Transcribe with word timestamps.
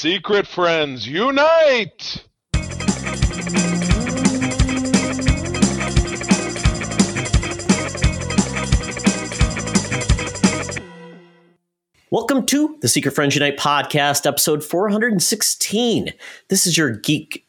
Secret 0.00 0.46
friends, 0.46 1.06
unite! 1.06 2.24
Welcome 12.10 12.46
to 12.46 12.78
the 12.80 12.88
Secret 12.88 13.10
Friends 13.10 13.34
Unite 13.34 13.58
podcast, 13.58 14.24
episode 14.24 14.64
416. 14.64 16.14
This 16.48 16.66
is 16.66 16.78
your 16.78 16.92
geek. 16.92 17.44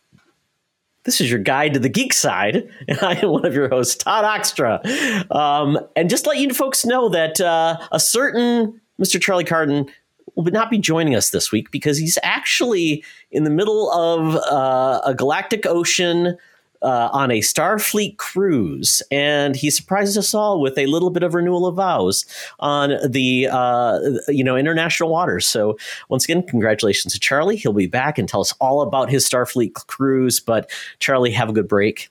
This 1.06 1.22
is 1.22 1.32
your 1.32 1.40
guide 1.40 1.74
to 1.76 1.80
the 1.80 1.88
geek 1.88 2.12
side, 2.12 2.68
and 2.90 3.00
I 3.02 3.14
am 3.14 3.30
one 3.30 3.46
of 3.46 3.54
your 3.54 3.70
hosts, 3.70 4.04
Todd 4.04 4.26
Oxtra. 4.26 5.32
Um, 5.34 5.80
and 5.96 6.10
just 6.10 6.28
let 6.28 6.38
you 6.38 6.54
folks 6.54 6.84
know 6.84 7.08
that 7.08 7.40
uh, 7.40 7.78
a 7.94 8.00
certain 8.02 8.82
Mr. 9.02 9.20
Charlie 9.22 9.44
Carden 9.46 9.88
will 10.36 10.52
not 10.52 10.70
be 10.70 10.78
joining 10.78 11.16
us 11.16 11.32
this 11.32 11.52
week 11.52 11.72
because 11.72 11.98
he's 11.98 12.18
actually 12.24 13.04
in 13.32 13.44
the 13.44 13.50
middle 13.50 13.92
of 13.92 14.36
uh, 14.36 15.02
a 15.06 15.14
galactic 15.14 15.66
ocean 15.66 16.38
uh, 16.82 17.10
on 17.12 17.30
a 17.30 17.40
Starfleet 17.40 18.18
cruise, 18.18 19.04
and 19.12 19.56
he 19.56 19.70
surprises 19.70 20.18
us 20.18 20.34
all 20.34 20.60
with 20.60 20.78
a 20.78 20.88
little 20.88 21.12
bit 21.12 21.24
of 21.24 21.36
renewal 21.36 21.68
of 21.68 21.76
vows 21.76 22.26
on 22.60 22.98
the 23.08 23.48
uh, 23.52 24.00
you 24.28 24.44
know 24.44 24.56
international 24.56 25.10
waters. 25.10 25.46
So 25.46 25.78
once 26.10 26.24
again, 26.24 26.44
congratulations 26.44 27.14
to 27.14 27.20
Charlie. 27.20 27.58
He'll 27.58 27.74
be 27.74 27.88
back 27.88 28.18
and 28.18 28.28
tell 28.28 28.42
us 28.42 28.54
all 28.60 28.82
about 28.82 29.10
his 29.10 29.28
Starfleet 29.30 29.74
cruise. 29.74 30.40
But 30.40 30.72
Charlie, 31.00 31.32
have 31.32 31.50
a 31.50 31.54
good 31.54 31.68
break. 31.68 32.10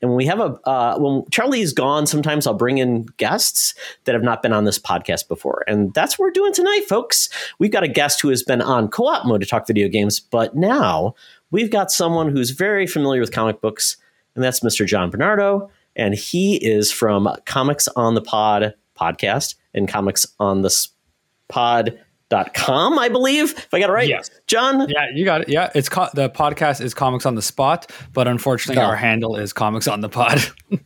And 0.00 0.10
when 0.10 0.16
we 0.16 0.26
have 0.26 0.40
a 0.40 0.58
uh, 0.68 0.98
when 0.98 1.24
Charlie 1.30 1.60
is 1.60 1.72
gone, 1.72 2.06
sometimes 2.06 2.46
I'll 2.46 2.54
bring 2.54 2.78
in 2.78 3.06
guests 3.16 3.74
that 4.04 4.14
have 4.14 4.22
not 4.22 4.42
been 4.42 4.52
on 4.52 4.64
this 4.64 4.78
podcast 4.78 5.28
before, 5.28 5.64
and 5.66 5.92
that's 5.94 6.18
what 6.18 6.26
we're 6.26 6.30
doing 6.32 6.52
tonight, 6.52 6.86
folks. 6.88 7.28
We've 7.58 7.70
got 7.70 7.82
a 7.82 7.88
guest 7.88 8.20
who 8.20 8.30
has 8.30 8.42
been 8.42 8.62
on 8.62 8.88
co-op 8.88 9.26
mode 9.26 9.40
to 9.42 9.46
talk 9.46 9.66
video 9.66 9.88
games, 9.88 10.18
but 10.18 10.56
now 10.56 11.14
we've 11.50 11.70
got 11.70 11.90
someone 11.90 12.30
who's 12.30 12.50
very 12.50 12.86
familiar 12.86 13.20
with 13.20 13.32
comic 13.32 13.60
books, 13.60 13.96
and 14.34 14.42
that's 14.42 14.60
Mr. 14.60 14.86
John 14.86 15.10
Bernardo. 15.10 15.70
And 15.96 16.14
he 16.14 16.56
is 16.56 16.92
from 16.92 17.28
Comics 17.46 17.88
on 17.88 18.14
the 18.14 18.22
Pod 18.22 18.74
podcast 18.98 19.56
and 19.74 19.88
Comics 19.88 20.26
on 20.38 20.62
the 20.62 20.88
Pod 21.48 21.98
dot 22.30 22.54
com, 22.54 22.98
I 22.98 23.08
believe, 23.10 23.52
if 23.56 23.74
I 23.74 23.80
got 23.80 23.90
it 23.90 23.92
right. 23.92 24.08
Yes. 24.08 24.30
John. 24.46 24.88
Yeah, 24.88 25.06
you 25.14 25.24
got 25.26 25.42
it. 25.42 25.48
Yeah, 25.50 25.70
it's 25.74 25.88
co- 25.88 26.08
the 26.14 26.30
podcast 26.30 26.80
is 26.80 26.94
Comics 26.94 27.26
on 27.26 27.34
the 27.34 27.42
Spot, 27.42 27.90
but 28.14 28.26
unfortunately, 28.28 28.82
Oh. 28.82 28.86
our 28.86 28.96
handle 28.96 29.36
is 29.36 29.52
Comics 29.52 29.86
on 29.88 30.00
the 30.00 30.08
Pod. 30.08 30.40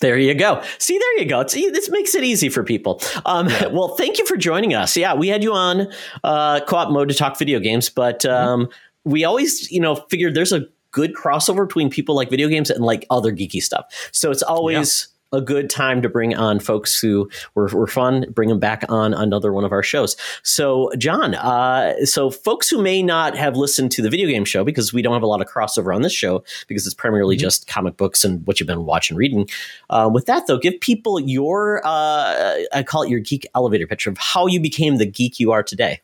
There 0.00 0.18
you 0.18 0.34
go. 0.34 0.62
See, 0.78 0.98
there 0.98 1.18
you 1.20 1.24
go. 1.24 1.40
It's, 1.40 1.54
this 1.54 1.88
makes 1.90 2.14
it 2.14 2.22
easy 2.22 2.50
for 2.50 2.62
people. 2.62 3.00
Um, 3.24 3.46
Well, 3.72 3.96
thank 3.96 4.18
you 4.18 4.26
for 4.26 4.36
joining 4.36 4.74
us. 4.74 4.94
Yeah, 4.94 5.14
we 5.14 5.28
had 5.28 5.42
you 5.42 5.54
on 5.54 5.88
uh, 6.22 6.60
co-op 6.68 6.90
mode 6.90 7.08
to 7.08 7.14
talk 7.14 7.38
video 7.38 7.60
games, 7.60 7.88
but 7.88 8.26
um, 8.26 8.68
we 9.04 9.24
always, 9.24 9.70
you 9.72 9.80
know, 9.80 9.94
figured 10.10 10.34
there's 10.34 10.52
a 10.52 10.66
good 10.90 11.14
crossover 11.14 11.66
between 11.66 11.88
people 11.88 12.14
like 12.14 12.28
video 12.28 12.46
games 12.46 12.68
and 12.68 12.84
like 12.84 13.06
other 13.08 13.32
geeky 13.32 13.62
stuff. 13.62 13.86
So 14.12 14.30
it's 14.30 14.42
always 14.42 15.08
a 15.32 15.40
good 15.40 15.68
time 15.68 16.02
to 16.02 16.08
bring 16.08 16.34
on 16.34 16.60
folks 16.60 16.98
who 16.98 17.28
were, 17.54 17.66
were 17.68 17.86
fun, 17.86 18.26
bring 18.32 18.48
them 18.48 18.60
back 18.60 18.84
on 18.88 19.12
another 19.12 19.52
one 19.52 19.64
of 19.64 19.72
our 19.72 19.82
shows. 19.82 20.16
So, 20.42 20.90
John, 20.98 21.34
uh, 21.34 22.04
so 22.04 22.30
folks 22.30 22.68
who 22.68 22.80
may 22.80 23.02
not 23.02 23.36
have 23.36 23.56
listened 23.56 23.90
to 23.92 24.02
the 24.02 24.10
video 24.10 24.28
game 24.28 24.44
show 24.44 24.64
because 24.64 24.92
we 24.92 25.02
don't 25.02 25.14
have 25.14 25.22
a 25.22 25.26
lot 25.26 25.40
of 25.40 25.48
crossover 25.48 25.94
on 25.94 26.02
this 26.02 26.12
show 26.12 26.44
because 26.68 26.86
it's 26.86 26.94
primarily 26.94 27.36
just 27.36 27.66
comic 27.66 27.96
books 27.96 28.24
and 28.24 28.46
what 28.46 28.60
you've 28.60 28.66
been 28.66 28.84
watching, 28.84 29.16
reading. 29.16 29.48
Uh, 29.90 30.08
with 30.12 30.26
that, 30.26 30.46
though, 30.46 30.58
give 30.58 30.80
people 30.80 31.18
your, 31.20 31.80
uh, 31.84 32.54
I 32.72 32.82
call 32.84 33.02
it 33.02 33.10
your 33.10 33.20
geek 33.20 33.46
elevator 33.54 33.86
pitch 33.86 34.06
of 34.06 34.16
how 34.18 34.46
you 34.46 34.60
became 34.60 34.96
the 34.96 35.06
geek 35.06 35.40
you 35.40 35.52
are 35.52 35.62
today. 35.62 36.00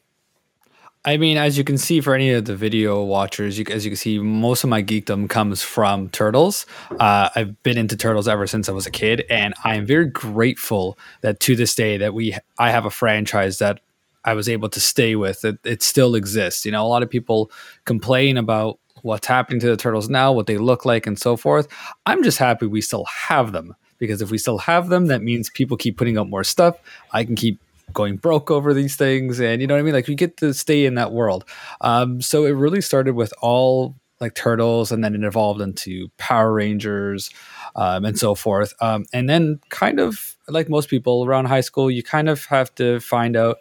I 1.05 1.17
mean, 1.17 1.36
as 1.36 1.58
you 1.58 1.64
can 1.64 1.78
see 1.78 2.00
for 2.00 2.14
any 2.14 2.31
of 2.31 2.45
the 2.45 2.55
video 2.55 3.03
watchers, 3.03 3.58
you, 3.58 3.64
as 3.69 3.84
you 3.84 3.91
can 3.91 3.97
see, 3.97 4.20
most 4.20 4.62
of 4.62 4.70
my 4.70 4.84
geekdom 4.84 5.28
comes 5.28 5.61
from 5.61 6.08
Turtles. 6.11 6.64
Uh, 6.92 7.29
I've 7.35 7.61
been 7.64 7.77
into 7.77 7.96
Turtles 7.96 8.29
ever 8.29 8.46
since 8.46 8.68
I 8.68 8.73
was 8.73 8.86
a 8.86 8.90
kid, 8.90 9.24
and 9.29 9.52
I 9.64 9.74
am 9.74 9.85
very 9.85 10.07
grateful 10.07 10.96
that 11.23 11.40
to 11.40 11.57
this 11.57 11.74
day 11.74 11.96
that 11.96 12.14
we 12.14 12.36
I 12.57 12.70
have 12.70 12.85
a 12.85 12.90
franchise 12.90 13.58
that 13.58 13.80
I 14.24 14.35
was 14.35 14.48
able 14.48 14.68
to 14.68 14.79
stay 14.79 15.17
with. 15.17 15.45
It, 15.45 15.58
it 15.64 15.83
still 15.83 16.14
exists. 16.14 16.64
You 16.64 16.70
know, 16.70 16.86
a 16.86 16.86
lot 16.86 17.02
of 17.02 17.11
people 17.11 17.51
complain 17.84 18.36
about 18.36 18.79
what's 19.02 19.27
happening 19.27 19.58
to 19.58 19.67
the 19.67 19.77
turtles 19.77 20.08
now, 20.08 20.30
what 20.33 20.46
they 20.46 20.58
look 20.58 20.84
like, 20.84 21.08
and 21.08 21.19
so 21.19 21.36
forth. 21.36 21.67
I'm 22.07 22.23
just 22.23 22.39
happy 22.39 22.67
we 22.67 22.80
still 22.80 23.07
have 23.07 23.51
them 23.51 23.74
because 23.98 24.23
if 24.23 24.30
we 24.30 24.39
still 24.39 24.58
have 24.58 24.89
them, 24.89 25.07
that 25.07 25.20
means 25.20 25.51
people 25.51 25.77
keep 25.77 25.96
putting 25.96 26.17
up 26.17 26.29
more 26.29 26.45
stuff. 26.45 26.77
I 27.11 27.24
can 27.24 27.34
keep 27.34 27.58
going 27.93 28.17
broke 28.17 28.51
over 28.51 28.75
these 28.75 28.97
things, 28.97 29.41
and 29.41 29.61
you 29.61 29.67
know 29.67 29.75
what 29.75 29.81
I 29.81 29.83
mean. 29.83 29.95
Like 29.95 30.09
we 30.09 30.15
get 30.15 30.37
to 30.39 30.55
stay 30.55 30.85
in 30.85 30.95
that 30.95 31.13
world. 31.13 31.45
Um, 31.81 32.20
so 32.20 32.45
it 32.45 32.53
really 32.53 32.81
started 32.81 33.15
with 33.15 33.33
all 33.41 33.97
like 34.20 34.35
turtles, 34.35 34.93
and 34.93 35.03
then 35.03 35.15
it 35.15 35.25
evolved 35.25 35.61
into 35.61 36.09
Power 36.19 36.53
Rangers. 36.53 37.31
Um, 37.75 38.05
and 38.05 38.19
so 38.19 38.35
forth. 38.35 38.75
Um, 38.83 39.07
and 39.15 39.31
then, 39.31 39.59
kind 39.70 39.98
of 39.98 40.37
like 40.47 40.69
most 40.69 40.91
people 40.91 41.25
around 41.25 41.47
high 41.47 41.63
school, 41.63 41.91
you 41.91 42.03
kind 42.03 42.29
of 42.29 42.45
have 42.47 42.75
to 42.75 43.01
find 43.01 43.35
out 43.35 43.57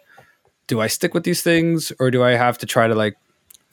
do 0.66 0.80
I 0.80 0.86
stick 0.86 1.14
with 1.14 1.24
these 1.24 1.42
things 1.42 1.92
or 1.98 2.10
do 2.10 2.22
I 2.22 2.30
have 2.30 2.58
to 2.58 2.66
try 2.66 2.86
to 2.86 2.94
like 2.94 3.16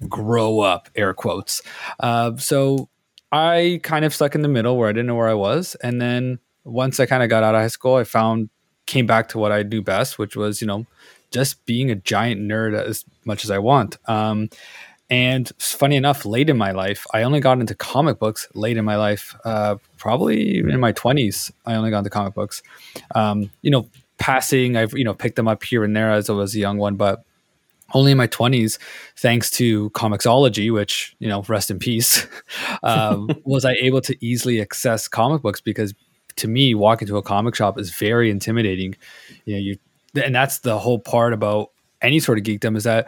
grow 0.08 0.60
up, 0.60 0.90
air 0.96 1.14
quotes? 1.14 1.62
Uh, 2.00 2.36
so 2.38 2.90
I 3.31 3.80
kind 3.84 4.06
of 4.06 4.14
stuck 4.14 4.36
in 4.36 4.42
the 4.42 4.48
middle 4.48 4.78
where 4.78 4.90
I 4.90 4.92
didn't 4.92 5.08
know 5.08 5.16
where 5.16 5.30
I 5.30 5.34
was. 5.34 5.76
And 5.76 6.02
then 6.02 6.40
once 6.64 7.00
I 7.00 7.06
kind 7.06 7.24
of 7.24 7.30
got 7.30 7.44
out 7.44 7.56
of 7.56 7.62
high 7.62 7.68
school, 7.68 7.96
I 7.96 8.04
found, 8.04 8.50
came 8.89 9.05
back 9.05 9.29
to 9.29 9.38
what 9.38 9.51
I 9.51 9.61
do 9.61 9.81
best, 9.81 10.17
which 10.17 10.35
was, 10.35 10.61
you 10.61 10.67
know, 10.67 10.85
just 11.31 11.63
being 11.66 11.91
a 11.91 11.95
giant 11.95 12.41
nerd 12.41 12.73
as 12.73 13.05
much 13.23 13.44
as 13.44 13.51
I 13.51 13.59
want. 13.59 13.97
Um, 14.09 14.50
and 15.11 15.51
funny 15.59 15.95
enough, 15.95 16.25
late 16.25 16.50
in 16.50 16.57
my 16.57 16.72
life, 16.72 17.05
I 17.13 17.22
only 17.22 17.39
got 17.39 17.59
into 17.59 17.75
comic 17.75 18.19
books 18.19 18.47
late 18.53 18.77
in 18.77 18.85
my 18.85 18.95
life, 18.95 19.35
uh, 19.45 19.75
probably 19.97 20.59
in 20.59 20.79
my 20.79 20.91
20s. 20.94 21.51
I 21.66 21.75
only 21.75 21.91
got 21.91 22.00
into 22.00 22.09
comic 22.09 22.33
books. 22.33 22.61
Um, 23.13 23.51
you 23.61 23.72
know, 23.72 23.88
passing, 24.17 24.75
I've, 24.75 24.94
you 24.94 25.03
know, 25.03 25.13
picked 25.13 25.35
them 25.35 25.47
up 25.47 25.63
here 25.63 25.83
and 25.83 25.95
there 25.95 26.11
as 26.11 26.29
I 26.29 26.33
was 26.33 26.56
a 26.56 26.59
young 26.59 26.77
one, 26.77 26.95
but 26.95 27.23
only 27.94 28.11
in 28.11 28.17
my 28.17 28.27
20s, 28.27 28.77
thanks 29.17 29.50
to 29.51 29.89
Comixology, 29.91 30.71
which, 30.71 31.16
you 31.19 31.27
know, 31.27 31.44
rest 31.47 31.71
in 31.71 31.79
peace, 31.79 32.27
um, 32.83 33.29
was 33.44 33.66
I 33.66 33.73
able 33.73 34.01
to 34.01 34.25
easily 34.25 34.61
access 34.61 35.07
comic 35.07 35.41
books 35.41 35.61
because 35.61 35.94
to 36.39 36.47
me, 36.47 36.75
walking 36.75 37.07
to 37.07 37.17
a 37.17 37.22
comic 37.22 37.55
shop 37.55 37.79
is 37.79 37.91
very 37.91 38.29
intimidating. 38.29 38.95
You 39.45 39.53
know, 39.53 39.59
you, 39.59 39.77
and 40.23 40.33
that's 40.33 40.59
the 40.59 40.79
whole 40.79 41.00
part 41.00 41.33
about 41.33 41.72
any 42.01 42.19
sort 42.19 42.38
of 42.38 42.44
geekdom 42.44 42.75
is 42.75 42.83
that 42.83 43.07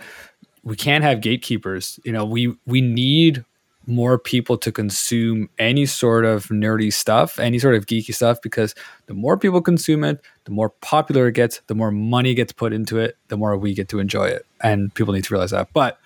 we 0.63 0.75
can't 0.75 1.03
have 1.03 1.21
gatekeepers. 1.21 1.99
You 2.03 2.11
know, 2.11 2.25
we 2.25 2.55
we 2.65 2.81
need 2.81 3.43
more 3.87 4.19
people 4.19 4.57
to 4.59 4.71
consume 4.71 5.49
any 5.57 5.87
sort 5.87 6.23
of 6.23 6.47
nerdy 6.49 6.93
stuff, 6.93 7.39
any 7.39 7.57
sort 7.57 7.75
of 7.75 7.87
geeky 7.87 8.13
stuff, 8.13 8.39
because 8.41 8.75
the 9.07 9.13
more 9.13 9.37
people 9.37 9.61
consume 9.61 10.03
it, 10.03 10.21
the 10.45 10.51
more 10.51 10.69
popular 10.69 11.27
it 11.27 11.33
gets, 11.33 11.61
the 11.65 11.73
more 11.73 11.91
money 11.91 12.35
gets 12.35 12.53
put 12.53 12.73
into 12.73 12.99
it, 12.99 13.17
the 13.29 13.37
more 13.37 13.57
we 13.57 13.73
get 13.73 13.89
to 13.89 13.99
enjoy 13.99 14.25
it. 14.25 14.45
And 14.61 14.93
people 14.93 15.13
need 15.13 15.23
to 15.23 15.33
realize 15.33 15.51
that. 15.51 15.73
But 15.73 15.97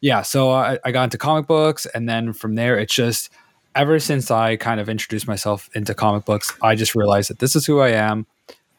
yeah, 0.00 0.22
so 0.22 0.50
I, 0.52 0.78
I 0.84 0.92
got 0.92 1.04
into 1.04 1.18
comic 1.18 1.46
books, 1.46 1.86
and 1.86 2.08
then 2.08 2.32
from 2.32 2.54
there, 2.54 2.78
it's 2.78 2.94
just 2.94 3.30
ever 3.74 3.98
since 3.98 4.30
I 4.30 4.56
kind 4.56 4.80
of 4.80 4.88
introduced 4.88 5.26
myself 5.26 5.68
into 5.74 5.94
comic 5.94 6.24
books, 6.24 6.52
I 6.62 6.74
just 6.74 6.94
realized 6.94 7.30
that 7.30 7.38
this 7.38 7.56
is 7.56 7.66
who 7.66 7.80
I 7.80 7.90
am. 7.90 8.26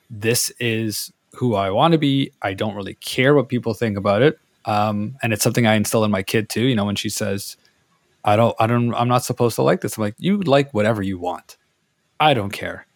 This 0.10 0.52
is 0.60 1.12
who 1.34 1.56
I 1.56 1.70
want 1.70 1.92
to 1.92 1.98
be. 1.98 2.32
I 2.42 2.54
don't 2.54 2.76
really 2.76 2.96
care 2.96 3.36
what 3.36 3.50
people 3.50 3.74
think 3.74 3.98
about 3.98 4.22
it. 4.22 4.40
Um, 4.66 5.16
and 5.22 5.34
it's 5.34 5.44
something 5.44 5.68
I 5.68 5.76
instill 5.76 6.04
in 6.04 6.12
my 6.12 6.24
kid 6.24 6.50
too. 6.50 6.64
You 6.64 6.76
know, 6.76 6.86
when 6.86 6.96
she 6.96 7.10
says, 7.10 7.58
I 8.24 8.36
don't, 8.36 8.56
I 8.60 8.68
don't, 8.68 8.94
I'm 8.96 9.08
not 9.08 9.24
supposed 9.24 9.56
to 9.56 9.62
like 9.62 9.82
this. 9.82 9.98
I'm 9.98 10.04
like, 10.04 10.16
you 10.18 10.38
like 10.42 10.74
whatever 10.74 11.02
you 11.02 11.20
want. 11.20 11.58
I 12.20 12.34
don't 12.34 12.52
care. 12.52 12.88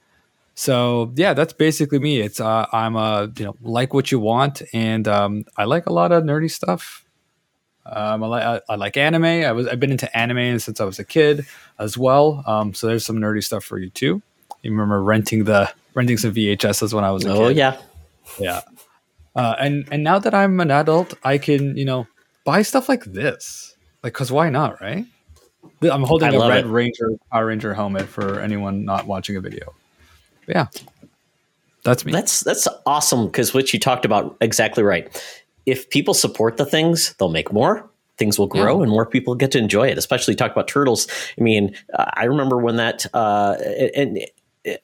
So 0.55 1.13
yeah, 1.15 1.33
that's 1.33 1.53
basically 1.53 1.99
me. 1.99 2.21
It's, 2.21 2.39
uh, 2.39 2.65
I'm 2.71 2.95
a, 2.95 3.31
you 3.38 3.45
know, 3.45 3.55
like 3.61 3.93
what 3.93 4.11
you 4.11 4.19
want. 4.19 4.61
And, 4.73 5.07
um, 5.07 5.45
I 5.57 5.65
like 5.65 5.85
a 5.85 5.94
lot 5.94 6.12
of 6.12 6.24
nerdy 6.24 6.50
stuff. 6.50 7.06
Um, 7.85 8.23
I, 8.23 8.27
like 8.27 8.43
I, 8.43 8.61
I 8.73 8.75
like 8.75 8.97
anime. 8.97 9.25
I 9.25 9.51
was, 9.51 9.67
I've 9.67 9.79
been 9.79 9.91
into 9.91 10.15
anime 10.17 10.59
since 10.59 10.79
I 10.79 10.85
was 10.85 10.99
a 10.99 11.03
kid 11.03 11.45
as 11.79 11.97
well. 11.97 12.43
Um, 12.45 12.73
so 12.73 12.87
there's 12.87 13.05
some 13.05 13.17
nerdy 13.17 13.43
stuff 13.43 13.63
for 13.63 13.79
you 13.79 13.89
too. 13.89 14.21
You 14.61 14.71
remember 14.71 15.01
renting 15.01 15.45
the, 15.45 15.71
renting 15.95 16.17
some 16.17 16.33
VHSs 16.33 16.93
when 16.93 17.03
I 17.03 17.11
was 17.11 17.25
a 17.25 17.31
Oh 17.33 17.47
kid. 17.47 17.57
yeah, 17.57 17.77
Yeah. 18.39 18.61
Uh, 19.35 19.55
and 19.59 19.87
and 19.91 20.03
now 20.03 20.19
that 20.19 20.33
I'm 20.33 20.59
an 20.59 20.69
adult, 20.71 21.13
I 21.23 21.37
can 21.37 21.77
you 21.77 21.85
know 21.85 22.07
buy 22.43 22.61
stuff 22.61 22.89
like 22.89 23.03
this. 23.05 23.75
Like, 24.03 24.13
cause 24.13 24.31
why 24.31 24.49
not, 24.49 24.81
right? 24.81 25.05
I'm 25.81 26.03
holding 26.03 26.29
I 26.29 26.35
a 26.35 26.49
Red 26.49 26.65
it. 26.65 26.69
Ranger 26.69 27.11
Power 27.31 27.45
Ranger 27.45 27.73
helmet 27.73 28.07
for 28.07 28.39
anyone 28.39 28.83
not 28.85 29.07
watching 29.07 29.35
a 29.37 29.41
video. 29.41 29.73
But 30.45 30.55
yeah, 30.55 30.67
that's 31.83 32.05
me. 32.05 32.11
that's 32.11 32.41
that's 32.41 32.67
awesome 32.85 33.27
because 33.27 33.53
what 33.53 33.71
you 33.71 33.79
talked 33.79 34.03
about 34.03 34.35
exactly 34.41 34.83
right. 34.83 35.07
If 35.69 35.89
people 35.89 36.13
support 36.13 36.57
the 36.57 36.66
things, 36.66 37.13
they'll 37.19 37.30
make 37.30 37.51
more. 37.54 37.89
Things 38.18 38.38
will 38.38 38.48
grow, 38.48 38.77
Yeah. 38.77 38.83
and 38.83 38.92
more 38.92 39.06
people 39.06 39.33
get 39.36 39.51
to 39.51 39.57
enjoy 39.60 39.88
it. 39.88 39.98
Especially 39.98 40.36
talk 40.36 40.51
about 40.51 40.68
turtles. 40.68 41.07
I 41.39 41.42
mean, 41.42 41.74
uh, 41.98 42.06
I 42.16 42.25
remember 42.25 42.57
when 42.57 42.75
that, 42.75 43.06
uh, 43.13 43.56
and 43.95 44.19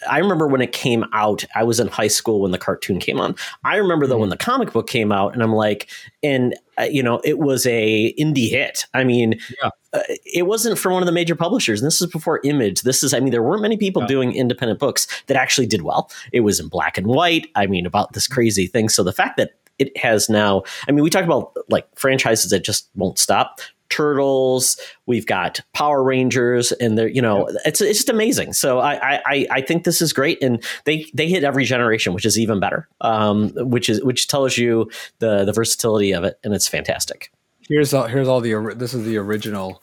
I 0.09 0.19
remember 0.19 0.47
when 0.47 0.61
it 0.61 0.71
came 0.71 1.03
out, 1.11 1.43
I 1.53 1.63
was 1.63 1.81
in 1.81 1.87
high 1.87 2.07
school 2.07 2.39
when 2.41 2.51
the 2.51 2.57
cartoon 2.57 2.97
came 2.97 3.19
on. 3.19 3.35
I 3.65 3.75
remember 3.75 4.07
though 4.07 4.17
when 4.19 4.29
the 4.29 4.37
comic 4.37 4.71
book 4.71 4.87
came 4.87 5.11
out, 5.11 5.33
and 5.33 5.43
I'm 5.43 5.51
like, 5.53 5.89
and 6.23 6.55
uh, 6.79 6.83
you 6.83 7.03
know, 7.03 7.19
it 7.25 7.39
was 7.39 7.65
a 7.65 8.13
indie 8.17 8.49
hit. 8.49 8.85
I 8.93 9.03
mean, 9.03 9.37
Yeah. 9.61 9.69
uh, 9.93 9.99
it 10.25 10.47
wasn't 10.47 10.79
from 10.79 10.93
one 10.93 11.03
of 11.03 11.07
the 11.07 11.11
major 11.11 11.35
publishers, 11.35 11.81
and 11.81 11.87
this 11.87 12.01
is 12.01 12.07
before 12.07 12.39
Image. 12.45 12.81
This 12.83 13.03
is, 13.03 13.13
I 13.13 13.19
mean, 13.19 13.31
there 13.31 13.43
weren't 13.43 13.61
many 13.61 13.75
people 13.77 14.01
Yeah. 14.03 14.07
doing 14.07 14.33
independent 14.33 14.79
books 14.79 15.07
that 15.27 15.35
actually 15.35 15.67
did 15.67 15.81
well. 15.81 16.09
It 16.31 16.39
was 16.41 16.59
in 16.61 16.67
black 16.69 16.97
and 16.97 17.07
white. 17.07 17.47
I 17.55 17.67
mean, 17.67 17.85
about 17.85 18.13
this 18.13 18.27
crazy 18.27 18.67
thing. 18.67 18.87
So 18.87 19.03
the 19.03 19.13
fact 19.13 19.35
that 19.37 19.51
it 19.79 19.95
has 19.97 20.29
now, 20.29 20.63
I 20.87 20.91
mean, 20.91 21.03
we 21.03 21.09
talk 21.09 21.23
about 21.25 21.53
like 21.69 21.87
franchises 21.97 22.51
that 22.51 22.63
just 22.63 22.89
won't 22.95 23.19
stop. 23.19 23.59
Turtles, 23.89 24.77
we've 25.05 25.25
got 25.27 25.61
Power 25.73 26.03
Rangers, 26.03 26.71
and 26.73 26.97
they're 26.97 27.07
you 27.07 27.21
know 27.21 27.47
it's 27.65 27.79
it's 27.81 27.99
just 27.99 28.09
amazing. 28.09 28.53
So 28.53 28.79
I, 28.79 28.93
I 29.15 29.21
I- 29.25 29.47
I 29.51 29.61
think 29.61 29.83
this 29.83 30.01
is 30.01 30.11
great, 30.11 30.41
and 30.41 30.61
they 30.85 31.05
they 31.13 31.29
hit 31.29 31.43
every 31.43 31.65
generation, 31.65 32.13
which 32.13 32.25
is 32.25 32.37
even 32.37 32.59
better. 32.59 32.87
Um, 33.01 33.51
which 33.55 33.87
is 33.87 34.03
which 34.03 34.27
tells 34.27 34.57
you 34.57 34.89
the 35.19 35.45
the 35.45 35.53
versatility 35.53 36.13
of 36.13 36.23
it, 36.23 36.39
and 36.43 36.53
it's 36.53 36.67
fantastic. 36.67 37.31
Here's 37.69 37.93
all. 37.93 38.07
Here's 38.07 38.27
all 38.27 38.41
the. 38.41 38.73
This 38.75 38.93
is 38.93 39.05
the 39.05 39.17
original, 39.17 39.81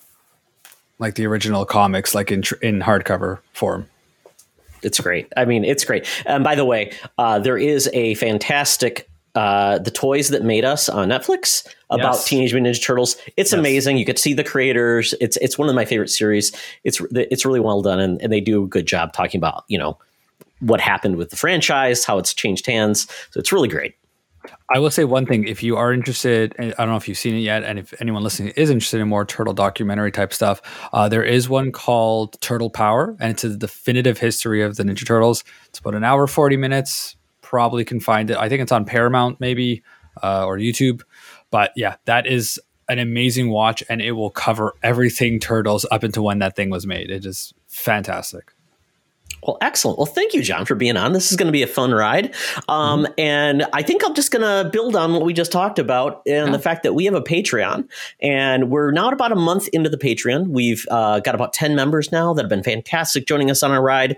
like 0.98 1.14
the 1.14 1.26
original 1.26 1.64
comics, 1.64 2.14
like 2.14 2.30
in 2.32 2.42
in 2.60 2.80
hardcover 2.80 3.38
form. 3.52 3.88
It's 4.82 4.98
great. 5.00 5.32
I 5.36 5.44
mean, 5.44 5.64
it's 5.64 5.84
great. 5.84 6.06
And 6.26 6.42
by 6.42 6.56
the 6.56 6.64
way, 6.64 6.92
uh, 7.18 7.38
there 7.38 7.56
is 7.56 7.88
a 7.92 8.14
fantastic 8.16 9.08
uh, 9.34 9.78
the 9.78 9.90
toys 9.90 10.28
that 10.28 10.42
made 10.42 10.64
us 10.64 10.88
on 10.88 11.08
Netflix 11.08 11.66
about 11.90 12.14
Yes. 12.14 12.24
Teenage 12.26 12.52
Mutant 12.52 12.74
Ninja 12.76 12.82
Turtles. 12.84 13.16
It's 13.36 13.52
Yes. 13.52 13.58
amazing. 13.58 13.96
You 13.96 14.04
get 14.04 14.16
to 14.16 14.22
see 14.22 14.34
the 14.34 14.44
creators. 14.44 15.14
It's 15.20 15.36
it's 15.38 15.56
one 15.58 15.68
of 15.68 15.74
my 15.74 15.84
favorite 15.84 16.10
series. 16.10 16.52
It's 16.84 17.00
it's 17.12 17.44
really 17.44 17.60
well 17.60 17.82
done, 17.82 17.98
and, 18.00 18.20
and 18.20 18.32
they 18.32 18.40
do 18.40 18.64
a 18.64 18.66
good 18.66 18.86
job 18.86 19.12
talking 19.12 19.38
about 19.38 19.64
you 19.68 19.78
know 19.78 19.98
what 20.60 20.80
happened 20.80 21.16
with 21.16 21.30
the 21.30 21.36
franchise, 21.36 22.04
how 22.04 22.18
it's 22.18 22.32
changed 22.34 22.66
hands. 22.66 23.06
So 23.30 23.40
it's 23.40 23.52
really 23.52 23.68
great. 23.68 23.94
I 24.74 24.78
will 24.80 24.90
say 24.90 25.04
one 25.04 25.24
thing: 25.24 25.46
if 25.46 25.62
you 25.62 25.76
are 25.76 25.92
interested, 25.92 26.54
I 26.58 26.70
don't 26.70 26.88
know 26.88 26.96
if 26.96 27.06
you've 27.08 27.16
seen 27.18 27.34
it 27.34 27.40
yet, 27.40 27.62
and 27.62 27.78
if 27.78 27.94
anyone 28.00 28.22
listening 28.24 28.52
is 28.56 28.70
interested 28.70 29.00
in 29.00 29.08
more 29.08 29.24
turtle 29.24 29.54
documentary 29.54 30.10
type 30.12 30.32
stuff, 30.32 30.60
uh, 30.92 31.08
there 31.08 31.22
is 31.22 31.48
one 31.48 31.72
called 31.72 32.40
Turtle 32.40 32.68
Power, 32.70 33.16
and 33.20 33.30
it's 33.30 33.44
a 33.44 33.56
definitive 33.56 34.18
history 34.18 34.60
of 34.62 34.76
the 34.76 34.82
Ninja 34.82 35.06
Turtles. 35.06 35.44
It's 35.68 35.78
about 35.78 35.94
an 35.94 36.04
hour 36.04 36.26
forty 36.26 36.56
minutes. 36.56 37.16
Probably 37.52 37.84
can 37.84 38.00
find 38.00 38.30
it. 38.30 38.38
I 38.38 38.48
think 38.48 38.62
it's 38.62 38.72
on 38.72 38.86
Paramount, 38.86 39.38
maybe 39.38 39.82
uh, 40.22 40.46
or 40.46 40.56
YouTube. 40.56 41.02
But 41.50 41.70
yeah, 41.76 41.96
that 42.06 42.26
is 42.26 42.58
an 42.88 42.98
amazing 42.98 43.50
watch, 43.50 43.84
and 43.90 44.00
it 44.00 44.12
will 44.12 44.30
cover 44.30 44.72
everything 44.82 45.38
Turtles 45.38 45.84
up 45.90 46.02
into 46.02 46.22
when 46.22 46.38
that 46.38 46.56
thing 46.56 46.70
was 46.70 46.86
made. 46.86 47.10
It 47.10 47.26
is 47.26 47.52
fantastic. 47.68 48.54
Well, 49.42 49.58
excellent. 49.60 49.98
Well, 49.98 50.06
thank 50.06 50.34
you, 50.34 50.42
John, 50.42 50.64
for 50.64 50.74
being 50.74 50.96
on. 50.96 51.12
This 51.12 51.30
is 51.32 51.36
going 51.36 51.46
to 51.46 51.52
be 51.52 51.62
a 51.62 51.66
fun 51.66 51.92
ride. 51.92 52.34
Um, 52.68 53.06
And 53.18 53.64
I 53.72 53.82
think 53.82 54.02
I'm 54.04 54.14
just 54.14 54.30
going 54.30 54.42
to 54.42 54.70
build 54.70 54.94
on 54.94 55.12
what 55.12 55.24
we 55.24 55.32
just 55.32 55.50
talked 55.50 55.78
about 55.78 56.22
and 56.26 56.54
the 56.54 56.58
fact 56.58 56.84
that 56.84 56.94
we 56.94 57.04
have 57.06 57.14
a 57.14 57.20
Patreon. 57.20 57.88
And 58.20 58.70
we're 58.70 58.92
now 58.92 59.08
about 59.10 59.32
a 59.32 59.36
month 59.36 59.68
into 59.68 59.90
the 59.90 59.98
Patreon. 59.98 60.48
We've 60.48 60.86
uh, 60.90 61.20
got 61.20 61.34
about 61.34 61.52
10 61.52 61.74
members 61.74 62.12
now 62.12 62.32
that 62.34 62.42
have 62.42 62.50
been 62.50 62.62
fantastic 62.62 63.26
joining 63.26 63.50
us 63.50 63.62
on 63.62 63.70
our 63.72 63.82
ride. 63.82 64.16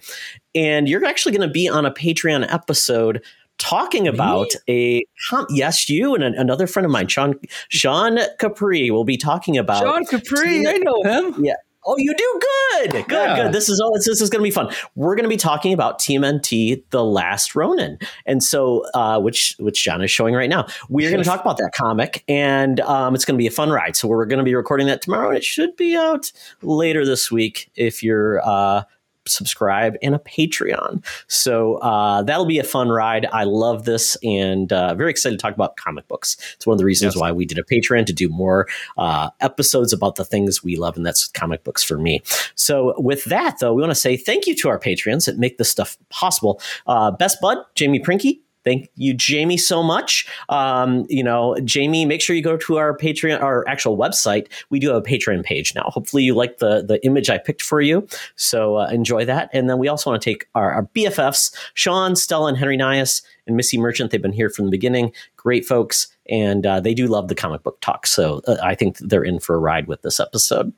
And 0.54 0.88
you're 0.88 1.04
actually 1.04 1.36
going 1.36 1.48
to 1.48 1.52
be 1.52 1.68
on 1.68 1.86
a 1.86 1.90
Patreon 1.90 2.46
episode 2.52 3.22
talking 3.58 4.08
about 4.08 4.48
a 4.68 5.04
yes 5.50 5.88
you 5.88 6.14
and 6.14 6.24
an- 6.24 6.34
another 6.34 6.66
friend 6.66 6.84
of 6.84 6.90
mine 6.90 7.06
sean 7.06 7.38
sean 7.68 8.18
capri 8.40 8.90
will 8.90 9.04
be 9.04 9.16
talking 9.16 9.56
about 9.56 9.80
Sean 9.80 10.04
Capri, 10.06 10.66
I 10.66 10.78
know 10.78 11.02
him. 11.04 11.36
yeah. 11.44 11.54
Oh, 11.86 11.96
you 11.98 12.14
do 12.14 12.40
good. 12.40 12.90
Good, 12.92 13.10
Yeah. 13.10 13.42
good. 13.44 13.52
This 13.52 13.68
is 13.68 13.80
all. 13.80 13.92
This 13.94 14.20
is 14.20 14.30
going 14.30 14.40
to 14.40 14.44
be 14.46 14.50
fun. 14.50 14.70
We're 14.94 15.14
going 15.14 15.24
to 15.24 15.28
be 15.28 15.36
talking 15.36 15.72
about 15.72 15.98
TMNT: 15.98 16.84
The 16.90 17.04
Last 17.04 17.54
Ronin, 17.54 17.98
and 18.26 18.42
so 18.42 18.84
uh, 18.94 19.20
which 19.20 19.54
which 19.58 19.82
John 19.84 20.02
is 20.02 20.10
showing 20.10 20.34
right 20.34 20.48
now. 20.50 20.66
We're 20.88 21.10
going 21.10 21.22
to 21.22 21.28
talk 21.28 21.40
about 21.40 21.58
that 21.58 21.72
comic, 21.74 22.24
and 22.28 22.80
um, 22.80 23.14
it's 23.14 23.24
going 23.24 23.36
to 23.36 23.42
be 23.42 23.46
a 23.46 23.50
fun 23.50 23.70
ride. 23.70 23.96
So 23.96 24.08
we're 24.08 24.26
going 24.26 24.38
to 24.38 24.44
be 24.44 24.54
recording 24.54 24.86
that 24.88 25.02
tomorrow, 25.02 25.28
and 25.28 25.36
it 25.36 25.44
should 25.44 25.76
be 25.76 25.96
out 25.96 26.32
later 26.62 27.04
this 27.04 27.30
week 27.30 27.70
if 27.74 28.02
you're. 28.02 28.40
Uh, 28.46 28.84
subscribe 29.26 29.96
and 30.02 30.14
a 30.14 30.18
patreon. 30.18 31.04
So 31.28 31.76
uh, 31.76 32.22
that'll 32.22 32.46
be 32.46 32.58
a 32.58 32.64
fun 32.64 32.88
ride. 32.88 33.26
I 33.32 33.44
love 33.44 33.84
this 33.84 34.16
and 34.22 34.72
uh, 34.72 34.94
very 34.94 35.10
excited 35.10 35.38
to 35.38 35.42
talk 35.42 35.54
about 35.54 35.76
comic 35.76 36.06
books. 36.08 36.36
It's 36.56 36.66
one 36.66 36.74
of 36.74 36.78
the 36.78 36.84
reasons 36.84 37.14
Yes. 37.14 37.20
why 37.20 37.32
we 37.32 37.44
did 37.44 37.58
a 37.58 37.62
patreon 37.62 38.06
to 38.06 38.12
do 38.12 38.28
more 38.28 38.66
uh, 38.96 39.30
episodes 39.40 39.92
about 39.92 40.16
the 40.16 40.24
things 40.24 40.62
we 40.62 40.76
love 40.76 40.96
and 40.96 41.04
that's 41.04 41.26
comic 41.28 41.64
books 41.64 41.82
for 41.82 41.98
me. 41.98 42.22
So 42.54 42.94
with 42.98 43.24
that 43.24 43.58
though 43.60 43.74
we 43.74 43.82
want 43.82 43.90
to 43.90 43.94
say 43.96 44.16
thank 44.16 44.46
you 44.46 44.54
to 44.56 44.68
our 44.68 44.78
patrons 44.78 45.24
that 45.26 45.38
make 45.38 45.58
this 45.58 45.70
stuff 45.70 45.96
possible. 46.10 46.60
Uh, 46.86 47.10
best 47.10 47.40
bud 47.40 47.58
jamie 47.74 48.00
prinky 48.00 48.40
Thank 48.64 48.90
you, 48.96 49.12
Jamie, 49.12 49.58
so 49.58 49.82
much. 49.82 50.26
Um, 50.48 51.04
you 51.08 51.22
know, 51.22 51.56
Jamie, 51.64 52.06
make 52.06 52.22
sure 52.22 52.34
you 52.34 52.42
go 52.42 52.56
to 52.56 52.78
our 52.78 52.96
Patreon, 52.96 53.42
our 53.42 53.66
actual 53.68 53.98
website. 53.98 54.48
We 54.70 54.78
do 54.78 54.88
have 54.88 54.96
a 54.96 55.02
Patreon 55.02 55.44
page 55.44 55.74
now. 55.74 55.84
Hopefully, 55.88 56.22
you 56.22 56.34
like 56.34 56.58
the 56.58 56.82
the 56.82 57.04
image 57.04 57.28
I 57.28 57.38
picked 57.38 57.62
for 57.62 57.80
you. 57.80 58.06
So 58.36 58.76
uh, 58.76 58.88
enjoy 58.88 59.24
that. 59.26 59.50
And 59.52 59.68
then 59.68 59.78
we 59.78 59.88
also 59.88 60.10
want 60.10 60.22
to 60.22 60.30
take 60.30 60.48
our, 60.54 60.72
our 60.72 60.86
BFFs, 60.94 61.54
Sean, 61.74 62.16
Stella, 62.16 62.48
and 62.48 62.56
Henry 62.56 62.76
Nias, 62.76 63.22
and 63.46 63.56
Missy 63.56 63.78
Merchant. 63.78 64.10
They've 64.10 64.22
been 64.22 64.32
here 64.32 64.50
from 64.50 64.64
the 64.64 64.70
beginning. 64.70 65.12
Great 65.36 65.66
folks, 65.66 66.08
and 66.30 66.64
uh, 66.66 66.80
they 66.80 66.94
do 66.94 67.06
love 67.06 67.28
the 67.28 67.34
comic 67.34 67.62
book 67.62 67.80
talk. 67.82 68.06
So 68.06 68.40
uh, 68.46 68.56
I 68.62 68.74
think 68.74 68.98
they're 68.98 69.24
in 69.24 69.40
for 69.40 69.54
a 69.54 69.58
ride 69.58 69.86
with 69.86 70.02
this 70.02 70.20
episode. 70.20 70.72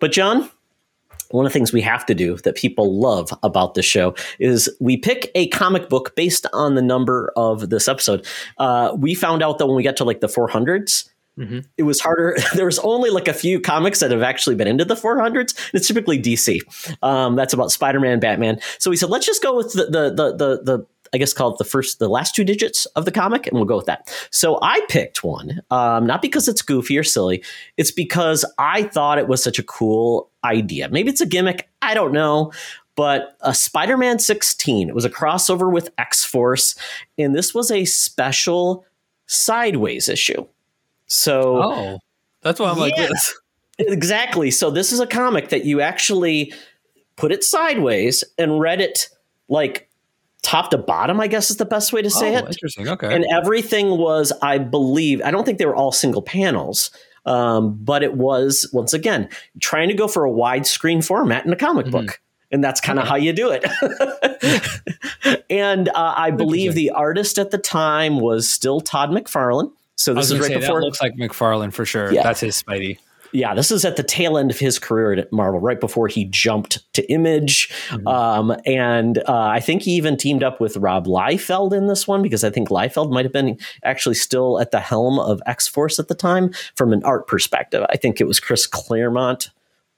But 0.00 0.12
John, 0.12 0.50
one 1.32 1.46
of 1.46 1.52
the 1.52 1.58
things 1.58 1.72
we 1.72 1.82
have 1.82 2.04
to 2.06 2.14
do 2.14 2.36
that 2.38 2.54
people 2.56 2.98
love 3.00 3.32
about 3.42 3.74
this 3.74 3.84
show 3.86 4.14
is 4.38 4.68
we 4.80 4.96
pick 4.96 5.30
a 5.34 5.48
comic 5.48 5.88
book 5.88 6.14
based 6.16 6.46
on 6.52 6.74
the 6.74 6.82
number 6.82 7.32
of 7.36 7.70
this 7.70 7.88
episode. 7.88 8.26
Uh, 8.58 8.94
we 8.98 9.14
found 9.14 9.42
out 9.42 9.58
that 9.58 9.66
when 9.66 9.76
we 9.76 9.82
got 9.82 9.96
to 9.96 10.04
like 10.04 10.20
the 10.20 10.28
400s, 10.28 11.08
Mhm. 11.38 11.64
it 11.78 11.84
was 11.84 11.98
harder. 11.98 12.36
There 12.54 12.66
was 12.66 12.78
only 12.80 13.08
like 13.08 13.26
a 13.26 13.32
few 13.32 13.58
comics 13.58 14.00
that 14.00 14.10
have 14.10 14.20
actually 14.22 14.54
been 14.54 14.68
into 14.68 14.84
the 14.84 14.94
400s. 14.94 15.54
It's 15.72 15.88
typically 15.88 16.20
DC. 16.20 16.60
Um, 17.02 17.36
that's 17.36 17.54
about 17.54 17.72
Spider-Man, 17.72 18.20
Batman. 18.20 18.60
So 18.78 18.90
we 18.90 18.96
said, 18.96 19.08
let's 19.08 19.24
just 19.24 19.42
go 19.42 19.56
with 19.56 19.72
the 19.72 19.86
the 19.86 20.10
the 20.10 20.36
the, 20.36 20.62
the 20.62 20.86
I 21.14 21.18
guess 21.18 21.32
call 21.34 21.52
it 21.52 21.58
the 21.58 21.64
first, 21.64 21.98
the 21.98 22.08
last 22.08 22.34
two 22.34 22.44
digits 22.44 22.86
of 22.96 23.04
the 23.04 23.12
comic, 23.12 23.46
and 23.46 23.56
we'll 23.56 23.64
go 23.66 23.76
with 23.76 23.86
that. 23.86 24.10
So 24.30 24.58
I 24.62 24.80
picked 24.88 25.22
one, 25.22 25.60
um, 25.70 26.06
not 26.06 26.22
because 26.22 26.48
it's 26.48 26.62
goofy 26.62 26.96
or 26.98 27.04
silly, 27.04 27.44
it's 27.76 27.90
because 27.90 28.44
I 28.58 28.84
thought 28.84 29.18
it 29.18 29.28
was 29.28 29.42
such 29.42 29.58
a 29.58 29.62
cool 29.62 30.30
idea. 30.44 30.88
Maybe 30.88 31.10
it's 31.10 31.20
a 31.20 31.26
gimmick, 31.26 31.68
I 31.82 31.94
don't 31.94 32.12
know. 32.12 32.52
But 32.94 33.36
a 33.40 33.54
Spider 33.54 33.96
Man 33.96 34.18
16, 34.18 34.88
it 34.90 34.94
was 34.94 35.06
a 35.06 35.10
crossover 35.10 35.72
with 35.72 35.88
X 35.96 36.24
Force, 36.24 36.74
and 37.18 37.34
this 37.34 37.54
was 37.54 37.70
a 37.70 37.86
special 37.86 38.84
sideways 39.26 40.08
issue. 40.10 40.46
So 41.06 41.62
Oh, 41.62 41.98
that's 42.42 42.60
why 42.60 42.70
I'm 42.70 42.78
like 42.78 42.92
Yeah. 42.96 43.06
this. 43.08 43.34
exactly. 43.78 44.50
So 44.50 44.70
this 44.70 44.92
is 44.92 45.00
a 45.00 45.06
comic 45.06 45.48
that 45.48 45.64
you 45.64 45.80
actually 45.80 46.52
put 47.16 47.32
it 47.32 47.42
sideways 47.44 48.24
and 48.38 48.60
read 48.60 48.80
it 48.80 49.08
like 49.48 49.88
top 50.42 50.70
to 50.70 50.78
bottom, 50.78 51.20
I 51.20 51.26
guess 51.28 51.50
is 51.50 51.56
the 51.56 51.64
best 51.64 51.92
way 51.92 52.02
to 52.02 52.10
say 52.10 52.34
oh, 52.34 52.38
it 52.38 52.46
interesting. 52.46 52.88
Okay. 52.88 53.14
and 53.14 53.24
everything 53.32 53.96
was 53.96 54.32
i 54.42 54.58
believe 54.58 55.22
i 55.24 55.30
don't 55.30 55.44
think 55.44 55.58
they 55.58 55.66
were 55.66 55.76
all 55.76 55.92
single 55.92 56.22
panels 56.22 56.90
um, 57.24 57.78
but 57.80 58.02
it 58.02 58.14
was 58.14 58.68
once 58.72 58.92
again 58.92 59.28
trying 59.60 59.88
to 59.88 59.94
go 59.94 60.08
for 60.08 60.24
a 60.26 60.30
widescreen 60.30 61.04
format 61.04 61.46
in 61.46 61.52
a 61.52 61.56
comic 61.56 61.86
Mhm. 61.86 61.92
book 61.92 62.20
and 62.50 62.62
that's 62.62 62.80
kind 62.80 62.98
of 62.98 63.04
Okay. 63.04 63.10
how 63.10 63.16
you 63.16 63.32
do 63.32 63.50
it 63.52 63.64
and 65.50 65.88
uh, 65.90 66.14
i 66.16 66.30
believe 66.30 66.74
the 66.74 66.90
artist 66.90 67.38
at 67.38 67.50
the 67.52 67.58
time 67.58 68.18
was 68.18 68.48
still 68.48 68.80
todd 68.80 69.10
mcfarlane 69.10 69.70
so 69.96 70.14
this 70.14 70.30
is 70.30 70.40
right 70.40 70.52
before 70.60 70.80
that 70.80 70.86
looks 70.86 71.00
like 71.00 71.14
McFarlane 71.14 71.72
for 71.72 71.84
sure. 71.84 72.12
Yeah. 72.12 72.22
That's 72.24 72.40
his 72.40 72.60
Spidey. 72.60 72.98
Yeah, 73.32 73.54
this 73.54 73.70
is 73.70 73.84
at 73.84 73.96
the 73.96 74.02
tail 74.02 74.36
end 74.38 74.50
of 74.50 74.58
his 74.58 74.78
career 74.78 75.12
at 75.14 75.32
Marvel, 75.32 75.60
right 75.60 75.80
before 75.80 76.08
he 76.08 76.24
jumped 76.24 76.92
to 76.94 77.02
Image. 77.10 77.70
Mhm. 77.88 78.06
Um, 78.06 78.56
and 78.66 79.18
uh, 79.28 79.46
I 79.46 79.60
think 79.60 79.82
he 79.82 79.92
even 79.92 80.16
teamed 80.16 80.42
up 80.42 80.60
with 80.60 80.76
Rob 80.76 81.06
Liefeld 81.06 81.72
in 81.72 81.86
this 81.86 82.06
one 82.06 82.22
because 82.22 82.44
I 82.44 82.50
think 82.50 82.68
Liefeld 82.68 83.10
might 83.10 83.24
have 83.24 83.32
been 83.32 83.58
actually 83.84 84.14
still 84.14 84.60
at 84.60 84.70
the 84.70 84.80
helm 84.80 85.18
of 85.18 85.42
X 85.46 85.66
Force 85.68 85.98
at 85.98 86.08
the 86.08 86.14
time 86.14 86.52
from 86.74 86.92
an 86.92 87.02
art 87.04 87.26
perspective. 87.26 87.84
I 87.90 87.96
think 87.96 88.20
it 88.20 88.26
was 88.26 88.40
Chris 88.40 88.66
Claremont 88.66 89.50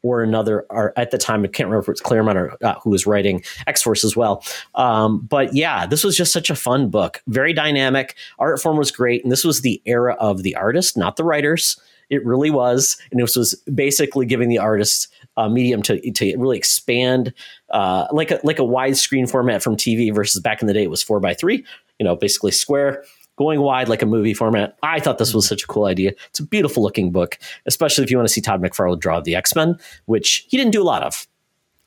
or 0.03 0.23
another 0.23 0.67
art 0.69 0.93
at 0.97 1.11
the 1.11 1.19
time. 1.19 1.43
I 1.45 1.47
can't 1.47 1.67
remember 1.67 1.83
if 1.83 1.89
it's 1.89 2.01
Claremont 2.01 2.37
or 2.37 2.57
uh, 2.63 2.75
who 2.83 2.91
was 2.91 3.07
writing 3.07 3.43
X 3.67 3.83
Force 3.83 4.05
as 4.05 4.15
well. 4.15 4.45
Um, 4.75 5.21
but 5.21 5.55
yeah, 5.55 5.87
this 5.87 6.05
was 6.05 6.15
just 6.17 6.33
such 6.33 6.51
a 6.51 6.55
fun 6.55 6.91
book. 6.91 7.23
Very 7.27 7.55
dynamic. 7.55 8.15
Art 8.39 8.61
form 8.61 8.77
was 8.77 8.91
great. 8.91 9.23
And 9.23 9.33
this 9.33 9.45
was 9.45 9.63
the 9.63 9.81
era 9.87 10.15
of 10.21 10.43
the 10.43 10.55
artist, 10.57 10.97
not 10.97 11.17
the 11.17 11.25
writers. 11.25 11.81
It 12.11 12.25
really 12.25 12.51
was. 12.51 12.97
And 13.11 13.21
this 13.21 13.37
was 13.37 13.55
basically 13.73 14.27
giving 14.27 14.49
the 14.49 14.59
artist 14.59 15.09
a 15.37 15.49
medium 15.49 15.83
to, 15.83 16.11
to 16.11 16.37
really 16.37 16.57
expand 16.57 17.33
uh, 17.71 18.07
like 18.13 18.31
a, 18.31 18.41
like 18.45 18.59
a 18.59 18.63
widescreen 18.63 19.29
format 19.29 19.63
from 19.63 19.77
TV 19.77 20.15
versus 20.15 20.41
back 20.41 20.61
in 20.61 20.69
the 20.69 20.75
day, 20.75 20.83
it 20.83 20.91
was 20.91 21.03
four 21.03 21.21
by 21.21 21.35
three, 21.35 21.65
you 21.99 22.05
know, 22.05 22.17
basically 22.17 22.53
square. 22.53 23.05
Going 23.37 23.61
wide 23.63 23.89
like 23.89 24.01
a 24.01 24.07
movie 24.07 24.33
format. 24.33 24.79
I 24.85 25.01
thought 25.01 25.19
this 25.19 25.35
was 25.35 25.49
such 25.49 25.65
a 25.65 25.67
cool 25.67 25.87
idea. 25.87 26.13
It's 26.29 26.39
a 26.39 26.47
beautiful 26.47 26.85
looking 26.85 27.11
book, 27.11 27.37
especially 27.67 28.05
if 28.05 28.11
you 28.13 28.17
want 28.17 28.29
to 28.29 28.33
see 28.33 28.41
Todd 28.41 28.63
McFarlane 28.63 29.01
draw 29.01 29.21
the 29.21 29.35
X 29.35 29.57
Men, 29.57 29.77
which 30.05 30.47
he 30.49 30.57
didn't 30.57 30.71
do 30.71 30.81
a 30.81 30.85
lot 30.85 31.03
of. 31.03 31.27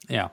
Yeah. 0.09 0.27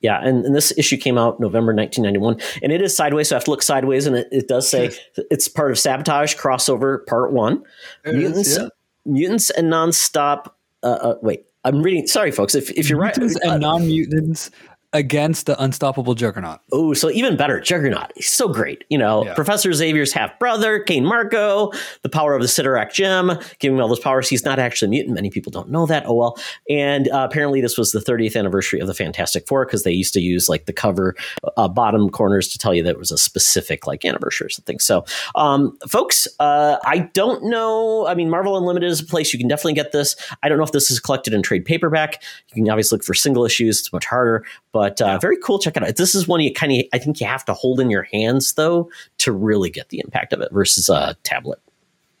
Yeah, 0.00 0.20
and, 0.22 0.44
and, 0.44 0.54
this 0.54 0.72
issue 0.78 0.96
came 0.96 1.18
out 1.18 1.40
November 1.40 1.74
1991, 1.74 2.60
and 2.62 2.72
it 2.72 2.80
is 2.80 2.94
sideways, 2.96 3.28
so 3.28 3.34
I 3.34 3.38
have 3.38 3.44
to 3.44 3.50
look 3.50 3.62
sideways, 3.62 4.06
and 4.06 4.14
it, 4.14 4.28
it 4.30 4.46
does 4.46 4.68
say 4.68 4.90
it's 5.16 5.48
part 5.48 5.72
of 5.72 5.78
Sabotage 5.78 6.36
crossover 6.36 7.04
Part 7.06 7.32
One, 7.32 7.64
it 8.04 8.14
mutants, 8.14 8.48
is, 8.48 8.58
yeah. 8.58 8.68
mutants 9.04 9.50
and 9.50 9.72
nonstop. 9.72 10.52
Uh, 10.84 10.86
uh, 10.86 11.14
wait, 11.20 11.46
I'm 11.64 11.82
reading. 11.82 12.06
Sorry, 12.06 12.30
folks, 12.30 12.54
if 12.54 12.70
if 12.70 12.88
you're 12.88 13.00
right. 13.00 13.16
mutants 13.16 13.40
right, 13.44 13.54
and 13.54 13.64
uh, 13.64 13.68
non 13.72 13.88
mutants 13.88 14.52
against 14.92 15.46
the 15.46 15.62
unstoppable 15.62 16.14
Juggernaut. 16.14 16.60
Oh, 16.72 16.94
so 16.94 17.10
even 17.10 17.36
better, 17.36 17.60
Juggernaut. 17.60 18.10
He's 18.16 18.30
so 18.30 18.48
great. 18.48 18.84
You 18.88 18.96
know, 18.96 19.24
yeah. 19.24 19.34
Professor 19.34 19.72
Xavier's 19.72 20.12
half 20.12 20.38
brother, 20.38 20.80
Cain 20.80 21.04
Marko, 21.04 21.72
the 22.02 22.08
power 22.08 22.34
of 22.34 22.40
the 22.40 22.48
Cyttorak 22.48 22.92
gem, 22.92 23.32
giving 23.58 23.76
him 23.76 23.82
all 23.82 23.88
those 23.88 24.00
powers. 24.00 24.28
He's 24.28 24.44
not 24.44 24.58
actually 24.58 24.86
a 24.86 24.90
mutant. 24.90 25.14
Many 25.14 25.30
people 25.30 25.50
don't 25.50 25.68
know 25.68 25.84
that. 25.86 26.04
Oh 26.06 26.14
well. 26.14 26.38
And 26.70 27.08
uh, 27.08 27.26
apparently, 27.28 27.60
this 27.60 27.76
was 27.76 27.92
the 27.92 28.00
30th 28.00 28.36
anniversary 28.36 28.80
of 28.80 28.86
the 28.86 28.94
Fantastic 28.94 29.46
Four 29.46 29.66
because 29.66 29.82
they 29.82 29.92
used 29.92 30.14
to 30.14 30.20
use 30.20 30.48
like 30.48 30.64
the 30.64 30.72
cover 30.72 31.14
uh, 31.56 31.68
bottom 31.68 32.08
corners 32.08 32.48
to 32.48 32.58
tell 32.58 32.74
you 32.74 32.82
that 32.82 32.90
it 32.90 32.98
was 32.98 33.12
a 33.12 33.18
specific 33.18 33.86
like 33.86 34.04
anniversary 34.04 34.46
or 34.46 34.50
something. 34.50 34.78
So, 34.78 35.04
um, 35.34 35.76
folks, 35.86 36.26
uh, 36.40 36.78
I 36.84 37.10
don't 37.12 37.44
know. 37.44 38.06
I 38.06 38.14
mean, 38.14 38.30
Marvel 38.30 38.56
Unlimited 38.56 38.90
is 38.90 39.00
a 39.00 39.04
place 39.04 39.34
you 39.34 39.38
can 39.38 39.48
definitely 39.48 39.74
get 39.74 39.92
this. 39.92 40.16
I 40.42 40.48
don't 40.48 40.56
know 40.56 40.64
if 40.64 40.72
this 40.72 40.90
is 40.90 40.98
collected 40.98 41.34
in 41.34 41.42
trade 41.42 41.66
paperback. 41.66 42.22
You 42.48 42.62
can 42.62 42.70
obviously 42.70 42.96
look 42.96 43.04
for 43.04 43.14
single 43.14 43.44
issues. 43.44 43.80
It's 43.80 43.92
much 43.92 44.06
harder, 44.06 44.44
but 44.72 44.77
uh, 44.78 44.90
yeah. 44.98 45.18
very 45.18 45.36
cool. 45.36 45.58
Check 45.58 45.76
it 45.76 45.82
out. 45.82 45.96
This 45.96 46.14
is 46.14 46.28
one 46.28 46.40
you 46.40 46.52
kind 46.52 46.72
of, 46.72 46.84
I 46.92 46.98
think 46.98 47.20
you 47.20 47.26
have 47.26 47.44
to 47.46 47.54
hold 47.54 47.80
in 47.80 47.90
your 47.90 48.04
hands 48.04 48.54
though 48.54 48.90
to 49.18 49.32
really 49.32 49.70
get 49.70 49.88
the 49.88 50.00
impact 50.00 50.32
of 50.32 50.40
it 50.40 50.52
versus 50.52 50.88
a 50.88 51.16
tablet. 51.22 51.60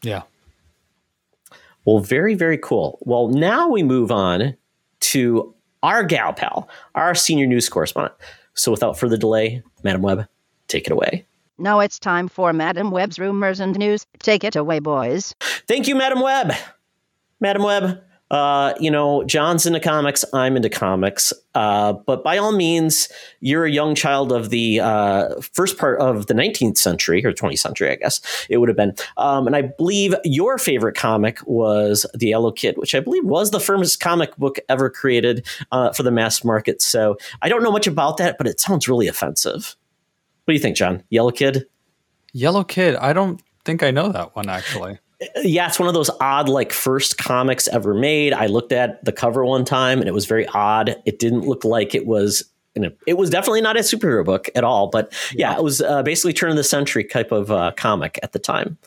Yeah. 0.02 0.22
Well, 1.84 2.00
very, 2.00 2.34
very 2.34 2.58
cool. 2.58 2.98
Well, 3.02 3.28
now 3.28 3.68
we 3.68 3.82
move 3.82 4.10
on 4.12 4.56
to 5.00 5.54
our 5.82 6.02
gal 6.04 6.32
pal, 6.32 6.68
our 6.94 7.14
senior 7.14 7.46
news 7.46 7.68
correspondent. 7.68 8.14
So 8.54 8.70
without 8.70 8.98
further 8.98 9.16
delay, 9.16 9.62
Madam 9.82 10.02
Webb, 10.02 10.26
take 10.66 10.86
it 10.86 10.92
away. 10.92 11.24
Now 11.56 11.80
it's 11.80 11.98
time 11.98 12.28
for 12.28 12.52
Madam 12.52 12.90
Webb's 12.90 13.18
rumors 13.18 13.58
and 13.58 13.76
news. 13.76 14.06
Take 14.20 14.44
it 14.44 14.54
away, 14.54 14.78
boys. 14.78 15.34
Thank 15.66 15.88
you, 15.88 15.94
Madam 15.94 16.20
Webb. 16.20 16.52
Madam 17.40 17.62
Web, 17.62 18.02
uh, 18.30 18.74
you 18.78 18.90
know, 18.90 19.24
John's 19.24 19.66
into 19.66 19.80
comics, 19.80 20.24
I'm 20.32 20.56
into 20.56 20.68
comics. 20.68 21.32
Uh, 21.54 21.92
but 21.92 22.22
by 22.22 22.38
all 22.38 22.52
means, 22.52 23.08
you're 23.40 23.64
a 23.64 23.70
young 23.70 23.94
child 23.94 24.32
of 24.32 24.50
the 24.50 24.80
uh, 24.80 25.40
first 25.52 25.78
part 25.78 26.00
of 26.00 26.26
the 26.26 26.34
19th 26.34 26.76
century 26.76 27.24
or 27.24 27.32
20th 27.32 27.58
century, 27.58 27.90
I 27.90 27.96
guess 27.96 28.46
it 28.48 28.58
would 28.58 28.68
have 28.68 28.76
been. 28.76 28.94
Um, 29.16 29.46
and 29.46 29.56
I 29.56 29.62
believe 29.62 30.14
your 30.24 30.58
favorite 30.58 30.94
comic 30.94 31.40
was 31.46 32.06
The 32.14 32.28
Yellow 32.28 32.52
Kid, 32.52 32.76
which 32.76 32.94
I 32.94 33.00
believe 33.00 33.24
was 33.24 33.50
the 33.50 33.60
first 33.60 33.98
comic 34.00 34.36
book 34.36 34.58
ever 34.68 34.90
created 34.90 35.46
uh, 35.72 35.92
for 35.92 36.02
the 36.02 36.10
mass 36.10 36.44
market. 36.44 36.82
So 36.82 37.16
I 37.42 37.48
don't 37.48 37.62
know 37.62 37.72
much 37.72 37.86
about 37.86 38.18
that, 38.18 38.36
but 38.38 38.46
it 38.46 38.60
sounds 38.60 38.88
really 38.88 39.08
offensive. 39.08 39.74
What 40.44 40.52
do 40.52 40.54
you 40.54 40.60
think, 40.60 40.76
John? 40.76 41.02
Yellow 41.08 41.30
Kid? 41.30 41.66
Yellow 42.32 42.64
Kid. 42.64 42.94
I 42.96 43.12
don't 43.12 43.42
think 43.64 43.82
I 43.82 43.90
know 43.90 44.12
that 44.12 44.36
one 44.36 44.48
actually 44.48 44.98
yeah, 45.36 45.66
it's 45.66 45.78
one 45.78 45.88
of 45.88 45.94
those 45.94 46.10
odd, 46.20 46.48
like 46.48 46.72
first 46.72 47.18
comics 47.18 47.68
ever 47.68 47.94
made. 47.94 48.32
I 48.32 48.46
looked 48.46 48.72
at 48.72 49.04
the 49.04 49.12
cover 49.12 49.44
one 49.44 49.64
time 49.64 49.98
and 49.98 50.08
it 50.08 50.14
was 50.14 50.26
very 50.26 50.46
odd. 50.48 50.96
It 51.04 51.18
didn't 51.18 51.42
look 51.42 51.64
like 51.64 51.94
it 51.94 52.06
was. 52.06 52.44
A, 52.76 52.92
it 53.08 53.14
was 53.18 53.28
definitely 53.28 53.60
not 53.60 53.76
a 53.76 53.80
superhero 53.80 54.24
book 54.24 54.48
at 54.54 54.62
all, 54.62 54.86
but 54.86 55.12
yeah, 55.32 55.50
yeah 55.50 55.58
it 55.58 55.64
was 55.64 55.80
uh, 55.80 56.04
basically 56.04 56.32
turn 56.32 56.50
of 56.50 56.56
the 56.56 56.62
century 56.62 57.02
type 57.02 57.32
of 57.32 57.50
uh, 57.50 57.72
comic 57.76 58.20
at 58.22 58.32
the 58.32 58.38
time, 58.38 58.78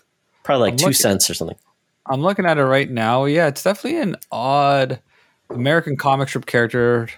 probably 0.43 0.61
like 0.61 0.73
I'm 0.73 0.77
two 0.77 0.85
looking, 0.85 0.93
cents 0.93 1.29
or 1.29 1.33
something. 1.33 1.57
I'm 2.05 2.21
looking 2.21 2.45
at 2.45 2.57
it 2.57 2.63
right 2.63 2.89
now. 2.89 3.25
Yeah, 3.25 3.47
it's 3.47 3.63
definitely 3.63 4.00
an 4.00 4.15
odd 4.31 5.01
American 5.50 5.97
comic 5.97 6.29
strip 6.29 6.45
character. 6.45 7.09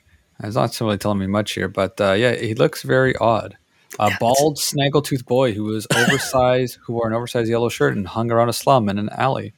It's 0.44 0.56
not 0.56 0.80
really 0.82 0.98
telling 0.98 1.20
me 1.20 1.28
much 1.28 1.52
here, 1.52 1.68
but 1.68 2.02
uh, 2.02 2.14
yeah, 2.14 2.34
he 2.34 2.56
looks 2.56 2.82
very 2.82 3.16
odd. 3.18 3.56
A 4.00 4.12
bald, 4.20 4.58
snaggletooth 4.58 5.26
boy 5.26 5.54
who 5.54 5.64
was 5.64 5.88
oversized, 5.96 6.78
who 6.82 6.94
wore 6.94 7.08
an 7.08 7.14
oversized 7.14 7.50
yellow 7.50 7.70
shirt 7.70 7.96
and 7.96 8.08
hung 8.08 8.32
around 8.32 8.50
a 8.50 8.54
slum 8.54 8.90
in 8.90 8.98
an 8.98 9.10
alley. 9.10 9.54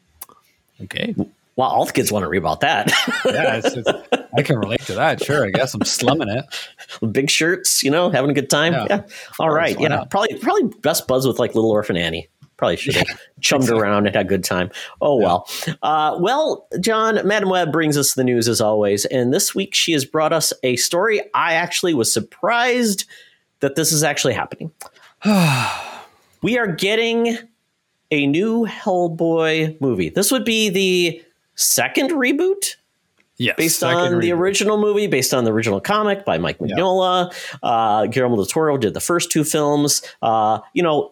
Okay. 0.82 1.15
Well, 1.56 1.70
all 1.70 1.86
the 1.86 1.94
kids 1.94 2.12
want 2.12 2.24
to 2.24 2.30
read 2.30 2.39
about 2.39 2.60
that. 2.62 2.92
yeah, 3.25 3.62
it's, 3.63 3.77
it's, 3.77 3.89
I 4.38 4.42
can 4.42 4.58
relate 4.58 4.82
to 4.82 4.96
that. 4.96 5.24
Sure, 5.24 5.46
I 5.46 5.51
guess 5.51 5.74
I'm 5.74 5.86
slumming 5.86 6.27
it. 6.27 6.46
Big 7.12 7.30
shirts, 7.30 7.82
you 7.82 7.89
know, 7.89 8.10
having 8.10 8.30
a 8.30 8.34
good 8.34 8.50
time. 8.50 8.74
Yeah. 8.74 8.88
yeah. 8.89 9.01
All 9.39 9.50
right. 9.50 9.80
Yeah. 9.80 9.88
Not? 9.88 10.10
Probably, 10.10 10.38
probably 10.39 10.70
best 10.82 11.08
buzz 11.08 11.25
with 11.25 11.39
like 11.39 11.56
Little 11.56 11.72
Orphan 11.72 11.96
Annie. 11.96 12.27
Probably 12.58 12.75
should 12.77 12.96
have 12.96 13.22
chummed 13.42 13.70
around 13.70 14.08
and 14.08 14.15
had 14.15 14.25
a 14.25 14.30
good 14.30 14.44
time. 14.44 14.70
Oh 15.01 15.20
yeah. 15.20 15.25
well. 15.25 15.50
Uh, 15.82 16.18
well, 16.20 16.68
John, 16.82 17.25
Madam 17.25 17.50
Web 17.50 17.72
brings 17.72 17.98
us 17.98 18.13
the 18.13 18.24
news 18.24 18.48
as 18.48 18.60
always, 18.60 19.06
and 19.06 19.34
this 19.34 19.56
week 19.56 19.74
she 19.74 19.92
has 19.94 20.06
brought 20.06 20.34
us 20.34 20.51
a 20.63 20.75
story 20.77 21.22
I 21.34 21.54
actually 21.54 21.94
was 21.94 22.13
surprised 22.13 23.06
that 23.65 23.74
this 23.74 23.91
is 23.91 24.03
actually 24.03 24.36
happening. 24.36 24.72
we 26.43 26.55
are 26.55 26.67
getting 26.67 27.36
a 28.12 28.27
new 28.27 28.67
Hellboy 28.67 29.81
movie. 29.81 30.10
This 30.10 30.31
would 30.31 30.45
be 30.45 30.69
the 30.69 31.24
second 31.55 32.12
reboot. 32.12 32.75
Yes, 33.38 33.55
based 33.57 33.84
on 33.84 34.13
reboot. 34.13 34.22
the 34.22 34.31
original 34.34 34.77
movie, 34.77 35.07
based 35.07 35.34
on 35.34 35.45
the 35.45 35.51
original 35.51 35.81
comic 35.81 36.25
by 36.25 36.38
Mike 36.38 36.60
Mignola. 36.60 37.34
Yeah. 37.63 37.69
Uh, 37.69 38.05
Guillermo 38.05 38.36
del 38.36 38.45
Toro 38.45 38.77
did 38.77 38.93
the 38.93 39.00
first 39.00 39.31
two 39.31 39.43
films. 39.43 40.03
Uh, 40.22 40.60
you 40.74 40.84
know, 40.84 41.12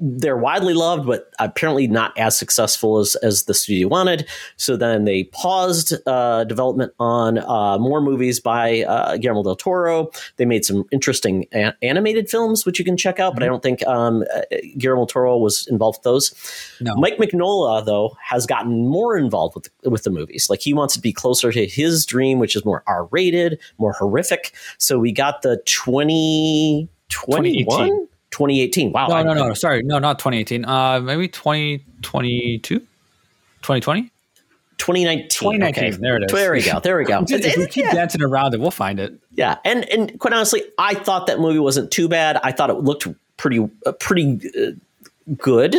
they're 0.00 0.36
widely 0.36 0.74
loved, 0.74 1.06
but 1.06 1.30
apparently 1.38 1.86
not 1.86 2.16
as 2.18 2.36
successful 2.36 2.98
as, 2.98 3.14
as 3.16 3.44
the 3.44 3.54
studio 3.54 3.88
wanted. 3.88 4.26
So 4.56 4.76
then 4.76 5.04
they 5.04 5.24
paused 5.24 5.94
uh, 6.06 6.44
development 6.44 6.92
on 6.98 7.38
uh, 7.38 7.78
more 7.78 8.00
movies 8.00 8.40
by 8.40 8.82
uh, 8.82 9.16
Guillermo 9.16 9.42
del 9.42 9.56
Toro. 9.56 10.10
They 10.36 10.44
made 10.44 10.64
some 10.64 10.84
interesting 10.90 11.46
a- 11.54 11.74
animated 11.82 12.28
films, 12.28 12.66
which 12.66 12.78
you 12.78 12.84
can 12.84 12.96
check 12.96 13.20
out, 13.20 13.30
mm-hmm. 13.30 13.40
but 13.40 13.44
I 13.44 13.46
don't 13.46 13.62
think 13.62 13.86
um, 13.86 14.24
uh, 14.34 14.42
Guillermo 14.76 15.02
del 15.02 15.06
Toro 15.06 15.38
was 15.38 15.66
involved 15.68 15.98
with 15.98 16.04
those. 16.04 16.34
No. 16.80 16.94
Mike 16.96 17.18
Mignola, 17.18 17.84
though, 17.84 18.16
has 18.22 18.46
gotten 18.46 18.88
more 18.88 19.16
involved 19.16 19.54
with, 19.54 19.68
with 19.84 20.02
the 20.02 20.10
movies. 20.10 20.50
Like 20.50 20.60
he 20.60 20.74
wants 20.74 20.94
to 20.94 21.00
be 21.00 21.12
closer 21.12 21.52
to 21.52 21.66
his 21.66 22.04
dream, 22.04 22.38
which 22.38 22.56
is 22.56 22.64
more 22.64 22.82
R 22.86 23.06
rated, 23.06 23.60
more 23.78 23.92
horrific. 23.92 24.54
So 24.78 24.98
we 24.98 25.12
got 25.12 25.42
the 25.42 25.62
2021. 25.66 28.08
2018. 28.34 28.90
Wow. 28.90 29.06
No, 29.06 29.22
no, 29.22 29.32
no, 29.32 29.48
no. 29.48 29.54
Sorry. 29.54 29.82
No, 29.84 30.00
not 30.00 30.18
2018. 30.18 30.64
Uh, 30.64 31.00
maybe 31.00 31.28
2022? 31.28 32.80
2020? 32.80 34.10
2019. 34.78 35.28
2019. 35.28 35.84
Okay. 35.84 35.96
There 35.96 36.16
it 36.16 36.24
is. 36.24 36.32
There 36.32 36.52
we 36.52 36.62
go. 36.62 36.80
There 36.80 36.98
we 36.98 37.04
go. 37.04 37.24
if 37.28 37.56
we 37.56 37.66
keep 37.68 37.84
yeah. 37.84 37.94
dancing 37.94 38.22
around 38.22 38.52
it, 38.52 38.60
we'll 38.60 38.72
find 38.72 38.98
it. 38.98 39.14
Yeah, 39.30 39.58
and 39.64 39.88
and 39.88 40.18
quite 40.18 40.34
honestly, 40.34 40.64
I 40.78 40.94
thought 40.94 41.28
that 41.28 41.38
movie 41.38 41.60
wasn't 41.60 41.92
too 41.92 42.08
bad. 42.08 42.40
I 42.42 42.50
thought 42.50 42.70
it 42.70 42.78
looked 42.78 43.06
pretty 43.36 43.60
uh, 43.86 43.92
pretty 43.92 44.40
uh, 44.58 44.72
good 45.38 45.76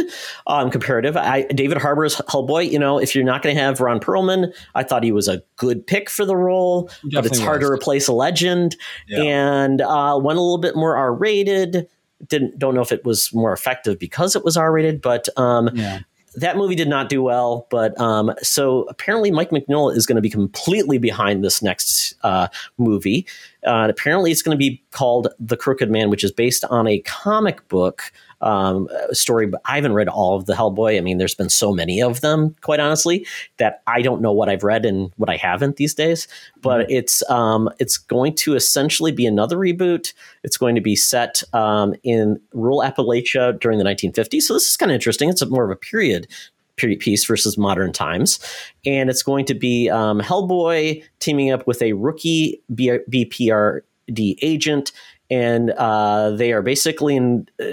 um, 0.47 0.71
comparative. 0.71 1.17
I, 1.17 1.41
David 1.43 1.77
Harbour's 1.77 2.15
Hellboy. 2.15 2.71
You 2.71 2.79
know, 2.79 2.99
if 2.99 3.13
you're 3.15 3.25
not 3.25 3.41
going 3.41 3.53
to 3.53 3.61
have 3.61 3.81
Ron 3.81 3.99
Perlman, 3.99 4.53
I 4.75 4.83
thought 4.83 5.03
he 5.03 5.11
was 5.11 5.27
a 5.27 5.43
good 5.57 5.85
pick 5.85 6.09
for 6.09 6.25
the 6.25 6.37
role. 6.37 6.89
but 7.11 7.25
it's 7.25 7.39
hard 7.39 7.61
was. 7.61 7.69
to 7.69 7.73
replace 7.73 8.07
a 8.07 8.13
legend, 8.13 8.77
yeah. 9.09 9.23
and 9.23 9.81
uh, 9.81 10.17
went 10.21 10.39
a 10.39 10.41
little 10.41 10.57
bit 10.57 10.77
more 10.77 10.95
R 10.95 11.13
rated 11.13 11.89
didn't 12.27 12.57
don't 12.57 12.75
know 12.75 12.81
if 12.81 12.91
it 12.91 13.03
was 13.05 13.33
more 13.33 13.53
effective 13.53 13.99
because 13.99 14.35
it 14.35 14.43
was 14.43 14.57
R 14.57 14.71
rated, 14.71 15.01
but 15.01 15.27
um, 15.37 15.69
yeah. 15.73 15.99
that 16.35 16.57
movie 16.57 16.75
did 16.75 16.87
not 16.87 17.09
do 17.09 17.21
well. 17.21 17.67
But 17.69 17.99
um, 17.99 18.33
so 18.41 18.83
apparently, 18.83 19.31
Mike 19.31 19.51
Mignola 19.51 19.95
is 19.95 20.05
going 20.05 20.15
to 20.15 20.21
be 20.21 20.29
completely 20.29 20.97
behind 20.97 21.43
this 21.43 21.61
next 21.61 22.15
uh, 22.23 22.47
movie. 22.77 23.25
Uh, 23.65 23.87
apparently, 23.89 24.31
it's 24.31 24.41
going 24.41 24.55
to 24.55 24.59
be 24.59 24.83
called 24.91 25.27
The 25.39 25.57
Crooked 25.57 25.89
Man, 25.89 26.09
which 26.09 26.23
is 26.23 26.31
based 26.31 26.65
on 26.65 26.87
a 26.87 26.99
comic 26.99 27.67
book 27.67 28.11
um, 28.45 28.87
story. 29.11 29.47
But 29.47 29.61
I 29.65 29.75
haven't 29.75 29.93
read 29.93 30.07
all 30.07 30.37
of 30.37 30.45
the 30.45 30.53
Hellboy. 30.53 30.97
I 30.97 31.01
mean, 31.01 31.17
there's 31.17 31.35
been 31.35 31.49
so 31.49 31.73
many 31.73 32.01
of 32.01 32.21
them, 32.21 32.55
quite 32.61 32.79
honestly, 32.79 33.27
that 33.57 33.81
I 33.87 34.01
don't 34.01 34.21
know 34.21 34.31
what 34.31 34.47
I've 34.47 34.63
read 34.63 34.85
and 34.85 35.11
what 35.17 35.29
I 35.29 35.35
haven't 35.35 35.75
these 35.75 35.93
days. 35.93 36.27
But 36.61 36.81
mm-hmm. 36.81 36.95
it's 36.95 37.29
um, 37.29 37.69
it's 37.79 37.97
going 37.97 38.35
to 38.35 38.55
essentially 38.55 39.11
be 39.11 39.25
another 39.25 39.57
reboot. 39.57 40.13
It's 40.43 40.57
going 40.57 40.75
to 40.75 40.81
be 40.81 40.95
set 40.95 41.43
um, 41.53 41.95
in 42.03 42.39
rural 42.53 42.79
Appalachia 42.79 43.59
during 43.59 43.79
the 43.79 43.85
1950s. 43.85 44.43
So 44.43 44.53
this 44.53 44.69
is 44.69 44.77
kind 44.77 44.91
of 44.91 44.95
interesting. 44.95 45.29
It's 45.29 45.41
a, 45.41 45.47
more 45.47 45.65
of 45.65 45.71
a 45.71 45.75
period 45.75 46.27
period 46.75 46.99
piece 46.99 47.25
versus 47.25 47.57
modern 47.57 47.91
times. 47.91 48.39
And 48.85 49.09
it's 49.09 49.23
going 49.23 49.45
to 49.45 49.53
be 49.53 49.89
um, 49.89 50.19
Hellboy 50.19 51.03
teaming 51.19 51.51
up 51.51 51.65
with 51.67 51.81
a 51.81 51.93
rookie 51.93 52.61
B- 52.73 52.99
BPRD 53.09 54.35
agent. 54.41 54.91
And 55.29 55.71
uh, 55.71 56.31
they 56.31 56.53
are 56.53 56.61
basically 56.61 57.15
in, 57.15 57.47
uh, 57.59 57.65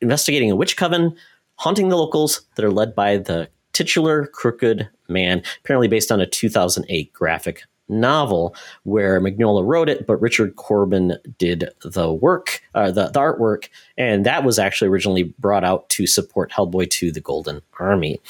investigating 0.00 0.50
a 0.50 0.56
witch 0.56 0.76
coven, 0.76 1.16
haunting 1.56 1.88
the 1.88 1.96
locals 1.96 2.42
that 2.56 2.64
are 2.64 2.70
led 2.70 2.94
by 2.94 3.16
the 3.16 3.48
titular 3.72 4.26
crooked 4.26 4.88
man, 5.08 5.42
apparently 5.60 5.88
based 5.88 6.12
on 6.12 6.20
a 6.20 6.26
2008 6.26 7.12
graphic 7.12 7.64
novel 7.88 8.54
where 8.84 9.20
Mignola 9.20 9.66
wrote 9.66 9.88
it, 9.88 10.06
but 10.06 10.16
Richard 10.16 10.56
Corbin 10.56 11.18
did 11.38 11.68
the 11.84 12.12
work, 12.12 12.62
uh, 12.74 12.90
the, 12.90 13.08
the 13.08 13.20
artwork, 13.20 13.68
and 13.98 14.24
that 14.24 14.44
was 14.44 14.58
actually 14.58 14.88
originally 14.88 15.34
brought 15.38 15.64
out 15.64 15.88
to 15.90 16.06
support 16.06 16.50
Hellboy 16.50 16.88
2: 16.90 17.12
The 17.12 17.20
Golden 17.20 17.60
Army. 17.78 18.20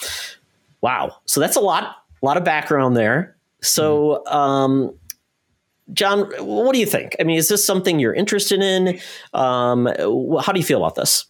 Wow, 0.81 1.17
so 1.25 1.41
that's 1.41 1.57
a 1.57 1.61
lot, 1.61 1.85
a 2.23 2.27
lot 2.27 2.37
of 2.37 2.45
background 2.45 2.97
there. 2.97 3.37
So, 3.63 4.27
um, 4.27 4.95
John, 5.93 6.31
what 6.39 6.73
do 6.73 6.79
you 6.79 6.87
think? 6.87 7.15
I 7.21 7.25
mean, 7.25 7.37
is 7.37 7.49
this 7.49 7.65
something 7.65 7.99
you're 7.99 8.15
interested 8.15 8.63
in? 8.63 9.01
Um, 9.35 9.87
how 10.41 10.53
do 10.53 10.59
you 10.59 10.65
feel 10.65 10.79
about 10.79 10.95
this? 10.95 11.27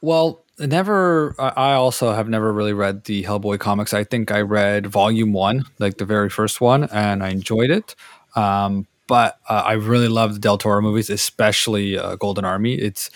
Well, 0.00 0.44
never. 0.58 1.34
I 1.38 1.72
also 1.72 2.12
have 2.12 2.28
never 2.28 2.52
really 2.52 2.72
read 2.72 3.04
the 3.04 3.24
Hellboy 3.24 3.58
comics. 3.58 3.92
I 3.92 4.04
think 4.04 4.30
I 4.30 4.42
read 4.42 4.86
Volume 4.86 5.32
One, 5.32 5.64
like 5.78 5.98
the 5.98 6.04
very 6.04 6.30
first 6.30 6.60
one, 6.60 6.84
and 6.84 7.22
I 7.22 7.30
enjoyed 7.30 7.70
it. 7.70 7.96
Um, 8.36 8.86
but 9.08 9.38
uh, 9.48 9.62
I 9.64 9.72
really 9.72 10.08
love 10.08 10.34
the 10.34 10.40
Del 10.40 10.58
Toro 10.58 10.80
movies, 10.82 11.10
especially 11.10 11.98
uh, 11.98 12.16
Golden 12.16 12.44
Army. 12.44 12.74
It's 12.74 13.10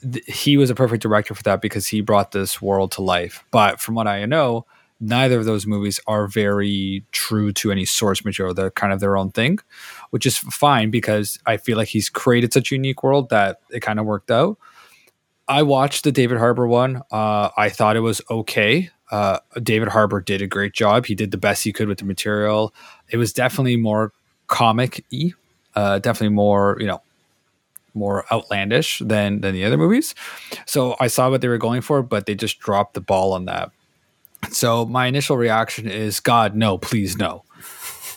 th- 0.00 0.24
he 0.26 0.56
was 0.56 0.70
a 0.70 0.74
perfect 0.74 1.02
director 1.02 1.34
for 1.34 1.42
that 1.44 1.60
because 1.60 1.86
he 1.86 2.00
brought 2.00 2.32
this 2.32 2.60
world 2.60 2.92
to 2.92 3.02
life. 3.02 3.44
But 3.50 3.80
from 3.80 3.94
what 3.94 4.06
I 4.06 4.24
know, 4.26 4.66
neither 5.02 5.38
of 5.38 5.44
those 5.44 5.66
movies 5.66 5.98
are 6.06 6.28
very 6.28 7.04
true 7.10 7.52
to 7.52 7.72
any 7.72 7.84
source 7.84 8.24
material. 8.24 8.54
They're 8.54 8.70
kind 8.70 8.92
of 8.92 9.00
their 9.00 9.16
own 9.16 9.32
thing, 9.32 9.58
which 10.10 10.24
is 10.24 10.38
fine 10.38 10.90
because 10.90 11.40
I 11.44 11.56
feel 11.56 11.76
like 11.76 11.88
he's 11.88 12.08
created 12.08 12.52
such 12.52 12.70
a 12.70 12.76
unique 12.76 13.02
world 13.02 13.28
that 13.30 13.60
it 13.70 13.80
kind 13.80 13.98
of 13.98 14.06
worked 14.06 14.30
out. 14.30 14.58
I 15.48 15.64
watched 15.64 16.04
the 16.04 16.12
David 16.12 16.38
Harbour 16.38 16.68
one. 16.68 17.02
Uh, 17.10 17.50
I 17.56 17.68
thought 17.68 17.96
it 17.96 18.00
was 18.00 18.22
okay. 18.30 18.90
Uh, 19.10 19.40
David 19.60 19.88
Harbour 19.88 20.20
did 20.20 20.40
a 20.40 20.46
great 20.46 20.72
job. 20.72 21.06
He 21.06 21.16
did 21.16 21.32
the 21.32 21.36
best 21.36 21.64
he 21.64 21.72
could 21.72 21.88
with 21.88 21.98
the 21.98 22.04
material. 22.04 22.72
It 23.10 23.16
was 23.16 23.32
definitely 23.32 23.76
more 23.76 24.12
comic 24.46 25.04
y, 25.12 25.32
uh, 25.74 25.98
definitely 25.98 26.34
more, 26.34 26.76
you 26.78 26.86
know, 26.86 27.02
more 27.94 28.24
outlandish 28.32 29.00
than 29.04 29.40
than 29.40 29.52
the 29.52 29.64
other 29.64 29.76
movies. 29.76 30.14
So 30.64 30.96
I 31.00 31.08
saw 31.08 31.28
what 31.28 31.40
they 31.40 31.48
were 31.48 31.58
going 31.58 31.82
for, 31.82 32.02
but 32.02 32.24
they 32.24 32.34
just 32.34 32.58
dropped 32.60 32.94
the 32.94 33.00
ball 33.00 33.32
on 33.32 33.46
that. 33.46 33.72
So 34.50 34.84
my 34.86 35.06
initial 35.06 35.36
reaction 35.36 35.88
is, 35.88 36.20
God, 36.20 36.54
no, 36.54 36.78
please 36.78 37.16
no. 37.16 37.44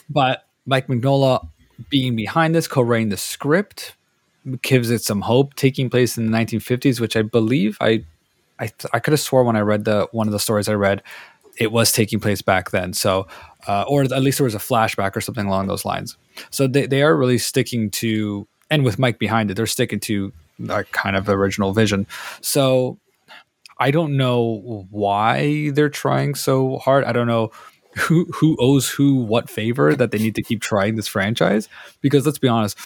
But 0.08 0.44
Mike 0.66 0.86
Mignola 0.88 1.48
being 1.88 2.16
behind 2.16 2.54
this, 2.54 2.66
co-writing 2.68 3.08
the 3.08 3.16
script, 3.16 3.94
gives 4.62 4.90
it 4.90 5.02
some 5.02 5.22
hope. 5.22 5.54
Taking 5.54 5.90
place 5.90 6.16
in 6.16 6.30
the 6.30 6.36
1950s, 6.36 7.00
which 7.00 7.16
I 7.16 7.22
believe 7.22 7.76
I, 7.80 8.04
I, 8.58 8.70
I 8.92 8.98
could 8.98 9.12
have 9.12 9.20
swore 9.20 9.44
when 9.44 9.56
I 9.56 9.60
read 9.60 9.84
the 9.84 10.08
one 10.12 10.26
of 10.26 10.32
the 10.32 10.38
stories 10.38 10.68
I 10.68 10.74
read, 10.74 11.02
it 11.58 11.72
was 11.72 11.92
taking 11.92 12.20
place 12.20 12.42
back 12.42 12.70
then. 12.70 12.92
So, 12.92 13.26
uh, 13.66 13.84
or 13.88 14.02
at 14.02 14.22
least 14.22 14.38
there 14.38 14.44
was 14.44 14.54
a 14.54 14.58
flashback 14.58 15.16
or 15.16 15.20
something 15.20 15.46
along 15.46 15.66
those 15.66 15.84
lines. 15.84 16.16
So 16.50 16.66
they 16.66 16.86
they 16.86 17.02
are 17.02 17.16
really 17.16 17.38
sticking 17.38 17.90
to, 17.92 18.46
and 18.70 18.84
with 18.84 18.98
Mike 18.98 19.18
behind 19.18 19.50
it, 19.50 19.54
they're 19.54 19.66
sticking 19.66 20.00
to 20.00 20.32
that 20.60 20.92
kind 20.92 21.16
of 21.16 21.28
original 21.28 21.72
vision. 21.72 22.06
So 22.40 22.98
I 23.78 23.90
don't 23.90 24.16
know 24.16 24.86
why 24.90 25.70
they're 25.70 25.88
trying 25.88 26.34
so 26.34 26.78
hard. 26.78 27.04
I 27.04 27.12
don't 27.12 27.26
know 27.26 27.50
who 27.96 28.26
who 28.26 28.56
owes 28.60 28.88
who 28.88 29.16
what 29.16 29.48
favor 29.48 29.94
that 29.94 30.10
they 30.10 30.18
need 30.18 30.34
to 30.34 30.42
keep 30.42 30.60
trying 30.60 30.96
this 30.96 31.08
franchise 31.08 31.68
because 32.00 32.26
let's 32.26 32.38
be 32.38 32.48
honest, 32.48 32.78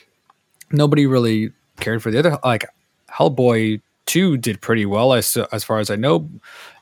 nobody 0.70 1.06
really 1.06 1.52
cared 1.78 2.02
for 2.02 2.10
the 2.10 2.18
other 2.18 2.38
like 2.44 2.66
Hellboy 3.10 3.80
2 4.06 4.36
did 4.36 4.60
pretty 4.60 4.86
well 4.86 5.12
as 5.12 5.36
as 5.52 5.64
far 5.64 5.78
as 5.78 5.90
I 5.90 5.96
know, 5.96 6.28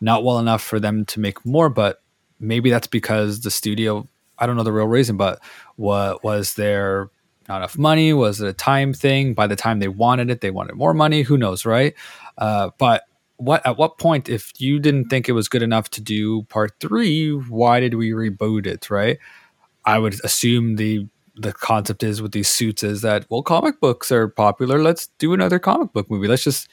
not 0.00 0.24
well 0.24 0.38
enough 0.38 0.62
for 0.62 0.78
them 0.78 1.04
to 1.06 1.20
make 1.20 1.44
more, 1.44 1.68
but 1.68 2.02
maybe 2.38 2.70
that's 2.70 2.86
because 2.86 3.40
the 3.40 3.50
studio 3.50 4.06
I 4.38 4.46
don't 4.46 4.56
know 4.56 4.62
the 4.62 4.72
real 4.72 4.86
reason, 4.86 5.16
but 5.16 5.40
what 5.76 6.22
was 6.22 6.54
there 6.54 7.10
not 7.48 7.58
enough 7.58 7.78
money? 7.78 8.12
Was 8.12 8.40
it 8.40 8.48
a 8.48 8.52
time 8.52 8.92
thing? 8.92 9.34
By 9.34 9.46
the 9.46 9.56
time 9.56 9.80
they 9.80 9.88
wanted 9.88 10.30
it, 10.30 10.40
they 10.40 10.50
wanted 10.50 10.76
more 10.76 10.94
money. 10.94 11.22
Who 11.22 11.36
knows, 11.38 11.64
right? 11.64 11.94
Uh, 12.36 12.70
but 12.78 13.04
what 13.38 13.64
at 13.66 13.78
what 13.78 13.98
point 13.98 14.28
if 14.28 14.52
you 14.60 14.78
didn't 14.78 15.08
think 15.08 15.28
it 15.28 15.32
was 15.32 15.48
good 15.48 15.62
enough 15.62 15.88
to 15.90 16.00
do 16.00 16.42
part 16.44 16.72
three 16.80 17.30
why 17.30 17.80
did 17.80 17.94
we 17.94 18.10
reboot 18.10 18.66
it 18.66 18.90
right? 18.90 19.18
I 19.84 19.98
would 19.98 20.16
assume 20.24 20.76
the 20.76 21.06
the 21.34 21.52
concept 21.52 22.02
is 22.02 22.20
with 22.20 22.32
these 22.32 22.48
suits 22.48 22.82
is 22.82 23.00
that 23.02 23.24
well 23.30 23.42
comic 23.42 23.80
books 23.80 24.10
are 24.10 24.28
popular 24.28 24.82
let's 24.82 25.06
do 25.18 25.32
another 25.32 25.58
comic 25.58 25.92
book 25.92 26.10
movie 26.10 26.28
let's 26.28 26.44
just 26.44 26.68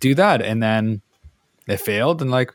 do 0.00 0.14
that. 0.14 0.42
And 0.42 0.62
then 0.62 1.02
it 1.66 1.78
failed 1.78 2.20
and 2.22 2.30
like 2.30 2.54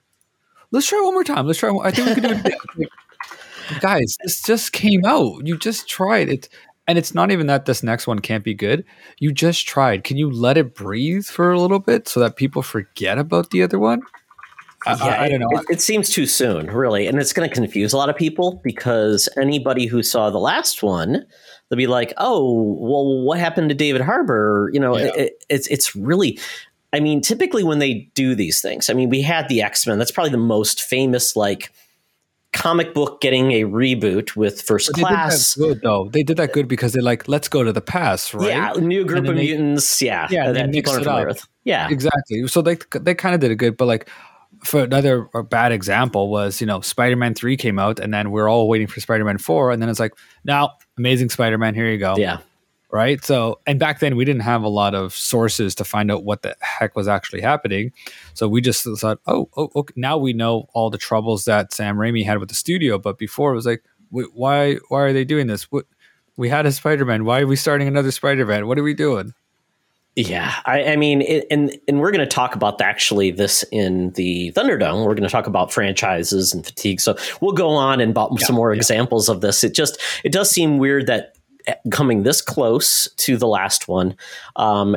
let's 0.72 0.88
try 0.88 1.02
one 1.02 1.14
more 1.14 1.24
time 1.24 1.48
let's 1.48 1.60
try 1.60 1.72
one. 1.72 1.86
i 1.86 1.92
think 1.92 2.16
we 2.16 2.22
can 2.22 2.44
do 2.44 2.52
it 2.80 2.90
guys 3.82 4.18
this 4.24 4.42
just 4.42 4.72
came 4.72 5.04
out 5.06 5.46
you 5.46 5.58
just 5.58 5.88
tried 5.88 6.30
it 6.30 6.50
and 6.90 6.98
it's 6.98 7.14
not 7.14 7.30
even 7.30 7.46
that 7.46 7.68
this 7.68 7.84
next 7.84 8.08
one 8.08 8.18
can't 8.18 8.44
be 8.44 8.56
good. 8.56 8.84
You 9.20 9.32
just 9.32 9.68
tried. 9.68 10.04
Can 10.04 10.18
you 10.18 10.28
let 10.28 10.58
it 10.58 10.74
breathe 10.74 11.26
for 11.26 11.52
a 11.52 11.60
little 11.60 11.78
bit 11.78 12.08
so 12.08 12.20
that 12.20 12.36
people 12.36 12.64
forget 12.64 13.20
about 13.20 13.52
the 13.52 13.62
other 13.62 13.78
one? 13.78 14.02
I, 14.88 14.96
yeah, 14.96 15.04
I, 15.04 15.24
I 15.26 15.30
don't 15.30 15.40
know. 15.40 15.50
It, 15.52 15.66
it, 15.70 15.82
seems 15.82 16.10
too 16.10 16.26
soon, 16.26 16.66
really, 16.66 17.06
and 17.06 17.20
it's 17.20 17.32
going 17.32 17.48
to 17.48 17.54
confuse 17.54 17.94
a 17.94 17.98
lot 17.98 18.10
of 18.10 18.16
people 18.16 18.60
because 18.64 19.30
anybody 19.38 19.86
who 19.86 20.02
saw 20.02 20.32
the 20.32 20.40
last 20.40 20.82
one, 20.82 21.28
they'll 21.70 21.78
be 21.78 21.86
like, 21.86 22.12
"Oh, 22.18 22.76
well, 22.80 23.22
what 23.24 23.38
happened 23.38 23.70
to 23.70 23.76
David 23.76 24.02
Harbour? 24.02 24.72
You 24.74 24.80
know, 24.80 24.98
yeah. 24.98 25.12
it, 25.16 25.44
it's 25.48 25.68
it's 25.68 25.96
really. 25.96 26.40
I 26.92 27.02
mean, 27.02 27.22
typically 27.22 27.64
when 27.64 27.78
they 27.78 28.10
do 28.16 28.34
these 28.34 28.64
things, 28.64 28.90
I 28.90 28.94
mean, 28.94 29.10
we 29.10 29.22
had 29.22 29.48
the 29.48 29.62
X 29.62 29.86
Men. 29.86 30.00
That's 30.00 30.10
probably 30.12 30.32
the 30.32 30.38
most 30.38 30.82
famous, 30.82 31.36
like 31.36 31.72
comic 32.54 32.94
book 32.94 33.22
getting 33.22 33.52
a 33.52 33.64
reboot 33.64 34.36
with 34.36 34.62
First 34.62 34.94
Class. 34.94 35.56
good 35.56 35.82
though. 35.82 36.10
They 36.12 36.24
did 36.24 36.38
that 36.38 36.54
good 36.54 36.68
because 36.68 36.94
they're 36.94 37.04
like, 37.04 37.28
let's 37.28 37.48
go 37.48 37.64
to 37.64 37.72
the 37.72 37.82
past, 37.82 38.34
right? 38.34 38.50
Yeah, 38.50 38.74
new 38.80 39.06
group 39.06 39.28
of 39.28 39.36
they, 39.36 39.44
mutants. 39.44 40.02
Yeah, 40.02 40.28
yeah, 40.30 40.52
that 40.52 40.72
people 40.72 40.94
are 40.94 41.00
familiar 41.00 41.28
with. 41.28 41.48
Yeah, 41.64 41.88
exactly. 41.90 42.48
So 42.48 42.62
they 42.62 42.78
they 43.00 43.16
kind 43.16 43.36
of 43.36 43.42
did 43.42 43.52
it 43.52 43.56
good, 43.56 43.78
but 43.78 43.86
like 43.86 44.10
for 44.64 44.84
another 44.84 45.24
bad 45.50 45.72
example 45.72 46.30
was 46.30 46.60
you 46.60 46.68
know 46.68 46.82
Spider-Man 46.82 47.34
three 47.34 47.56
came 47.56 47.80
out 47.80 48.00
and 48.00 48.14
then 48.14 48.32
we're 48.32 48.50
all 48.50 48.68
waiting 48.68 48.88
for 48.88 49.00
Spider-Man 49.00 49.38
four 49.38 49.72
and 49.72 49.82
then 49.82 49.90
it's 49.90 50.00
like 50.00 50.14
now 50.44 50.72
Amazing 50.98 51.30
Spider-Man 51.30 51.76
here 51.76 51.90
you 51.90 51.98
go. 51.98 52.16
Yeah, 52.18 52.40
right? 52.92 53.24
So, 53.24 53.60
and 53.68 53.80
back 53.80 54.00
then 54.00 54.16
we 54.16 54.26
didn't 54.26 54.42
have 54.42 54.64
a 54.64 54.70
lot 54.70 54.96
of 54.96 55.14
sources 55.14 55.76
to 55.76 55.84
find 55.84 56.12
out 56.12 56.24
what 56.24 56.42
the 56.42 56.56
heck 56.62 56.96
was 56.96 57.08
actually 57.08 57.42
happening. 57.42 57.92
So 58.34 58.48
we 58.48 58.62
just 58.62 58.84
thought, 59.00 59.20
oh, 59.28 59.50
oh 59.56 59.72
okay. 59.76 59.94
now 59.96 60.18
we 60.18 60.34
know 60.34 60.68
all 60.74 60.90
the 60.90 60.98
troubles 60.98 61.46
that 61.46 61.74
Sam 61.74 61.98
Raimi 61.98 62.26
had 62.26 62.40
with 62.40 62.50
the 62.50 62.56
studio. 62.56 62.98
But 62.98 63.18
before 63.18 63.52
it 63.52 63.56
was 63.56 63.66
like, 63.66 63.84
why, 64.10 64.76
why 64.90 65.02
are 65.02 65.14
they 65.14 65.26
doing 65.26 65.48
this? 65.48 65.72
What, 65.72 65.86
we 66.36 66.50
had 66.50 66.66
a 66.66 66.72
Spider 66.72 67.06
Man. 67.06 67.26
Why 67.26 67.42
are 67.42 67.48
we 67.48 67.56
starting 67.56 67.88
another 67.88 68.12
Spider 68.12 68.46
Man? 68.46 68.66
What 68.66 68.80
are 68.80 68.84
we 68.84 68.94
doing? 68.94 69.34
Yeah, 70.16 70.54
I, 70.66 70.84
I 70.84 70.96
mean, 70.96 71.22
it, 71.22 71.46
and 71.50 71.78
and 71.88 72.00
we're 72.00 72.12
going 72.12 72.28
to 72.28 72.28
talk 72.28 72.56
about 72.56 72.82
actually 72.82 73.32
this 73.32 73.64
in 73.72 74.12
the 74.12 74.52
Thunderdome. 74.54 75.06
We're 75.06 75.16
going 75.16 75.24
to 75.24 75.30
talk 75.30 75.48
about 75.48 75.72
franchises 75.72 76.54
and 76.54 76.66
fatigue. 76.66 77.00
So 77.00 77.16
we'll 77.40 77.54
go 77.54 77.70
on 77.70 78.02
and 78.02 78.12
about 78.12 78.32
yeah, 78.38 78.48
some 78.48 78.56
more 78.56 78.74
yeah. 78.74 78.78
examples 78.78 79.30
of 79.30 79.42
this. 79.42 79.64
It 79.64 79.74
just 79.74 80.02
it 80.26 80.32
does 80.32 80.50
seem 80.50 80.78
weird 80.78 81.08
that 81.08 81.38
coming 81.92 82.24
this 82.24 82.42
close 82.42 83.10
to 83.18 83.38
the 83.38 83.48
last 83.48 83.88
one. 83.88 84.16
Um, 84.56 84.96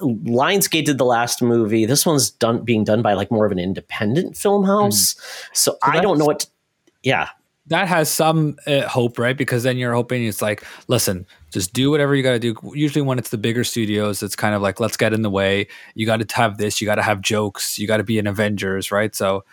Lionsgate 0.00 0.86
did 0.86 0.98
the 0.98 1.04
last 1.04 1.42
movie. 1.42 1.84
This 1.86 2.06
one's 2.06 2.30
done 2.30 2.64
being 2.64 2.84
done 2.84 3.02
by 3.02 3.14
like 3.14 3.30
more 3.30 3.46
of 3.46 3.52
an 3.52 3.58
independent 3.58 4.36
film 4.36 4.64
house. 4.64 5.14
Mm. 5.14 5.20
So, 5.52 5.72
so 5.72 5.78
I 5.82 6.00
don't 6.00 6.18
know 6.18 6.24
what. 6.24 6.40
To, 6.40 6.46
yeah, 7.02 7.28
that 7.66 7.88
has 7.88 8.10
some 8.10 8.56
uh, 8.66 8.82
hope, 8.82 9.18
right? 9.18 9.36
Because 9.36 9.62
then 9.62 9.76
you're 9.78 9.94
hoping 9.94 10.24
it's 10.24 10.42
like, 10.42 10.64
listen, 10.88 11.26
just 11.50 11.72
do 11.72 11.90
whatever 11.90 12.14
you 12.14 12.22
got 12.22 12.32
to 12.32 12.38
do. 12.38 12.54
Usually, 12.74 13.02
when 13.02 13.18
it's 13.18 13.30
the 13.30 13.38
bigger 13.38 13.64
studios, 13.64 14.22
it's 14.22 14.36
kind 14.36 14.54
of 14.54 14.62
like, 14.62 14.80
let's 14.80 14.96
get 14.96 15.12
in 15.12 15.22
the 15.22 15.30
way. 15.30 15.68
You 15.94 16.06
got 16.06 16.26
to 16.26 16.36
have 16.36 16.58
this. 16.58 16.80
You 16.80 16.86
got 16.86 16.96
to 16.96 17.02
have 17.02 17.20
jokes. 17.20 17.78
You 17.78 17.86
got 17.86 17.98
to 17.98 18.04
be 18.04 18.18
an 18.18 18.26
Avengers, 18.26 18.90
right? 18.90 19.14
So, 19.14 19.44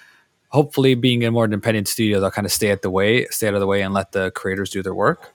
hopefully, 0.49 0.95
being 0.95 1.21
in 1.21 1.33
more 1.33 1.45
independent 1.45 1.87
studios, 1.87 2.23
I'll 2.23 2.31
kind 2.31 2.45
of 2.45 2.51
stay 2.51 2.71
at 2.71 2.81
the 2.81 2.89
way, 2.89 3.25
stay 3.27 3.47
out 3.47 3.53
of 3.53 3.59
the 3.59 3.67
way, 3.67 3.81
and 3.81 3.93
let 3.93 4.11
the 4.11 4.31
creators 4.31 4.69
do 4.69 4.81
their 4.83 4.95
work. 4.95 5.33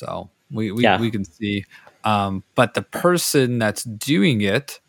So 0.00 0.30
we 0.50 0.72
we, 0.72 0.82
yeah. 0.82 0.98
we 0.98 1.10
can 1.10 1.24
see. 1.24 1.64
Um, 2.04 2.42
but 2.54 2.72
the 2.72 2.82
person 2.82 3.58
that's 3.58 3.84
doing 3.84 4.40
it 4.40 4.80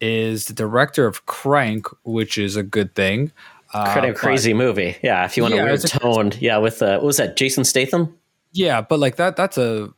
is 0.00 0.46
the 0.46 0.52
director 0.52 1.06
of 1.06 1.26
Crank, 1.26 1.88
which 2.04 2.38
is 2.38 2.54
a 2.54 2.62
good 2.62 2.94
thing. 2.94 3.32
Uh, 3.74 3.92
Kind 3.92 4.06
of 4.06 4.16
crazy 4.16 4.54
movie, 4.54 4.96
yeah. 5.02 5.24
If 5.24 5.36
you 5.36 5.42
want 5.42 5.54
yeah, 5.54 5.62
a 5.62 5.64
weird 5.64 5.80
toned, 5.82 6.40
yeah. 6.40 6.56
With 6.58 6.82
uh, 6.82 6.98
what 6.98 7.06
was 7.06 7.16
that? 7.16 7.36
Jason 7.36 7.64
Statham. 7.64 8.16
Yeah, 8.52 8.80
but 8.80 9.00
like 9.00 9.16
that, 9.16 9.36
that's 9.36 9.58
a 9.58 9.90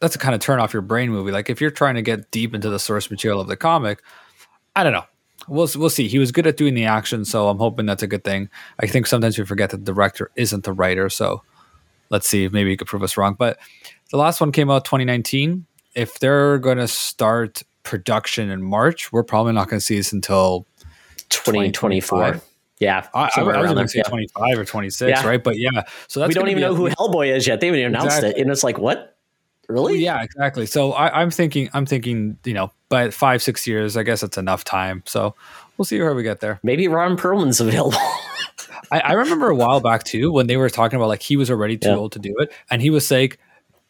that's 0.00 0.14
a 0.14 0.18
kind 0.18 0.34
of 0.34 0.40
turn 0.40 0.60
off 0.60 0.72
your 0.72 0.82
brain 0.82 1.10
movie. 1.10 1.32
Like 1.32 1.50
if 1.50 1.60
you're 1.60 1.70
trying 1.70 1.96
to 1.96 2.02
get 2.02 2.30
deep 2.30 2.54
into 2.54 2.70
the 2.70 2.78
source 2.78 3.10
material 3.10 3.40
of 3.40 3.48
the 3.48 3.56
comic, 3.56 4.00
I 4.76 4.84
don't 4.84 4.92
know. 4.92 5.04
We'll 5.48 5.68
we'll 5.74 5.90
see. 5.90 6.06
He 6.06 6.20
was 6.20 6.30
good 6.30 6.46
at 6.46 6.56
doing 6.56 6.74
the 6.74 6.84
action, 6.84 7.24
so 7.24 7.48
I'm 7.48 7.58
hoping 7.58 7.86
that's 7.86 8.02
a 8.02 8.06
good 8.06 8.22
thing. 8.22 8.48
I 8.78 8.86
think 8.86 9.06
sometimes 9.06 9.36
we 9.36 9.44
forget 9.44 9.70
that 9.70 9.84
the 9.84 9.92
director 9.92 10.30
isn't 10.36 10.64
the 10.64 10.72
writer, 10.72 11.08
so 11.08 11.42
let's 12.10 12.28
see 12.28 12.44
if 12.44 12.52
maybe 12.52 12.70
he 12.70 12.76
could 12.76 12.86
prove 12.86 13.02
us 13.02 13.16
wrong. 13.16 13.34
But 13.38 13.58
the 14.10 14.16
last 14.16 14.40
one 14.40 14.52
came 14.52 14.70
out 14.70 14.84
2019. 14.84 15.66
If 15.94 16.18
they're 16.18 16.58
going 16.58 16.78
to 16.78 16.88
start 16.88 17.62
production 17.82 18.50
in 18.50 18.62
March, 18.62 19.12
we're 19.12 19.24
probably 19.24 19.52
not 19.52 19.68
going 19.68 19.80
to 19.80 19.84
see 19.84 19.96
this 19.96 20.12
until 20.12 20.66
2024. 21.30 22.40
Yeah, 22.78 23.06
I, 23.12 23.30
I, 23.36 23.40
I 23.40 23.60
was 23.60 23.72
going 23.72 23.84
to 23.84 23.88
say 23.88 23.98
yeah. 23.98 24.08
25 24.08 24.58
or 24.58 24.64
26, 24.64 25.10
yeah. 25.10 25.26
right? 25.26 25.42
But 25.42 25.58
yeah, 25.58 25.82
so 26.08 26.26
we 26.26 26.32
don't 26.32 26.48
even 26.48 26.62
know 26.62 26.72
a, 26.72 26.74
who 26.74 26.88
Hellboy 26.88 27.34
is 27.34 27.46
yet. 27.46 27.60
They 27.60 27.66
haven't 27.66 27.80
even 27.80 27.94
announced 27.94 28.18
exactly. 28.18 28.40
it, 28.40 28.42
and 28.42 28.50
it's 28.50 28.64
like, 28.64 28.78
what? 28.78 29.18
Really? 29.68 30.02
Yeah, 30.02 30.22
exactly. 30.22 30.66
So 30.66 30.92
I, 30.92 31.22
am 31.22 31.30
thinking, 31.30 31.68
I'm 31.74 31.84
thinking, 31.84 32.38
you 32.44 32.54
know, 32.54 32.72
by 32.88 33.10
five, 33.10 33.42
six 33.42 33.66
years, 33.66 33.96
I 33.96 34.02
guess 34.02 34.22
it's 34.22 34.38
enough 34.38 34.64
time. 34.64 35.02
So 35.06 35.34
we'll 35.76 35.84
see 35.84 36.00
where 36.00 36.14
we 36.14 36.22
get 36.22 36.40
there. 36.40 36.58
Maybe 36.62 36.88
Ron 36.88 37.16
Perlman's 37.16 37.60
available. 37.60 37.98
I, 38.90 39.00
I, 39.00 39.12
remember 39.12 39.50
a 39.50 39.54
while 39.54 39.80
back 39.80 40.02
too 40.02 40.32
when 40.32 40.48
they 40.48 40.56
were 40.56 40.70
talking 40.70 40.96
about 40.96 41.08
like 41.08 41.22
he 41.22 41.36
was 41.36 41.50
already 41.50 41.76
too 41.76 41.90
yeah. 41.90 41.96
old 41.96 42.12
to 42.12 42.18
do 42.18 42.34
it, 42.38 42.52
and 42.70 42.82
he 42.82 42.90
was 42.90 43.08
like, 43.10 43.38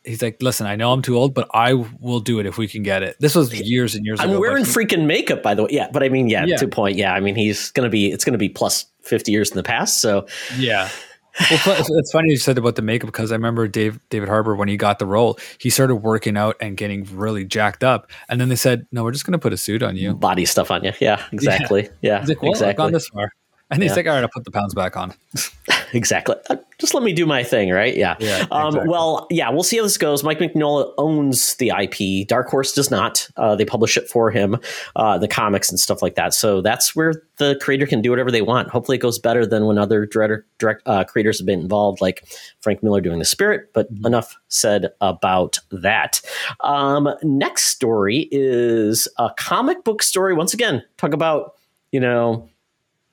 he's 0.05 0.23
like, 0.23 0.43
listen, 0.43 0.67
I 0.67 0.77
know 0.77 0.93
I'm 0.93 1.03
too 1.03 1.17
old, 1.17 1.35
but 1.35 1.49
I 1.53 1.75
will 1.75 2.21
do 2.21 2.39
it 2.41 2.47
if 2.47 2.59
we 2.59 2.67
can 2.69 2.83
get 2.83 3.03
it. 3.03 3.17
This 3.21 3.35
was 3.35 3.53
years 3.55 3.95
and 3.95 4.05
years 4.05 4.21
I'm 4.21 4.31
ago. 4.31 4.41
wearing 4.41 4.65
but- 4.65 4.73
freaking 4.73 5.07
makeup, 5.07 5.43
by 5.43 5.55
the 5.55 5.65
way. 5.65 5.71
Yeah, 5.73 5.89
but 5.93 6.03
I 6.03 6.09
mean, 6.09 6.29
yeah, 6.29 6.45
Yeah. 6.47 6.57
to 6.57 6.69
point. 6.69 6.97
Yeah, 6.97 7.13
I 7.15 7.21
mean, 7.21 7.35
he's 7.37 7.71
gonna 7.73 7.89
be. 7.91 8.11
It's 8.11 8.25
gonna 8.25 8.39
be 8.39 8.49
plus 8.49 8.87
fifty 9.03 9.33
years 9.33 9.51
in 9.51 9.57
the 9.57 9.63
past. 9.63 10.01
So 10.01 10.27
Yeah. 10.59 10.89
Well, 11.65 11.77
it's, 11.79 12.11
funny 12.11 12.31
you 12.31 12.37
said 12.37 12.59
about 12.59 12.75
the 12.75 12.83
makeup 12.83 13.07
because 13.07 13.31
I 13.31 13.37
remember 13.37 13.69
Dave 13.69 14.01
David 14.11 14.29
Harbour 14.29 14.57
when 14.57 14.67
he 14.69 14.77
got 14.77 14.99
the 14.99 15.07
role, 15.07 15.39
he 15.61 15.71
started 15.71 15.95
working 15.97 16.37
out 16.37 16.57
and 16.61 16.77
getting 16.77 17.05
really 17.17 17.45
jacked 17.45 17.85
up, 17.85 18.11
and 18.29 18.41
then 18.41 18.49
they 18.49 18.57
said, 18.57 18.85
"No, 18.91 19.05
we're 19.05 19.13
just 19.13 19.25
going 19.25 19.33
to 19.33 19.39
put 19.39 19.53
a 19.53 19.57
suit 19.57 19.83
on 19.85 19.97
you." 19.97 20.13
body 20.13 20.45
stuff 20.45 20.73
on 20.73 20.83
you. 20.83 20.93
Yeah, 21.01 21.23
exactly. 21.33 21.89
Yeah, 22.03 22.19
He's 22.21 22.31
like, 22.31 22.43
"Well, 22.43 22.51
I've 22.51 22.57
exactly. 22.57 22.83
gone 22.85 22.93
this 22.93 23.09
far," 23.09 23.33
and 23.71 23.81
he's 23.81 23.91
Yeah. 23.91 23.97
like, 23.97 24.07
"All 24.09 24.15
right, 24.15 24.23
I'll 24.25 24.29
put 24.29 24.45
the 24.45 24.51
pounds 24.51 24.75
back 24.75 24.97
on." 24.97 25.15
exactly. 25.94 26.37
Uh, 26.48 26.57
Just 26.79 26.94
let 26.94 27.03
me 27.03 27.12
do 27.12 27.26
my 27.26 27.42
thing, 27.42 27.70
right? 27.70 27.96
Yeah. 27.96 28.16
Yeah, 28.20 28.46
Um, 28.50 28.68
exactly. 28.68 28.90
Well, 28.90 29.26
yeah, 29.31 29.50
we'll 29.50 29.62
see 29.62 29.76
how 29.76 29.83
this 29.83 29.98
goes. 29.98 30.24
Mike 30.24 30.38
Mignola 30.38 30.92
owns 30.98 31.57
the 31.57 31.70
IP. 31.79 32.26
Dark 32.26 32.48
Horse 32.48 32.72
does 32.72 32.90
not. 32.90 33.29
Uh, 33.37 33.55
they 33.57 33.64
publish 33.64 33.96
it 33.96 34.09
for 34.09 34.31
him, 34.31 34.59
uh, 34.96 35.18
the 35.18 35.29
comics 35.29 35.68
and 35.70 35.79
stuff 35.79 36.00
like 36.03 36.14
that. 36.14 36.33
So 36.35 36.61
that's 36.62 36.96
where 36.96 37.22
the 37.37 37.59
creator 37.61 37.87
can 37.87 38.00
do 38.03 38.11
whatever 38.11 38.31
they 38.31 38.42
want. 38.42 38.68
Hopefully, 38.68 38.96
it 38.96 39.00
goes 39.00 39.18
better 39.18 39.44
than 39.46 39.66
when 39.66 39.79
other 39.79 40.07
director, 40.07 40.46
direct 40.59 40.83
uh, 40.87 41.05
creators 41.05 41.38
have 41.38 41.46
been 41.46 41.61
involved, 41.61 42.00
like 42.00 42.24
Frank 42.61 42.83
Miller 42.83 43.00
doing 43.00 43.18
The 43.18 43.24
Spirit. 43.24 43.70
But 43.74 43.92
Mm-hmm. 43.92 44.07
enough 44.07 44.37
said 44.48 44.90
about 45.00 45.59
that. 45.70 46.20
Um, 46.61 47.09
next 47.22 47.64
story 47.64 48.29
is 48.31 49.09
a 49.18 49.31
comic 49.37 49.85
book 49.85 50.03
story. 50.03 50.33
Once 50.35 50.55
again, 50.55 50.83
talk 50.96 51.12
about 51.12 51.55
you 51.92 51.98
know 52.00 52.48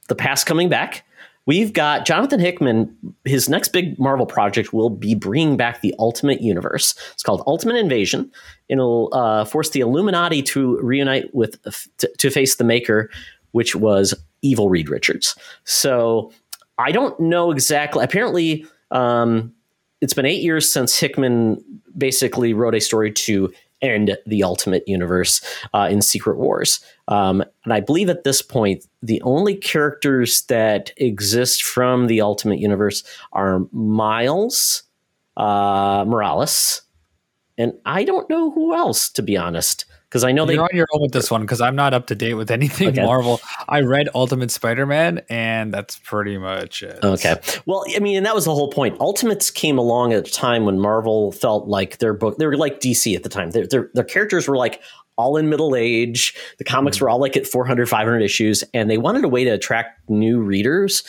the 0.07 0.15
past 0.15 0.45
coming 0.45 0.69
back. 0.69 1.03
We've 1.47 1.73
got 1.73 2.05
Jonathan 2.05 2.39
Hickman. 2.39 2.95
His 3.25 3.49
next 3.49 3.69
big 3.69 3.97
Marvel 3.97 4.25
project 4.25 4.73
will 4.73 4.89
be 4.89 5.15
bringing 5.15 5.57
back 5.57 5.81
the 5.81 5.95
Ultimate 5.97 6.41
Universe. 6.41 6.93
It's 7.13 7.23
called 7.23 7.41
Ultimate 7.47 7.77
Invasion. 7.77 8.31
It'll 8.69 9.09
uh, 9.13 9.45
force 9.45 9.71
the 9.71 9.79
Illuminati 9.79 10.43
to 10.43 10.77
reunite 10.81 11.33
with 11.33 11.57
to, 11.97 12.11
to 12.17 12.29
face 12.29 12.57
the 12.57 12.65
Maker, 12.65 13.09
which 13.51 13.75
was 13.75 14.13
evil 14.41 14.69
Reed 14.69 14.89
Richards. 14.89 15.35
So 15.63 16.31
I 16.77 16.91
don't 16.91 17.17
know 17.19 17.49
exactly. 17.51 18.03
Apparently, 18.03 18.65
um, 18.91 19.53
it's 20.01 20.13
been 20.13 20.25
eight 20.25 20.43
years 20.43 20.71
since 20.71 20.99
Hickman 20.99 21.63
basically 21.97 22.53
wrote 22.53 22.75
a 22.75 22.81
story 22.81 23.11
to 23.11 23.51
end 23.81 24.17
the 24.25 24.43
Ultimate 24.43 24.83
Universe 24.87 25.41
uh, 25.73 25.87
in 25.89 26.01
Secret 26.01 26.37
Wars. 26.37 26.79
Um, 27.07 27.43
and 27.63 27.73
I 27.73 27.79
believe 27.79 28.09
at 28.09 28.23
this 28.23 28.41
point, 28.41 28.85
the 29.01 29.21
only 29.21 29.55
characters 29.55 30.43
that 30.43 30.91
exist 30.97 31.63
from 31.63 32.07
the 32.07 32.21
Ultimate 32.21 32.59
Universe 32.59 33.03
are 33.33 33.61
Miles 33.71 34.83
uh, 35.37 36.03
Morales, 36.07 36.81
and 37.57 37.73
I 37.85 38.03
don't 38.03 38.29
know 38.29 38.51
who 38.51 38.73
else, 38.73 39.09
to 39.09 39.21
be 39.21 39.37
honest, 39.37 39.85
because 40.17 40.23
I 40.23 40.31
know 40.31 40.47
they 40.47 40.55
You're 40.55 40.63
on 40.63 40.69
your 40.73 40.87
own 40.93 41.03
with 41.03 41.11
this 41.11 41.29
one 41.29 41.41
because 41.41 41.61
I'm 41.61 41.75
not 41.75 41.93
up 41.93 42.07
to 42.07 42.15
date 42.15 42.33
with 42.33 42.49
anything 42.49 42.87
Okay. 42.87 43.03
Marvel. 43.03 43.39
I 43.69 43.81
read 43.81 44.09
Ultimate 44.15 44.49
Spider-Man, 44.49 45.21
and 45.29 45.71
that's 45.71 45.99
pretty 45.99 46.39
much 46.39 46.81
it. 46.81 46.97
Okay. 47.03 47.35
Well, 47.67 47.85
I 47.95 47.99
mean, 47.99 48.17
and 48.17 48.25
that 48.25 48.33
was 48.33 48.45
the 48.45 48.55
whole 48.55 48.71
point. 48.71 48.99
Ultimates 48.99 49.51
came 49.51 49.77
along 49.77 50.13
at 50.13 50.27
a 50.27 50.31
time 50.31 50.65
when 50.65 50.79
Marvel 50.79 51.31
felt 51.31 51.67
like 51.67 51.99
their 51.99 52.15
book, 52.15 52.39
they 52.39 52.47
were 52.47 52.57
like 52.57 52.79
DC 52.79 53.15
at 53.15 53.21
the 53.21 53.29
time. 53.29 53.51
Their, 53.51 53.67
their, 53.67 53.91
their 53.93 54.03
characters 54.03 54.47
were 54.47 54.57
like 54.57 54.81
all 55.17 55.37
in 55.37 55.49
middle 55.49 55.75
age. 55.75 56.33
The 56.57 56.63
comics 56.63 56.97
hmm. 56.97 57.05
were 57.05 57.09
all 57.11 57.19
like 57.19 57.37
at 57.37 57.45
400, 57.45 57.87
500 57.87 58.19
issues, 58.23 58.63
and 58.73 58.89
they 58.89 58.97
wanted 58.97 59.23
a 59.23 59.29
way 59.29 59.43
to 59.43 59.51
attract 59.51 60.09
new 60.09 60.41
readers, 60.41 61.03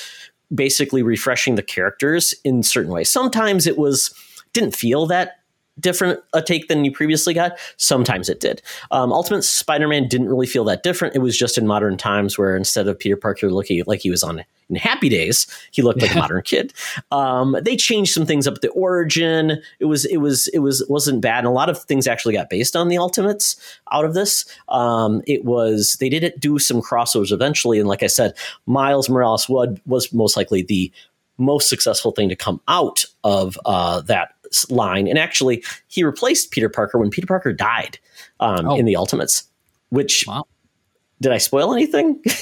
basically 0.54 1.02
refreshing 1.02 1.54
the 1.54 1.62
characters 1.62 2.34
in 2.44 2.62
certain 2.62 2.92
ways. 2.92 3.10
Sometimes 3.10 3.66
it 3.66 3.78
was, 3.78 4.12
didn't 4.52 4.76
feel 4.76 5.06
that 5.06 5.37
different 5.80 6.20
a 6.32 6.42
take 6.42 6.68
than 6.68 6.84
you 6.84 6.92
previously 6.92 7.34
got. 7.34 7.58
Sometimes 7.76 8.28
it 8.28 8.40
did. 8.40 8.62
Um, 8.90 9.12
Ultimate 9.12 9.42
Spider-Man 9.42 10.08
didn't 10.08 10.28
really 10.28 10.46
feel 10.46 10.64
that 10.64 10.82
different. 10.82 11.14
It 11.14 11.20
was 11.20 11.36
just 11.36 11.58
in 11.58 11.66
modern 11.66 11.96
times 11.96 12.38
where 12.38 12.56
instead 12.56 12.88
of 12.88 12.98
Peter 12.98 13.16
Parker 13.16 13.50
looking 13.50 13.82
like 13.86 14.00
he 14.00 14.10
was 14.10 14.22
on 14.22 14.44
in 14.70 14.76
Happy 14.76 15.08
Days, 15.08 15.46
he 15.70 15.82
looked 15.82 16.02
like 16.02 16.14
a 16.14 16.18
modern 16.18 16.42
kid. 16.42 16.74
Um, 17.10 17.56
they 17.62 17.76
changed 17.76 18.12
some 18.12 18.26
things 18.26 18.46
up 18.46 18.54
at 18.54 18.60
the 18.60 18.68
origin. 18.70 19.62
It 19.80 19.86
was 19.86 20.04
it 20.04 20.18
was 20.18 20.48
it 20.48 20.58
was 20.58 20.84
wasn't 20.88 21.22
bad, 21.22 21.38
and 21.38 21.46
a 21.46 21.50
lot 21.50 21.70
of 21.70 21.82
things 21.84 22.06
actually 22.06 22.34
got 22.34 22.50
based 22.50 22.76
on 22.76 22.88
the 22.88 22.98
Ultimates 22.98 23.56
out 23.92 24.04
of 24.04 24.14
this. 24.14 24.44
Um, 24.68 25.22
it 25.26 25.44
was 25.44 25.96
they 26.00 26.08
did 26.08 26.22
it 26.22 26.38
do 26.38 26.58
some 26.58 26.82
crossovers 26.82 27.32
eventually, 27.32 27.78
and 27.78 27.88
like 27.88 28.02
I 28.02 28.08
said, 28.08 28.34
Miles 28.66 29.08
Morales 29.08 29.48
was, 29.48 29.78
was 29.86 30.12
most 30.12 30.36
likely 30.36 30.62
the 30.62 30.92
most 31.38 31.68
successful 31.68 32.10
thing 32.10 32.28
to 32.28 32.36
come 32.36 32.60
out 32.68 33.04
of 33.24 33.58
uh, 33.64 34.00
that 34.02 34.34
line. 34.70 35.06
And 35.08 35.18
actually, 35.18 35.62
he 35.88 36.04
replaced 36.04 36.50
Peter 36.50 36.68
Parker 36.68 36.98
when 36.98 37.10
Peter 37.10 37.26
Parker 37.26 37.52
died 37.52 37.98
um, 38.40 38.66
Oh. 38.68 38.76
in 38.76 38.84
the 38.84 38.96
Ultimates. 38.96 39.44
Which 39.90 40.24
Wow. 40.28 40.44
did 41.20 41.32
I 41.32 41.38
spoil 41.38 41.72
anything? 41.72 42.22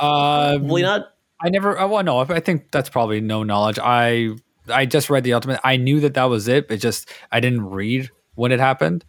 Um, 0.00 0.60
Probably 0.60 0.82
not. 0.82 1.14
I 1.40 1.48
never. 1.48 1.76
I 1.76 1.84
well, 1.84 2.04
no. 2.04 2.20
I 2.20 2.38
think 2.38 2.70
that's 2.70 2.88
probably 2.88 3.20
no 3.20 3.42
knowledge. 3.42 3.80
I 3.82 4.30
I 4.72 4.86
just 4.86 5.10
read 5.10 5.24
the 5.24 5.32
Ultimate. 5.32 5.58
I 5.64 5.76
knew 5.76 5.98
that 6.00 6.14
that 6.14 6.24
was 6.26 6.46
it. 6.46 6.70
It 6.70 6.76
just 6.76 7.10
I 7.32 7.40
didn't 7.40 7.68
read 7.68 8.08
when 8.36 8.52
it 8.52 8.60
happened. 8.60 9.04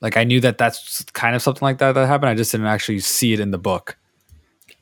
Like 0.00 0.16
I 0.16 0.24
knew 0.24 0.40
that 0.40 0.56
that's 0.56 1.04
kind 1.12 1.36
of 1.36 1.42
something 1.42 1.60
like 1.66 1.76
that 1.78 1.92
that 1.92 2.06
happened. 2.06 2.30
I 2.30 2.34
just 2.34 2.52
didn't 2.52 2.68
actually 2.68 3.00
see 3.00 3.34
it 3.34 3.40
in 3.40 3.50
the 3.50 3.58
book. 3.58 3.98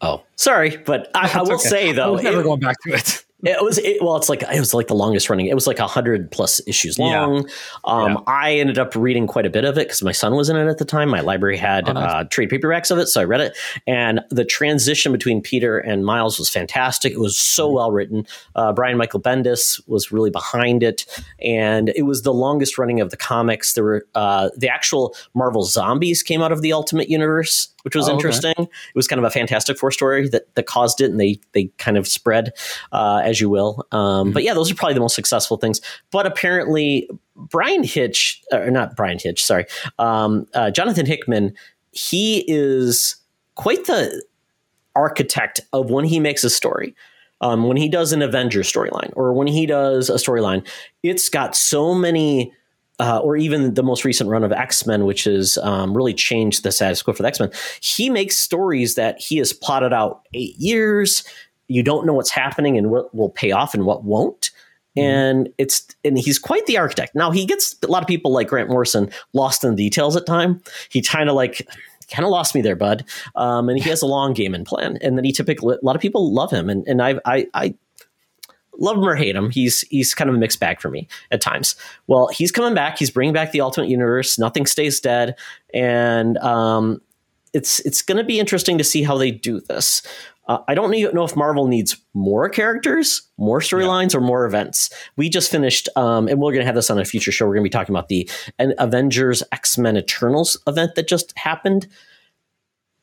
Oh, 0.01 0.23
sorry, 0.37 0.77
but 0.77 1.11
I, 1.15 1.29
I 1.35 1.43
will 1.43 1.55
okay. 1.55 1.69
say 1.69 1.93
though, 1.93 2.05
I 2.07 2.11
was 2.11 2.23
never 2.23 2.41
it- 2.41 2.45
going 2.45 2.61
back 2.61 2.77
to 2.87 2.93
it. 2.95 3.25
It 3.43 3.63
was 3.63 3.79
it, 3.79 4.03
well. 4.03 4.17
It's 4.17 4.29
like 4.29 4.43
it 4.43 4.59
was 4.61 4.75
like 4.75 4.89
the 4.89 4.95
longest 4.95 5.31
running. 5.31 5.47
It 5.47 5.55
was 5.55 5.67
like 5.67 5.79
a 5.79 5.87
hundred 5.87 6.31
plus 6.31 6.61
issues 6.67 6.99
Yeah. 6.99 7.25
long. 7.25 7.49
Um, 7.85 8.13
Yeah. 8.13 8.17
I 8.27 8.53
ended 8.55 8.79
up 8.79 8.95
reading 8.95 9.27
quite 9.27 9.47
a 9.47 9.51
bit 9.51 9.65
of 9.65 9.79
it 9.79 9.87
because 9.89 10.03
my 10.03 10.13
son 10.13 10.35
was 10.35 10.49
in 10.51 10.57
it 10.57 10.67
at 10.69 10.79
the 10.79 10.85
time. 10.85 11.09
My 11.09 11.21
library 11.21 11.57
had 11.57 11.89
Oh, 11.89 11.93
nice. 11.93 12.13
uh, 12.13 12.25
trade 12.25 12.51
paperbacks 12.51 12.91
of 12.91 12.99
it, 12.99 13.07
so 13.07 13.21
I 13.21 13.25
read 13.25 13.41
it. 13.41 13.57
And 13.87 14.21
the 14.31 14.45
transition 14.45 15.11
between 15.13 15.41
Peter 15.41 15.79
and 15.79 16.05
Miles 16.05 16.39
was 16.39 16.49
fantastic. 16.51 17.13
It 17.13 17.21
was 17.21 17.37
so 17.37 17.67
Mm-hmm. 17.67 17.75
well 17.77 17.93
written. 17.93 18.27
Uh, 18.57 18.73
Brian 18.73 18.97
Michael 18.99 19.21
Bendis 19.21 19.81
was 19.89 20.13
really 20.13 20.31
behind 20.31 20.83
it, 20.83 21.07
and 21.43 21.91
it 21.97 22.03
was 22.03 22.23
the 22.23 22.35
longest 22.35 22.79
running 22.79 23.01
of 23.01 23.11
the 23.11 23.17
comics. 23.17 23.73
There 23.73 23.85
were 23.85 24.07
uh, 24.15 24.51
the 24.57 24.69
actual 24.69 25.15
Marvel 25.35 25.63
zombies 25.63 26.23
came 26.23 26.43
out 26.43 26.53
of 26.53 26.63
the 26.63 26.73
Ultimate 26.73 27.09
Universe, 27.09 27.69
which 27.83 27.95
was 27.97 28.07
Oh, 28.09 28.13
okay. 28.13 28.15
interesting. 28.19 28.55
It 28.59 28.95
was 28.95 29.07
kind 29.09 29.19
of 29.19 29.25
a 29.25 29.31
Fantastic 29.31 29.79
Four 29.79 29.91
story 29.91 30.29
that 30.29 30.55
that 30.55 30.67
caused 30.67 31.01
it, 31.01 31.11
and 31.11 31.19
they 31.21 31.41
they 31.53 31.65
kind 31.79 31.97
of 31.97 32.07
spread 32.09 32.53
uh, 32.93 33.23
as 33.25 33.41
you 33.41 33.49
will. 33.49 33.87
Um, 33.93 34.01
Mm-hmm. 34.01 34.33
But 34.33 34.43
yeah, 34.43 34.55
those 34.55 34.71
are 34.71 34.75
probably 34.75 34.95
the 34.95 35.01
most 35.01 35.15
successful 35.15 35.57
things. 35.57 35.81
But 36.11 36.27
apparently, 36.27 37.09
Bryan 37.37 37.83
Hitch, 37.85 38.43
or 38.53 38.71
not 38.71 38.97
Bryan 38.97 39.19
Hitch, 39.19 39.43
sorry, 39.45 39.65
um, 39.99 40.47
uh, 40.55 40.71
Jonathan 40.71 41.07
Hickman, 41.07 41.55
he 41.93 42.45
is 42.49 43.17
quite 43.55 43.87
the 43.87 44.23
architect 44.97 45.61
of 45.73 45.91
when 45.91 46.05
he 46.05 46.21
makes 46.21 46.45
a 46.45 46.51
story. 46.51 46.95
Um, 47.43 47.67
when 47.69 47.79
he 47.79 47.89
does 47.89 48.13
an 48.13 48.21
Avenger 48.21 48.61
storyline 48.61 49.13
or 49.17 49.33
when 49.33 49.47
he 49.47 49.65
does 49.65 50.11
a 50.11 50.15
storyline, 50.17 50.67
it's 51.03 51.31
got 51.31 51.57
so 51.57 51.95
many 51.95 52.53
uh, 53.01 53.19
or 53.19 53.37
even 53.37 53.75
the 53.75 53.83
most 53.83 54.05
recent 54.05 54.29
run 54.29 54.45
of 54.45 54.53
X 54.53 54.87
Men, 54.87 55.07
which 55.07 55.25
has 55.25 55.59
um, 55.59 55.97
really 55.97 56.15
changed 56.15 56.63
the 56.63 56.71
status 56.71 57.03
quo 57.03 57.15
for 57.15 57.23
the 57.23 57.29
X 57.29 57.41
Men. 57.41 57.51
He 57.81 58.11
makes 58.11 58.37
stories 58.37 58.95
that 58.95 59.19
he 59.19 59.39
has 59.39 59.53
plotted 59.53 59.93
out 59.93 60.23
eight 60.35 60.57
years. 60.59 61.25
You 61.69 61.83
don't 61.83 62.07
know 62.07 62.13
what's 62.13 62.31
happening 62.31 62.77
and 62.77 62.91
what 62.91 63.15
will 63.15 63.31
pay 63.31 63.53
off 63.53 63.75
and 63.75 63.87
what 63.87 64.05
won't. 64.05 64.51
And 64.97 65.49
it's 65.57 65.87
and 66.05 66.19
he's 66.19 66.39
quite 66.39 66.67
the 66.67 66.77
architect. 66.77 67.15
Now 67.15 67.31
he 67.31 67.47
gets 67.47 67.77
a 67.83 67.87
lot 67.87 68.03
of 68.03 68.09
people 68.09 68.33
like 68.33 68.49
Grant 68.49 68.69
Morrison 68.69 69.11
lost 69.33 69.65
in 69.65 69.71
the 69.71 69.77
details 69.77 70.17
at 70.17 70.27
time. 70.27 70.61
He 70.91 71.01
kind 71.01 71.31
of 71.31 71.37
like 71.37 71.67
kind 72.11 72.25
of 72.25 72.31
lost 72.31 72.55
me 72.55 72.61
there, 72.61 72.77
bud. 72.77 73.05
Um, 73.37 73.69
and 73.69 73.79
he 73.79 73.89
has 73.89 74.03
a 74.03 74.07
long 74.07 74.35
game 74.35 74.55
in 74.55 74.65
plan. 74.65 74.99
And 75.01 75.17
then 75.17 75.25
he 75.25 75.33
typically 75.33 75.77
a 75.81 75.85
lot 75.85 75.97
of 75.97 76.03
people 76.03 76.35
love 76.35 76.51
him, 76.51 76.69
and 76.69 76.87
and 76.87 77.01
I 77.01 77.21
I, 77.25 77.47
I 77.55 77.75
love 78.81 78.97
him 78.97 79.05
or 79.05 79.15
hate 79.15 79.37
him. 79.37 79.51
He's 79.51 79.83
he's 79.83 80.15
kind 80.15 80.29
of 80.29 80.35
a 80.35 80.39
mixed 80.39 80.59
bag 80.59 80.81
for 80.81 80.91
me 80.91 81.07
at 81.31 81.41
times. 81.41 81.77
Well, 82.09 82.29
he's 82.29 82.51
coming 82.51 82.75
back. 82.75 82.99
He's 82.99 83.11
bringing 83.11 83.35
back 83.35 83.53
the 83.53 83.61
Ultimate 83.61 83.89
Universe. 83.89 84.39
Nothing 84.39 84.67
stays 84.67 84.99
dead, 84.99 85.39
and 85.73 86.37
um, 86.39 87.01
it's 87.53 87.81
it's 87.81 88.03
going 88.03 88.19
to 88.19 88.25
be 88.25 88.41
interesting 88.41 88.79
to 88.79 88.85
see 88.85 89.03
how 89.03 89.17
they 89.17 89.31
do 89.31 89.61
this. 89.61 90.03
Uh, 90.49 90.59
I 90.67 90.75
don't 90.75 90.91
know 91.15 91.23
if 91.23 91.37
Marvel 91.37 91.69
needs 91.69 91.97
more 92.13 92.49
characters, 92.49 93.23
more 93.39 93.61
storylines, 93.61 94.17
or 94.17 94.21
more 94.21 94.45
events. 94.47 94.91
We 95.17 95.29
just 95.29 95.49
finished, 95.49 95.89
um, 95.95 96.27
and 96.27 96.41
we're 96.41 96.51
going 96.51 96.63
to 96.63 96.67
have 96.67 96.75
this 96.75 96.91
on 96.91 96.99
a 96.99 97.05
future 97.05 97.31
show. 97.31 97.47
We're 97.47 97.55
going 97.55 97.65
to 97.65 97.69
be 97.69 97.71
talking 97.71 97.95
about 97.95 98.09
the 98.09 98.29
an 98.59 98.75
Avengers 98.79 99.45
X 99.53 99.79
Men 99.79 99.97
Eternals 99.97 100.57
event 100.67 100.97
that 100.97 101.07
just 101.07 101.37
happened, 101.39 101.87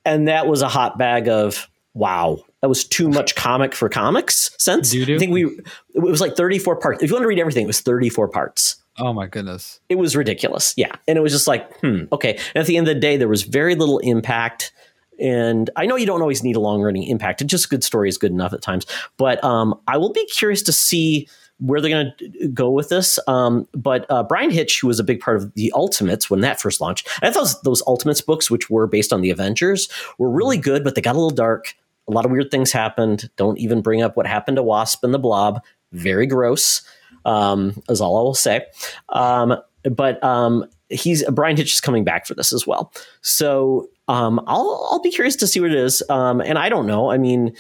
and 0.03 0.27
that 0.27 0.47
was 0.47 0.61
a 0.61 0.67
hot 0.67 0.97
bag 0.97 1.29
of 1.29 1.69
wow. 1.93 2.39
That 2.61 2.69
was 2.69 2.83
too 2.83 3.07
much 3.07 3.35
comic 3.35 3.75
for 3.75 3.87
comics 3.89 4.49
sense. 4.57 4.91
Doo-doo. 4.91 5.15
I 5.15 5.19
think 5.19 5.31
we 5.31 5.45
it 5.45 6.01
was 6.01 6.21
like 6.21 6.35
34 6.35 6.77
parts. 6.77 7.03
If 7.03 7.09
you 7.09 7.15
want 7.15 7.23
to 7.23 7.27
read 7.27 7.39
everything, 7.39 7.63
it 7.63 7.67
was 7.67 7.81
34 7.81 8.29
parts. 8.29 8.77
Oh 8.97 9.13
my 9.13 9.27
goodness. 9.27 9.79
It 9.89 9.95
was 9.95 10.15
ridiculous. 10.15 10.73
Yeah. 10.75 10.91
And 11.07 11.17
it 11.17 11.21
was 11.21 11.31
just 11.31 11.47
like, 11.47 11.71
hmm, 11.81 12.05
okay. 12.11 12.31
And 12.55 12.61
at 12.61 12.65
the 12.65 12.77
end 12.77 12.87
of 12.87 12.95
the 12.95 12.99
day, 12.99 13.15
there 13.17 13.27
was 13.27 13.43
very 13.43 13.75
little 13.75 13.99
impact. 13.99 14.73
and 15.19 15.69
I 15.75 15.85
know 15.85 15.95
you 15.95 16.07
don't 16.07 16.21
always 16.21 16.43
need 16.43 16.55
a 16.55 16.59
long 16.59 16.81
running 16.81 17.03
impact. 17.03 17.45
Just 17.45 17.65
a 17.65 17.69
good 17.69 17.83
story 17.83 18.09
is 18.09 18.17
good 18.17 18.31
enough 18.31 18.53
at 18.53 18.61
times. 18.63 18.87
But 19.17 19.43
um, 19.43 19.79
I 19.87 19.97
will 19.97 20.11
be 20.11 20.25
curious 20.25 20.63
to 20.63 20.71
see 20.71 21.27
where 21.59 21.81
they're 21.81 21.89
going 21.91 22.11
to 22.19 22.47
go 22.49 22.69
with 22.69 22.89
this. 22.89 23.17
Um, 23.27 23.67
but 23.73 24.05
uh, 24.09 24.23
Bryan 24.23 24.51
Hitch, 24.51 24.79
who 24.81 24.87
was 24.87 24.99
a 24.99 25.03
big 25.03 25.19
part 25.19 25.37
of 25.37 25.53
the 25.55 25.71
Ultimates 25.75 26.29
when 26.29 26.41
that 26.41 26.59
first 26.61 26.81
launched, 26.81 27.07
I 27.21 27.29
thought 27.31 27.39
those, 27.41 27.61
those 27.61 27.83
Ultimates 27.87 28.21
books, 28.21 28.49
which 28.51 28.69
were 28.69 28.85
based 28.87 29.11
on 29.13 29.21
the 29.21 29.31
Avengers, 29.31 29.89
were 30.19 30.29
really 30.29 30.57
good, 30.57 30.83
but 30.83 30.95
they 30.95 31.01
got 31.01 31.15
a 31.15 31.19
little 31.19 31.29
dark. 31.31 31.75
A 32.07 32.11
lot 32.11 32.25
of 32.25 32.31
weird 32.31 32.51
things 32.51 32.71
happened. 32.71 33.29
Don't 33.35 33.57
even 33.57 33.81
bring 33.81 34.01
up 34.01 34.15
what 34.15 34.27
happened 34.27 34.57
to 34.57 34.63
Wasp 34.63 35.03
and 35.03 35.13
the 35.13 35.19
Blob. 35.19 35.61
Very 35.91 36.25
gross, 36.25 36.81
um, 37.25 37.81
is 37.89 38.01
all 38.01 38.17
I 38.17 38.21
will 38.21 38.33
say. 38.33 38.65
Um, 39.09 39.57
but 39.83 40.23
um, 40.23 40.65
he's 40.89 41.23
Bryan 41.29 41.57
Hitch 41.57 41.73
is 41.73 41.81
coming 41.81 42.03
back 42.03 42.25
for 42.25 42.33
this 42.33 42.53
as 42.53 42.65
well. 42.65 42.91
So 43.21 43.89
um, 44.07 44.39
I'll 44.47 44.87
I'll 44.91 45.01
be 45.01 45.11
curious 45.11 45.35
to 45.37 45.47
see 45.47 45.59
what 45.59 45.71
it 45.71 45.77
is. 45.77 46.03
Um, 46.09 46.41
and 46.41 46.57
I 46.57 46.69
don't 46.69 46.87
know. 46.87 47.11
I 47.11 47.17
mean, 47.17 47.55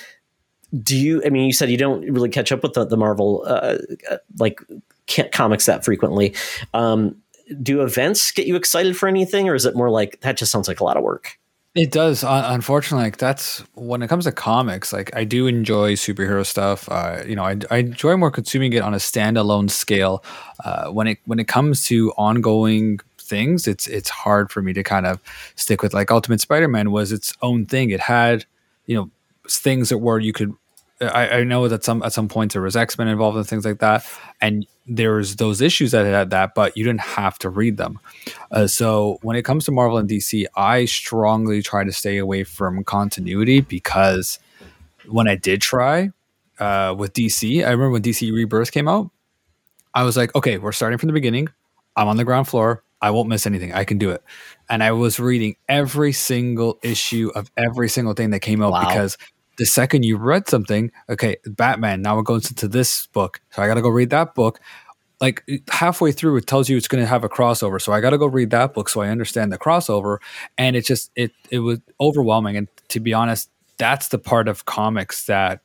do 0.81 0.97
you? 0.97 1.21
I 1.25 1.29
mean, 1.29 1.45
you 1.45 1.53
said 1.53 1.69
you 1.69 1.77
don't 1.77 2.01
really 2.11 2.29
catch 2.29 2.51
up 2.51 2.63
with 2.63 2.73
the, 2.73 2.85
the 2.85 2.97
Marvel 2.97 3.43
uh, 3.45 3.77
like 4.39 4.61
comics 5.31 5.65
that 5.65 5.85
frequently. 5.85 6.35
Um, 6.73 7.15
do 7.61 7.81
events 7.81 8.31
get 8.31 8.47
you 8.47 8.55
excited 8.55 8.97
for 8.97 9.07
anything, 9.07 9.47
or 9.47 9.55
is 9.55 9.65
it 9.65 9.75
more 9.75 9.89
like 9.89 10.19
that? 10.21 10.37
Just 10.37 10.51
sounds 10.51 10.67
like 10.67 10.79
a 10.79 10.83
lot 10.83 10.97
of 10.97 11.03
work. 11.03 11.37
It 11.77 11.91
does. 11.91 12.23
unfortunately, 12.27 13.05
like 13.05 13.17
that's 13.17 13.59
when 13.75 14.01
it 14.01 14.07
comes 14.07 14.23
to 14.23 14.31
comics. 14.31 14.91
Like 14.91 15.15
I 15.15 15.23
do 15.23 15.45
enjoy 15.45 15.93
superhero 15.93 16.43
stuff. 16.43 16.89
Uh, 16.89 17.21
you 17.23 17.35
know, 17.35 17.43
I, 17.43 17.55
I, 17.69 17.77
enjoy 17.77 18.17
more 18.17 18.31
consuming 18.31 18.73
it 18.73 18.81
on 18.81 18.95
a 18.95 18.97
standalone 18.97 19.69
scale. 19.69 20.23
Uh, 20.65 20.89
when 20.89 21.05
it 21.05 21.19
when 21.25 21.37
it 21.37 21.47
comes 21.47 21.85
to 21.85 22.11
ongoing 22.13 22.99
things, 23.19 23.67
it's 23.67 23.85
it's 23.85 24.09
hard 24.09 24.49
for 24.49 24.63
me 24.63 24.73
to 24.73 24.81
kind 24.81 25.05
of 25.05 25.21
stick 25.55 25.83
with. 25.83 25.93
Like 25.93 26.09
Ultimate 26.09 26.41
Spider-Man 26.41 26.89
was 26.89 27.11
its 27.11 27.35
own 27.43 27.67
thing. 27.67 27.91
It 27.91 27.99
had, 27.99 28.45
you 28.87 28.95
know, 28.95 29.11
things 29.47 29.89
that 29.89 29.99
were 29.99 30.17
you 30.17 30.33
could. 30.33 30.55
I, 30.99 31.29
I 31.29 31.43
know 31.43 31.67
that 31.67 31.83
some 31.83 32.01
at 32.01 32.11
some 32.11 32.27
points 32.27 32.53
there 32.53 32.63
was 32.63 32.75
X 32.75 32.97
Men 32.97 33.07
involved 33.07 33.37
and 33.37 33.47
things 33.47 33.65
like 33.65 33.79
that, 33.81 34.03
and 34.41 34.65
there's 34.87 35.35
those 35.35 35.61
issues 35.61 35.91
that 35.91 36.05
had 36.05 36.29
that, 36.29 36.55
but 36.55 36.77
you 36.77 36.83
didn't 36.83 37.01
have 37.01 37.37
to 37.39 37.49
read 37.49 37.77
them. 37.77 37.99
Uh, 38.51 38.67
so 38.67 39.19
when 39.21 39.35
it 39.35 39.43
comes 39.43 39.65
to 39.65 39.71
Marvel 39.71 39.97
and 39.97 40.09
DC, 40.09 40.45
I 40.55 40.85
strongly 40.85 41.61
try 41.61 41.83
to 41.83 41.91
stay 41.91 42.17
away 42.17 42.43
from 42.43 42.83
continuity 42.83 43.61
because 43.61 44.39
when 45.09 45.27
I 45.27 45.35
did 45.35 45.61
try 45.61 46.11
uh, 46.59 46.95
with 46.97 47.13
DC, 47.13 47.65
I 47.65 47.71
remember 47.71 47.91
when 47.91 48.01
DC 48.01 48.31
Rebirth 48.31 48.71
came 48.71 48.87
out, 48.87 49.09
I 49.93 50.03
was 50.03 50.15
like, 50.15 50.33
okay, 50.35 50.57
we're 50.57 50.71
starting 50.71 50.97
from 50.97 51.07
the 51.07 51.13
beginning. 51.13 51.49
I'm 51.95 52.07
on 52.07 52.17
the 52.17 52.25
ground 52.25 52.47
floor. 52.47 52.83
I 53.01 53.11
won't 53.11 53.29
miss 53.29 53.45
anything. 53.45 53.73
I 53.73 53.83
can 53.83 53.97
do 53.97 54.09
it. 54.09 54.23
And 54.69 54.83
I 54.83 54.91
was 54.91 55.19
reading 55.19 55.55
every 55.69 56.13
single 56.13 56.79
issue 56.81 57.31
of 57.35 57.51
every 57.57 57.89
single 57.89 58.13
thing 58.13 58.31
that 58.31 58.39
came 58.39 58.61
out 58.63 58.71
wow. 58.71 58.87
because 58.87 59.17
the 59.57 59.65
second 59.65 60.03
you 60.03 60.17
read 60.17 60.47
something, 60.47 60.91
okay, 61.09 61.37
Batman, 61.45 62.01
now 62.01 62.19
it 62.19 62.25
goes 62.25 62.49
into 62.49 62.67
this 62.67 63.07
book. 63.07 63.41
So 63.51 63.61
I 63.61 63.67
got 63.67 63.75
to 63.75 63.81
go 63.81 63.89
read 63.89 64.11
that 64.11 64.35
book. 64.35 64.59
Like 65.19 65.43
halfway 65.69 66.11
through, 66.11 66.37
it 66.37 66.45
tells 66.45 66.69
you 66.69 66.77
it's 66.77 66.87
going 66.87 67.03
to 67.03 67.07
have 67.07 67.23
a 67.23 67.29
crossover. 67.29 67.81
So 67.81 67.91
I 67.91 68.01
got 68.01 68.11
to 68.11 68.19
go 68.19 68.27
read 68.27 68.51
that 68.51 68.75
book 68.75 68.87
so 68.87 69.01
I 69.01 69.09
understand 69.09 69.51
the 69.51 69.57
crossover. 69.57 70.19
And 70.59 70.75
it 70.75 70.85
just, 70.85 71.11
it, 71.15 71.31
it 71.49 71.59
was 71.59 71.79
overwhelming. 71.99 72.55
And 72.55 72.67
to 72.89 72.99
be 72.99 73.13
honest, 73.13 73.49
that's 73.77 74.09
the 74.09 74.19
part 74.19 74.47
of 74.47 74.65
comics 74.65 75.25
that 75.25 75.61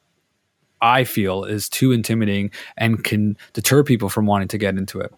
I 0.81 1.05
feel 1.05 1.45
is 1.45 1.69
too 1.69 1.93
intimidating 1.93 2.51
and 2.79 3.05
can 3.05 3.37
deter 3.53 3.85
people 3.85 4.09
from 4.09 4.27
wanting 4.27 4.49
to 4.49 4.59
get 4.59 4.77
into 4.77 5.01
it. 5.01 5.13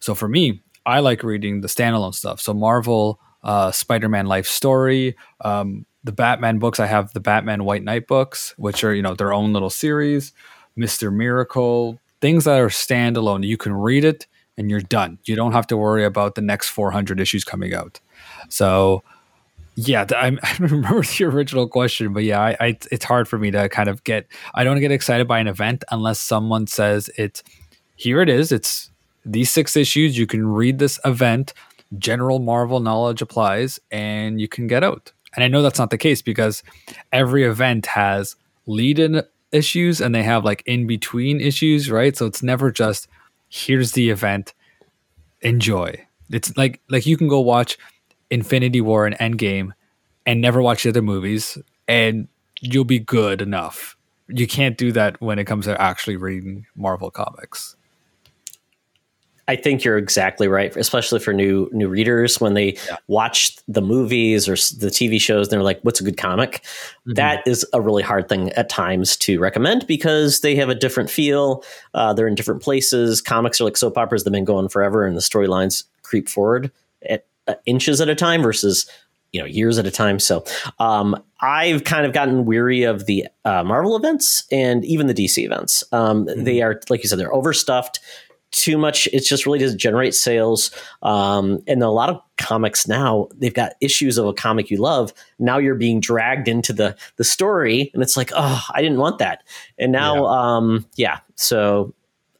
So 0.00 0.14
for 0.14 0.28
me, 0.28 0.62
I 0.84 1.00
like 1.00 1.22
reading 1.22 1.62
the 1.62 1.68
standalone 1.68 2.14
stuff. 2.14 2.40
So 2.40 2.54
Marvel, 2.54 3.18
uh, 3.42 3.72
Spider-Man 3.72 4.26
Life 4.26 4.46
Story, 4.46 5.16
um, 5.40 5.86
the 6.04 6.12
Batman 6.12 6.58
books. 6.58 6.80
I 6.80 6.86
have 6.86 7.12
the 7.12 7.20
Batman 7.20 7.64
White 7.64 7.82
Knight 7.84 8.06
books, 8.06 8.54
which 8.56 8.84
are 8.84 8.94
you 8.94 9.02
know 9.02 9.14
their 9.14 9.32
own 9.32 9.52
little 9.52 9.70
series. 9.70 10.32
Mister 10.76 11.10
Miracle, 11.10 11.98
things 12.20 12.44
that 12.44 12.60
are 12.60 12.68
standalone. 12.68 13.46
You 13.46 13.56
can 13.56 13.72
read 13.72 14.04
it 14.04 14.26
and 14.56 14.68
you're 14.70 14.80
done. 14.80 15.18
You 15.24 15.36
don't 15.36 15.52
have 15.52 15.66
to 15.68 15.76
worry 15.76 16.04
about 16.04 16.34
the 16.34 16.42
next 16.42 16.68
400 16.70 17.20
issues 17.20 17.44
coming 17.44 17.72
out. 17.72 18.00
So 18.48 19.02
yeah, 19.76 20.04
I, 20.16 20.36
I 20.42 20.56
remember 20.58 21.02
the 21.02 21.24
original 21.24 21.68
question, 21.68 22.12
but 22.12 22.24
yeah, 22.24 22.40
I, 22.40 22.56
I, 22.60 22.78
it's 22.90 23.04
hard 23.04 23.28
for 23.28 23.38
me 23.38 23.50
to 23.52 23.68
kind 23.68 23.88
of 23.88 24.02
get. 24.04 24.26
I 24.54 24.64
don't 24.64 24.80
get 24.80 24.90
excited 24.90 25.28
by 25.28 25.38
an 25.38 25.46
event 25.46 25.84
unless 25.90 26.20
someone 26.20 26.66
says 26.66 27.08
it's 27.16 27.42
here. 27.94 28.20
It 28.20 28.28
is. 28.28 28.50
It's 28.52 28.90
these 29.24 29.50
six 29.50 29.76
issues. 29.76 30.18
You 30.18 30.26
can 30.26 30.46
read 30.46 30.78
this 30.78 30.98
event. 31.04 31.54
General 31.96 32.38
Marvel 32.38 32.80
knowledge 32.80 33.22
applies, 33.22 33.80
and 33.90 34.40
you 34.40 34.48
can 34.48 34.66
get 34.66 34.84
out. 34.84 35.12
And 35.34 35.44
I 35.44 35.48
know 35.48 35.62
that's 35.62 35.78
not 35.78 35.90
the 35.90 35.98
case 35.98 36.22
because 36.22 36.62
every 37.12 37.44
event 37.44 37.86
has 37.86 38.36
lead 38.66 38.98
in 38.98 39.22
issues 39.52 40.00
and 40.00 40.14
they 40.14 40.22
have 40.22 40.44
like 40.44 40.62
in 40.66 40.86
between 40.86 41.40
issues, 41.40 41.90
right? 41.90 42.16
So 42.16 42.26
it's 42.26 42.42
never 42.42 42.70
just 42.70 43.08
here's 43.48 43.92
the 43.92 44.10
event, 44.10 44.54
enjoy. 45.40 46.06
It's 46.30 46.56
like 46.56 46.80
like 46.88 47.06
you 47.06 47.16
can 47.16 47.28
go 47.28 47.40
watch 47.40 47.78
Infinity 48.30 48.80
War 48.80 49.06
and 49.06 49.16
Endgame 49.16 49.72
and 50.26 50.40
never 50.40 50.60
watch 50.60 50.82
the 50.82 50.90
other 50.90 51.02
movies 51.02 51.56
and 51.86 52.28
you'll 52.60 52.84
be 52.84 52.98
good 52.98 53.40
enough. 53.40 53.96
You 54.28 54.46
can't 54.46 54.76
do 54.76 54.92
that 54.92 55.20
when 55.20 55.38
it 55.38 55.44
comes 55.44 55.64
to 55.64 55.80
actually 55.80 56.16
reading 56.16 56.66
Marvel 56.76 57.10
comics. 57.10 57.76
I 59.48 59.56
think 59.56 59.82
you're 59.82 59.96
exactly 59.96 60.46
right, 60.46 60.76
especially 60.76 61.20
for 61.20 61.32
new 61.32 61.70
new 61.72 61.88
readers 61.88 62.38
when 62.40 62.52
they 62.52 62.74
yeah. 62.86 62.96
watch 63.06 63.56
the 63.66 63.80
movies 63.80 64.46
or 64.46 64.52
the 64.52 64.90
TV 64.90 65.20
shows. 65.20 65.48
They're 65.48 65.62
like, 65.62 65.80
"What's 65.80 66.00
a 66.00 66.04
good 66.04 66.18
comic?" 66.18 66.62
Mm-hmm. 66.62 67.14
That 67.14 67.48
is 67.48 67.66
a 67.72 67.80
really 67.80 68.02
hard 68.02 68.28
thing 68.28 68.50
at 68.52 68.68
times 68.68 69.16
to 69.18 69.40
recommend 69.40 69.86
because 69.86 70.40
they 70.40 70.54
have 70.56 70.68
a 70.68 70.74
different 70.74 71.08
feel. 71.08 71.64
Uh, 71.94 72.12
they're 72.12 72.28
in 72.28 72.34
different 72.34 72.62
places. 72.62 73.22
Comics 73.22 73.60
are 73.60 73.64
like 73.64 73.78
soap 73.78 73.96
operas; 73.96 74.24
they've 74.24 74.32
been 74.32 74.44
going 74.44 74.68
forever, 74.68 75.06
and 75.06 75.16
the 75.16 75.22
storylines 75.22 75.84
creep 76.02 76.28
forward 76.28 76.70
at 77.08 77.26
uh, 77.46 77.54
inches 77.64 78.02
at 78.02 78.10
a 78.10 78.14
time 78.14 78.42
versus 78.42 78.88
you 79.32 79.40
know 79.40 79.46
years 79.46 79.78
at 79.78 79.86
a 79.86 79.90
time. 79.90 80.18
So 80.18 80.44
um, 80.78 81.16
I've 81.40 81.84
kind 81.84 82.04
of 82.04 82.12
gotten 82.12 82.44
weary 82.44 82.82
of 82.82 83.06
the 83.06 83.26
uh, 83.44 83.64
Marvel 83.64 83.96
events 83.96 84.44
and 84.52 84.84
even 84.84 85.06
the 85.06 85.14
DC 85.14 85.42
events. 85.42 85.84
Um, 85.92 86.26
mm-hmm. 86.26 86.44
They 86.44 86.60
are, 86.60 86.80
like 86.90 87.02
you 87.02 87.08
said, 87.08 87.18
they're 87.18 87.32
overstuffed 87.32 88.00
too 88.50 88.78
much. 88.78 89.08
It's 89.12 89.28
just 89.28 89.46
really 89.46 89.58
doesn't 89.58 89.78
generate 89.78 90.14
sales. 90.14 90.70
Um, 91.02 91.58
and 91.66 91.82
a 91.82 91.90
lot 91.90 92.08
of 92.08 92.20
comics 92.36 92.88
now, 92.88 93.28
they've 93.34 93.54
got 93.54 93.72
issues 93.80 94.18
of 94.18 94.26
a 94.26 94.32
comic 94.32 94.70
you 94.70 94.78
love. 94.78 95.12
Now 95.38 95.58
you're 95.58 95.74
being 95.74 96.00
dragged 96.00 96.48
into 96.48 96.72
the 96.72 96.96
the 97.16 97.24
story, 97.24 97.90
and 97.94 98.02
it's 98.02 98.16
like, 98.16 98.30
oh, 98.34 98.64
I 98.74 98.80
didn't 98.82 98.98
want 98.98 99.18
that. 99.18 99.44
And 99.78 99.92
now, 99.92 100.24
yeah, 100.24 100.56
um, 100.56 100.86
yeah 100.96 101.18
so 101.34 101.94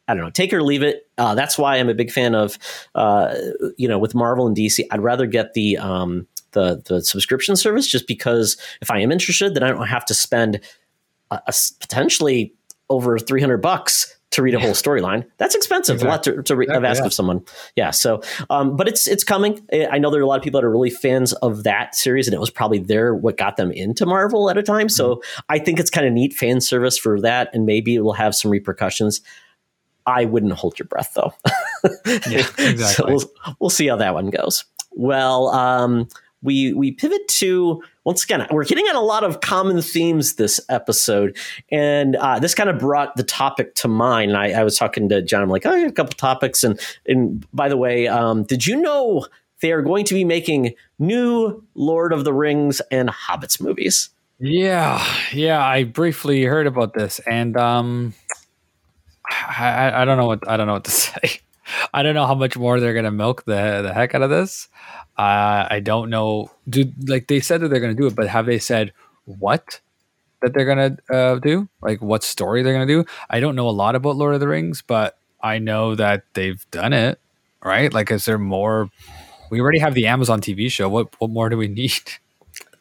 I 0.09 0.14
don't 0.14 0.25
know, 0.25 0.31
take 0.31 0.53
it 0.53 0.57
or 0.57 0.62
leave 0.62 0.83
it. 0.83 1.09
Uh, 1.18 1.35
that's 1.35 1.59
why 1.59 1.77
I'm 1.77 1.90
a 1.90 1.94
big 1.94 2.11
fan 2.11 2.35
of, 2.35 2.59
uh, 2.94 3.35
you 3.77 3.87
know, 3.87 3.99
with 3.99 4.14
Marvel 4.14 4.47
and 4.47 4.57
DC. 4.57 4.85
I'd 4.90 5.01
rather 5.01 5.27
get 5.27 5.53
the 5.53 5.77
um, 5.77 6.27
the 6.53 6.83
the 6.87 7.03
subscription 7.03 7.57
service 7.57 7.87
just 7.87 8.07
because 8.07 8.57
if 8.81 8.90
I 8.90 9.01
am 9.01 9.12
interested, 9.12 9.55
then 9.55 9.62
I 9.62 9.68
don't 9.68 9.87
have 9.87 10.07
to 10.07 10.14
spend 10.14 10.61
a, 11.31 11.40
a 11.47 11.55
potentially 11.81 12.55
over 12.88 13.18
300 13.18 13.59
bucks 13.59 14.17
to 14.31 14.43
read 14.43 14.55
a 14.55 14.61
whole 14.61 14.71
storyline. 14.71 15.25
That's 15.38 15.55
expensive. 15.55 15.97
Exactly. 15.97 16.09
A 16.09 16.12
lot 16.12 16.23
to, 16.25 16.43
to 16.43 16.57
re- 16.57 16.67
exactly, 16.67 16.88
ask 16.88 17.01
yeah. 17.01 17.07
of 17.07 17.12
someone. 17.12 17.45
Yeah. 17.77 17.91
So, 17.91 18.21
um, 18.51 18.77
but 18.77 18.87
it's 18.88 19.07
it's 19.07 19.25
coming. 19.25 19.61
I 19.91 19.99
know 19.99 20.11
there 20.11 20.21
are 20.21 20.25
a 20.25 20.27
lot 20.27 20.37
of 20.37 20.43
people 20.43 20.61
that 20.61 20.67
are 20.67 20.71
really 20.71 20.91
fans 20.91 21.33
of 21.35 21.64
that 21.64 21.95
series, 21.95 22.27
and 22.27 22.35
it 22.35 22.41
was 22.41 22.51
probably 22.51 22.79
there 22.79 23.14
what 23.14 23.37
got 23.37 23.57
them 23.57 23.73
into 23.73 24.05
Marvel 24.05 24.51
at 24.51 24.59
a 24.59 24.62
time. 24.62 24.88
So 24.88 25.17
mm-hmm. 25.17 25.41
I 25.49 25.59
think 25.59 25.81
it's 25.81 25.91
kind 25.91 26.07
of 26.07 26.12
neat 26.12 26.35
fan 26.35 26.61
service 26.61 26.99
for 26.99 27.21
that, 27.21 27.51
and 27.55 27.64
maybe 27.64 27.95
it 27.95 28.01
will 28.01 28.12
have 28.12 28.35
some 28.35 28.51
repercussions. 28.51 29.23
I 30.07 30.25
wouldn't 30.25 30.53
hold 30.53 30.79
your 30.79 30.87
breath 30.87 31.12
though. 31.14 31.35
yeah, 32.07 32.47
exactly. 32.59 32.77
so 32.77 33.07
we'll, 33.07 33.55
we'll 33.61 33.71
see 33.71 33.87
how 33.88 33.97
that 33.97 34.14
one 34.14 34.31
goes. 34.31 34.64
Well, 34.93 35.49
um, 35.49 36.09
we 36.43 36.73
we 36.73 36.93
pivot 36.93 37.27
to 37.29 37.83
once 38.09 38.25
again 38.25 38.47
we're 38.51 38.64
hitting 38.64 38.87
on 38.87 38.97
a 38.97 39.03
lot 39.03 39.23
of 39.23 39.42
common 39.42 39.83
themes 39.83 40.37
this 40.37 40.59
episode 40.71 41.37
and 41.71 42.16
uh, 42.16 42.38
this 42.38 42.55
kind 42.55 42.71
of 42.71 42.79
brought 42.79 43.14
the 43.16 43.23
topic 43.23 43.75
to 43.75 43.87
mind. 43.87 44.35
I, 44.35 44.53
I, 44.53 44.64
was 44.64 44.79
talking 44.79 45.11
to 45.11 45.21
john 45.21 45.42
i'm 45.42 45.51
like 45.51 45.66
oh, 45.66 45.73
i 45.73 45.81
have 45.81 45.90
a 45.90 45.92
couple 45.92 46.14
topics 46.14 46.64
and 46.64 46.81
and 47.07 47.47
by 47.53 47.68
the 47.68 47.77
way 47.77 48.09
um, 48.09 48.44
did 48.44 48.66
you 48.66 48.81
know 48.81 49.27
they 49.61 49.73
are 49.73 49.83
going 49.83 50.07
to 50.07 50.14
be 50.14 50.25
making 50.25 50.75
new 50.99 51.62
lord 51.75 52.14
of 52.14 52.25
the 52.25 52.33
rings 52.33 52.81
and 52.90 53.11
hobbits 53.11 53.61
movies? 53.61 54.09
Yeah 54.40 55.05
yeah 55.35 55.62
i 55.62 55.85
briefly 55.85 56.44
heard 56.44 56.66
about 56.66 56.94
this 56.94 57.21
and 57.27 57.59
um 57.59 58.14
I, 59.31 60.01
I 60.01 60.05
don't 60.07 60.16
know 60.16 60.27
what 60.27 60.49
i 60.49 60.57
don't 60.57 60.66
know 60.66 60.73
what 60.73 60.85
to 60.85 60.90
say 61.05 61.40
I 61.92 62.02
don't 62.02 62.14
know 62.14 62.26
how 62.26 62.35
much 62.35 62.57
more 62.57 62.81
they're 62.81 62.94
gonna 62.94 63.11
milk 63.11 63.44
the 63.44 63.83
the 63.83 63.92
heck 63.92 64.14
out 64.14 64.22
of 64.22 64.31
this. 64.31 64.68
Uh, 65.18 65.66
I 65.70 65.81
don't 65.83 66.11
know. 66.11 66.50
Do 66.68 66.92
like 67.07 67.26
they 67.26 67.40
said 67.40 67.61
that 67.61 67.68
they're 67.68 67.81
to 67.81 67.94
do 67.94 68.07
it, 68.07 68.16
but 68.16 68.28
have 68.28 68.46
they 68.46 68.59
said 68.59 68.92
what 69.24 69.81
that 70.42 70.54
they're 70.54 70.64
to 70.74 71.14
uh, 71.14 71.38
do? 71.38 71.68
Like 71.83 72.00
what 72.00 72.22
story 72.22 72.62
they're 72.62 72.74
to 72.87 72.92
do? 72.92 73.04
I 73.28 73.40
don't 73.40 73.57
know 73.57 73.68
a 73.68 73.70
lot 73.70 73.94
about 73.96 74.16
Lord 74.16 74.35
of 74.35 74.40
the 74.40 74.48
Rings, 74.48 74.83
but 74.83 75.18
I 75.42 75.59
know 75.59 75.94
that 75.94 76.24
they've 76.35 76.64
done 76.70 76.92
it. 76.92 77.20
Right? 77.64 77.92
Like, 77.92 78.11
is 78.11 78.24
there 78.24 78.38
more? 78.38 78.90
We 79.50 79.61
already 79.61 79.81
have 79.81 79.94
the 79.94 80.07
Amazon 80.07 80.40
TV 80.40 80.70
show. 80.70 80.88
What 80.88 81.09
what 81.20 81.31
more 81.31 81.48
do 81.48 81.57
we 81.57 81.68
need? 81.68 82.02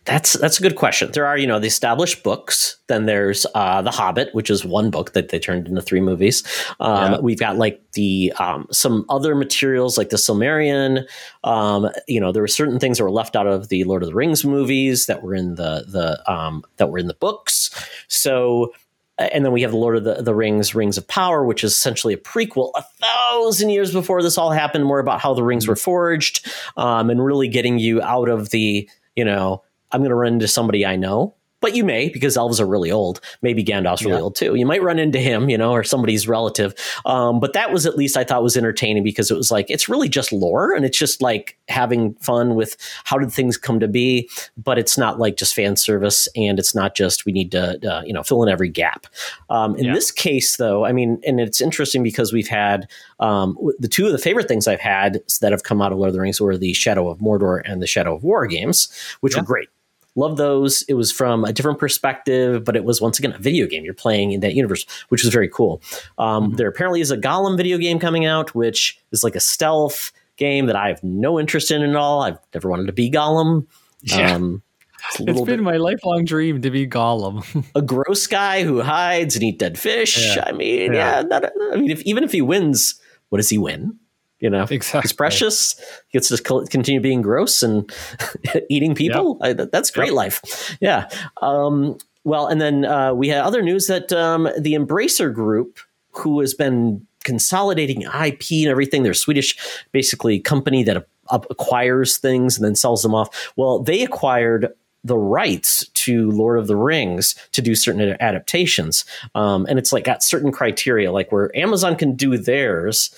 That's 0.08 0.34
that's 0.34 0.58
a 0.58 0.64
good 0.64 0.78
question. 0.78 1.12
There 1.12 1.26
are, 1.26 1.38
you 1.38 1.46
know, 1.46 1.60
the 1.60 1.68
established 1.68 2.24
books. 2.24 2.78
Then 2.88 3.06
there's 3.06 3.46
uh, 3.54 3.82
the 3.82 3.92
Hobbit, 3.92 4.34
which 4.34 4.50
is 4.50 4.64
one 4.64 4.90
book 4.90 5.12
that 5.12 5.30
they 5.30 5.38
turned 5.38 5.68
into 5.68 5.82
three 5.82 6.00
movies. 6.00 6.44
Um, 6.80 7.12
Yeah. 7.12 7.20
We've 7.20 7.40
got 7.40 7.58
like 7.58 7.82
the 7.92 8.34
um, 8.40 8.68
some 8.72 9.06
other 9.10 9.36
materials 9.36 9.98
like 9.98 10.10
the 10.10 10.18
Silmarillion. 10.18 11.06
Um, 11.44 11.90
you 12.08 12.22
know, 12.22 12.32
there 12.32 12.42
were 12.42 12.48
certain 12.48 12.80
things 12.80 12.98
that 12.98 13.04
were 13.04 13.12
left 13.12 13.36
out 13.36 13.48
of 13.48 13.68
the 13.68 13.84
Lord 13.84 14.02
of 14.02 14.10
the 14.10 14.16
Rings 14.16 14.46
movies 14.46 15.08
that 15.08 15.22
were 15.24 15.36
in 15.36 15.56
the 15.56 15.86
the 15.88 16.32
um, 16.32 16.64
that 16.78 16.90
were 16.90 17.00
in 17.00 17.08
the 17.08 17.14
books. 17.14 17.70
So. 18.08 18.74
And 19.20 19.44
then 19.44 19.52
we 19.52 19.64
have 19.64 19.72
the 19.72 19.78
Lord 19.78 19.98
of 19.98 20.04
the, 20.04 20.22
the 20.22 20.36
Rings, 20.36 20.76
Rings 20.76 20.96
of 20.96 21.08
Power, 21.08 21.44
which 21.44 21.64
is 21.64 21.72
essentially 21.72 22.14
a 22.14 22.18
prequel 22.18 22.70
a 22.76 22.84
thousand 23.02 23.72
years 23.72 23.92
before 23.92 24.22
this 24.22 24.38
all 24.38 24.52
happened, 24.52 24.86
more 24.86 25.00
about 25.00 25.20
how 25.20 25.34
the 25.34 25.42
rings 25.42 25.68
were 25.68 25.76
forged, 25.76 26.48
um, 26.78 27.10
and 27.10 27.26
really 27.26 27.48
getting 27.48 27.80
you 27.80 28.00
out 28.04 28.30
of 28.30 28.52
the, 28.52 28.88
you 29.16 29.26
know, 29.26 29.64
I'm 29.92 30.02
going 30.02 30.10
to 30.10 30.16
run 30.16 30.34
into 30.34 30.48
somebody 30.48 30.86
I 30.86 30.96
know. 30.96 31.34
But 31.60 31.74
you 31.76 31.84
may, 31.84 32.10
because 32.10 32.38
elves 32.38 32.60
are 32.62 32.68
really 32.68 32.92
old. 32.92 33.20
Maybe 33.42 33.64
Gandalf's 33.64 34.04
really 34.04 34.18
Yeah. 34.18 34.22
old 34.22 34.36
too. 34.36 34.54
You 34.54 34.68
might 34.68 34.84
run 34.84 35.00
into 35.00 35.18
him, 35.18 35.50
you 35.50 35.58
know, 35.58 35.72
or 35.72 35.84
somebody's 35.84 36.28
relative. 36.28 36.76
Um, 37.04 37.40
but 37.40 37.54
that 37.54 37.74
was 37.74 37.88
at 37.88 37.98
least 37.98 38.16
I 38.16 38.24
thought 38.24 38.44
was 38.44 38.56
entertaining 38.56 39.04
because 39.04 39.32
it 39.32 39.36
was 39.36 39.50
like 39.50 39.66
it's 39.68 39.90
really 39.90 40.08
just 40.08 40.32
lore 40.32 40.72
and 40.76 40.86
it's 40.86 41.00
just 41.00 41.20
like 41.20 41.58
having 41.68 42.14
fun 42.22 42.54
with 42.54 42.78
how 43.06 43.18
did 43.18 43.32
things 43.32 43.58
come 43.58 43.80
to 43.80 43.88
be. 43.88 44.30
But 44.56 44.78
it's 44.78 45.00
not 45.00 45.18
like 45.18 45.36
just 45.36 45.56
fan 45.56 45.76
service 45.78 46.28
and 46.36 46.60
it's 46.60 46.76
not 46.76 46.94
just 46.96 47.26
we 47.26 47.32
need 47.32 47.52
to 47.54 47.92
uh, 47.92 48.04
you 48.06 48.14
know 48.14 48.22
fill 48.22 48.44
in 48.44 48.50
every 48.50 48.70
gap. 48.70 49.08
Um, 49.50 49.76
in 49.78 49.86
Yeah. 49.86 49.94
this 49.96 50.12
case, 50.12 50.58
though, 50.58 50.86
I 50.86 50.92
mean, 50.92 51.20
and 51.26 51.40
it's 51.40 51.60
interesting 51.60 52.04
because 52.04 52.32
we've 52.32 52.48
had 52.48 52.88
um, 53.20 53.58
the 53.80 53.88
two 53.88 54.06
of 54.06 54.12
the 54.12 54.20
favorite 54.20 54.48
things 54.48 54.68
I've 54.68 54.80
had 54.80 55.22
that 55.42 55.54
have 55.54 55.64
come 55.64 55.82
out 55.82 55.92
of 55.92 55.98
Lord 55.98 56.10
of 56.10 56.14
the 56.14 56.22
Rings 56.22 56.40
were 56.40 56.56
the 56.56 56.74
Shadow 56.74 57.10
of 57.10 57.18
Mordor 57.18 57.64
and 57.66 57.82
the 57.82 57.88
Shadow 57.88 58.14
of 58.14 58.24
War 58.24 58.46
games, 58.46 58.90
which 59.22 59.34
Yeah. 59.34 59.40
were 59.42 59.46
great. 59.48 59.70
Love 60.18 60.36
those. 60.36 60.82
It 60.90 60.96
was 60.96 61.12
from 61.12 61.46
a 61.46 61.54
different 61.54 61.80
perspective, 61.80 62.66
but 62.66 62.76
it 62.76 62.84
was 62.84 63.00
once 63.00 63.20
again 63.20 63.32
a 63.34 63.38
video 63.38 63.68
game. 63.68 63.86
You're 63.86 63.94
playing 63.94 64.32
in 64.34 64.40
that 64.42 64.56
universe, 64.56 64.86
which 65.10 65.24
was 65.24 65.32
very 65.32 65.48
cool. 65.48 65.82
Um, 66.18 66.56
There 66.56 66.68
apparently 66.68 67.00
is 67.02 67.12
a 67.12 67.18
Gollum 67.18 67.56
video 67.56 67.78
game 67.78 68.00
coming 68.00 68.26
out, 68.26 68.54
which 68.56 69.00
is 69.12 69.24
like 69.24 69.36
a 69.36 69.40
stealth 69.40 70.12
game 70.36 70.66
that 70.66 70.76
I 70.76 70.88
have 70.90 71.04
no 71.04 71.40
interest 71.40 71.72
in 71.72 71.84
at 71.84 71.96
all. 71.96 72.24
I've 72.24 72.40
never 72.54 72.68
wanted 72.70 72.88
to 72.88 72.94
be 72.94 73.10
Gollum. 73.12 73.68
Yeah. 74.02 74.34
Um, 74.36 74.64
it's 75.12 75.20
It's 75.20 75.42
been 75.42 75.46
bit 75.46 75.60
my 75.62 75.78
lifelong 75.78 76.26
dream 76.26 76.62
to 76.64 76.72
be 76.72 76.88
Gollum. 76.88 77.66
a 77.76 77.82
gross 77.84 78.26
guy 78.28 78.64
who 78.64 78.82
hides 78.82 79.36
and 79.36 79.44
eat 79.44 79.60
dead 79.60 79.78
fish. 79.78 80.36
Yeah. 80.36 80.46
I 80.48 80.52
mean, 80.52 80.94
yeah, 80.94 81.18
Yeah. 81.18 81.22
not, 81.22 81.46
I 81.72 81.76
mean, 81.78 81.92
if, 81.92 82.02
even 82.02 82.24
if 82.24 82.32
he 82.32 82.42
wins, 82.42 82.96
what 83.30 83.38
does 83.38 83.50
he 83.50 83.58
win? 83.60 84.00
You 84.40 84.50
know, 84.52 84.68
Exactly. 84.70 85.02
he's 85.02 85.14
precious. 85.14 85.80
He 86.10 86.18
gets 86.20 86.30
to 86.30 86.38
continue 86.70 87.00
being 87.02 87.22
gross 87.22 87.64
and 87.64 87.92
eating 88.70 88.94
people. 88.96 89.40
I, 89.42 89.54
that- 89.54 89.72
that's 89.72 89.90
great 89.92 90.08
Yep. 90.08 90.16
life. 90.16 90.78
Yeah. 90.80 91.10
Um, 91.42 91.98
well, 92.24 92.48
and 92.48 92.60
then 92.62 92.86
uh, 92.86 93.14
we 93.14 93.30
had 93.30 93.40
other 93.44 93.62
news 93.62 93.88
that 93.88 94.12
um, 94.14 94.44
the 94.60 94.74
Embracer 94.74 95.34
Group, 95.34 95.80
who 96.12 96.40
has 96.42 96.54
been 96.54 97.06
consolidating 97.24 98.02
IP 98.04 98.52
and 98.52 98.68
everything, 98.68 99.04
they're 99.04 99.14
Swedish, 99.14 99.58
basically 99.92 100.40
company 100.40 100.84
that 100.84 101.08
acquires 101.32 102.18
things 102.18 102.58
and 102.58 102.66
then 102.66 102.76
sells 102.76 103.02
them 103.04 103.16
off. 103.16 103.52
Well, 103.56 103.80
they 103.80 104.04
acquired 104.04 104.74
the 105.04 105.18
rights 105.18 105.88
to 105.90 106.30
Lord 106.32 106.60
of 106.60 106.68
the 106.68 106.76
Rings 106.76 107.36
to 107.54 107.62
do 107.62 107.76
certain 107.76 108.02
adaptations, 108.20 109.06
um, 109.36 109.66
and 109.70 109.80
it's 109.80 109.94
like 109.94 110.04
got 110.04 110.22
certain 110.24 110.52
criteria, 110.52 111.12
like 111.12 111.32
where 111.32 111.56
Amazon 111.58 111.96
can 111.96 112.14
do 112.16 112.38
theirs, 112.38 113.14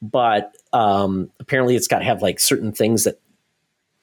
but 0.00 0.54
um, 0.74 1.30
apparently 1.38 1.76
it's 1.76 1.88
got 1.88 2.00
to 2.00 2.04
have 2.04 2.20
like 2.20 2.40
certain 2.40 2.72
things 2.72 3.04
that 3.04 3.20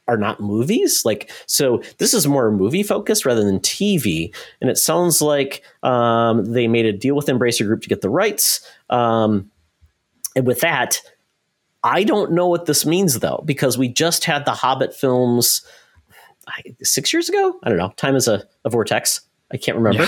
are 0.07 0.17
not 0.17 0.39
movies. 0.39 1.05
Like, 1.05 1.29
so 1.45 1.83
this 1.99 2.13
is 2.13 2.25
more 2.27 2.49
movie 2.49 2.81
focused 2.81 3.25
rather 3.25 3.43
than 3.43 3.59
TV. 3.59 4.33
And 4.59 4.69
it 4.69 4.77
sounds 4.77 5.21
like 5.21 5.63
um, 5.83 6.51
they 6.53 6.67
made 6.67 6.85
a 6.85 6.93
deal 6.93 7.15
with 7.15 7.27
Embracer 7.27 7.67
Group 7.67 7.81
to 7.83 7.89
get 7.89 8.01
the 8.01 8.09
rights. 8.09 8.67
Um, 8.89 9.51
and 10.35 10.47
with 10.47 10.61
that, 10.61 10.99
I 11.83 12.03
don't 12.03 12.31
know 12.31 12.47
what 12.47 12.65
this 12.65 12.85
means 12.85 13.19
though, 13.19 13.43
because 13.45 13.77
we 13.77 13.89
just 13.89 14.23
had 14.23 14.45
the 14.45 14.51
Hobbit 14.51 14.93
films 14.93 15.65
I- 16.47 16.75
six 16.81 17.11
years 17.11 17.27
ago. 17.27 17.59
I 17.63 17.69
don't 17.69 17.77
know. 17.77 17.93
Time 17.97 18.15
is 18.15 18.27
a, 18.27 18.43
a 18.65 18.69
vortex. 18.69 19.21
I 19.51 19.57
can't 19.57 19.77
remember. 19.77 20.07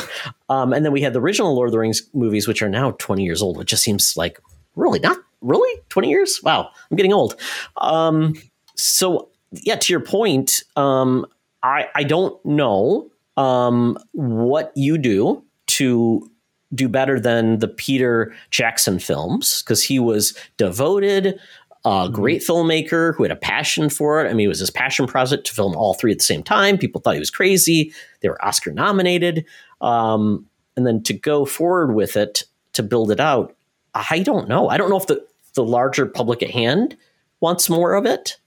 Um, 0.49 0.71
and 0.71 0.86
then 0.86 0.91
we 0.91 1.02
had 1.02 1.13
the 1.13 1.19
original 1.19 1.56
Lord 1.56 1.67
of 1.67 1.71
the 1.71 1.80
Rings 1.80 2.04
movies, 2.13 2.47
which 2.47 2.62
are 2.62 2.69
now 2.69 2.91
20 2.91 3.23
years 3.23 3.41
old. 3.41 3.60
It 3.60 3.65
just 3.65 3.84
seems 3.84 4.15
like 4.15 4.39
really 4.76 4.99
not 4.99 5.17
really 5.44 5.82
20 5.90 6.10
years. 6.10 6.42
Wow, 6.44 6.70
I'm 6.90 6.98
getting 6.98 7.14
old. 7.14 7.40
Um, 7.78 8.34
so 8.76 9.30
yeah, 9.52 9.76
to 9.76 9.94
your 9.94 10.00
point, 10.00 10.64
um, 10.76 11.26
I 11.62 11.88
I 11.96 12.04
don't 12.04 12.44
know 12.46 13.12
um, 13.38 13.98
what 14.14 14.72
you 14.76 14.98
do 14.98 15.44
to 15.68 16.30
do 16.74 16.90
better 16.90 17.20
than 17.20 17.60
the 17.60 17.68
Peter 17.68 18.34
Jackson 18.50 19.00
films 19.00 19.62
because 19.62 19.84
he 19.84 20.00
was 20.00 20.36
devoted. 20.58 21.40
A 21.86 22.10
great 22.12 22.42
filmmaker 22.42 23.14
who 23.14 23.24
had 23.24 23.32
a 23.32 23.36
passion 23.36 23.90
for 23.90 24.24
it. 24.24 24.30
I 24.30 24.34
mean, 24.34 24.46
it 24.46 24.50
was 24.50 24.60
his 24.60 24.72
passion 24.72 25.06
project 25.06 25.46
to 25.48 25.54
film 25.54 25.76
all 25.76 25.94
three 25.94 26.14
at 26.14 26.20
the 26.20 26.24
same 26.24 26.42
time. 26.42 26.78
People 26.78 27.02
thought 27.02 27.14
he 27.16 27.20
was 27.20 27.30
crazy. 27.30 27.94
They 28.22 28.30
were 28.30 28.44
Oscar 28.44 28.72
nominated. 28.72 29.46
Um, 29.82 30.46
and 30.78 30.88
then 30.88 31.04
to 31.04 31.14
go 31.14 31.44
forward 31.44 31.94
with 31.94 32.16
it 32.16 32.46
to 32.72 32.84
build 32.84 33.12
it 33.12 33.20
out, 33.20 33.54
I 33.94 34.20
don't 34.20 34.48
know. 34.48 34.70
I 34.70 34.78
don't 34.78 34.90
know 34.90 34.98
if 34.98 35.08
the, 35.08 35.26
the 35.56 35.63
larger 35.63 36.06
public 36.06 36.42
at 36.44 36.52
hand 36.52 36.96
wants 37.39 37.70
more 37.70 37.94
of 37.94 38.06
it, 38.06 38.38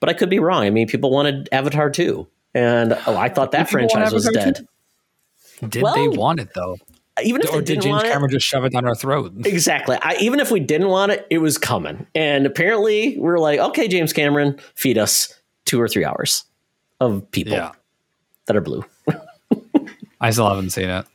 but 0.00 0.08
I 0.08 0.12
could 0.12 0.30
be 0.30 0.38
wrong. 0.38 0.64
I 0.64 0.70
mean, 0.70 0.88
people 0.88 1.10
wanted 1.10 1.48
Avatar 1.52 1.90
too. 1.90 2.26
And 2.54 2.92
oh, 3.06 3.16
I 3.16 3.28
thought 3.28 3.52
that 3.52 3.68
People 3.68 3.88
franchise 3.88 4.12
was 4.12 4.26
Avatar 4.26 4.52
dead. 4.52 4.66
Did 5.68 5.82
Well, 5.82 5.94
they 5.94 6.08
want 6.08 6.40
it 6.40 6.48
though? 6.54 6.76
Even 7.22 7.42
if 7.42 7.50
Or 7.50 7.52
they 7.52 7.58
did 7.58 7.66
didn't 7.66 7.82
James 7.82 7.92
want 7.92 8.06
it, 8.06 8.12
Cameron 8.12 8.30
just 8.30 8.46
shove 8.46 8.64
it 8.64 8.72
down 8.72 8.86
our 8.86 8.94
throat? 8.94 9.32
Exactly. 9.44 9.98
I, 10.00 10.16
even 10.20 10.40
if 10.40 10.50
we 10.50 10.58
didn't 10.58 10.88
want 10.88 11.12
it, 11.12 11.26
it 11.28 11.38
was 11.38 11.58
coming. 11.58 12.06
And 12.14 12.46
apparently, 12.46 13.18
we 13.18 13.28
are 13.28 13.38
like, 13.38 13.60
okay, 13.60 13.88
James 13.88 14.12
Cameron, 14.12 14.58
feed 14.74 14.96
us 14.96 15.38
two 15.66 15.80
or 15.80 15.86
three 15.86 16.04
hours 16.04 16.44
of 16.98 17.30
people 17.30 17.52
Yeah. 17.52 17.72
that 18.46 18.56
are 18.56 18.60
blue. 18.62 18.84
I 20.20 20.30
still 20.30 20.48
haven't 20.48 20.70
seen 20.70 20.88
it. 20.88 21.06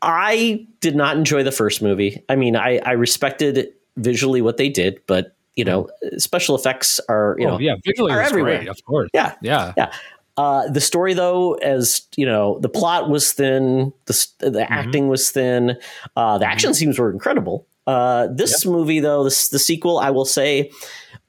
I 0.00 0.66
did 0.80 0.96
not 0.96 1.16
enjoy 1.16 1.42
the 1.42 1.52
first 1.52 1.82
movie. 1.82 2.22
I 2.28 2.36
mean, 2.36 2.56
I, 2.56 2.78
I 2.78 2.92
respected 2.92 3.72
visually 3.96 4.42
what 4.42 4.56
they 4.56 4.68
did, 4.68 5.00
but 5.06 5.36
you 5.56 5.64
know, 5.64 5.88
special 6.18 6.56
effects 6.56 7.00
are 7.08 7.36
you 7.38 7.46
oh, 7.46 7.52
know, 7.52 7.58
yeah, 7.58 7.76
visually 7.84 8.12
are 8.12 8.20
everywhere. 8.20 8.58
great, 8.58 8.68
of 8.68 8.84
course. 8.84 9.10
yeah, 9.14 9.34
Yeah. 9.40 9.72
yeah. 9.76 9.92
Uh, 10.36 10.68
the 10.68 10.80
story, 10.80 11.14
though, 11.14 11.54
as 11.54 12.02
you 12.16 12.26
know, 12.26 12.58
the 12.58 12.68
plot 12.68 13.08
was 13.08 13.32
thin, 13.32 13.92
the 14.06 14.26
the 14.40 14.66
acting 14.70 15.06
was 15.08 15.30
thin, 15.30 15.78
uh, 16.16 16.38
the 16.38 16.46
action 16.46 16.74
scenes 16.74 16.98
were 16.98 17.10
incredible. 17.10 17.68
Uh, 17.86 18.26
this 18.34 18.66
movie, 18.66 18.98
though, 18.98 19.22
this 19.22 19.48
the 19.50 19.60
sequel, 19.60 19.98
I 19.98 20.10
will 20.10 20.24
say, 20.24 20.72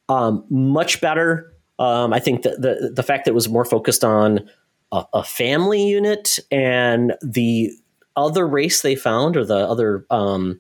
um, 0.09 0.43
much 0.49 1.01
better. 1.01 1.53
Um, 1.77 2.13
I 2.13 2.19
think 2.19 2.41
that 2.43 2.61
the 2.61 2.91
the 2.95 3.03
fact 3.03 3.25
that 3.25 3.31
it 3.31 3.35
was 3.35 3.47
more 3.47 3.65
focused 3.65 4.03
on 4.03 4.49
a, 4.91 5.03
a 5.13 5.23
family 5.23 5.87
unit 5.87 6.39
and 6.49 7.13
the 7.21 7.71
other 8.15 8.47
race 8.47 8.81
they 8.81 8.95
found, 8.95 9.37
or 9.37 9.45
the 9.45 9.69
other 9.69 10.07
um, 10.09 10.59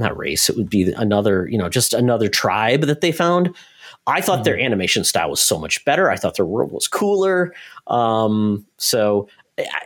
not 0.00 0.16
race, 0.16 0.48
it 0.48 0.56
would 0.56 0.70
be 0.70 0.92
another, 0.92 1.48
you 1.48 1.58
know, 1.58 1.68
just 1.68 1.92
another 1.92 2.28
tribe 2.28 2.82
that 2.82 3.00
they 3.00 3.12
found. 3.12 3.54
I 4.06 4.20
thought 4.20 4.44
their 4.44 4.58
animation 4.58 5.04
style 5.04 5.30
was 5.30 5.40
so 5.40 5.58
much 5.58 5.84
better. 5.84 6.10
I 6.10 6.16
thought 6.16 6.36
their 6.36 6.46
world 6.46 6.72
was 6.72 6.88
cooler. 6.88 7.54
Um, 7.86 8.66
so, 8.78 9.28
I, 9.58 9.82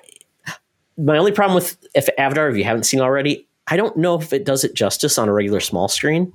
my 0.97 1.19
only 1.19 1.33
problem 1.33 1.57
with 1.57 1.77
if 1.95 2.09
Avatar, 2.17 2.49
if 2.49 2.57
you 2.57 2.65
haven't 2.65 2.85
seen 2.85 3.01
already, 3.01 3.47
I 3.67 3.77
don't 3.77 3.97
know 3.97 4.15
if 4.19 4.33
it 4.33 4.45
does 4.45 4.65
it 4.65 4.75
justice 4.75 5.19
on 5.19 5.29
a 5.29 5.33
regular 5.33 5.61
small 5.61 5.89
screen. 5.89 6.33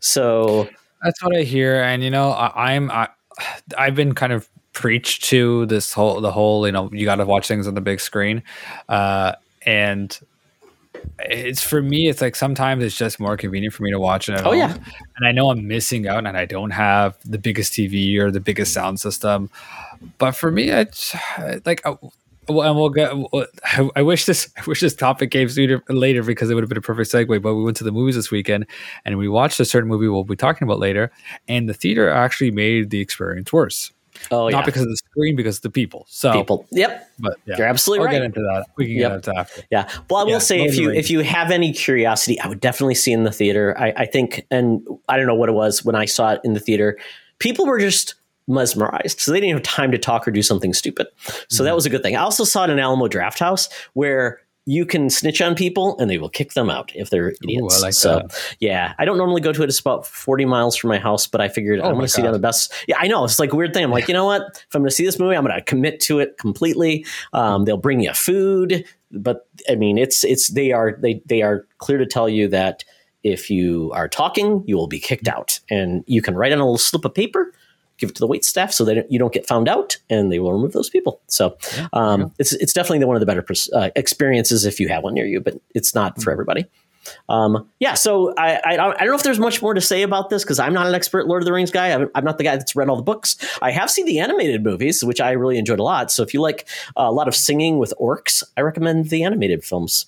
So, 0.00 0.68
That's 1.02 1.22
what 1.22 1.36
I 1.36 1.42
hear, 1.42 1.82
and 1.82 2.02
you 2.02 2.10
know, 2.10 2.30
I, 2.30 2.74
I'm 2.74 2.90
I, 2.90 3.08
I've 3.76 3.94
been 3.94 4.14
kind 4.14 4.32
of 4.32 4.48
preached 4.72 5.24
to 5.24 5.66
this 5.66 5.92
whole 5.92 6.20
the 6.20 6.30
whole 6.30 6.64
you 6.66 6.72
know 6.72 6.88
you 6.92 7.04
got 7.04 7.16
to 7.16 7.26
watch 7.26 7.48
things 7.48 7.66
on 7.66 7.74
the 7.74 7.80
big 7.80 8.00
screen, 8.00 8.42
uh, 8.88 9.32
and 9.66 10.18
it's 11.20 11.62
for 11.62 11.82
me. 11.82 12.08
It's 12.08 12.20
like 12.20 12.36
sometimes 12.36 12.82
it's 12.84 12.96
just 12.96 13.18
more 13.20 13.36
convenient 13.36 13.74
for 13.74 13.82
me 13.82 13.90
to 13.90 13.98
watch 13.98 14.28
it 14.28 14.32
at 14.34 14.40
Oh, 14.46 14.50
home, 14.50 14.58
yeah. 14.58 14.76
and 15.16 15.26
I 15.26 15.32
know 15.32 15.50
I'm 15.50 15.66
missing 15.66 16.06
out, 16.06 16.26
and 16.26 16.36
I 16.36 16.44
don't 16.44 16.70
have 16.70 17.16
the 17.24 17.38
biggest 17.38 17.72
TV 17.72 18.18
or 18.18 18.30
the 18.30 18.40
biggest 18.40 18.72
sound 18.72 19.00
system, 19.00 19.50
but 20.18 20.32
for 20.32 20.50
me, 20.50 20.70
it's 20.70 21.14
like. 21.64 21.84
uh, 21.86 21.96
well, 22.50 22.66
and 22.66 22.78
we'll 22.78 22.88
get. 22.88 23.12
I, 23.62 23.90
I 23.96 24.00
wish 24.02 24.24
this. 24.24 24.50
I 24.56 24.62
wish 24.66 24.80
this 24.80 24.94
topic 24.94 25.30
came 25.30 25.50
sooner 25.50 25.82
later 25.90 26.22
because 26.22 26.48
it 26.48 26.54
would 26.54 26.62
have 26.62 26.70
been 26.70 26.78
a 26.78 26.80
perfect 26.80 27.10
segue. 27.12 27.42
But 27.42 27.54
we 27.54 27.62
went 27.62 27.76
to 27.76 27.84
the 27.84 27.92
movies 27.92 28.14
this 28.14 28.30
weekend, 28.30 28.66
and 29.04 29.18
we 29.18 29.28
watched 29.28 29.60
a 29.60 29.66
certain 29.66 29.86
movie 29.88 30.08
we'll 30.08 30.24
be 30.24 30.34
talking 30.34 30.66
about 30.66 30.78
later. 30.78 31.12
And 31.46 31.68
the 31.68 31.74
theater 31.74 32.08
actually 32.08 32.50
made 32.50 32.88
the 32.88 33.00
experience 33.00 33.52
worse, 33.52 33.92
oh 34.30 34.48
not 34.48 34.58
yeah, 34.58 34.64
because 34.64 34.82
of 34.82 34.88
the 34.88 34.96
screen, 34.96 35.36
because 35.36 35.56
of 35.56 35.62
the 35.62 35.70
people. 35.70 36.06
So, 36.08 36.32
people. 36.32 36.66
Yep, 36.70 37.10
but 37.18 37.38
yeah, 37.46 37.56
you're 37.58 37.66
absolutely 37.66 38.06
I'll 38.06 38.12
right. 38.12 38.18
get 38.20 38.24
into 38.24 38.40
that. 38.40 38.66
We 38.76 38.86
can 38.86 38.96
Yep. 38.96 39.10
get 39.10 39.16
into 39.16 39.32
that. 39.32 39.66
Yeah. 39.70 39.88
Well, 40.08 40.20
I 40.20 40.24
will 40.24 40.32
Yeah, 40.32 40.38
say 40.38 40.64
if 40.64 40.76
you 40.76 40.90
if 40.90 41.10
you 41.10 41.20
have 41.20 41.50
any 41.50 41.72
curiosity, 41.72 42.40
I 42.40 42.48
would 42.48 42.60
definitely 42.60 42.94
see 42.94 43.12
in 43.12 43.24
the 43.24 43.32
theater. 43.32 43.76
I, 43.78 43.92
I 43.96 44.06
think, 44.06 44.46
and 44.50 44.86
I 45.08 45.16
don't 45.16 45.26
know 45.26 45.34
what 45.34 45.48
it 45.48 45.52
was 45.52 45.84
when 45.84 45.94
I 45.94 46.04
saw 46.04 46.32
it 46.32 46.40
in 46.44 46.54
the 46.54 46.60
theater. 46.60 46.98
People 47.38 47.66
were 47.66 47.78
just 47.78 48.14
mesmerized. 48.48 49.20
So 49.20 49.30
they 49.30 49.40
didn't 49.40 49.56
have 49.56 49.62
time 49.62 49.92
to 49.92 49.98
talk 49.98 50.26
or 50.26 50.30
do 50.30 50.42
something 50.42 50.72
stupid. 50.72 51.06
So 51.48 51.62
that 51.62 51.68
mm-hmm. 51.68 51.74
was 51.74 51.86
a 51.86 51.90
good 51.90 52.02
thing. 52.02 52.16
I 52.16 52.20
also 52.20 52.44
saw 52.44 52.64
it 52.64 52.70
in 52.70 52.78
Alamo 52.78 53.06
Drafthouse 53.06 53.68
where 53.92 54.40
you 54.68 54.84
can 54.84 55.08
snitch 55.08 55.40
on 55.40 55.54
people 55.54 55.96
and 55.98 56.10
they 56.10 56.18
will 56.18 56.28
kick 56.28 56.52
them 56.52 56.68
out 56.68 56.92
if 56.94 57.08
they're 57.08 57.30
idiots. 57.42 57.80
like 57.80 57.94
so 57.94 58.16
that. 58.16 58.56
yeah, 58.60 58.92
I 58.98 59.06
don't 59.06 59.16
normally 59.16 59.40
go 59.40 59.50
to 59.50 59.62
it. 59.62 59.68
It's 59.70 59.80
about 59.80 60.06
40 60.06 60.44
miles 60.44 60.76
from 60.76 60.88
my 60.88 60.98
house, 60.98 61.26
but 61.26 61.40
I 61.40 61.48
figured 61.48 61.80
I'm 61.80 61.86
Oh 61.86 61.88
going 61.88 62.00
my 62.00 62.04
to 62.04 62.08
see 62.08 62.20
it 62.20 62.26
on 62.26 62.34
the 62.34 62.38
best. 62.38 62.74
Yeah, 62.86 62.96
I 62.98 63.06
know. 63.06 63.24
It's 63.24 63.38
like 63.38 63.54
a 63.54 63.56
weird 63.56 63.72
thing. 63.72 63.82
I'm 63.82 63.90
like, 63.90 64.08
you 64.08 64.12
know 64.14 64.26
what? 64.26 64.42
If 64.42 64.74
I'm 64.74 64.82
going 64.82 64.90
to 64.90 64.94
see 64.94 65.06
this 65.06 65.18
movie, 65.18 65.34
I'm 65.34 65.42
going 65.42 65.56
to 65.56 65.62
commit 65.62 66.00
to 66.00 66.18
it 66.18 66.36
completely. 66.36 67.06
Um, 67.32 67.64
they'll 67.64 67.78
bring 67.78 68.00
you 68.00 68.12
food, 68.12 68.84
but 69.10 69.48
I 69.70 69.74
mean, 69.74 69.96
it's, 69.96 70.22
it's, 70.22 70.48
they 70.48 70.70
are, 70.72 70.98
they, 71.00 71.22
they 71.24 71.40
are 71.40 71.66
clear 71.78 71.96
to 71.96 72.04
tell 72.04 72.28
you 72.28 72.46
that 72.48 72.84
if 73.22 73.48
you 73.48 73.90
are 73.94 74.06
talking, 74.06 74.62
you 74.66 74.76
will 74.76 74.86
be 74.86 75.00
kicked 75.00 75.28
out 75.28 75.60
and 75.70 76.04
you 76.06 76.20
can 76.20 76.34
write 76.34 76.52
on 76.52 76.58
a 76.58 76.64
little 76.64 76.76
slip 76.76 77.06
of 77.06 77.14
paper 77.14 77.54
give 77.98 78.10
it 78.10 78.16
to 78.16 78.20
the 78.20 78.26
wait 78.26 78.44
staff 78.44 78.72
so 78.72 78.84
that 78.84 79.10
you 79.10 79.18
don't 79.18 79.32
get 79.32 79.46
found 79.46 79.68
out 79.68 79.96
and 80.08 80.32
they 80.32 80.38
will 80.38 80.52
remove 80.52 80.72
those 80.72 80.90
people. 80.90 81.20
So 81.26 81.56
um, 81.92 82.32
it's 82.38 82.52
it's 82.54 82.72
definitely 82.72 83.04
one 83.04 83.16
of 83.16 83.20
the 83.20 83.26
better 83.26 83.42
pers- 83.42 83.70
uh, 83.72 83.90
experiences 83.96 84.64
if 84.64 84.80
you 84.80 84.88
have 84.88 85.02
one 85.02 85.14
near 85.14 85.26
you, 85.26 85.40
but 85.40 85.60
it's 85.74 85.94
not 85.94 86.22
for 86.22 86.30
everybody. 86.30 86.66
Um, 87.28 87.68
yeah, 87.80 87.94
so 87.94 88.34
I, 88.36 88.56
I 88.64 88.72
I 88.72 88.76
don't 88.76 89.06
know 89.08 89.14
if 89.14 89.22
there's 89.22 89.38
much 89.38 89.62
more 89.62 89.74
to 89.74 89.80
say 89.80 90.02
about 90.02 90.30
this 90.30 90.44
because 90.44 90.58
I'm 90.58 90.74
not 90.74 90.86
an 90.86 90.94
expert 90.94 91.26
Lord 91.26 91.42
of 91.42 91.46
the 91.46 91.52
Rings 91.52 91.70
guy. 91.70 91.88
I'm, 91.88 92.10
I'm 92.14 92.24
not 92.24 92.38
the 92.38 92.44
guy 92.44 92.56
that's 92.56 92.76
read 92.76 92.88
all 92.88 92.96
the 92.96 93.02
books. 93.02 93.36
I 93.62 93.70
have 93.70 93.90
seen 93.90 94.04
the 94.04 94.18
animated 94.18 94.62
movies, 94.62 95.02
which 95.04 95.20
I 95.20 95.32
really 95.32 95.58
enjoyed 95.58 95.80
a 95.80 95.82
lot. 95.82 96.10
So 96.10 96.22
if 96.22 96.34
you 96.34 96.40
like 96.40 96.68
uh, 96.96 97.02
a 97.02 97.12
lot 97.12 97.28
of 97.28 97.34
singing 97.34 97.78
with 97.78 97.94
orcs, 98.00 98.42
I 98.56 98.60
recommend 98.60 99.10
the 99.10 99.24
animated 99.24 99.64
films. 99.64 100.06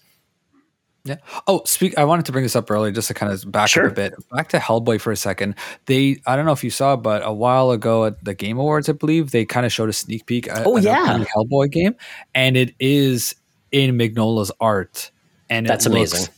Yeah. 1.05 1.17
Oh, 1.47 1.63
speak. 1.65 1.97
I 1.97 2.05
wanted 2.05 2.27
to 2.27 2.33
bring 2.33 2.43
this 2.45 2.55
up 2.55 2.71
earlier 2.71 2.93
just 2.93 3.09
to 3.09 3.15
kind 3.15 3.33
of 3.33 3.51
back 3.51 3.69
Sure. 3.69 3.87
up 3.87 3.93
a 3.93 3.95
bit. 3.95 4.15
Back 4.31 4.49
to 4.51 4.59
Hellboy 4.59 5.01
for 5.01 5.11
a 5.13 5.17
second. 5.17 5.55
They, 5.87 6.21
I 6.27 6.37
don't 6.37 6.45
know 6.45 6.53
if 6.53 6.63
you 6.63 6.69
saw, 6.71 6.95
but 6.97 7.23
a 7.25 7.33
while 7.33 7.71
ago 7.71 8.05
at 8.05 8.23
the 8.23 8.35
Game 8.35 8.59
Awards, 8.59 8.89
I 8.89 8.93
believe 8.93 9.31
they 9.31 9.45
kind 9.47 9.65
of 9.65 9.73
showed 9.73 9.89
a 9.89 9.95
sneak 9.95 10.27
peek. 10.27 10.49
At 10.49 10.67
Oh, 10.67 10.77
yeah. 10.77 11.25
Hellboy 11.37 11.71
game, 11.73 11.95
and 12.35 12.57
it 12.57 12.75
is 12.79 13.35
in 13.73 13.97
Mignola's 13.97 14.53
art, 14.61 15.11
and 15.49 15.67
That's 15.67 15.87
it 15.87 15.91
looks 15.91 16.13
amazing. 16.13 16.35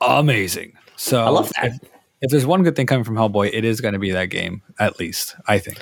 amazing. 0.00 0.72
So 0.96 1.24
I 1.24 1.28
love 1.30 1.50
that. 1.56 1.66
If, 1.72 1.78
if 2.22 2.30
there's 2.30 2.46
one 2.46 2.62
good 2.62 2.76
thing 2.76 2.86
coming 2.86 3.04
from 3.04 3.16
Hellboy, 3.16 3.50
it 3.52 3.64
is 3.64 3.80
going 3.80 3.94
to 3.94 3.98
be 3.98 4.10
that 4.12 4.26
game, 4.26 4.62
at 4.78 4.98
least 5.00 5.34
I 5.48 5.58
think. 5.58 5.78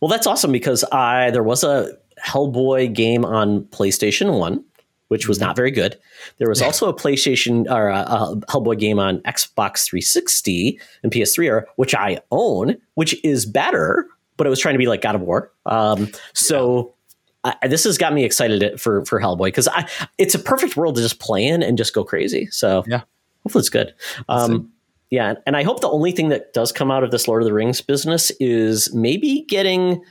Well, 0.00 0.08
that's 0.08 0.26
awesome 0.26 0.52
because 0.52 0.84
I 0.92 1.30
there 1.30 1.42
was 1.42 1.64
a 1.64 1.96
Hellboy 2.26 2.92
game 2.92 3.24
on 3.24 3.62
PlayStation 3.66 4.38
One, 4.38 4.64
which 5.08 5.26
was 5.28 5.40
not 5.40 5.56
very 5.56 5.70
good. 5.70 5.98
There 6.38 6.48
was 6.48 6.62
also 6.62 6.88
a 6.88 6.94
PlayStation 6.94 7.70
or 7.70 7.88
a, 7.88 8.00
a 8.00 8.36
Hellboy 8.48 8.78
game 8.78 8.98
on 8.98 9.18
Xbox 9.20 9.86
360 9.86 10.78
and 11.02 11.10
PS3, 11.12 11.44
era, 11.46 11.64
which 11.76 11.94
I 11.94 12.20
own, 12.30 12.76
which 12.94 13.22
is 13.24 13.44
better, 13.46 14.06
but 14.36 14.46
it 14.46 14.50
was 14.50 14.60
trying 14.60 14.74
to 14.74 14.78
be 14.78 14.86
like 14.86 15.00
God 15.02 15.14
of 15.14 15.20
War. 15.22 15.50
Um, 15.66 16.08
so. 16.34 16.94
I, 17.44 17.68
this 17.68 17.84
has 17.84 17.96
got 17.96 18.12
me 18.12 18.24
excited 18.24 18.80
for 18.80 19.04
for 19.04 19.20
Hellboy 19.20 19.44
because 19.46 19.68
I 19.68 19.88
it's 20.18 20.34
a 20.34 20.40
perfect 20.40 20.76
world 20.76 20.96
to 20.96 21.00
just 21.02 21.20
play 21.20 21.46
in 21.46 21.62
and 21.62 21.78
just 21.78 21.94
go 21.94 22.02
crazy. 22.02 22.46
So 22.50 22.82
Yeah. 22.88 23.02
hopefully 23.44 23.60
it's 23.60 23.68
good. 23.68 23.94
Um, 24.28 24.72
yeah, 25.10 25.34
and 25.46 25.56
I 25.56 25.62
hope 25.62 25.80
the 25.80 25.88
only 25.88 26.10
thing 26.10 26.30
that 26.30 26.52
does 26.52 26.72
come 26.72 26.90
out 26.90 27.04
of 27.04 27.12
this 27.12 27.28
Lord 27.28 27.42
of 27.42 27.46
the 27.46 27.52
Rings 27.54 27.80
business 27.80 28.32
is 28.40 28.92
maybe 28.92 29.44
getting. 29.48 30.02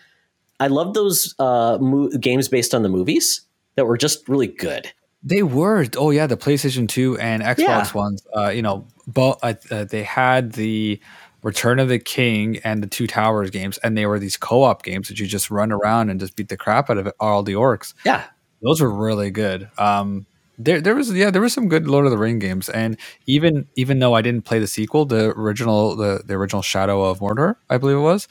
I 0.61 0.67
love 0.67 0.93
those 0.93 1.35
uh, 1.37 1.77
mo- 1.81 2.09
games 2.19 2.47
based 2.47 2.73
on 2.73 2.81
the 2.81 2.89
movies 2.89 3.41
that 3.77 3.85
were 3.85 3.97
just 3.97 4.27
really 4.27 4.47
good. 4.47 4.91
They 5.23 5.43
were. 5.43 5.85
Oh 5.97 6.11
yeah, 6.11 6.27
the 6.27 6.35
PlayStation 6.37 6.87
Two 6.87 7.17
and 7.17 7.41
Xbox 7.41 7.57
Yeah. 7.59 7.91
ones. 7.93 8.25
Uh, 8.35 8.49
you 8.49 8.61
know, 8.61 8.85
both 9.07 9.39
uh, 9.43 9.53
uh, 9.71 9.85
they 9.85 10.03
had 10.03 10.53
the 10.53 10.99
Return 11.43 11.79
of 11.79 11.87
the 11.87 11.99
King 11.99 12.57
and 12.63 12.83
the 12.83 12.87
Two 12.87 13.07
Towers 13.07 13.49
games, 13.49 13.77
and 13.79 13.97
they 13.97 14.05
were 14.05 14.19
these 14.19 14.35
co-op 14.37 14.83
games 14.83 15.07
that 15.07 15.19
you 15.19 15.25
just 15.25 15.49
run 15.49 15.71
around 15.71 16.09
and 16.09 16.19
just 16.19 16.35
beat 16.35 16.49
the 16.49 16.57
crap 16.57 16.89
out 16.89 16.97
of 16.97 17.11
all 17.19 17.43
the 17.43 17.53
orcs. 17.53 17.93
Yeah, 18.05 18.23
Those 18.61 18.81
were 18.81 18.93
really 18.93 19.31
good. 19.31 19.69
Um, 19.77 20.25
there, 20.59 20.81
there 20.81 20.95
was 20.95 21.11
yeah, 21.13 21.29
there 21.29 21.41
was 21.41 21.53
some 21.53 21.67
good 21.69 21.87
Lord 21.87 22.05
of 22.05 22.11
the 22.11 22.17
Ring 22.17 22.39
games, 22.39 22.69
and 22.69 22.97
even 23.27 23.67
even 23.75 23.99
though 23.99 24.13
I 24.15 24.21
didn't 24.21 24.45
play 24.45 24.59
the 24.59 24.67
sequel, 24.67 25.05
the 25.05 25.31
original 25.37 25.95
the 25.95 26.21
the 26.25 26.33
original 26.35 26.61
Shadow 26.63 27.03
of 27.03 27.19
Mordor, 27.19 27.55
I 27.69 27.77
believe 27.77 27.97
it 27.97 28.01
was, 28.01 28.27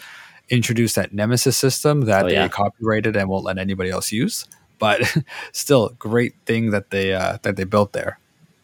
introduced 0.51 0.97
that 0.97 1.13
Nemesis 1.13 1.57
system 1.57 2.03
that 2.03 2.25
Oh, 2.27 2.29
they 2.29 2.49
copyrighted 2.49 3.17
and 3.17 3.29
won't 3.29 3.45
let 3.45 3.59
anybody 3.59 3.91
else 3.91 4.11
use. 4.13 4.47
But 4.79 5.03
still, 5.53 5.91
great 5.99 6.35
thing 6.47 6.71
that 6.71 6.91
they 6.91 7.13
uh, 7.13 7.39
that 7.43 7.57
they 7.57 7.65
built 7.65 7.93
there. 7.93 8.19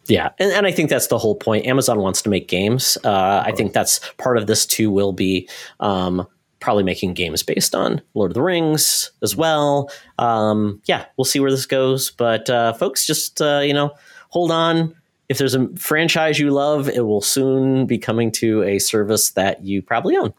yeah, 0.07 0.29
and, 0.39 0.51
and 0.51 0.65
I 0.65 0.71
think 0.71 0.89
that's 0.89 1.07
the 1.07 1.17
whole 1.17 1.35
point. 1.35 1.65
Amazon 1.65 1.99
wants 1.99 2.21
to 2.23 2.29
make 2.29 2.47
games. 2.47 2.97
Uh, 3.03 3.43
I 3.45 3.51
think 3.51 3.73
that's 3.73 3.99
part 4.17 4.37
of 4.37 4.47
this 4.47 4.65
too. 4.65 4.91
Will 4.91 5.13
be 5.13 5.49
um, 5.79 6.27
probably 6.63 6.83
making 6.83 7.13
games 7.13 7.43
based 7.43 7.75
on 7.75 8.01
Lord 8.13 8.31
of 8.31 8.35
the 8.35 8.41
Rings 8.41 9.11
as 9.21 9.35
well. 9.35 9.91
Um, 10.17 10.81
yeah, 10.85 11.05
we'll 11.17 11.25
see 11.25 11.41
where 11.41 11.51
this 11.51 11.65
goes. 11.65 12.11
But 12.11 12.49
uh, 12.49 12.73
folks, 12.73 13.05
just 13.05 13.41
uh, 13.41 13.61
you 13.63 13.73
know, 13.73 13.91
hold 14.29 14.49
on. 14.51 14.95
If 15.29 15.37
there's 15.37 15.55
a 15.55 15.67
franchise 15.77 16.39
you 16.39 16.51
love, 16.51 16.87
it 16.89 17.05
will 17.05 17.21
soon 17.21 17.85
be 17.85 17.97
coming 17.97 18.31
to 18.33 18.63
a 18.63 18.79
service 18.79 19.31
that 19.31 19.63
you 19.63 19.81
probably 19.81 20.15
own. 20.15 20.33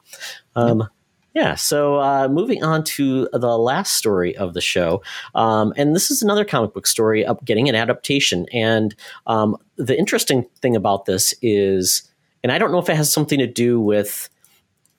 Um, 0.56 0.88
Yeah, 1.34 1.56
so 1.56 1.96
uh, 1.96 2.28
moving 2.28 2.62
on 2.62 2.84
to 2.84 3.28
the 3.32 3.58
last 3.58 3.96
story 3.96 4.36
of 4.36 4.54
the 4.54 4.60
show. 4.60 5.02
Um, 5.34 5.74
and 5.76 5.94
this 5.94 6.10
is 6.12 6.22
another 6.22 6.44
comic 6.44 6.72
book 6.72 6.86
story 6.86 7.26
of 7.26 7.44
getting 7.44 7.68
an 7.68 7.74
adaptation. 7.74 8.46
And 8.52 8.94
um, 9.26 9.56
the 9.76 9.98
interesting 9.98 10.46
thing 10.62 10.76
about 10.76 11.06
this 11.06 11.34
is, 11.42 12.08
and 12.44 12.52
I 12.52 12.58
don't 12.58 12.70
know 12.70 12.78
if 12.78 12.88
it 12.88 12.94
has 12.94 13.12
something 13.12 13.40
to 13.40 13.48
do 13.48 13.80
with 13.80 14.28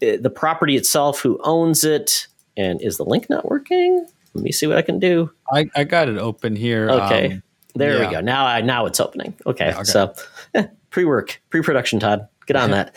uh, 0.04 0.18
the 0.20 0.30
property 0.30 0.76
itself, 0.76 1.22
who 1.22 1.40
owns 1.44 1.86
it, 1.86 2.28
and 2.58 2.82
is 2.82 2.98
the 2.98 3.06
link 3.06 3.30
not 3.30 3.50
working? 3.50 4.06
Let 4.34 4.44
me 4.44 4.52
see 4.52 4.68
what 4.68 4.78
I 4.78 4.82
can 4.82 5.00
do. 5.00 5.32
I, 5.54 5.70
I 5.74 5.86
got 5.86 6.10
it 6.10 6.18
open 6.18 6.58
here. 6.58 6.90
Okay. 6.90 7.34
Um, 7.34 7.44
there 7.76 7.98
yeah. 7.98 8.08
we 8.08 8.14
go. 8.14 8.22
Now 8.22 8.46
I 8.46 8.62
now 8.62 8.86
it's 8.86 9.00
opening. 9.00 9.34
Okay. 9.46 9.68
Yeah, 9.68 9.76
okay. 9.76 9.84
So 9.84 10.14
eh, 10.54 10.68
pre-work, 10.90 11.42
pre-production, 11.50 12.00
Todd. 12.00 12.28
Get 12.46 12.56
on 12.56 12.72
that. 12.72 12.96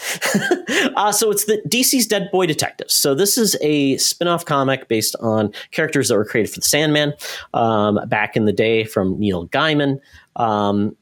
uh, 0.97 1.13
so 1.13 1.31
it's 1.31 1.47
the 1.47 1.63
DC's 1.69 2.07
Dead 2.07 2.29
Boy 2.31 2.47
Detectives. 2.47 2.95
So 2.95 3.15
this 3.15 3.39
is 3.39 3.57
a 3.61 3.97
spin-off 3.97 4.45
comic 4.45 4.89
based 4.89 5.17
on 5.21 5.53
characters 5.71 6.09
that 6.09 6.17
were 6.17 6.25
created 6.25 6.53
for 6.53 6.61
the 6.61 6.67
Sandman 6.67 7.15
um, 7.55 7.99
back 8.09 8.37
in 8.37 8.45
the 8.45 8.53
day 8.53 8.85
from 8.85 9.19
Neil 9.19 9.49
Gaiman. 9.49 10.01
Um, 10.37 10.97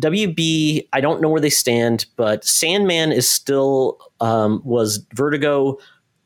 WB, 0.00 0.88
I 0.92 1.00
don't 1.00 1.20
know 1.20 1.28
where 1.28 1.40
they 1.40 1.50
stand, 1.50 2.06
but 2.16 2.44
Sandman 2.44 3.12
is 3.12 3.30
still 3.30 3.98
um, 4.20 4.60
was 4.64 5.06
Vertigo 5.14 5.78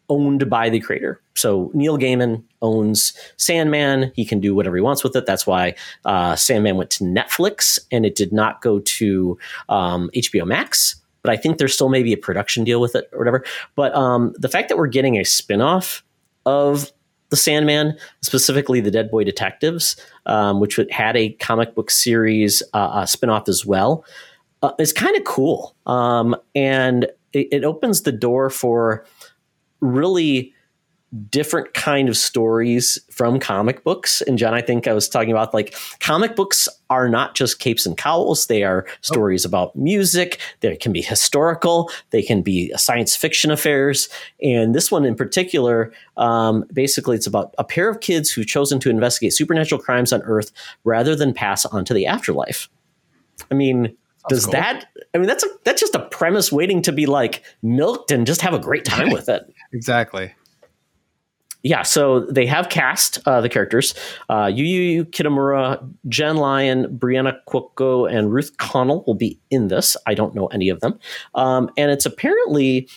owned 0.09 0.51
by 0.51 0.69
the 0.69 0.81
creator. 0.81 1.21
So 1.37 1.71
Neil 1.73 1.97
Gaiman 1.97 2.43
owns 2.63 3.15
Sandman. 3.37 4.13
He 4.15 4.25
can 4.25 4.41
do 4.41 4.55
whatever 4.55 4.77
he 4.77 4.83
wants 4.83 5.05
with 5.05 5.15
it. 5.15 5.25
That's 5.25 5.47
why 5.47 5.75
uh, 6.05 6.37
Sandman 6.37 6.77
went 6.77 6.91
to 6.91 7.05
Netflix 7.05 7.79
and 7.93 8.05
it 8.05 8.17
did 8.17 8.33
not 8.33 8.61
go 8.61 8.81
to 8.81 9.39
um, 9.69 10.11
HBO 10.15 10.47
Max. 10.47 10.97
But 11.23 11.33
I 11.33 11.37
think 11.37 11.59
there's 11.59 11.75
still 11.75 11.89
maybe 11.89 12.13
a 12.13 12.17
production 12.17 12.65
deal 12.65 12.81
with 12.81 12.95
it 12.95 13.09
or 13.13 13.19
whatever. 13.19 13.45
But 13.75 13.95
um, 13.95 14.35
the 14.39 14.49
fact 14.49 14.69
that 14.69 14.79
we're 14.79 14.87
getting 14.87 15.17
a 15.17 15.23
spinoff 15.23 16.03
of 16.47 16.93
the 17.31 17.37
Sandman, 17.37 17.97
specifically 18.23 18.81
the 18.81 18.91
Dead 18.91 19.11
Boy 19.11 19.25
Detectives, 19.25 19.97
um, 20.27 20.61
which 20.61 20.79
had 20.91 21.17
a 21.17 21.31
comic 21.35 21.75
book 21.75 21.91
series 21.91 22.63
uh, 22.75 22.79
uh, 22.79 23.05
spinoff 23.07 23.49
as 23.49 23.65
well, 23.65 24.05
uh, 24.63 24.73
is 24.79 24.93
kind 24.93 25.17
of 25.17 25.25
cool. 25.25 25.75
Um, 25.87 26.37
and 26.55 27.05
it, 27.33 27.49
it 27.53 27.65
opens 27.65 28.03
the 28.03 28.13
door 28.13 28.51
for 28.51 29.07
really 29.81 30.53
different 31.29 31.75
kind 31.75 32.09
of 32.09 32.17
stories 32.17 32.99
from 33.11 33.41
comic 33.41 33.83
books. 33.83 34.21
And 34.23 34.39
John, 34.39 34.55
I 34.55 34.61
think 34.61 34.87
I 34.87 34.93
was 34.93 35.09
talking 35.09 35.33
about 35.33 35.53
like 35.53 35.75
comic 35.99 36.37
books 36.37 36.69
are 36.89 37.09
not 37.09 37.35
just 37.35 37.59
capes 37.59 37.85
and 37.85 37.97
cowls. 37.97 38.47
They 38.47 38.63
are 38.63 38.87
stories 39.01 39.45
about 39.45 39.75
music. 39.75 40.39
They 40.61 40.77
can 40.77 40.93
be 40.93 41.03
historical. 41.03 41.91
They 42.11 42.23
can 42.23 42.43
be 42.43 42.73
science 42.77 43.17
fiction 43.17 43.51
affairs. 43.51 44.09
And 44.43 44.75
this 44.75 44.91
one 44.91 45.05
in 45.05 45.17
particular, 45.17 45.93
um, 46.17 46.65
basically 46.73 47.17
it's 47.17 47.27
about 47.27 47.55
a 47.59 47.65
pair 47.65 47.89
of 47.89 48.01
kids 48.01 48.31
who've 48.31 48.47
chosen 48.47 48.79
to 48.81 48.91
investigate 48.91 49.33
supernatural 49.33 49.81
crimes 49.81 50.13
on 50.13 50.23
Earth 50.23 50.53
rather 50.85 51.17
than 51.17 51.35
pass 51.35 51.65
on 51.67 51.85
to 51.87 51.95
the 51.95 52.07
afterlife. 52.07 52.69
I 53.51 53.55
mean, 53.55 53.97
does 54.29 54.45
cool. 54.45 54.53
that? 54.53 54.87
I 55.15 55.19
mean, 55.19 55.27
that's 55.27 55.43
a 55.43 55.49
that's 55.65 55.81
just 55.81 55.95
a 55.95 56.01
premise 56.01 56.53
waiting 56.53 56.83
to 56.83 56.93
be 56.93 57.07
like 57.07 57.43
milked 57.63 58.11
and 58.11 58.27
just 58.27 58.43
have 58.43 58.53
a 58.53 58.59
great 58.59 58.85
time 58.85 59.11
with 59.13 59.29
it 59.29 59.51
Exactly. 59.73 60.33
Yeah, 61.63 61.83
so 61.83 62.21
they 62.21 62.47
have 62.47 62.71
cast 62.71 63.19
uh, 63.27 63.41
the 63.41 63.49
characters: 63.49 63.95
uh, 64.29 64.47
Yuyu 64.47 65.05
Kitamura, 65.05 65.87
Jenn 66.09 66.37
Lyon, 66.37 66.87
Briana 66.99 67.37
Cuoco, 67.49 68.11
and 68.11 68.33
Ruth 68.33 68.57
Connell 68.57 69.05
will 69.07 69.15
be 69.15 69.39
in 69.51 69.69
this. 69.69 69.97
I 70.07 70.15
don't 70.15 70.35
know 70.35 70.47
any 70.49 70.71
of 70.71 70.81
them, 70.81 70.99
um, 71.35 71.71
and 71.77 71.91
it's 71.91 72.07
apparently 72.07 72.89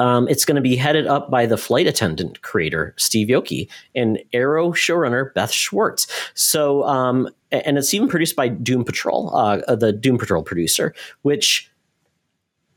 um, 0.00 0.28
it's 0.28 0.44
going 0.44 0.56
to 0.56 0.62
be 0.62 0.74
headed 0.74 1.06
up 1.06 1.30
by 1.30 1.46
the 1.46 1.56
flight 1.56 1.86
attendant 1.86 2.42
creator 2.42 2.94
Steve 2.96 3.28
Yockey 3.28 3.68
and 3.94 4.18
Arrow 4.32 4.72
showrunner 4.72 5.32
Beth 5.34 5.52
Schwartz. 5.52 6.06
So, 6.34 6.82
um, 6.84 7.28
and 7.52 7.78
it's 7.78 7.92
even 7.92 8.08
produced 8.08 8.34
by 8.34 8.48
Doom 8.48 8.84
Patrol, 8.84 9.34
uh, 9.36 9.74
the 9.76 9.92
Doom 9.92 10.18
Patrol 10.18 10.42
producer, 10.42 10.94
which 11.22 11.69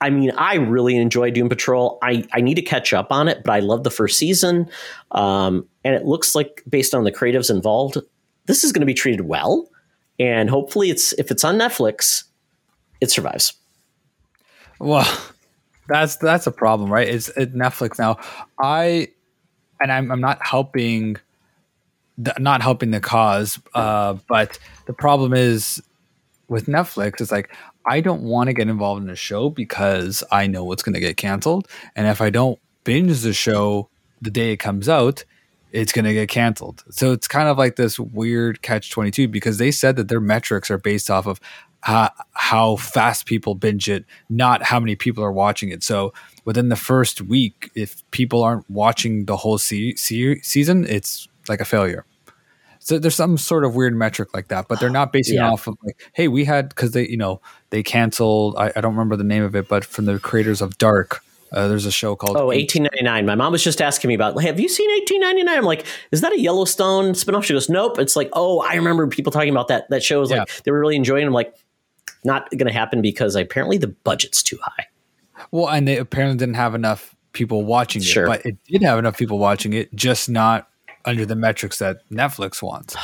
I 0.04 0.10
mean, 0.10 0.32
I 0.32 0.56
really 0.56 0.98
enjoy 0.98 1.32
Doom 1.32 1.48
Patrol. 1.48 1.98
I, 2.04 2.26
I 2.34 2.42
need 2.42 2.56
to 2.56 2.62
catch 2.62 2.92
up 2.94 3.08
on 3.10 3.30
it, 3.30 3.42
but 3.46 3.54
I 3.54 3.60
love 3.60 3.86
the 3.86 3.90
first 3.90 4.18
season. 4.18 4.70
Um, 5.12 5.66
and 5.86 5.96
it 5.96 6.04
looks 6.04 6.36
like, 6.36 6.62
based 6.68 6.94
on 6.94 7.06
the 7.06 7.12
creatives 7.12 7.50
involved, 7.50 7.98
this 8.46 8.66
is 8.66 8.74
going 8.74 8.82
to 8.82 8.86
be 8.86 8.94
treated 8.94 9.22
well. 9.22 9.70
And 10.20 10.50
hopefully, 10.50 10.90
it's 10.90 11.14
if 11.14 11.32
it's 11.32 11.46
on 11.46 11.58
Netflix, 11.58 12.26
it 13.00 13.12
survives. 13.12 13.54
Well, 14.78 15.08
that's 15.88 16.18
that's 16.18 16.48
a 16.48 16.52
problem, 16.52 16.92
right? 16.92 17.08
It's 17.08 17.30
it, 17.30 17.56
Netflix 17.56 17.98
now. 17.98 18.18
I 18.62 19.08
and 19.80 19.90
I'm 19.90 20.12
I'm 20.12 20.20
not 20.20 20.46
helping, 20.46 21.16
the, 22.18 22.34
not 22.40 22.62
helping 22.62 22.92
the 22.92 23.00
cause. 23.00 23.58
Uh, 23.74 24.18
but 24.28 24.60
the 24.86 24.94
problem 24.94 25.34
is 25.34 25.82
with 26.50 26.66
Netflix. 26.66 27.22
It's 27.22 27.32
like 27.32 27.56
I 27.86 28.02
don't 28.02 28.24
want 28.24 28.48
to 28.48 28.54
get 28.54 28.70
involved 28.70 29.04
in 29.04 29.10
a 29.10 29.16
show 29.16 29.50
because 29.50 30.24
I 30.32 30.48
know 30.48 30.72
it's 30.72 30.84
going 30.84 30.94
to 30.94 31.00
get 31.00 31.18
canceled, 31.18 31.68
and 31.96 32.08
if 32.08 32.22
I 32.22 32.30
don't 32.30 32.60
binge 32.84 33.22
the 33.22 33.34
show 33.34 33.90
the 34.22 34.32
day 34.32 34.52
it 34.52 34.58
comes 34.58 34.88
out, 34.88 35.26
it's 35.72 35.92
going 35.92 36.06
to 36.06 36.14
get 36.14 36.30
canceled. 36.30 36.84
So 36.92 37.12
it's 37.12 37.28
kind 37.28 37.50
of 37.50 37.58
like 37.58 37.76
this 37.76 38.00
weird 38.00 38.62
catch 38.62 38.92
22 38.92 39.28
because 39.28 39.58
they 39.58 39.72
said 39.72 39.96
that 39.96 40.08
their 40.08 40.22
metrics 40.22 40.70
are 40.70 40.78
based 40.78 41.10
off 41.10 41.26
of 41.26 41.40
uh, 41.86 42.10
how 42.32 42.78
fast 42.78 43.26
people 43.26 43.56
binge 43.56 43.90
it, 43.90 44.06
not 44.30 44.64
how 44.64 44.80
many 44.80 44.96
people 44.96 45.24
are 45.24 45.32
watching 45.32 45.70
it. 45.70 45.84
So 45.84 46.14
within 46.46 46.70
the 46.70 46.76
first 46.76 47.22
week, 47.22 47.72
if 47.76 48.10
people 48.12 48.44
aren't 48.44 48.70
watching 48.70 49.26
the 49.26 49.36
whole 49.38 49.58
se- 49.58 49.96
se- 49.96 50.42
season, 50.42 50.86
it's 50.88 51.28
like 51.50 51.60
a 51.60 51.66
failure. 51.66 52.06
So 52.86 53.00
there's 53.00 53.16
some 53.16 53.38
sort 53.38 53.64
of 53.64 53.76
weird 53.76 53.96
metric 53.96 54.34
like 54.34 54.50
that, 54.50 54.68
but 54.68 54.80
they're 54.80 54.90
not 55.02 55.12
basing 55.14 55.36
Yeah. 55.38 55.52
off 55.52 55.68
of 55.68 55.78
like, 55.84 56.02
hey, 56.14 56.28
we 56.28 56.46
had 56.46 56.70
because 56.70 56.92
they, 56.92 57.08
you 57.08 57.18
know, 57.18 57.42
they 57.70 57.82
canceled. 57.84 58.56
I, 58.58 58.72
I 58.76 58.82
don't 58.82 58.94
remember 58.94 59.16
the 59.16 59.24
name 59.24 59.44
of 59.44 59.56
it, 59.56 59.68
but 59.68 59.86
from 59.86 60.06
the 60.06 60.20
creators 60.20 60.62
of 60.62 60.78
Dark, 60.78 61.22
uh, 61.52 61.68
there's 61.68 61.86
a 61.86 61.92
show 61.92 62.16
called 62.16 62.36
Oh, 62.36 62.48
1899. 62.48 63.26
My 63.26 63.36
mom 63.36 63.52
was 63.52 63.64
just 63.64 63.80
asking 63.82 64.08
me 64.10 64.16
about, 64.16 64.42
have 64.42 64.60
you 64.60 64.68
seen 64.68 64.90
1899? 64.90 65.58
I'm 65.58 65.64
like, 65.66 65.86
is 66.12 66.22
that 66.22 66.34
a 66.34 66.40
Yellowstone 66.40 67.12
spinoff? 67.14 67.44
She 67.44 67.54
goes, 67.54 67.70
nope. 67.70 68.00
It's 68.00 68.16
like, 68.16 68.30
oh, 68.34 68.60
I 68.62 68.74
remember 68.76 69.06
people 69.08 69.32
talking 69.32 69.50
about 69.52 69.68
that. 69.68 69.88
That 69.90 70.02
show 70.04 70.20
was 70.20 70.32
like, 70.32 70.50
they 70.64 70.72
were 70.72 70.80
really 70.80 70.96
enjoying 70.96 71.24
it. 71.24 71.28
I'm 71.28 71.34
like, 71.34 71.54
not 72.26 72.50
going 72.52 72.66
to 72.68 72.74
happen 72.74 73.02
because 73.02 73.36
apparently 73.36 73.78
the 73.78 73.88
budget's 73.90 74.42
too 74.42 74.58
high. 74.64 74.88
Well, 75.52 75.70
and 75.70 75.88
they 75.88 75.98
apparently 75.98 76.38
didn't 76.38 76.56
have 76.56 76.74
enough 76.74 77.16
people 77.34 77.64
watching 77.66 78.02
it, 78.02 78.06
Sure. 78.06 78.26
but 78.28 78.46
it 78.46 78.58
did 78.66 78.82
have 78.82 78.98
enough 78.98 79.18
people 79.18 79.38
watching 79.38 79.74
it, 79.74 79.94
just 79.94 80.30
not 80.30 80.70
under 81.06 81.26
the 81.26 81.36
metrics 81.36 81.80
that 81.80 82.08
Netflix 82.10 82.62
wants. 82.62 82.96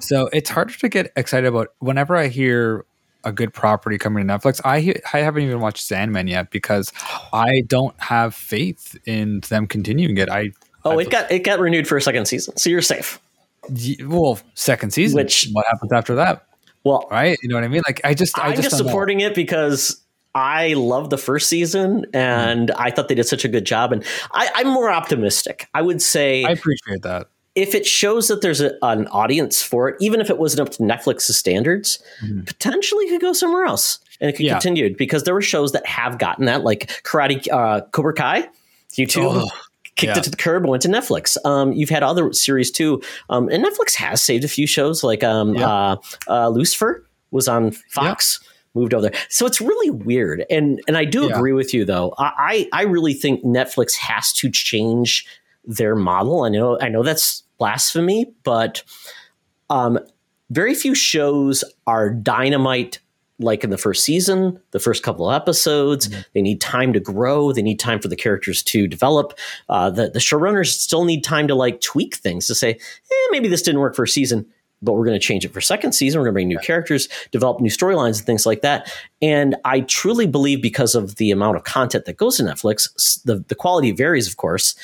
So 0.00 0.28
it's 0.32 0.50
harder 0.50 0.74
to 0.74 0.88
get 0.88 1.12
excited 1.16 1.46
about. 1.46 1.68
Whenever 1.78 2.16
I 2.16 2.28
hear 2.28 2.84
a 3.24 3.32
good 3.32 3.52
property 3.52 3.98
coming 3.98 4.26
to 4.26 4.32
Netflix, 4.32 4.60
I 4.64 4.94
I 5.12 5.20
haven't 5.22 5.42
even 5.42 5.60
watched 5.60 5.84
Sandman 5.84 6.28
yet 6.28 6.50
because 6.50 6.92
I 7.32 7.62
don't 7.66 7.98
have 8.00 8.34
faith 8.34 8.96
in 9.06 9.40
them 9.48 9.66
continuing 9.66 10.18
it. 10.18 10.28
I 10.28 10.52
Oh, 10.84 10.98
I- 10.98 11.02
it 11.02 11.10
got 11.10 11.30
it 11.32 11.40
got 11.40 11.58
renewed 11.58 11.88
for 11.88 11.96
a 11.96 12.02
second 12.02 12.26
season, 12.26 12.56
so 12.56 12.70
you're 12.70 12.82
safe. 12.82 13.18
well 14.04 14.38
second 14.54 14.92
season. 14.92 15.16
Which- 15.16 15.48
what 15.52 15.66
happens 15.68 15.92
after 15.92 16.14
that? 16.16 16.46
Well, 16.84 17.08
Right? 17.10 17.36
You 17.42 17.48
know 17.48 17.56
what 17.56 17.64
I 17.64 17.68
mean? 17.68 17.82
Like 17.86 18.00
I 18.04 18.14
just 18.14 18.38
I 18.38 18.48
I'm 18.48 18.54
just, 18.54 18.70
know. 18.70 18.86
supporting 18.86 19.18
it 19.20 19.34
because 19.34 20.00
I 20.36 20.74
love 20.74 21.10
the 21.10 21.18
first 21.18 21.48
season 21.48 22.04
and 22.12 22.68
mm. 22.68 22.74
I 22.78 22.90
thought 22.90 23.08
they 23.08 23.14
did 23.16 23.26
such 23.26 23.44
a 23.44 23.48
good 23.48 23.64
job. 23.64 23.90
And 23.90 24.04
I, 24.32 24.50
I'm 24.54 24.68
more 24.68 24.90
optimistic. 24.90 25.66
I 25.74 25.82
would 25.82 26.00
say 26.00 26.44
I 26.44 26.50
appreciate 26.50 27.02
that. 27.02 27.26
If 27.56 27.74
it 27.74 27.84
shows 27.86 28.28
that 28.28 28.42
there's 28.42 28.60
a, 28.60 28.76
an 28.82 29.08
audience 29.08 29.62
for 29.62 29.88
it, 29.88 29.96
even 29.98 30.20
if 30.20 30.30
it 30.30 30.38
wasn't 30.38 30.60
up 30.68 30.74
to 30.74 30.82
Netflix's 30.82 31.36
standards, 31.36 31.98
potentially 32.44 33.08
could 33.08 33.20
go 33.20 33.32
somewhere 33.32 33.64
else 33.64 33.98
and 34.20 34.30
it 34.30 34.34
could 34.34 34.44
Mm-hmm. 34.46 34.46
Yeah. 34.48 34.52
continue 34.54 34.94
because 34.96 35.24
there 35.24 35.34
were 35.34 35.42
shows 35.42 35.72
that 35.72 35.84
have 35.86 36.18
gotten 36.18 36.44
that, 36.46 36.62
like 36.62 37.02
Karate 37.02 37.48
uh, 37.50 37.80
Cobra 37.92 38.12
Kai, 38.14 38.48
YouTube. 38.92 39.42
Oh, 39.42 39.48
Kicked 39.96 40.12
yeah. 40.12 40.18
it 40.18 40.24
to 40.24 40.30
the 40.30 40.36
curb 40.36 40.62
and 40.62 40.70
went 40.70 40.82
to 40.82 40.88
Netflix. 40.88 41.38
Um, 41.46 41.72
you've 41.72 41.88
had 41.88 42.02
other 42.02 42.30
series 42.34 42.70
too, 42.70 43.00
um, 43.30 43.48
and 43.48 43.64
Netflix 43.64 43.94
has 43.94 44.22
saved 44.22 44.44
a 44.44 44.48
few 44.48 44.66
shows 44.66 45.02
like 45.02 45.24
um, 45.24 45.54
Yeah. 45.54 45.66
uh, 45.68 45.96
uh, 46.28 46.48
Lucifer 46.50 47.02
was 47.30 47.48
on 47.48 47.70
Fox, 47.70 48.38
moved 48.74 48.92
over 48.92 49.08
there. 49.08 49.18
So 49.30 49.46
it's 49.46 49.58
really 49.58 49.88
weird, 49.90 50.44
and 50.50 50.82
and 50.86 50.98
I 50.98 51.06
do 51.06 51.30
agree 51.30 51.52
with 51.54 51.72
you 51.72 51.86
though. 51.86 52.12
I 52.18 52.68
I 52.72 52.80
I 52.80 52.82
really 52.82 53.14
think 53.14 53.42
Netflix 53.42 53.94
has 53.96 54.34
to 54.34 54.50
change 54.50 55.26
their 55.64 55.96
model. 55.96 56.42
I 56.44 56.50
know 56.50 56.78
I 56.78 56.90
know 56.90 57.02
that's 57.02 57.42
blasphemy, 57.58 58.32
but 58.42 58.82
um, 59.70 59.98
very 60.50 60.74
few 60.74 60.94
shows 60.94 61.64
are 61.86 62.10
dynamite 62.10 63.00
like 63.38 63.64
in 63.64 63.70
the 63.70 63.78
first 63.78 64.04
season, 64.04 64.58
the 64.70 64.80
first 64.80 65.02
couple 65.02 65.28
of 65.28 65.40
episodes. 65.40 66.08
They 66.32 66.40
need 66.40 66.60
time 66.60 66.92
to 66.94 67.00
grow. 67.00 67.52
They 67.52 67.62
need 67.62 67.78
time 67.78 68.00
for 68.00 68.08
the 68.08 68.16
characters 68.16 68.62
to 68.64 68.86
develop. 68.86 69.38
Uh, 69.68 69.90
the, 69.90 70.08
the 70.08 70.18
showrunners 70.18 70.68
still 70.68 71.04
need 71.04 71.22
time 71.22 71.48
to 71.48 71.54
like 71.54 71.80
tweak 71.80 72.16
things 72.16 72.46
to 72.46 72.54
say, 72.54 72.70
eh, 72.70 73.28
maybe 73.30 73.48
this 73.48 73.62
didn't 73.62 73.80
work 73.80 73.94
for 73.94 74.04
a 74.04 74.08
season, 74.08 74.46
but 74.80 74.94
we're 74.94 75.04
going 75.04 75.18
to 75.18 75.24
change 75.24 75.44
it 75.44 75.52
for 75.52 75.60
second 75.60 75.92
season. 75.92 76.18
We're 76.18 76.26
going 76.26 76.32
to 76.32 76.36
bring 76.36 76.48
new 76.48 76.58
characters, 76.58 77.08
develop 77.30 77.60
new 77.60 77.68
storylines 77.68 78.18
and 78.18 78.26
things 78.26 78.46
like 78.46 78.62
that. 78.62 78.90
And 79.20 79.56
I 79.66 79.80
truly 79.80 80.26
believe 80.26 80.62
because 80.62 80.94
of 80.94 81.16
the 81.16 81.30
amount 81.30 81.56
of 81.56 81.64
content 81.64 82.06
that 82.06 82.16
goes 82.16 82.38
to 82.38 82.42
Netflix, 82.42 83.22
the, 83.24 83.44
the 83.48 83.54
quality 83.54 83.90
varies, 83.90 84.28
of 84.28 84.38
course, 84.38 84.76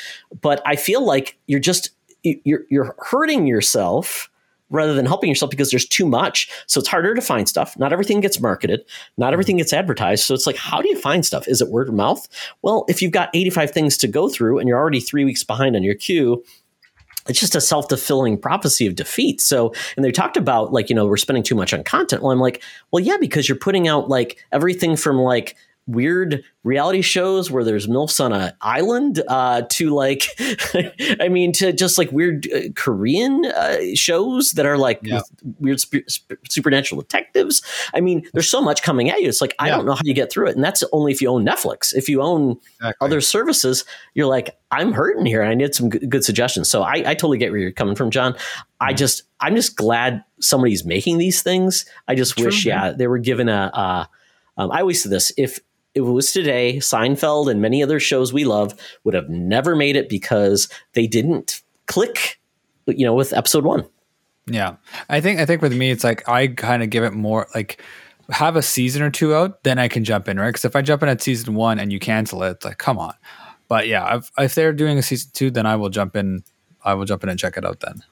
but 0.43 0.61
I 0.66 0.77
feel 0.77 1.05
like 1.05 1.39
you're 1.47 1.61
just, 1.61 1.91
you're, 2.23 2.62
you're 2.70 2.95
hurting 2.99 3.47
yourself 3.47 4.31
rather 4.73 4.95
than 4.95 5.07
helping 5.07 5.29
yourself 5.29 5.51
because 5.51 5.70
there's 5.70 5.87
too 5.87 6.07
much. 6.07 6.51
So 6.66 6.81
it's 6.81 6.89
harder 6.89 7.14
to 7.14 7.20
find 7.20 7.49
stuff. 7.49 7.79
Not 7.79 7.93
everything 7.93 8.20
gets 8.20 8.41
marketed. 8.41 8.85
Not 9.16 9.27
mm-hmm. 9.27 9.33
everything 9.35 9.57
gets 9.59 9.73
advertised. 9.73 10.25
So 10.25 10.35
it's 10.35 10.47
like, 10.47 10.57
how 10.57 10.81
do 10.81 10.89
you 10.89 10.99
find 10.99 11.25
stuff? 11.25 11.47
Is 11.47 11.61
it 11.61 11.68
word 11.68 11.89
of 11.89 11.95
mouth? 11.95 12.27
Well, 12.62 12.87
if 12.89 13.03
you've 13.03 13.12
got 13.12 13.29
85 13.35 13.70
things 13.70 13.97
to 13.99 14.09
go 14.09 14.29
through 14.29 14.59
and 14.59 14.68
you're 14.68 14.79
already 14.79 15.01
three 15.01 15.25
weeks 15.25 15.45
behind 15.45 15.77
on 15.77 15.83
your 15.83 15.95
queue, 15.95 16.43
it's 17.29 17.39
just 17.39 17.55
a 17.55 17.61
self-fulfilling 17.61 18.39
prophecy 18.39 18.87
of 18.87 18.97
defeat. 18.97 19.41
So, 19.41 19.73
and 19.97 20.05
they 20.05 20.11
talked 20.11 20.37
about 20.37 20.73
like, 20.73 20.89
you 20.89 20.97
know, 20.97 21.07
we're 21.07 21.16
spending 21.16 21.45
too 21.45 21.55
much 21.55 21.73
on 21.73 21.85
content. 21.85 22.23
Well, 22.23 22.33
I'm 22.33 22.41
like, 22.41 22.62
well, 22.91 23.01
yeah, 23.03 23.16
because 23.20 23.49
you're 23.49 23.59
putting 23.59 23.87
out 23.87 24.09
like 24.09 24.45
everything 24.51 24.97
from 24.97 25.18
like 25.18 25.57
weird 25.87 26.45
reality 26.62 27.03
shows 27.03 27.51
where 27.51 27.64
there's 27.64 27.89
milfs 27.89 28.24
on 28.24 28.33
an 28.33 28.53
island 28.61 29.20
uh, 29.26 29.62
to 29.68 29.91
like, 29.91 30.28
I 31.20 31.28
mean, 31.28 31.53
to 31.55 31.72
just 31.72 31.99
like 31.99 32.12
weird 32.12 32.47
uh, 32.53 32.68
Korean 32.76 33.45
uh, 33.47 33.78
shows 33.95 34.53
that 34.53 34.64
are 34.64 34.78
like 34.78 35.01
Yeah. 35.03 35.22
weird 35.59 35.80
sp- 35.83 36.07
sp- 36.07 36.39
supernatural 36.49 37.01
detectives. 37.01 37.62
I 37.95 38.01
mean, 38.01 38.22
there's 38.33 38.49
so 38.49 38.62
much 38.62 38.83
coming 38.83 39.11
at 39.11 39.20
you. 39.20 39.28
It's 39.28 39.41
like 39.41 39.55
I 39.59 39.68
Yeah. 39.68 39.76
don't 39.76 39.87
know 39.87 39.95
how 39.95 40.03
you 40.05 40.14
get 40.14 40.30
through 40.30 40.49
it, 40.49 40.55
and 40.55 40.62
that's 40.64 40.85
only 40.93 41.11
if 41.11 41.20
you 41.20 41.28
own 41.28 41.45
Netflix. 41.45 41.93
If 41.95 42.09
you 42.09 42.22
own 42.22 42.59
Exactly. 42.78 43.05
other 43.07 43.20
services, 43.20 43.85
you're 44.14 44.26
like, 44.28 44.57
I'm 44.70 44.93
hurting 44.93 45.26
here. 45.26 45.43
I 45.43 45.55
need 45.55 45.74
some 45.74 45.89
good, 45.91 46.09
good 46.09 46.24
suggestions. 46.24 46.70
So 46.70 46.83
I, 46.83 47.03
I 47.05 47.14
totally 47.14 47.39
get 47.39 47.51
where 47.51 47.61
you're 47.61 47.72
coming 47.72 47.97
from, 47.97 48.11
John. 48.11 48.35
Mm-hmm. 48.35 48.62
I 48.80 48.93
just, 48.95 49.24
I'm 49.41 49.57
just 49.57 49.76
glad 49.76 50.22
somebody's 50.41 50.85
making 50.85 51.18
these 51.18 51.43
things. 51.43 51.85
I 52.09 52.14
just 52.14 52.37
True, 52.37 52.47
wish, 52.47 52.64
yeah, 52.64 52.93
they 52.93 53.09
were 53.09 53.18
given 53.18 53.49
a. 53.49 53.70
Uh, 53.74 54.05
um, 54.59 54.70
I 54.70 54.80
always 54.80 55.03
say 55.03 55.09
this: 55.09 55.33
if 55.37 55.59
it 55.95 56.01
was 56.03 56.32
today, 56.32 56.76
Seinfeld 56.76 57.51
and 57.51 57.61
many 57.61 57.82
other 57.82 58.01
shows 58.01 58.32
we 58.32 58.45
love 58.45 58.74
would 59.05 59.14
have 59.14 59.28
never 59.28 59.76
made 59.76 59.97
it 59.97 60.09
because 60.09 60.68
they 60.95 61.07
didn't 61.07 61.62
click, 61.86 62.40
you 62.86 63.05
know, 63.05 63.14
with 63.14 63.32
episode 63.32 63.64
one. 63.64 63.86
Yeah. 64.47 64.76
I 65.09 65.20
think 65.20 65.38
I 65.38 65.47
think 65.47 65.62
with 65.62 65.76
me 65.76 65.90
it's 65.90 66.05
like 66.05 66.28
I 66.28 66.49
kind 66.49 66.82
of 66.82 66.90
give 66.90 67.05
it 67.05 67.12
more 67.12 67.47
like 67.55 67.80
have 68.30 68.57
a 68.57 68.62
season 68.62 69.03
or 69.03 69.11
two 69.11 69.34
out, 69.34 69.62
then 69.62 69.78
I 69.78 69.88
can 69.88 70.05
jump 70.05 70.28
in, 70.28 70.38
right? 70.38 70.49
Because 70.49 70.64
if 70.64 70.74
I 70.74 70.82
jump 70.82 71.03
in 71.03 71.09
at 71.09 71.22
season 71.22 71.55
one 71.55 71.78
and 71.78 71.93
you 71.93 71.99
cancel 71.99 72.43
it, 72.43 72.64
like 72.64 72.78
come 72.78 72.99
on. 72.99 73.14
But 73.68 73.88
yeah, 73.88 74.16
if, 74.16 74.30
if 74.38 74.55
they're 74.55 74.72
doing 74.72 74.99
a 74.99 75.03
season 75.03 75.30
two, 75.34 75.51
then 75.51 75.66
I 75.66 75.76
will 75.76 75.90
jump 75.90 76.16
in. 76.16 76.45
I 76.84 76.95
will 76.95 77.05
jump 77.05 77.22
in 77.22 77.28
and 77.28 77.38
check 77.38 77.57
it 77.57 77.64
out 77.64 77.80
then. 77.80 78.03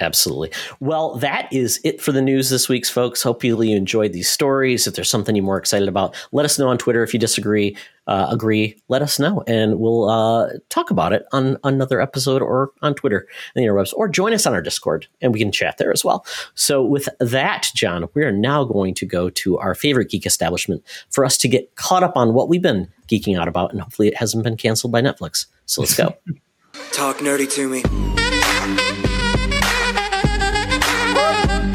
Absolutely. 0.00 0.50
Well, 0.80 1.16
that 1.16 1.52
is 1.52 1.78
it 1.84 2.00
for 2.00 2.10
the 2.10 2.22
news 2.22 2.48
this 2.48 2.70
week, 2.70 2.86
folks. 2.86 3.22
Hopefully, 3.22 3.70
you 3.70 3.76
enjoyed 3.76 4.14
these 4.14 4.30
stories. 4.30 4.86
If 4.86 4.94
there's 4.94 5.10
something 5.10 5.36
you're 5.36 5.44
more 5.44 5.58
excited 5.58 5.88
about, 5.88 6.16
let 6.32 6.46
us 6.46 6.58
know 6.58 6.68
on 6.68 6.78
Twitter. 6.78 7.02
If 7.02 7.12
you 7.12 7.20
disagree, 7.20 7.76
uh, 8.06 8.28
agree, 8.30 8.80
let 8.88 9.02
us 9.02 9.18
know, 9.18 9.44
and 9.46 9.78
we'll 9.78 10.08
uh, 10.08 10.52
talk 10.70 10.90
about 10.90 11.12
it 11.12 11.26
on 11.32 11.58
another 11.64 12.00
episode 12.00 12.40
or 12.40 12.70
on 12.80 12.94
Twitter 12.94 13.28
and 13.54 13.62
the 13.62 13.68
interwebs, 13.68 13.92
or 13.94 14.08
join 14.08 14.32
us 14.32 14.46
on 14.46 14.54
our 14.54 14.62
Discord, 14.62 15.06
and 15.20 15.34
we 15.34 15.38
can 15.38 15.52
chat 15.52 15.76
there 15.76 15.92
as 15.92 16.02
well. 16.02 16.24
So, 16.54 16.82
with 16.82 17.06
that, 17.18 17.68
John, 17.74 18.08
we 18.14 18.24
are 18.24 18.32
now 18.32 18.64
going 18.64 18.94
to 18.94 19.06
go 19.06 19.28
to 19.28 19.58
our 19.58 19.74
favorite 19.74 20.08
geek 20.08 20.24
establishment 20.24 20.82
for 21.10 21.26
us 21.26 21.36
to 21.38 21.48
get 21.48 21.76
caught 21.76 22.02
up 22.02 22.16
on 22.16 22.32
what 22.32 22.48
we've 22.48 22.62
been 22.62 22.88
geeking 23.06 23.38
out 23.38 23.48
about, 23.48 23.70
and 23.70 23.82
hopefully, 23.82 24.08
it 24.08 24.16
hasn't 24.16 24.44
been 24.44 24.56
canceled 24.56 24.92
by 24.92 25.02
Netflix. 25.02 25.44
So, 25.66 25.82
let's 25.82 25.94
go. 25.94 26.16
Talk 26.92 27.18
nerdy 27.18 27.50
to 27.52 27.68
me. 27.68 28.39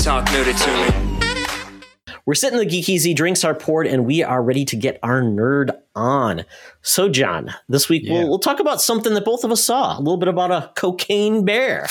Talk 0.05 0.23
nerdy 0.27 0.53
to 0.63 2.05
me. 2.13 2.15
We're 2.27 2.35
sitting 2.35 2.59
in 2.59 2.63
the 2.63 2.69
Geek 2.69 2.87
Easy, 2.87 3.15
drinks 3.15 3.43
are 3.43 3.55
poured, 3.55 3.87
and 3.87 4.05
we 4.05 4.21
are 4.21 4.39
ready 4.43 4.63
to 4.65 4.75
get 4.75 4.99
our 5.01 5.19
nerd 5.19 5.71
on. 5.95 6.45
So, 6.83 7.09
John, 7.09 7.55
this 7.69 7.89
week 7.89 8.03
Yeah. 8.05 8.13
we'll, 8.19 8.29
we'll 8.29 8.39
talk 8.39 8.59
about 8.59 8.81
something 8.81 9.15
that 9.15 9.25
both 9.25 9.43
of 9.43 9.51
us 9.51 9.63
saw 9.63 9.97
a 9.97 9.99
little 9.99 10.17
bit 10.17 10.27
about 10.27 10.51
a 10.51 10.71
cocaine 10.75 11.43
bear. 11.43 11.87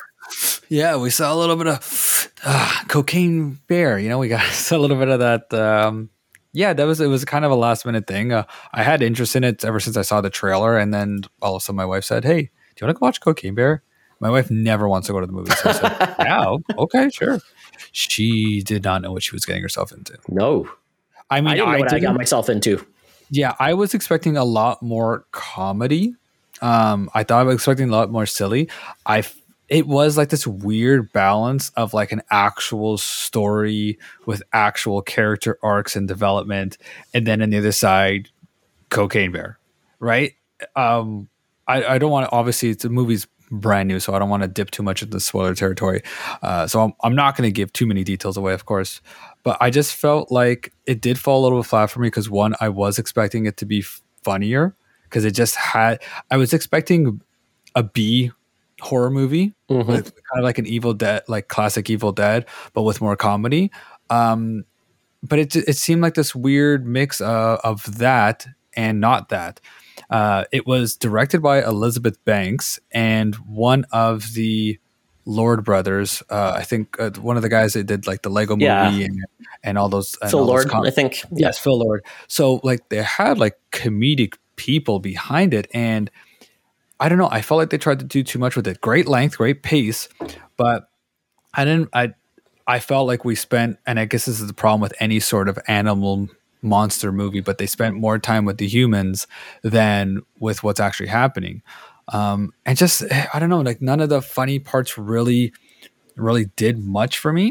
Yeah, 0.69 0.97
we 0.97 1.11
saw 1.11 1.35
a 1.35 1.37
little 1.37 1.57
bit 1.57 1.67
of 1.67 2.33
uh, 2.45 2.83
cocaine 2.87 3.59
bear. 3.67 3.99
You 3.99 4.09
know, 4.09 4.19
we 4.19 4.29
got 4.29 4.45
a 4.71 4.79
little 4.79 4.97
bit 4.97 5.09
of 5.09 5.19
that 5.19 5.53
um, 5.53 6.09
yeah, 6.53 6.73
that 6.73 6.85
was 6.85 7.01
it 7.01 7.09
was 7.09 7.25
kind 7.25 7.45
of 7.45 7.51
a 7.51 7.57
last 7.57 7.85
minute 7.85 8.07
thing. 8.07 8.33
Uh, 8.33 8.45
I 8.73 8.85
had 8.85 9.03
interest 9.03 9.35
in 9.35 9.43
it 9.43 9.65
ever 9.65 9.81
since 9.81 9.97
I 9.97 10.03
saw 10.03 10.21
the 10.21 10.31
trailer, 10.31 10.79
and 10.79 10.95
then 10.95 11.23
all 11.43 11.57
of 11.57 11.62
a 11.62 11.65
sudden 11.65 11.77
my 11.77 11.85
wife 11.85 12.05
said, 12.05 12.25
"Hey, 12.25 12.43
do 12.43 12.49
you 12.81 12.87
want 12.87 12.97
to 12.97 13.01
go 13.01 13.07
watch 13.07 13.21
Cocaine 13.21 13.57
Bear?" 13.57 13.83
My 14.21 14.31
wife 14.31 14.51
never 14.51 14.89
wants 14.89 15.09
to 15.09 15.12
go 15.12 15.19
to 15.21 15.27
the 15.27 15.33
movies. 15.33 15.59
So 15.59 15.71
I 15.71 15.73
said, 15.73 16.15
"Yeah, 16.21 16.57
okay, 16.79 17.11
sure." 17.11 17.41
She 17.93 18.62
did 18.62 18.85
not 18.85 19.03
know 19.03 19.12
what 19.12 19.22
she 19.22 19.33
was 19.35 19.45
getting 19.45 19.62
herself 19.62 19.93
into. 19.93 20.16
No, 20.29 20.68
I 21.31 21.41
mean, 21.41 21.49
I 21.49 21.55
didn't 21.55 21.72
know 21.72 21.79
what 21.79 21.89
I 21.93 21.99
got 21.99 22.01
didn't- 22.01 22.16
myself 22.16 22.49
into. 22.49 22.85
yeah, 23.31 23.55
I 23.59 23.75
was 23.75 23.95
expecting 23.95 24.37
a 24.37 24.45
lot 24.45 24.83
more 24.83 25.25
comedy. 25.33 26.14
Um, 26.62 27.11
I 27.14 27.25
thought 27.25 27.41
I 27.41 27.45
was 27.45 27.57
expecting 27.57 27.89
a 27.89 27.93
lot 27.93 28.11
more 28.11 28.27
silly. 28.27 28.68
I 29.07 29.25
it 29.68 29.87
was 29.87 30.16
like 30.18 30.29
this 30.29 30.47
weird 30.47 31.11
balance 31.12 31.70
of 31.70 31.95
like 31.95 32.12
an 32.12 32.20
actual 32.31 32.99
story 32.99 33.99
with 34.27 34.43
actual 34.53 35.01
character 35.03 35.59
arcs 35.62 35.97
and 35.97 36.07
development, 36.07 36.77
and 37.14 37.27
then 37.27 37.41
on 37.43 37.51
the 37.51 37.59
other 37.59 37.72
side, 37.72 38.29
Cocaine 38.91 39.33
Bear, 39.33 39.59
right? 39.99 40.35
Um, 40.77 41.29
I, 41.66 41.85
I 41.95 41.99
don't 41.99 42.11
want 42.11 42.29
to 42.29 42.33
obviously 42.37 42.68
it's 42.70 42.83
the 42.83 42.91
movie's 42.91 43.27
brand 43.61 43.89
new, 43.89 44.01
so 44.01 44.15
I 44.15 44.19
don't 44.19 44.29
want 44.29 44.43
to 44.43 44.49
dip 44.49 44.71
too 44.71 44.83
much 44.83 45.03
into 45.03 45.19
spoiler 45.21 45.55
territory. 45.55 46.03
Uh, 46.43 46.67
so 46.67 46.81
I'm, 46.83 46.93
I'm 47.03 47.15
not 47.15 47.37
going 47.37 47.47
to 47.49 47.53
give 47.53 47.73
too 47.73 47.87
many 47.87 48.05
details 48.05 48.37
away, 48.37 48.53
of 48.55 48.65
course. 48.67 49.01
But 49.43 49.57
I 49.61 49.71
just 49.71 49.95
felt 49.95 50.31
like 50.33 50.73
it 50.87 51.01
did 51.01 51.19
fall 51.19 51.41
a 51.41 51.43
little 51.45 51.61
bit 51.61 51.67
flat 51.69 51.91
for 51.91 52.01
me 52.01 52.09
because 52.09 52.31
one, 52.31 52.55
I 52.61 52.69
was 52.69 52.99
expecting 52.99 53.47
it 53.47 53.57
to 53.59 53.67
be 53.67 53.85
funnier 54.23 54.75
because 55.05 55.25
it 55.25 55.33
just 55.33 55.55
had. 55.57 56.03
I 56.31 56.37
was 56.37 56.53
expecting 56.53 57.21
a 57.75 57.83
B 57.83 58.31
horror 58.81 59.11
movie, 59.11 59.55
Mhm. 59.71 59.87
with 59.87 60.05
kind 60.15 60.39
of 60.39 60.45
like 60.45 60.59
an 60.59 60.67
Evil 60.67 60.95
Dead, 60.95 61.23
like 61.29 61.49
classic 61.49 61.89
Evil 61.89 62.13
Dead, 62.13 62.47
but 62.73 62.83
with 62.83 63.01
more 63.01 63.17
comedy. 63.17 63.71
Um, 64.11 64.65
but 65.23 65.39
it 65.39 65.57
it 65.57 65.77
seemed 65.77 66.03
like 66.03 66.15
this 66.15 66.35
weird 66.35 66.87
mix 66.87 67.21
uh, 67.21 67.59
of 67.65 67.99
that 67.99 68.47
and 68.75 69.01
not 69.01 69.29
that. 69.31 69.61
Uh, 70.15 70.45
it 70.53 70.65
was 70.67 70.97
directed 70.97 71.43
by 71.43 71.62
Elizabeth 71.65 72.25
Banks 72.25 72.79
and 72.93 73.35
one 73.37 73.85
of 73.91 74.35
the 74.35 74.79
Lord 75.25 75.65
brothers. 75.65 76.23
Uh, 76.31 76.53
I 76.57 76.62
think 76.62 77.01
uh, 77.01 77.11
one 77.21 77.37
of 77.37 77.43
the 77.43 77.49
guys 77.49 77.73
that 77.73 77.85
did 77.85 78.07
like 78.07 78.23
the 78.23 78.29
Lego 78.31 78.55
movie 78.55 78.65
Yeah. 78.67 78.89
and, 78.91 79.25
and 79.65 79.79
all 79.79 79.89
those. 79.89 80.17
And 80.23 80.31
Phil 80.31 80.41
all 80.41 80.47
those 80.47 80.53
Lord, 80.67 80.69
com- 80.69 80.85
I 80.87 80.91
think. 80.91 81.23
yes, 81.33 81.59
Phil 81.59 81.79
Lord. 81.79 82.05
So 82.29 82.61
like 82.62 82.89
they 82.91 83.03
had 83.03 83.39
like 83.39 83.59
comedic 83.73 84.35
people 84.57 85.01
behind 85.01 85.53
it, 85.55 85.67
and 85.75 86.11
I 87.01 87.09
don't 87.09 87.19
know. 87.19 87.29
I 87.31 87.43
felt 87.43 87.59
like 87.59 87.71
they 87.71 87.79
tried 87.79 87.99
to 87.99 88.05
do 88.05 88.23
too 88.23 88.39
much 88.39 88.55
with 88.55 88.69
it. 88.69 88.81
Great 88.81 89.09
length, 89.09 89.39
great 89.39 89.62
pace, 89.65 90.09
but 90.57 90.89
I 91.55 91.65
didn't. 91.65 91.89
I 91.93 92.15
I 92.67 92.79
felt 92.79 93.09
like 93.09 93.25
we 93.25 93.35
spent, 93.35 93.79
and 93.87 93.99
I 93.99 94.05
guess 94.05 94.27
this 94.27 94.41
is 94.41 94.47
the 94.47 94.55
problem 94.55 94.81
with 94.81 94.95
any 95.01 95.19
sort 95.21 95.49
of 95.49 95.59
animal 95.67 96.29
monster 96.65 97.12
movie, 97.12 97.41
but 97.41 97.59
they 97.59 97.67
spent 97.67 97.95
more 97.95 98.19
time 98.19 98.45
with 98.45 98.59
the 98.59 98.67
humans 98.67 99.27
than 99.62 100.23
with 100.41 100.62
what's 100.65 100.81
actually 100.81 101.09
happening. 101.09 101.62
Um, 102.09 102.53
and 102.67 102.77
just 102.77 103.03
I 103.33 103.39
don't 103.39 103.49
know, 103.51 103.61
like 103.61 103.81
none 103.81 104.01
of 104.01 104.09
the 104.09 104.21
funny 104.23 104.59
parts 104.59 104.99
really, 104.99 105.53
really 106.17 106.47
did 106.57 106.79
much 106.79 107.19
for 107.19 107.33
me. 107.33 107.51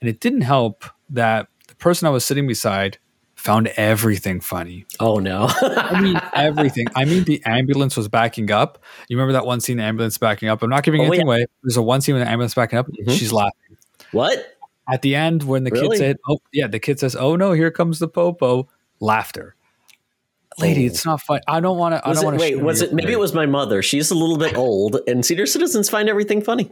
And 0.00 0.08
it 0.10 0.20
didn't 0.20 0.42
help 0.42 0.84
that 1.10 1.48
the 1.68 1.74
person 1.76 2.06
I 2.06 2.10
was 2.10 2.24
sitting 2.24 2.46
beside 2.46 2.98
found 3.34 3.68
everything 3.76 4.40
funny. 4.40 4.86
Oh 5.00 5.18
no. 5.18 5.48
I 5.62 6.00
mean 6.00 6.18
everything. 6.34 6.86
I 6.94 7.04
mean 7.04 7.24
the 7.24 7.42
ambulance 7.44 7.94
was 7.96 8.08
backing 8.08 8.50
up. 8.50 8.82
You 9.08 9.16
remember 9.18 9.32
that 9.34 9.44
one 9.44 9.60
scene, 9.60 9.76
the 9.76 9.82
ambulance 9.82 10.16
backing 10.16 10.48
up? 10.48 10.62
I'm 10.62 10.70
not 10.70 10.82
giving 10.82 11.02
Oh, 11.02 11.04
anything 11.04 11.26
yeah. 11.26 11.34
away. 11.34 11.46
There's 11.62 11.76
a 11.76 11.82
one 11.82 12.00
scene 12.00 12.14
with 12.14 12.24
the 12.24 12.30
ambulance 12.30 12.54
backing 12.54 12.78
up. 12.78 12.86
Mhm. 12.88 13.10
She's 13.18 13.32
laughing. 13.32 13.76
what? 14.12 14.53
At 14.90 15.02
the 15.02 15.14
end, 15.14 15.42
when 15.44 15.64
the 15.64 15.70
Really? 15.70 15.96
kid 15.96 15.98
said, 15.98 16.16
"Oh 16.28 16.38
yeah," 16.52 16.66
the 16.66 16.78
kid 16.78 16.98
says, 17.00 17.16
"Oh 17.16 17.36
no, 17.36 17.52
here 17.52 17.70
comes 17.70 17.98
the 17.98 18.08
popo," 18.08 18.68
laughter. 19.00 19.54
Lady, 20.56 20.84
Oh. 20.84 20.86
it's 20.86 21.04
not 21.04 21.20
fun. 21.20 21.40
I 21.48 21.58
don't 21.58 21.78
want 21.78 21.96
to. 21.96 22.08
I 22.08 22.12
don't 22.12 22.24
want 22.24 22.38
to. 22.38 22.40
wait, 22.40 22.60
was 22.60 22.80
it 22.80 22.92
maybe 22.92 23.10
it 23.12 23.18
was 23.18 23.34
my 23.34 23.44
mother? 23.44 23.82
She's 23.82 24.12
a 24.12 24.14
little 24.14 24.36
bit 24.36 24.56
old, 24.56 25.00
and 25.08 25.26
senior 25.26 25.46
citizens 25.46 25.90
find 25.90 26.08
everything 26.08 26.40
funny. 26.42 26.70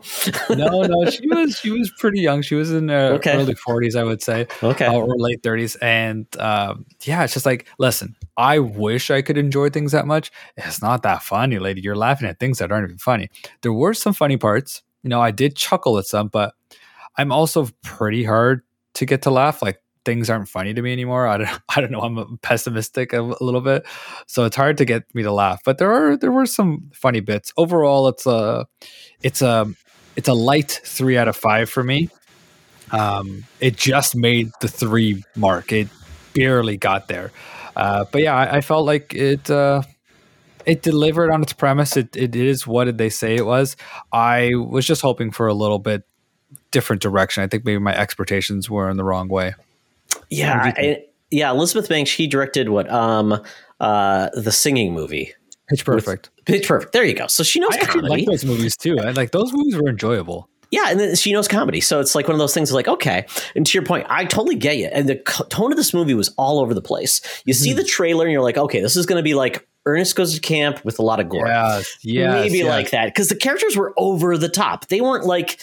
no, 0.50 0.82
no. 0.82 1.04
She 1.10 1.26
was 1.26 1.58
she 1.58 1.70
was 1.70 1.90
pretty 1.98 2.20
young. 2.20 2.42
She 2.42 2.54
was 2.54 2.70
in 2.70 2.88
her 2.90 3.14
Okay. 3.14 3.32
early 3.36 3.54
forties, 3.56 3.96
I 3.96 4.04
would 4.04 4.22
say, 4.22 4.46
Okay. 4.62 4.86
uh, 4.86 4.92
or 4.92 5.16
late 5.18 5.42
thirties. 5.42 5.74
And 5.76 6.26
um, 6.38 6.86
yeah, 7.02 7.24
it's 7.24 7.32
just 7.32 7.44
like, 7.44 7.66
listen, 7.78 8.14
I 8.36 8.60
wish 8.60 9.10
I 9.10 9.20
could 9.20 9.36
enjoy 9.36 9.68
things 9.70 9.90
that 9.90 10.06
much. 10.06 10.30
It's 10.56 10.80
not 10.80 11.02
that 11.02 11.24
funny, 11.24 11.58
lady. 11.58 11.80
You're 11.80 11.96
laughing 11.96 12.28
at 12.28 12.38
things 12.38 12.58
that 12.58 12.70
aren't 12.70 12.84
even 12.84 12.98
funny. 12.98 13.30
There 13.62 13.72
were 13.72 13.94
some 13.94 14.12
funny 14.12 14.36
parts. 14.36 14.82
You 15.02 15.08
know, 15.10 15.20
I 15.20 15.32
did 15.32 15.56
chuckle 15.56 15.98
at 15.98 16.06
some, 16.06 16.28
but 16.28 16.54
I'm 17.16 17.32
also 17.32 17.68
pretty 17.82 18.24
hard 18.24 18.62
to 18.94 19.06
get 19.06 19.22
to 19.22 19.30
laugh. 19.30 19.62
Like 19.62 19.82
things 20.04 20.28
aren't 20.30 20.48
funny 20.48 20.74
to 20.74 20.82
me 20.82 20.92
anymore. 20.92 21.26
I 21.26 21.38
don't, 21.38 21.60
I 21.76 21.80
don't 21.80 21.90
know. 21.90 22.00
I'm 22.00 22.38
pessimistic 22.42 23.12
a, 23.12 23.20
a 23.20 23.42
little 23.42 23.60
bit, 23.60 23.86
so 24.26 24.44
it's 24.44 24.56
hard 24.56 24.78
to 24.78 24.84
get 24.84 25.04
me 25.14 25.22
to 25.22 25.32
laugh. 25.32 25.60
But 25.64 25.78
there 25.78 25.92
are 25.92 26.16
there 26.16 26.32
were 26.32 26.46
some 26.46 26.90
funny 26.94 27.20
bits. 27.20 27.52
Overall, 27.56 28.08
it's 28.08 28.26
a 28.26 28.66
it's 29.22 29.42
a 29.42 29.72
it's 30.16 30.28
a 30.28 30.34
light 30.34 30.80
three 30.84 31.16
out 31.16 31.28
of 31.28 31.36
five 31.36 31.70
for 31.70 31.82
me. 31.82 32.08
Um, 32.90 33.44
it 33.60 33.76
just 33.76 34.14
made 34.14 34.50
the 34.60 34.68
three 34.68 35.24
mark. 35.34 35.72
It 35.72 35.88
barely 36.34 36.76
got 36.76 37.08
there. 37.08 37.32
Uh, 37.74 38.04
but 38.12 38.22
yeah, 38.22 38.36
I, 38.36 38.56
I 38.56 38.60
felt 38.60 38.86
like 38.86 39.14
it. 39.14 39.50
Uh, 39.50 39.82
it 40.64 40.82
delivered 40.82 41.32
on 41.32 41.42
its 41.42 41.52
premise. 41.52 41.96
It, 41.96 42.14
it 42.16 42.36
is 42.36 42.68
what 42.68 42.84
did 42.84 42.96
they 42.96 43.08
say 43.08 43.34
it 43.34 43.44
was. 43.44 43.76
I 44.12 44.52
was 44.54 44.86
just 44.86 45.02
hoping 45.02 45.32
for 45.32 45.48
a 45.48 45.54
little 45.54 45.80
bit 45.80 46.04
different 46.72 47.00
direction. 47.00 47.44
I 47.44 47.46
think 47.46 47.64
maybe 47.64 47.78
my 47.78 47.94
expectations 47.96 48.68
were 48.68 48.90
in 48.90 48.96
the 48.96 49.04
wrong 49.04 49.28
way. 49.28 49.54
Yeah, 50.30 50.66
What 50.66 50.74
do 50.76 50.82
you 50.82 50.92
I, 50.92 51.04
yeah. 51.30 51.50
Elizabeth 51.50 51.88
Banks. 51.88 52.10
She 52.10 52.26
directed 52.26 52.68
what? 52.70 52.90
Um, 52.90 53.40
uh, 53.80 54.28
the 54.34 54.52
singing 54.52 54.92
movie. 54.92 55.32
Pitch 55.68 55.84
Perfect. 55.84 56.30
Pitch 56.44 56.66
Perfect. 56.68 56.92
There 56.92 57.04
you 57.04 57.14
go. 57.14 57.26
So 57.28 57.42
she 57.42 57.60
knows 57.60 57.70
I 57.74 57.78
comedy. 57.84 58.08
like 58.08 58.26
those 58.26 58.44
movies 58.44 58.76
too. 58.76 58.98
I, 58.98 59.10
like 59.12 59.30
those 59.30 59.52
movies 59.52 59.76
were 59.76 59.88
enjoyable. 59.88 60.48
Yeah, 60.70 60.86
and 60.90 60.98
then 60.98 61.14
she 61.16 61.32
knows 61.34 61.48
comedy, 61.48 61.82
so 61.82 62.00
it's 62.00 62.14
like 62.14 62.26
one 62.26 62.34
of 62.34 62.38
those 62.38 62.54
things. 62.54 62.72
Like, 62.72 62.88
okay, 62.88 63.26
and 63.54 63.66
to 63.66 63.76
your 63.76 63.84
point, 63.84 64.06
I 64.08 64.24
totally 64.24 64.54
get 64.54 64.78
you. 64.78 64.86
And 64.86 65.06
the 65.06 65.16
tone 65.50 65.70
of 65.70 65.76
this 65.76 65.92
movie 65.92 66.14
was 66.14 66.30
all 66.38 66.60
over 66.60 66.72
the 66.72 66.80
place. 66.80 67.20
You 67.44 67.52
Mm-hmm. 67.52 67.62
see 67.62 67.72
the 67.74 67.84
trailer, 67.84 68.24
and 68.24 68.32
you're 68.32 68.40
like, 68.42 68.56
okay, 68.56 68.80
this 68.80 68.96
is 68.96 69.04
going 69.04 69.18
to 69.18 69.22
be 69.22 69.34
like 69.34 69.68
Ernest 69.84 70.16
Goes 70.16 70.34
to 70.34 70.40
Camp 70.40 70.82
with 70.82 70.98
a 70.98 71.02
lot 71.02 71.20
of 71.20 71.28
gore. 71.28 71.46
Yes, 71.46 71.98
yes, 72.02 72.32
maybe 72.32 72.58
yes. 72.58 72.68
like 72.68 72.90
that 72.92 73.06
because 73.06 73.28
the 73.28 73.36
characters 73.36 73.76
were 73.76 73.92
over 73.98 74.38
the 74.38 74.48
top. 74.48 74.88
They 74.88 75.02
weren't 75.02 75.26
like 75.26 75.60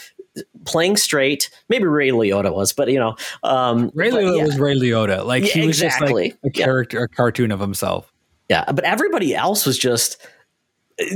playing 0.65 0.97
straight. 0.97 1.49
Maybe 1.69 1.85
Ray 1.85 2.09
Liotta 2.09 2.53
was, 2.53 2.73
but 2.73 2.89
you 2.91 2.99
know, 2.99 3.15
um, 3.43 3.91
Ray 3.93 4.11
Liotta 4.11 4.37
yeah. 4.37 4.45
was 4.45 4.59
Ray 4.59 4.75
Liotta. 4.75 5.25
Like 5.25 5.43
Yeah, 5.43 5.61
he 5.61 5.67
was 5.67 5.79
just 5.79 5.99
like 6.01 6.11
a 6.11 6.37
Yeah. 6.43 6.65
character, 6.65 7.03
a 7.03 7.07
cartoon 7.07 7.51
of 7.51 7.59
himself. 7.59 8.11
Yeah, 8.49 8.65
but 8.71 8.83
everybody 8.83 9.35
else 9.35 9.65
was 9.65 9.77
just 9.77 10.17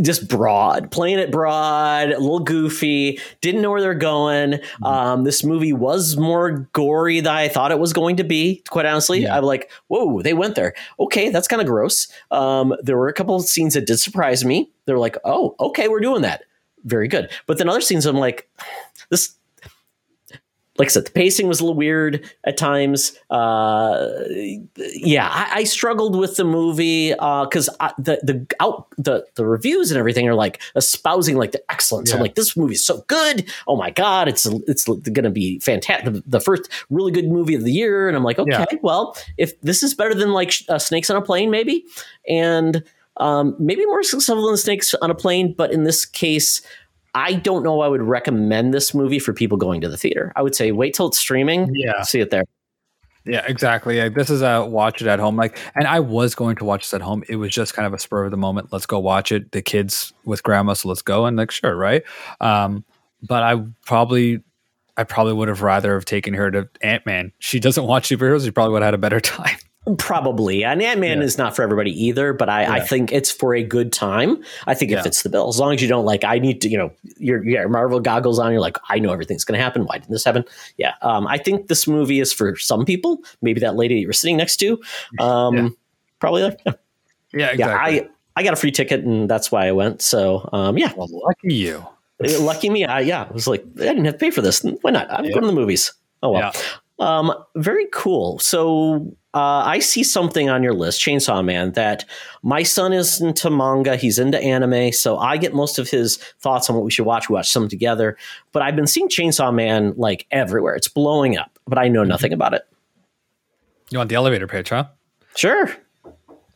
just 0.01 0.28
broad, 0.28 0.91
playing 0.91 1.19
it 1.19 1.32
broad, 1.32 2.11
a 2.11 2.19
little 2.19 2.39
goofy, 2.39 3.19
didn't 3.41 3.61
know 3.61 3.71
where 3.71 3.82
they're 3.82 3.93
going. 3.93 4.51
Mm-hmm. 4.51 4.84
Um, 4.86 5.24
this 5.24 5.43
movie 5.43 5.74
was 5.74 6.17
more 6.17 6.69
gory 6.74 7.19
than 7.19 7.34
I 7.34 7.47
thought 7.47 7.71
it 7.71 7.80
was 7.80 7.93
going 7.93 8.17
to 8.17 8.24
be, 8.24 8.63
quite 8.69 8.86
honestly. 8.86 9.24
Yeah. 9.24 9.38
I'm 9.38 9.43
like, 9.43 9.71
whoa, 9.88 10.21
they 10.21 10.34
went 10.34 10.55
there. 10.55 10.74
Okay, 10.99 11.30
that's 11.30 11.47
kind 11.47 11.61
of 11.61 11.67
gross. 11.67 12.07
Um, 12.32 12.74
there 12.82 12.97
were 12.97 13.09
a 13.09 13.13
couple 13.13 13.36
of 13.36 13.43
scenes 13.43 13.74
that 13.74 13.86
did 13.86 13.97
surprise 13.97 14.45
me. 14.45 14.69
They 14.86 14.93
were 14.93 14.99
like, 14.99 15.17
oh, 15.26 15.55
okay, 15.59 15.88
we're 15.88 15.99
doing 15.99 16.21
that. 16.21 16.43
Very 16.86 17.07
good. 17.07 17.30
But 17.45 17.57
then 17.57 17.69
other 17.69 17.82
scenes, 17.82 18.05
I'm 18.05 18.17
like, 18.17 18.49
this 19.10 19.36
like 20.80 20.88
I 20.88 20.89
said, 20.89 21.06
the 21.06 21.12
pacing 21.12 21.47
was 21.47 21.60
a 21.60 21.64
little 21.64 21.78
weird 21.78 22.28
at 22.45 22.58
times. 22.58 23.16
Uh, 23.30 24.08
yeah, 24.76 25.30
I, 25.32 25.60
I 25.60 25.64
struggled 25.66 26.16
with 26.16 26.36
the 26.36 26.43
movie 26.43 27.10
because 27.12 27.70
the 27.99 28.20
the 28.24 28.47
out 28.60 28.88
the 28.97 29.24
the 29.36 29.45
reviews 29.45 29.91
and 29.91 29.99
everything 29.99 30.28
are 30.28 30.34
like 30.34 30.62
espousing 30.76 31.38
like 31.38 31.51
the 31.51 31.62
excellence. 31.72 32.12
I'm 32.12 32.20
like, 32.20 32.34
this 32.34 32.58
movie 32.58 32.74
is 32.74 32.84
so 32.84 33.04
good. 33.08 33.47
Oh 33.68 33.76
my 33.76 33.91
god, 33.91 34.28
it's 34.28 34.47
it's 34.68 34.86
going 34.86 35.24
to 35.24 35.30
be 35.30 35.60
fantastic. 35.60 36.12
The, 36.12 36.24
the 36.26 36.39
first 36.39 36.70
really 36.89 37.12
good 37.12 37.28
movie 37.28 37.54
of 37.54 37.64
the 37.64 37.72
year, 37.72 38.08
and 38.08 38.18
I'm 38.18 38.24
like, 38.24 38.39
okay, 38.39 38.51
Yeah. 38.51 38.66
well, 38.82 39.16
if 39.38 39.60
this 39.62 39.84
is 39.84 39.93
better 39.93 40.16
than 40.16 40.32
like 40.32 40.54
uh, 40.70 40.80
Snakes 40.80 41.12
on 41.12 41.18
a 41.18 41.22
Plane, 41.22 41.51
maybe, 41.51 41.86
and 42.28 42.84
um, 43.18 43.56
maybe 43.60 43.86
more 43.86 44.01
successful 44.01 44.47
than 44.47 44.58
Snakes 44.58 44.95
on 44.95 45.12
a 45.12 45.16
Plane, 45.16 45.54
but 45.56 45.72
in 45.72 45.84
this 45.84 46.04
case. 46.04 46.64
I 47.16 47.34
don't 47.34 47.64
know. 47.64 47.82
I 47.82 47.88
would 47.88 48.01
recommend 48.01 48.74
this 48.74 48.93
movie 48.93 49.20
for 49.20 49.34
people 49.34 49.57
going 49.57 49.82
to 49.82 49.89
the 49.89 49.97
theater. 49.97 50.32
I 50.36 50.41
would 50.41 50.55
say 50.55 50.72
wait 50.72 50.93
till 50.93 51.07
it's 51.07 51.20
streaming. 51.20 51.74
Yeah. 51.76 52.01
see 52.03 52.20
it 52.20 52.32
there. 52.32 52.43
Yeah, 53.26 53.45
exactly. 53.47 54.01
Like, 54.01 54.16
this 54.16 54.30
is 54.30 54.41
a 54.41 54.66
watch 54.66 55.01
it 55.01 55.07
at 55.07 55.20
home. 55.20 55.38
Like, 55.38 55.57
and 55.76 55.88
I 55.88 56.01
was 56.01 56.36
going 56.36 56.57
to 56.57 56.66
watch 56.66 56.84
this 56.84 56.93
at 56.93 57.01
home. 57.01 57.24
It 57.30 57.38
was 57.38 57.51
just 57.51 57.74
kind 57.74 57.86
of 57.86 57.93
a 57.93 57.99
spur 57.99 58.26
of 58.26 58.32
the 58.32 58.38
moment. 58.38 58.74
Let's 58.74 58.86
go 58.86 58.99
watch 58.99 59.32
it. 59.32 59.51
The 59.53 59.61
kids 59.61 60.11
with 60.26 60.43
grandma, 60.43 60.74
so 60.74 60.89
let's 60.89 61.01
go. 61.01 61.26
And 61.26 61.38
like, 61.38 61.51
sure, 61.51 61.76
right. 61.76 62.03
Um, 62.41 62.84
but 63.22 63.43
I 63.43 63.64
probably, 63.86 64.43
I 64.97 65.05
probably 65.05 65.34
would 65.34 65.47
have 65.47 65.61
rather 65.61 65.93
have 65.93 66.03
taken 66.03 66.34
her 66.34 66.51
to 66.51 66.68
Ant 66.82 67.05
Man. 67.05 67.32
She 67.39 67.61
doesn't 67.61 67.86
watch 67.86 68.09
superheroes. 68.09 68.43
She 68.43 68.51
probably 68.51 68.74
would 68.74 68.82
have 68.82 68.88
had 68.88 68.93
a 68.93 68.97
better 68.97 69.20
time. 69.22 69.57
Probably, 69.98 70.64
and 70.64 70.82
Ant 70.82 71.02
Man 71.02 71.18
Yeah. 71.18 71.26
is 71.26 71.38
not 71.38 71.56
for 71.56 71.62
everybody 71.62 71.92
either. 72.06 72.32
But 72.32 72.48
I, 72.48 72.78
I 72.78 72.80
think 72.80 73.12
it's 73.12 73.30
for 73.30 73.54
a 73.54 73.62
good 73.64 73.92
time. 73.92 74.42
I 74.66 74.74
think 74.74 74.92
it 74.92 74.96
Yeah. 74.96 75.02
fits 75.02 75.24
the 75.24 75.30
bill 75.30 75.50
as 75.50 75.60
long 75.60 75.74
as 75.74 75.82
you 75.82 75.90
don't 75.90 76.06
like. 76.06 76.24
I 76.24 76.40
need 76.40 76.62
to, 76.62 76.70
you 76.70 76.78
know, 76.78 76.92
your 77.18 77.44
your 77.46 77.68
Marvel 77.68 78.00
goggles 78.00 78.40
on. 78.40 78.52
You're 78.54 78.62
like, 78.62 78.78
I 78.90 79.00
know 79.00 79.12
everything's 79.12 79.44
going 79.44 79.58
to 79.58 79.64
happen. 79.64 79.84
Why 79.86 79.98
didn't 79.98 80.12
this 80.12 80.24
happen? 80.24 80.46
Yeah, 80.78 80.94
um, 81.02 81.28
I 81.28 81.38
think 81.38 81.68
this 81.68 81.86
movie 81.86 82.22
is 82.22 82.32
for 82.32 82.56
some 82.56 82.86
people. 82.86 83.20
Maybe 83.42 83.60
that 83.60 83.76
lady 83.76 83.96
that 83.96 84.00
you 84.02 84.08
were 84.08 84.14
sitting 84.14 84.38
next 84.38 84.58
to. 84.58 84.80
Um, 85.20 85.56
Yeah. 85.56 85.70
Probably, 86.20 86.44
like, 86.44 86.60
yeah, 86.66 86.74
Yeah, 87.34 87.52
yeah. 87.58 87.76
I 87.76 88.08
I 88.38 88.44
got 88.44 88.54
a 88.54 88.56
free 88.56 88.72
ticket, 88.72 89.04
and 89.04 89.30
that's 89.30 89.52
why 89.52 89.68
I 89.68 89.74
went. 89.74 90.02
So, 90.02 90.50
um, 90.54 90.78
yeah, 90.78 90.94
well, 90.96 91.10
lucky 91.12 91.54
you. 91.56 91.86
lucky 92.40 92.70
me. 92.70 92.86
I 92.86 93.02
yeah, 93.02 93.28
I 93.30 93.34
was 93.34 93.48
like, 93.48 93.66
I 93.76 93.80
didn't 93.82 94.06
have 94.06 94.14
to 94.16 94.20
pay 94.20 94.32
for 94.32 94.42
this. 94.42 94.64
Why 94.82 94.92
not? 94.92 95.12
I'm 95.12 95.24
going 95.24 95.42
to 95.42 95.48
the 95.48 95.52
movies. 95.52 95.92
Oh 96.22 96.30
well. 96.32 96.54
Um, 97.00 97.34
very 97.58 97.88
cool. 97.92 98.40
So 98.40 99.14
uh, 99.34 99.64
I 99.66 99.80
see 99.80 100.04
something 100.04 100.50
on 100.50 100.62
your 100.62 100.74
list, 100.74 101.02
Chainsaw 101.02 101.44
Man, 101.44 101.72
that 101.72 102.06
my 102.44 102.62
son 102.62 102.94
is 102.94 103.20
into 103.20 103.50
manga. 103.50 103.96
He's 103.96 104.20
into 104.20 104.40
anime, 104.40 104.92
so 104.92 105.18
I 105.18 105.38
get 105.38 105.54
most 105.54 105.80
of 105.80 105.90
his 105.90 106.18
thoughts 106.40 106.70
on 106.70 106.76
what 106.76 106.86
we 106.86 106.92
should 106.92 107.06
watch. 107.06 107.30
We 107.30 107.34
watch 107.34 107.50
some 107.50 107.68
together. 107.68 108.16
But 108.52 108.62
I've 108.62 108.76
been 108.76 108.88
seeing 108.88 109.10
Chainsaw 109.10 109.54
Man 109.54 109.94
like 109.98 110.28
everywhere. 110.30 110.76
It's 110.76 110.88
blowing 110.88 111.38
up, 111.38 111.58
but 111.66 111.80
I 111.80 111.88
know 111.88 112.04
nothing 112.04 112.32
about 112.32 112.54
it. 112.54 112.62
You 113.90 113.98
want 113.98 114.10
the 114.10 114.16
elevator 114.16 114.48
pitch, 114.48 114.70
huh? 114.70 114.86
Sure. 115.36 115.76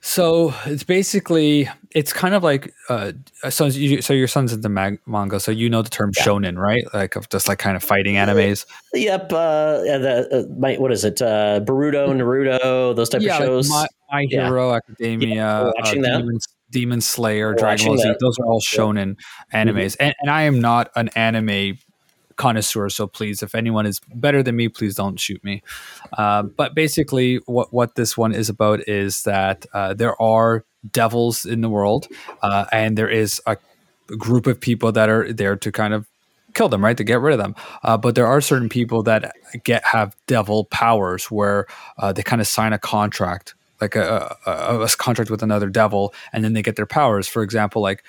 So 0.07 0.53
it's 0.65 0.83
basically 0.83 1.67
it's 1.91 2.13
kind 2.13 2.33
of 2.33 2.41
like 2.41 2.73
uh, 2.87 3.11
so 3.49 3.65
you, 3.65 4.01
so 4.01 4.13
your 4.13 4.29
son's 4.29 4.53
into 4.53 4.69
mag- 4.69 5.01
manga, 5.05 5.37
so 5.37 5.51
you 5.51 5.69
know 5.69 5.81
the 5.81 5.89
term 5.89 6.13
shonen, 6.13 6.57
right? 6.57 6.85
Like 6.93 7.17
of 7.17 7.27
just 7.27 7.49
like 7.49 7.59
kind 7.59 7.75
of 7.75 7.83
fighting 7.83 8.15
animes. 8.15 8.65
Yep. 8.93 9.33
Uh, 9.33 9.81
yeah, 9.83 9.97
the 9.97 10.29
uh, 10.31 10.53
my, 10.57 10.75
what 10.75 10.93
is 10.93 11.03
it? 11.03 11.21
Uh, 11.21 11.59
Boruto, 11.59 12.07
Naruto, 12.07 12.95
those 12.95 13.09
type 13.09 13.21
yeah, 13.21 13.37
of 13.37 13.43
shows. 13.43 13.69
like 13.69 13.89
My, 14.09 14.19
My 14.19 14.27
Yeah. 14.29 14.45
Hero 14.45 14.73
Academia, 14.73 15.35
Yeah, 15.35 15.61
we're 15.63 15.67
uh, 15.67 15.73
watching 15.77 16.01
that. 16.03 16.17
Demon, 16.19 16.39
Demon 16.71 17.01
Slayer, 17.01 17.53
Dragon 17.53 17.87
Ball 17.87 17.97
Z. 17.97 18.13
Those 18.21 18.39
are 18.39 18.45
all 18.45 18.61
shonen 18.61 19.17
animes, 19.53 19.97
and, 19.99 20.15
and 20.21 20.31
I 20.31 20.43
am 20.43 20.61
not 20.61 20.89
an 20.95 21.09
anime 21.15 21.79
connoisseur. 22.37 22.89
So 22.89 23.07
please, 23.07 23.43
if 23.43 23.53
anyone 23.53 23.85
is 23.85 23.99
better 24.15 24.41
than 24.41 24.55
me, 24.55 24.69
please 24.69 24.95
don't 24.95 25.19
shoot 25.19 25.43
me. 25.43 25.61
Uh, 26.17 26.43
but 26.43 26.73
basically, 26.73 27.37
what 27.45 27.73
what 27.73 27.95
this 27.95 28.17
one 28.17 28.33
is 28.33 28.49
about 28.49 28.87
is 28.87 29.23
that 29.23 29.65
uh, 29.73 29.93
there 29.93 30.19
are 30.21 30.63
devils 30.91 31.45
in 31.45 31.61
the 31.61 31.69
world, 31.69 32.07
uh, 32.41 32.65
and 32.71 32.97
there 32.97 33.09
is 33.09 33.41
a 33.45 33.57
group 34.17 34.47
of 34.47 34.59
people 34.59 34.91
that 34.93 35.09
are 35.09 35.33
there 35.33 35.55
to 35.57 35.71
kind 35.71 35.93
of 35.93 36.07
kill 36.53 36.69
them, 36.69 36.83
right? 36.83 36.97
To 36.97 37.03
get 37.03 37.19
rid 37.19 37.33
of 37.33 37.39
them. 37.39 37.55
Uh, 37.83 37.97
but 37.97 38.15
there 38.15 38.25
are 38.25 38.41
certain 38.41 38.69
people 38.69 39.03
that 39.03 39.33
get 39.63 39.83
have 39.83 40.15
devil 40.27 40.65
powers 40.65 41.29
where 41.29 41.67
uh, 41.97 42.13
they 42.13 42.23
kind 42.23 42.41
of 42.41 42.47
sign 42.47 42.73
a 42.73 42.79
contract, 42.79 43.53
like 43.81 43.95
a, 43.95 44.35
a, 44.45 44.81
a 44.81 44.89
contract 44.97 45.29
with 45.29 45.43
another 45.43 45.69
devil, 45.69 46.13
and 46.31 46.43
then 46.43 46.53
they 46.53 46.61
get 46.61 46.75
their 46.75 46.85
powers. 46.85 47.27
For 47.27 47.43
example, 47.43 47.81
like 47.81 48.03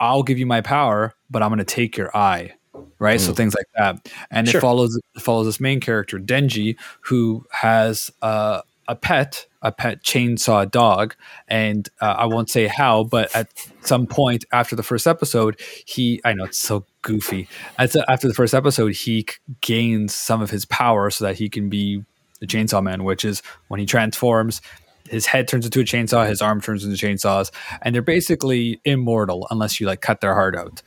I'll 0.00 0.22
give 0.22 0.38
you 0.38 0.46
my 0.46 0.62
power, 0.62 1.14
but 1.30 1.42
I'm 1.42 1.50
going 1.50 1.58
to 1.58 1.64
take 1.64 1.96
your 1.96 2.14
eye. 2.16 2.54
Right, 2.98 3.20
so 3.20 3.32
things 3.32 3.54
like 3.54 3.66
that, 3.76 4.08
and 4.30 4.48
Sure. 4.48 4.58
it 4.58 4.60
follows 4.60 5.00
it 5.16 5.20
follows 5.22 5.46
this 5.46 5.58
main 5.60 5.80
character 5.80 6.18
Denji, 6.18 6.76
who 7.00 7.44
has 7.50 8.10
uh, 8.22 8.60
a 8.86 8.94
pet, 8.94 9.46
a 9.62 9.72
pet 9.72 10.02
chainsaw 10.04 10.70
dog, 10.70 11.14
and 11.48 11.88
uh, 12.00 12.14
I 12.18 12.26
won't 12.26 12.50
say 12.50 12.66
how, 12.66 13.04
but 13.04 13.34
at 13.34 13.48
some 13.80 14.06
point 14.06 14.44
after 14.52 14.76
the 14.76 14.82
first 14.82 15.06
episode, 15.06 15.58
he 15.86 16.20
I 16.24 16.32
know 16.34 16.44
it's 16.44 16.58
so 16.58 16.84
goofy. 17.02 17.48
After 17.78 18.28
the 18.28 18.34
first 18.34 18.54
episode, 18.54 18.94
he 18.94 19.22
c- 19.28 19.36
gains 19.60 20.14
some 20.14 20.42
of 20.42 20.50
his 20.50 20.64
power 20.64 21.10
so 21.10 21.24
that 21.24 21.36
he 21.36 21.48
can 21.48 21.68
be 21.70 22.04
the 22.40 22.46
Chainsaw 22.46 22.82
Man, 22.82 23.02
which 23.04 23.24
is 23.24 23.42
when 23.68 23.80
he 23.80 23.86
transforms. 23.86 24.60
His 25.08 25.26
head 25.26 25.48
turns 25.48 25.64
into 25.64 25.80
a 25.80 25.84
chainsaw, 25.84 26.28
his 26.28 26.40
arm 26.40 26.60
turns 26.60 26.84
into 26.84 26.94
chainsaws, 26.96 27.50
and 27.82 27.94
they're 27.94 28.02
basically 28.02 28.80
immortal 28.84 29.46
unless 29.50 29.80
you 29.80 29.86
like 29.86 30.02
cut 30.02 30.20
their 30.20 30.34
heart 30.34 30.54
out. 30.56 30.82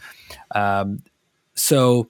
Um, 0.56 1.04
so 1.56 2.10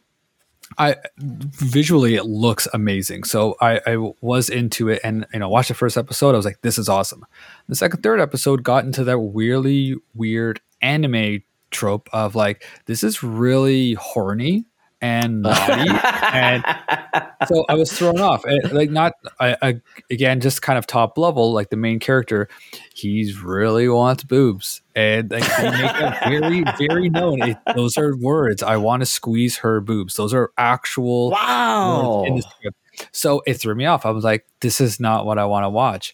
I 0.77 0.95
visually 1.17 2.15
it 2.15 2.25
looks 2.25 2.67
amazing. 2.73 3.25
So 3.25 3.55
I, 3.61 3.79
I 3.85 3.97
was 4.21 4.49
into 4.49 4.89
it 4.89 5.01
and 5.03 5.25
you 5.33 5.39
know 5.39 5.49
watched 5.49 5.67
the 5.67 5.73
first 5.73 5.97
episode. 5.97 6.33
I 6.33 6.37
was 6.37 6.45
like, 6.45 6.61
this 6.61 6.77
is 6.77 6.89
awesome. 6.89 7.25
The 7.67 7.75
second, 7.75 8.01
third 8.01 8.19
episode 8.19 8.63
got 8.63 8.85
into 8.85 9.03
that 9.03 9.17
really 9.17 9.95
weird 10.13 10.61
anime 10.81 11.43
trope 11.71 12.09
of 12.13 12.35
like 12.35 12.65
this 12.85 13.03
is 13.03 13.23
really 13.23 13.93
horny 13.93 14.65
and 15.04 15.41
naughty 15.41 15.91
and 16.34 16.64
so 17.47 17.66
I 17.68 17.76
was 17.76 17.91
thrown 17.91 18.22
off. 18.22 18.45
Like 18.72 18.89
not 18.89 19.14
I, 19.39 19.58
I 19.62 19.82
again 20.10 20.39
just 20.39 20.62
kind 20.62 20.80
of 20.80 20.88
top 20.88 21.18
level 21.18 21.51
like 21.51 21.70
the 21.70 21.76
main 21.76 21.99
character, 21.99 22.47
he's 22.95 23.39
really 23.39 23.89
wants 23.89 24.24
boobs 24.24 24.82
and 24.95 25.30
like 25.30 25.43
they 25.58 25.72
make 25.72 25.91
it 25.93 26.16
very 26.24 26.64
very 26.88 27.10
known. 27.10 27.41
It, 27.43 27.58
those 27.76 27.97
are 27.97 28.16
words. 28.16 28.64
I 28.64 28.78
want 28.78 29.01
to 29.01 29.06
squeeze 29.06 29.58
her 29.58 29.82
boobs. 29.82 30.16
Those 30.16 30.34
are 30.34 30.51
actual 30.58 31.32
wow. 31.32 32.22
words 32.22 32.30
in 32.30 32.36
the 32.38 32.41
script. 32.41 32.78
So 33.12 33.43
it 33.45 33.56
threw 33.56 33.76
me 33.76 33.86
off. 33.86 34.06
I 34.06 34.12
was 34.12 34.24
like, 34.24 34.45
this 34.62 34.80
is 34.80 34.99
not 34.99 35.26
what 35.26 35.38
I 35.38 35.45
want 35.45 35.66
to 35.66 35.70
watch. 35.70 36.14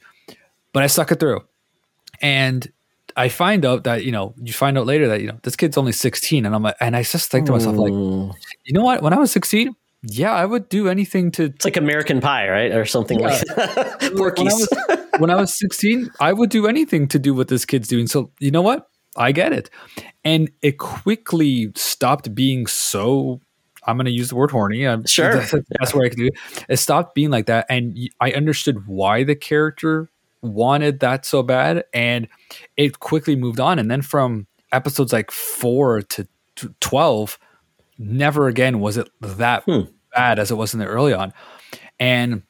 But 0.74 0.84
I 0.84 0.88
stuck 0.88 1.12
it 1.12 1.20
through. 1.20 1.42
And 2.22 2.72
I 3.20 3.28
find 3.28 3.66
out 3.66 3.84
that, 3.84 4.06
you 4.06 4.12
know, 4.14 4.34
you 4.42 4.54
find 4.54 4.78
out 4.78 4.86
later 4.86 5.10
that, 5.10 5.20
you 5.20 5.28
know, 5.28 5.38
this 5.44 5.58
kid's 5.58 5.78
only 5.78 5.92
16. 5.92 6.46
And 6.46 6.56
I'm 6.56 6.64
like, 6.64 6.76
and 6.80 6.96
I 6.96 7.04
just 7.04 7.30
think 7.30 7.48
to 7.48 7.52
myself, 7.52 7.76
like, 7.76 7.92
Mm. 7.92 8.34
you 8.64 8.74
know 8.74 8.82
what? 8.84 9.02
When 9.02 9.12
I 9.12 9.18
was 9.18 9.30
16, 9.32 9.76
yeah, 10.04 10.32
I 10.32 10.46
would 10.46 10.70
do 10.70 10.88
anything 10.88 11.30
to 11.32 11.44
It's 11.46 11.66
like 11.66 11.76
American 11.76 12.22
Pie, 12.22 12.48
right, 12.48 12.72
or 12.72 12.86
something 12.86 13.20
like 13.20 13.42
that. 13.42 13.98
when 14.02 14.14
I, 14.14 14.16
Porky's. 14.18 14.46
was, 14.54 14.70
when 15.18 15.30
I 15.30 15.36
was 15.36 15.54
16, 15.60 16.10
I 16.22 16.32
would 16.32 16.50
do 16.50 16.66
anything 16.68 17.10
to 17.10 17.20
do 17.20 17.34
what 17.34 17.50
this 17.50 17.66
kid's 17.66 17.90
doing. 17.90 18.08
So, 18.08 18.32
you 18.40 18.52
know 18.52 18.62
what? 18.62 18.88
I 19.18 19.34
get 19.34 19.52
it. 19.52 19.70
And 20.24 20.50
it 20.62 20.78
quickly 20.78 21.74
stopped 21.76 22.34
being 22.34 22.68
so, 22.68 23.42
I'm 23.86 23.98
going 23.98 24.06
to 24.06 24.12
use 24.12 24.30
the 24.30 24.36
word 24.38 24.52
horny. 24.52 24.88
I'm, 24.88 25.06
Sure. 25.06 25.36
That's, 25.52 25.52
that's 25.78 25.94
where 25.94 26.06
I 26.06 26.10
can 26.10 26.20
do 26.20 26.28
it. 26.28 26.66
It 26.70 26.78
stopped 26.78 27.16
being 27.16 27.32
like 27.32 27.48
that. 27.48 27.66
And 27.70 27.98
I 28.22 28.32
understood 28.32 28.88
why 28.88 29.26
the 29.26 29.36
character 29.36 30.10
wanted 30.42 31.00
that 31.02 31.26
so 31.26 31.44
bad. 31.44 31.84
And 31.94 32.28
it 32.78 33.00
quickly 33.00 33.36
moved 33.36 33.60
on. 33.60 33.80
And 33.80 33.90
then 33.90 34.02
from 34.02 34.48
episodes 34.72 35.12
like 35.14 35.32
four 35.32 36.02
to 36.02 36.28
12, 36.80 37.38
never 37.98 38.48
again 38.48 38.80
was 38.80 38.98
it 38.98 39.10
that 39.22 39.64
Hmm. 39.64 39.82
bad 40.14 40.40
as 40.40 40.52
it 40.52 40.56
was 40.56 40.74
in 40.74 40.80
the 40.80 40.86
early 40.86 41.14
on. 41.14 41.34
And 42.00 42.44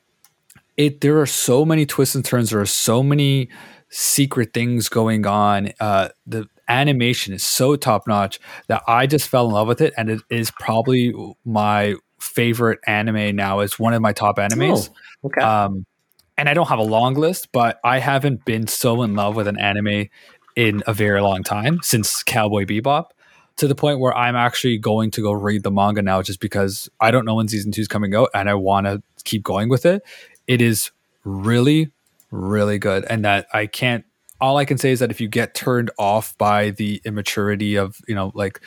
it 0.77 1.01
there 1.01 1.19
are 1.19 1.25
so 1.25 1.65
many 1.65 1.85
twists 1.85 2.15
and 2.15 2.23
turns. 2.23 2.51
There 2.51 2.61
are 2.61 2.65
so 2.65 3.03
many 3.03 3.49
secret 3.89 4.53
things 4.53 4.87
going 4.89 5.25
on. 5.25 5.71
Uh, 5.79 6.09
the 6.25 6.47
animation 6.67 7.33
is 7.33 7.43
so 7.43 7.75
top 7.75 8.07
notch 8.07 8.39
that 8.67 8.83
I 8.87 9.07
just 9.07 9.27
fell 9.27 9.47
in 9.47 9.53
love 9.53 9.67
with 9.67 9.81
it, 9.81 9.93
and 9.97 10.09
it 10.09 10.21
is 10.29 10.51
probably 10.51 11.13
my 11.43 11.95
favorite 12.21 12.79
anime 12.85 13.35
now. 13.35 13.59
It's 13.59 13.79
one 13.79 13.93
of 13.93 14.01
my 14.01 14.13
top 14.13 14.37
animes. 14.37 14.89
Oh, 15.23 15.27
okay. 15.27 15.41
Um, 15.41 15.85
and 16.39 16.47
I 16.47 16.53
don't 16.53 16.69
have 16.69 16.79
a 16.79 16.83
long 16.83 17.15
list, 17.15 17.49
but 17.51 17.81
I 17.83 17.99
haven't 17.99 18.45
been 18.45 18.65
so 18.65 19.01
in 19.01 19.13
love 19.13 19.35
with 19.35 19.49
an 19.49 19.59
anime 19.59 20.07
in 20.55 20.81
a 20.87 20.93
very 20.93 21.21
long 21.21 21.43
time 21.43 21.79
since 21.83 22.23
Cowboy 22.23 22.63
Bebop. 22.63 23.07
To 23.57 23.67
the 23.67 23.75
point 23.75 23.99
where 23.99 24.15
I'm 24.15 24.37
actually 24.37 24.77
going 24.77 25.11
to 25.11 25.21
go 25.21 25.33
read 25.33 25.63
the 25.63 25.71
manga 25.71 26.01
now, 26.01 26.21
just 26.21 26.39
because 26.39 26.87
I 27.01 27.11
don't 27.11 27.25
know 27.25 27.35
when 27.35 27.49
season 27.49 27.73
two 27.73 27.81
is 27.81 27.89
coming 27.89 28.15
out, 28.15 28.29
and 28.33 28.49
I 28.49 28.53
want 28.53 28.87
to 28.87 29.03
keep 29.25 29.43
going 29.43 29.67
with 29.67 29.85
it. 29.85 30.01
It 30.47 30.61
is 30.61 30.91
really, 31.25 31.91
really 32.31 32.79
good, 32.79 33.03
and 33.09 33.25
that 33.25 33.47
I 33.53 33.65
can't. 33.65 34.05
All 34.39 34.55
I 34.55 34.63
can 34.63 34.77
say 34.77 34.91
is 34.91 34.99
that 34.99 35.11
if 35.11 35.19
you 35.19 35.27
get 35.27 35.55
turned 35.55 35.91
off 35.99 36.37
by 36.37 36.69
the 36.69 37.01
immaturity 37.03 37.75
of 37.75 37.97
you 38.07 38.15
know 38.15 38.31
like 38.33 38.61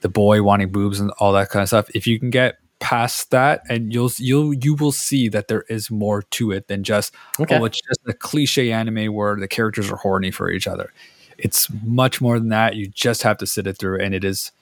the 0.00 0.08
boy 0.08 0.42
wanting 0.42 0.72
boobs 0.72 0.98
and 0.98 1.12
all 1.20 1.32
that 1.34 1.50
kind 1.50 1.62
of 1.62 1.68
stuff, 1.68 1.88
if 1.94 2.08
you 2.08 2.18
can 2.18 2.30
get 2.30 2.56
past 2.82 3.30
that 3.30 3.62
and 3.68 3.92
you'll 3.92 4.10
you'll 4.18 4.52
you 4.52 4.74
will 4.74 4.92
see 4.92 5.28
that 5.28 5.46
there 5.48 5.62
is 5.68 5.90
more 5.90 6.22
to 6.22 6.50
it 6.50 6.66
than 6.68 6.82
just 6.82 7.14
Okay. 7.40 7.56
oh 7.56 7.64
it's 7.64 7.80
just 7.80 8.00
a 8.06 8.12
cliche 8.12 8.72
anime 8.72 9.14
where 9.14 9.36
the 9.36 9.48
characters 9.48 9.90
are 9.90 9.96
horny 9.96 10.30
for 10.30 10.50
each 10.50 10.66
other. 10.66 10.92
It's 11.38 11.68
much 11.84 12.20
more 12.20 12.38
than 12.38 12.48
that. 12.50 12.76
You 12.76 12.88
just 12.88 13.22
have 13.22 13.38
to 13.38 13.46
sit 13.46 13.66
it 13.66 13.78
through 13.78 14.00
and 14.00 14.14
it 14.14 14.24
is 14.24 14.52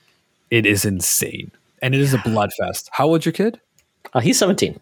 it 0.51 0.67
is 0.67 0.85
insane. 0.85 1.51
And 1.83 1.95
it 1.95 2.01
is 2.01 2.13
a 2.15 2.19
blood 2.19 2.51
fest 2.59 2.89
how 2.93 3.07
old's 3.09 3.25
your 3.25 3.33
kid? 3.33 3.61
Uh, 4.13 4.21
he's 4.21 4.39
17. 4.39 4.79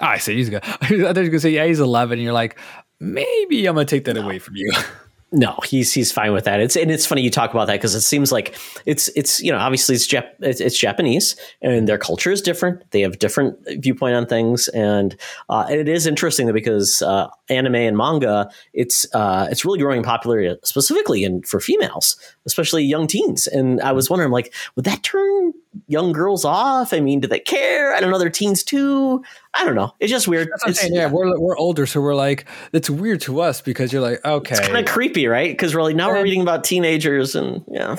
Ah, 0.00 0.10
I 0.10 0.18
see. 0.18 0.34
He's 0.36 0.48
good 0.50 0.62
i 0.64 0.68
thought 0.78 0.90
you 0.90 1.04
were 1.04 1.12
gonna 1.12 1.40
say 1.40 1.50
yeah 1.50 1.66
he's 1.66 1.80
11 1.80 2.18
and 2.18 2.22
you're 2.24 2.32
like 2.32 2.58
maybe 3.00 3.66
i'm 3.66 3.74
gonna 3.74 3.84
take 3.84 4.04
that 4.06 4.16
away 4.16 4.38
from 4.38 4.56
you 4.56 4.70
No, 5.30 5.58
he's 5.66 5.92
he's 5.92 6.10
fine 6.10 6.32
with 6.32 6.44
that. 6.44 6.58
It's 6.58 6.74
and 6.74 6.90
it's 6.90 7.04
funny 7.04 7.20
you 7.20 7.30
talk 7.30 7.50
about 7.50 7.66
that 7.66 7.74
because 7.74 7.94
it 7.94 8.00
seems 8.00 8.32
like 8.32 8.56
it's 8.86 9.08
it's 9.08 9.42
you 9.42 9.52
know 9.52 9.58
obviously 9.58 9.94
it's 9.94 10.08
Jap- 10.08 10.32
it's, 10.40 10.58
it's 10.58 10.78
Japanese 10.78 11.36
and 11.60 11.86
their 11.86 11.98
culture 11.98 12.30
is 12.30 12.40
different. 12.40 12.90
They 12.92 13.02
have 13.02 13.18
different 13.18 13.58
viewpoint 13.82 14.14
on 14.14 14.24
things, 14.24 14.68
and 14.68 15.14
uh, 15.50 15.66
and 15.68 15.78
it 15.78 15.88
is 15.88 16.06
interesting 16.06 16.50
because 16.50 17.02
uh, 17.02 17.28
anime 17.50 17.74
and 17.74 17.94
manga, 17.94 18.50
it's 18.72 19.06
uh, 19.14 19.48
it's 19.50 19.66
really 19.66 19.78
growing 19.78 19.98
in 19.98 20.02
popularity 20.02 20.58
specifically 20.64 21.24
in 21.24 21.42
for 21.42 21.60
females, 21.60 22.16
especially 22.48 22.82
young 22.84 23.06
teens. 23.06 23.46
And 23.46 23.80
I 23.82 23.92
was 23.92 24.08
wondering 24.10 24.32
like, 24.32 24.52
would 24.74 24.84
that 24.86 25.02
turn 25.02 25.52
young 25.86 26.12
girls 26.12 26.44
off? 26.44 26.92
I 26.92 27.00
mean, 27.00 27.20
do 27.20 27.28
they 27.28 27.38
care? 27.38 27.94
I 27.94 28.00
don't 28.00 28.10
know. 28.10 28.18
They're 28.18 28.30
teens 28.30 28.62
too. 28.64 29.22
I 29.54 29.64
don't 29.64 29.74
know. 29.76 29.92
It's 30.00 30.10
just 30.10 30.26
weird. 30.26 30.48
That's 30.50 30.62
what 30.62 30.68
I'm 30.68 30.70
It's, 30.72 30.80
saying. 30.80 30.94
Yeah, 30.94 31.10
we're 31.10 31.38
we're 31.38 31.56
older, 31.56 31.86
so 31.86 32.00
we're 32.00 32.14
like, 32.16 32.46
it's 32.72 32.90
weird 32.90 33.20
to 33.22 33.40
us 33.40 33.60
because 33.60 33.92
you're 33.92 34.02
like, 34.02 34.24
okay, 34.24 34.56
it's 34.56 34.66
kind 34.66 34.78
of 34.78 34.86
creepy, 34.92 35.26
right? 35.26 35.52
Because 35.52 35.74
we're 35.74 35.82
like 35.82 35.94
now 35.96 36.08
we're 36.08 36.22
reading 36.22 36.40
about 36.42 36.64
teenagers 36.64 37.34
and 37.34 37.62
yeah, 37.68 37.96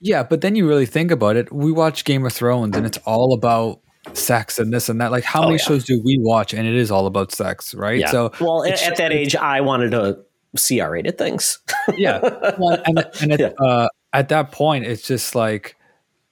yeah. 0.00 0.22
But 0.22 0.40
then 0.42 0.54
you 0.54 0.68
really 0.68 0.86
think 0.86 1.10
about 1.10 1.36
it. 1.36 1.52
We 1.52 1.72
watch 1.72 2.04
Game 2.04 2.24
of 2.26 2.32
Thrones, 2.32 2.76
and 2.76 2.86
it's 2.86 2.98
all 2.98 3.32
about 3.34 3.80
sex 4.12 4.58
and 4.60 4.72
this 4.72 4.88
and 4.88 5.00
that. 5.00 5.10
Like, 5.10 5.24
how 5.24 5.40
Oh, 5.40 5.46
many 5.46 5.54
yeah. 5.58 5.64
shows 5.64 5.84
do 5.84 6.00
we 6.04 6.16
watch, 6.20 6.54
and 6.54 6.66
it 6.66 6.74
is 6.76 6.90
all 6.92 7.06
about 7.06 7.32
sex, 7.32 7.74
right? 7.74 7.98
yeah. 7.98 8.10
So, 8.10 8.30
well, 8.40 8.64
at, 8.64 8.80
at 8.82 8.96
that 8.98 9.12
age, 9.12 9.34
I 9.34 9.60
wanted 9.62 9.90
to 9.90 10.18
see 10.56 10.80
R-rated 10.80 11.18
things. 11.18 11.58
yeah. 11.96 12.20
Well, 12.58 12.82
and 12.86 13.04
and 13.20 13.32
it, 13.32 13.40
Yeah. 13.40 13.52
uh, 13.64 13.88
at 14.12 14.28
that 14.30 14.52
point, 14.52 14.86
it's 14.86 15.06
just 15.06 15.34
like 15.34 15.76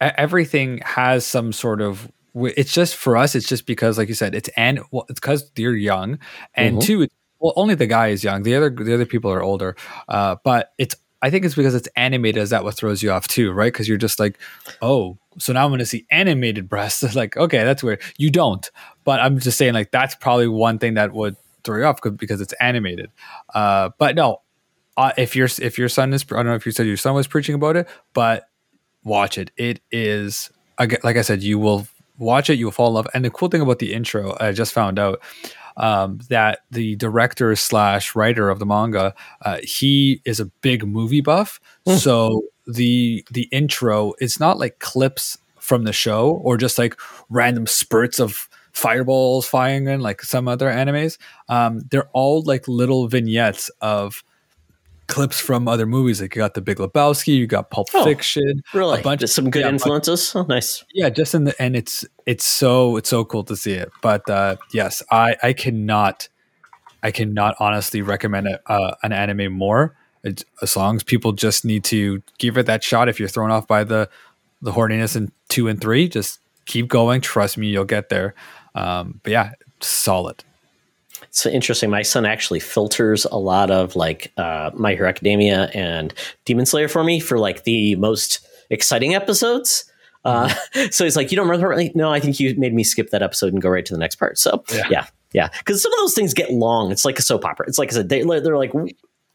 everything 0.01 0.79
has 0.85 1.27
some 1.27 1.53
sort 1.53 1.81
of. 1.81 2.11
It's 2.35 2.73
just 2.73 2.97
for 2.97 3.17
us. 3.17 3.37
It's 3.37 3.47
just 3.47 3.65
because, 3.65 3.97
like 3.97 4.09
you 4.09 4.15
said, 4.15 4.35
it's 4.35 4.49
and 4.57 4.81
well, 4.91 5.07
it's 5.09 5.21
because 5.21 5.51
you're 5.57 5.77
young, 5.77 6.19
and 6.55 6.79
Mhm. 6.79 6.83
two, 6.83 7.03
it's, 7.03 7.15
well, 7.39 7.53
only 7.55 7.77
the 7.77 7.87
guy 7.87 8.09
is 8.09 8.25
young. 8.25 8.43
The 8.43 8.57
other 8.57 8.71
the 8.71 8.93
other 8.93 9.07
people 9.07 9.31
are 9.31 9.43
older. 9.43 9.77
Uh, 10.09 10.35
but 10.43 10.73
it's 10.79 10.97
I 11.23 11.31
think 11.31 11.45
it's 11.45 11.55
because 11.55 11.75
it's 11.77 11.89
animated. 11.97 12.43
Is 12.43 12.51
that 12.51 12.65
what 12.65 12.75
throws 12.75 13.03
you 13.05 13.13
off 13.13 13.29
too, 13.29 13.53
right? 13.53 13.73
Because 13.73 13.89
you're 13.89 13.97
just 13.99 14.19
like, 14.19 14.39
oh, 14.83 15.17
so 15.39 15.53
now 15.53 15.65
I'm 15.65 15.71
going 15.71 15.79
to 15.79 15.87
see 15.87 16.07
animated 16.11 16.69
breasts. 16.69 17.15
like, 17.17 17.37
okay, 17.37 17.63
that's 17.65 17.83
weird. 17.83 18.03
You 18.19 18.31
don't, 18.31 18.69
but 19.05 19.21
I'm 19.21 19.39
just 19.39 19.57
saying, 19.57 19.73
like, 19.75 19.91
that's 19.93 20.15
probably 20.17 20.49
one 20.49 20.79
thing 20.79 20.95
that 20.95 21.13
would 21.15 21.37
throw 21.65 21.79
you 21.79 21.85
off 21.85 22.01
'cause- 22.01 22.13
because 22.13 22.41
it's 22.41 22.53
animated. 22.55 23.11
Uh, 23.55 23.91
but 23.99 24.15
no, 24.15 24.41
uh, 24.97 25.13
if 25.19 25.35
your 25.35 25.49
if 25.61 25.79
your 25.79 25.89
son 25.89 26.13
is, 26.13 26.25
I 26.31 26.37
don't 26.37 26.47
know 26.47 26.55
if 26.55 26.67
you 26.67 26.73
said 26.73 26.87
your 26.87 26.97
son 26.97 27.15
was 27.15 27.27
preaching 27.27 27.55
about 27.55 27.77
it, 27.77 27.89
but 28.13 28.45
watch 29.05 29.39
it. 29.39 29.51
It 29.57 29.81
is 29.91 30.51
like 30.79 31.17
I 31.17 31.23
said, 31.23 31.43
you 31.43 31.59
will 31.59 31.87
watch 32.19 32.51
it, 32.51 32.59
you 32.59 32.67
will 32.67 32.73
fall 32.73 32.89
in 32.89 32.95
love. 32.95 33.07
And 33.15 33.25
the 33.25 33.31
cool 33.31 33.49
thing 33.49 33.61
about 33.61 33.79
the 33.81 33.93
intro, 33.93 34.37
I 34.41 34.53
just 34.53 34.73
found 34.73 34.99
out 34.99 35.21
um, 35.77 36.21
that 36.29 36.61
the 36.71 36.95
director 36.97 37.55
slash 37.57 38.15
writer 38.15 38.49
of 38.49 38.61
the 38.61 38.67
manga, 38.67 39.13
uh, 39.43 39.59
he 39.65 40.21
is 40.25 40.39
a 40.39 40.45
big 40.63 40.87
movie 40.87 41.21
buff. 41.21 41.61
So 41.97 42.43
the 42.67 43.25
the 43.31 43.49
intro 43.51 44.15
is 44.21 44.39
not 44.41 44.59
like 44.59 44.79
clips 44.79 45.37
from 45.59 45.85
the 45.85 45.93
show 45.93 46.31
or 46.45 46.57
just 46.57 46.79
like 46.79 46.97
random 47.31 47.67
spurts 47.67 48.21
of 48.21 48.49
fireballs 48.75 49.47
firing 49.47 49.87
in 49.89 50.01
like 50.01 50.23
some 50.23 50.49
other 50.49 50.67
animes. 50.69 51.17
Um, 51.49 51.81
they're 51.91 52.09
all 52.13 52.43
like 52.43 52.69
little 52.69 53.09
vignettes 53.09 53.71
of 53.81 54.23
clips 55.07 55.39
from 55.41 55.69
other 55.69 55.87
movies. 55.87 56.21
Like 56.21 56.35
you 56.35 56.41
got 56.41 56.55
The 56.55 56.61
Big 56.61 56.79
Lebowski, 56.79 57.37
you 57.37 57.47
got 57.47 57.71
Pulp 57.71 57.89
Oh, 57.95 58.05
Fiction, 58.05 58.63
really, 58.73 59.01
a 59.01 59.03
bunch 59.03 59.21
Just 59.21 59.35
some 59.35 59.51
good 59.51 59.61
yeah, 59.61 59.67
bunch- 59.71 59.83
influences. 59.83 60.35
Oh, 60.35 60.43
nice. 60.43 60.85
yeah, 60.93 61.09
just 61.11 61.35
in 61.35 61.45
the 61.45 61.55
and 61.63 61.77
it's 61.77 62.05
it's 62.27 62.45
so 62.45 62.97
it's 62.97 63.09
so 63.09 63.25
cool 63.25 63.45
to 63.45 63.57
see 63.57 63.73
it. 63.73 63.91
But 64.03 64.29
uh, 64.29 64.57
yes, 64.73 65.03
I 65.11 65.37
I 65.43 65.53
cannot 65.53 66.29
I 67.03 67.11
cannot 67.11 67.55
honestly 67.61 68.03
recommend 68.03 68.49
a, 68.49 68.61
uh, 68.71 68.95
an 69.03 69.13
anime 69.13 69.53
more. 69.53 69.97
It's, 70.23 70.43
as 70.63 70.75
long 70.75 70.97
as 70.97 71.03
people 71.03 71.33
just 71.33 71.67
need 71.67 71.85
to 71.85 72.23
give 72.39 72.57
it 72.57 72.65
that 72.65 72.83
shot. 72.83 73.11
If 73.11 73.21
you're 73.21 73.29
thrown 73.29 73.51
off 73.51 73.67
by 73.69 73.85
the 73.85 74.09
the 74.63 74.73
horniness 74.73 75.15
in 75.15 75.31
two 75.51 75.69
and 75.69 75.79
three, 75.79 76.09
just 76.09 76.41
keep 76.65 76.89
going. 76.89 77.21
Trust 77.21 77.59
me, 77.59 77.67
you'll 77.67 77.85
get 77.85 78.09
there. 78.09 78.35
Um, 78.75 79.21
but 79.23 79.33
yeah, 79.33 79.53
solid. 79.81 80.43
It's 81.25 81.47
interesting. 81.47 81.91
My 81.91 82.03
son 82.03 82.27
actually 82.27 82.61
filters 82.61 83.25
a 83.25 83.37
lot 83.39 83.71
of 83.71 83.97
like 83.97 84.33
uh, 84.37 84.71
My 84.75 84.95
Hero 84.95 85.09
Academia 85.09 85.71
and 85.75 86.13
Demon 86.45 86.67
Slayer 86.67 86.89
for 86.89 87.03
me 87.03 87.19
for 87.21 87.39
like 87.39 87.65
the 87.65 87.95
most 87.97 88.47
exciting 88.71 89.15
episodes. 89.15 89.85
Uh, 90.25 90.49
so 90.91 91.05
he's 91.05 91.17
like, 91.17 91.31
"You 91.33 91.37
don't 91.37 91.49
remember?" 91.49 91.77
No, 91.95 92.13
I 92.13 92.21
think 92.21 92.39
you 92.41 92.55
made 92.57 92.73
me 92.75 92.85
skip 92.85 93.11
that 93.11 93.23
episode 93.23 93.53
and 93.53 93.61
go 93.63 93.69
right 93.69 93.85
to 93.85 93.93
the 93.93 93.99
next 93.99 94.17
part. 94.17 94.39
So 94.39 94.63
Yeah. 94.73 94.87
yeah, 94.91 95.07
yeah, 95.33 95.49
because 95.59 95.83
some 95.83 95.93
of 95.93 95.99
those 95.99 96.15
things 96.15 96.35
get 96.35 96.53
long. 96.53 96.93
It's 96.93 97.05
like 97.05 97.19
a 97.19 97.23
soap 97.23 97.45
opera. 97.45 97.67
It's 97.69 97.79
like 97.79 97.91
I 97.91 97.95
said, 97.95 98.09
they, 98.09 98.23
they're 98.23 98.57
like 98.59 98.73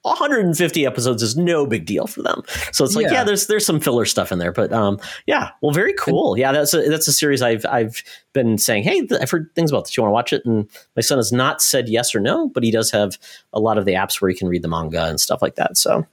150 0.03 0.85
episodes 0.85 1.21
is 1.21 1.35
no 1.35 1.65
big 1.65 1.85
deal 1.85 2.07
for 2.07 2.21
them. 2.21 2.41
So 2.71 2.83
it's 2.85 2.95
like, 2.95 3.05
yeah, 3.07 3.13
Yeah. 3.13 3.23
there's 3.25 3.47
there's 3.47 3.65
some 3.65 3.79
filler 3.79 4.05
stuff 4.05 4.31
in 4.31 4.39
there, 4.39 4.51
but 4.51 4.71
um, 4.71 4.99
yeah, 5.27 5.51
well, 5.61 5.71
very 5.71 5.93
cool. 5.93 6.37
Yeah, 6.37 6.51
that's 6.51 6.73
a 6.73 6.87
that's 6.89 7.07
a 7.07 7.13
series 7.13 7.41
I've 7.41 7.65
I've 7.65 8.01
been 8.33 8.57
saying, 8.57 8.83
hey, 8.83 9.05
th- 9.05 9.21
I've 9.21 9.29
heard 9.31 9.49
things 9.55 9.71
about 9.71 9.85
this. 9.85 9.97
You 9.97 10.03
want 10.03 10.09
to 10.11 10.13
watch 10.13 10.33
it? 10.33 10.45
And 10.45 10.69
my 10.95 11.01
son 11.01 11.17
has 11.17 11.31
not 11.31 11.61
said 11.61 11.89
yes 11.89 12.15
or 12.15 12.19
no, 12.19 12.47
but 12.49 12.63
he 12.63 12.71
does 12.71 12.91
have 12.91 13.17
a 13.53 13.59
lot 13.59 13.77
of 13.77 13.85
the 13.85 13.93
apps 13.93 14.21
where 14.21 14.29
he 14.29 14.35
can 14.37 14.47
read 14.47 14.61
the 14.61 14.67
manga 14.69 15.05
and 15.05 15.19
stuff 15.19 15.41
like 15.41 15.55
that. 15.55 15.77
So 15.77 16.05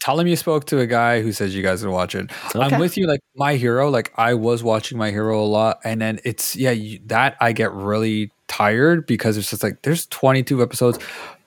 Tell 0.00 0.20
him 0.20 0.26
you 0.26 0.36
spoke 0.36 0.66
to 0.66 0.80
a 0.80 0.86
guy 0.86 1.22
who 1.22 1.32
says 1.32 1.54
you 1.54 1.62
guys 1.62 1.82
would 1.82 1.90
watch 1.90 2.14
it. 2.14 2.30
Okay. 2.54 2.58
I'm 2.60 2.78
with 2.78 2.98
you. 2.98 3.06
Like 3.06 3.20
my 3.36 3.54
hero, 3.54 3.88
like 3.88 4.12
I 4.16 4.34
was 4.34 4.62
watching 4.62 4.98
my 4.98 5.10
hero 5.10 5.42
a 5.42 5.46
lot, 5.46 5.80
and 5.82 5.98
then 5.98 6.20
it's 6.24 6.54
yeah 6.56 6.72
you, 6.72 7.00
that 7.06 7.36
I 7.40 7.52
get 7.52 7.72
really 7.72 8.30
tired 8.46 9.06
because 9.06 9.38
it's 9.38 9.48
just 9.48 9.62
like 9.62 9.80
there's 9.80 10.04
22 10.06 10.62
episodes. 10.62 10.98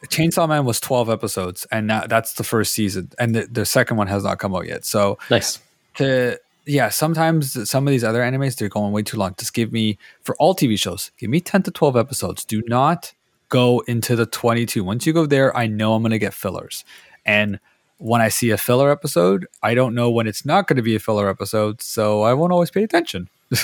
Chainsaw 0.06 0.48
Man 0.48 0.66
was 0.66 0.80
12 0.80 1.10
episodes, 1.10 1.66
and 1.72 1.90
that, 1.90 2.10
that's 2.10 2.34
the 2.34 2.44
first 2.44 2.74
season, 2.74 3.12
and 3.18 3.36
the, 3.36 3.48
the 3.52 3.66
second 3.66 3.98
one 3.98 4.08
has 4.08 4.24
not 4.24 4.40
come 4.40 4.56
out 4.56 4.68
yet. 4.68 4.86
So 4.86 5.18
nice. 5.30 5.60
to 5.96 6.40
yeah, 6.66 6.90
sometimes 6.90 7.70
some 7.70 7.88
of 7.88 7.92
these 7.92 8.04
other 8.04 8.22
animes 8.22 8.58
they're 8.58 8.70
going 8.70 8.92
way 8.92 9.02
too 9.02 9.18
long. 9.18 9.34
Just 9.38 9.54
give 9.54 9.72
me 9.72 9.98
for 10.22 10.36
all 10.36 10.54
TV 10.54 10.78
shows, 10.78 11.12
give 11.18 11.30
me 11.30 11.40
10 11.40 11.64
to 11.64 11.72
12 11.72 11.96
episodes. 11.96 12.46
Do 12.46 12.62
not 12.68 13.14
go 13.50 13.80
into 13.88 14.16
the 14.16 14.26
22. 14.26 14.84
Once 14.84 15.06
you 15.06 15.14
go 15.14 15.26
there, 15.26 15.56
I 15.56 15.68
know 15.68 15.94
I'm 15.94 16.02
going 16.02 16.12
to 16.12 16.20
get 16.20 16.34
fillers. 16.34 16.84
And 17.26 17.60
when 17.98 18.22
I 18.22 18.28
see 18.28 18.52
a 18.52 18.58
filler 18.58 18.92
episode, 18.92 19.48
I 19.64 19.74
don't 19.74 19.96
know 19.96 20.10
when 20.12 20.28
it's 20.28 20.46
not 20.46 20.68
going 20.68 20.76
to 20.76 20.84
be 20.84 20.96
a 20.96 21.00
filler 21.00 21.30
episode, 21.30 21.82
so 21.82 22.24
I 22.24 22.34
won't 22.34 22.52
always 22.52 22.70
pay 22.70 22.84
attention. 22.84 23.30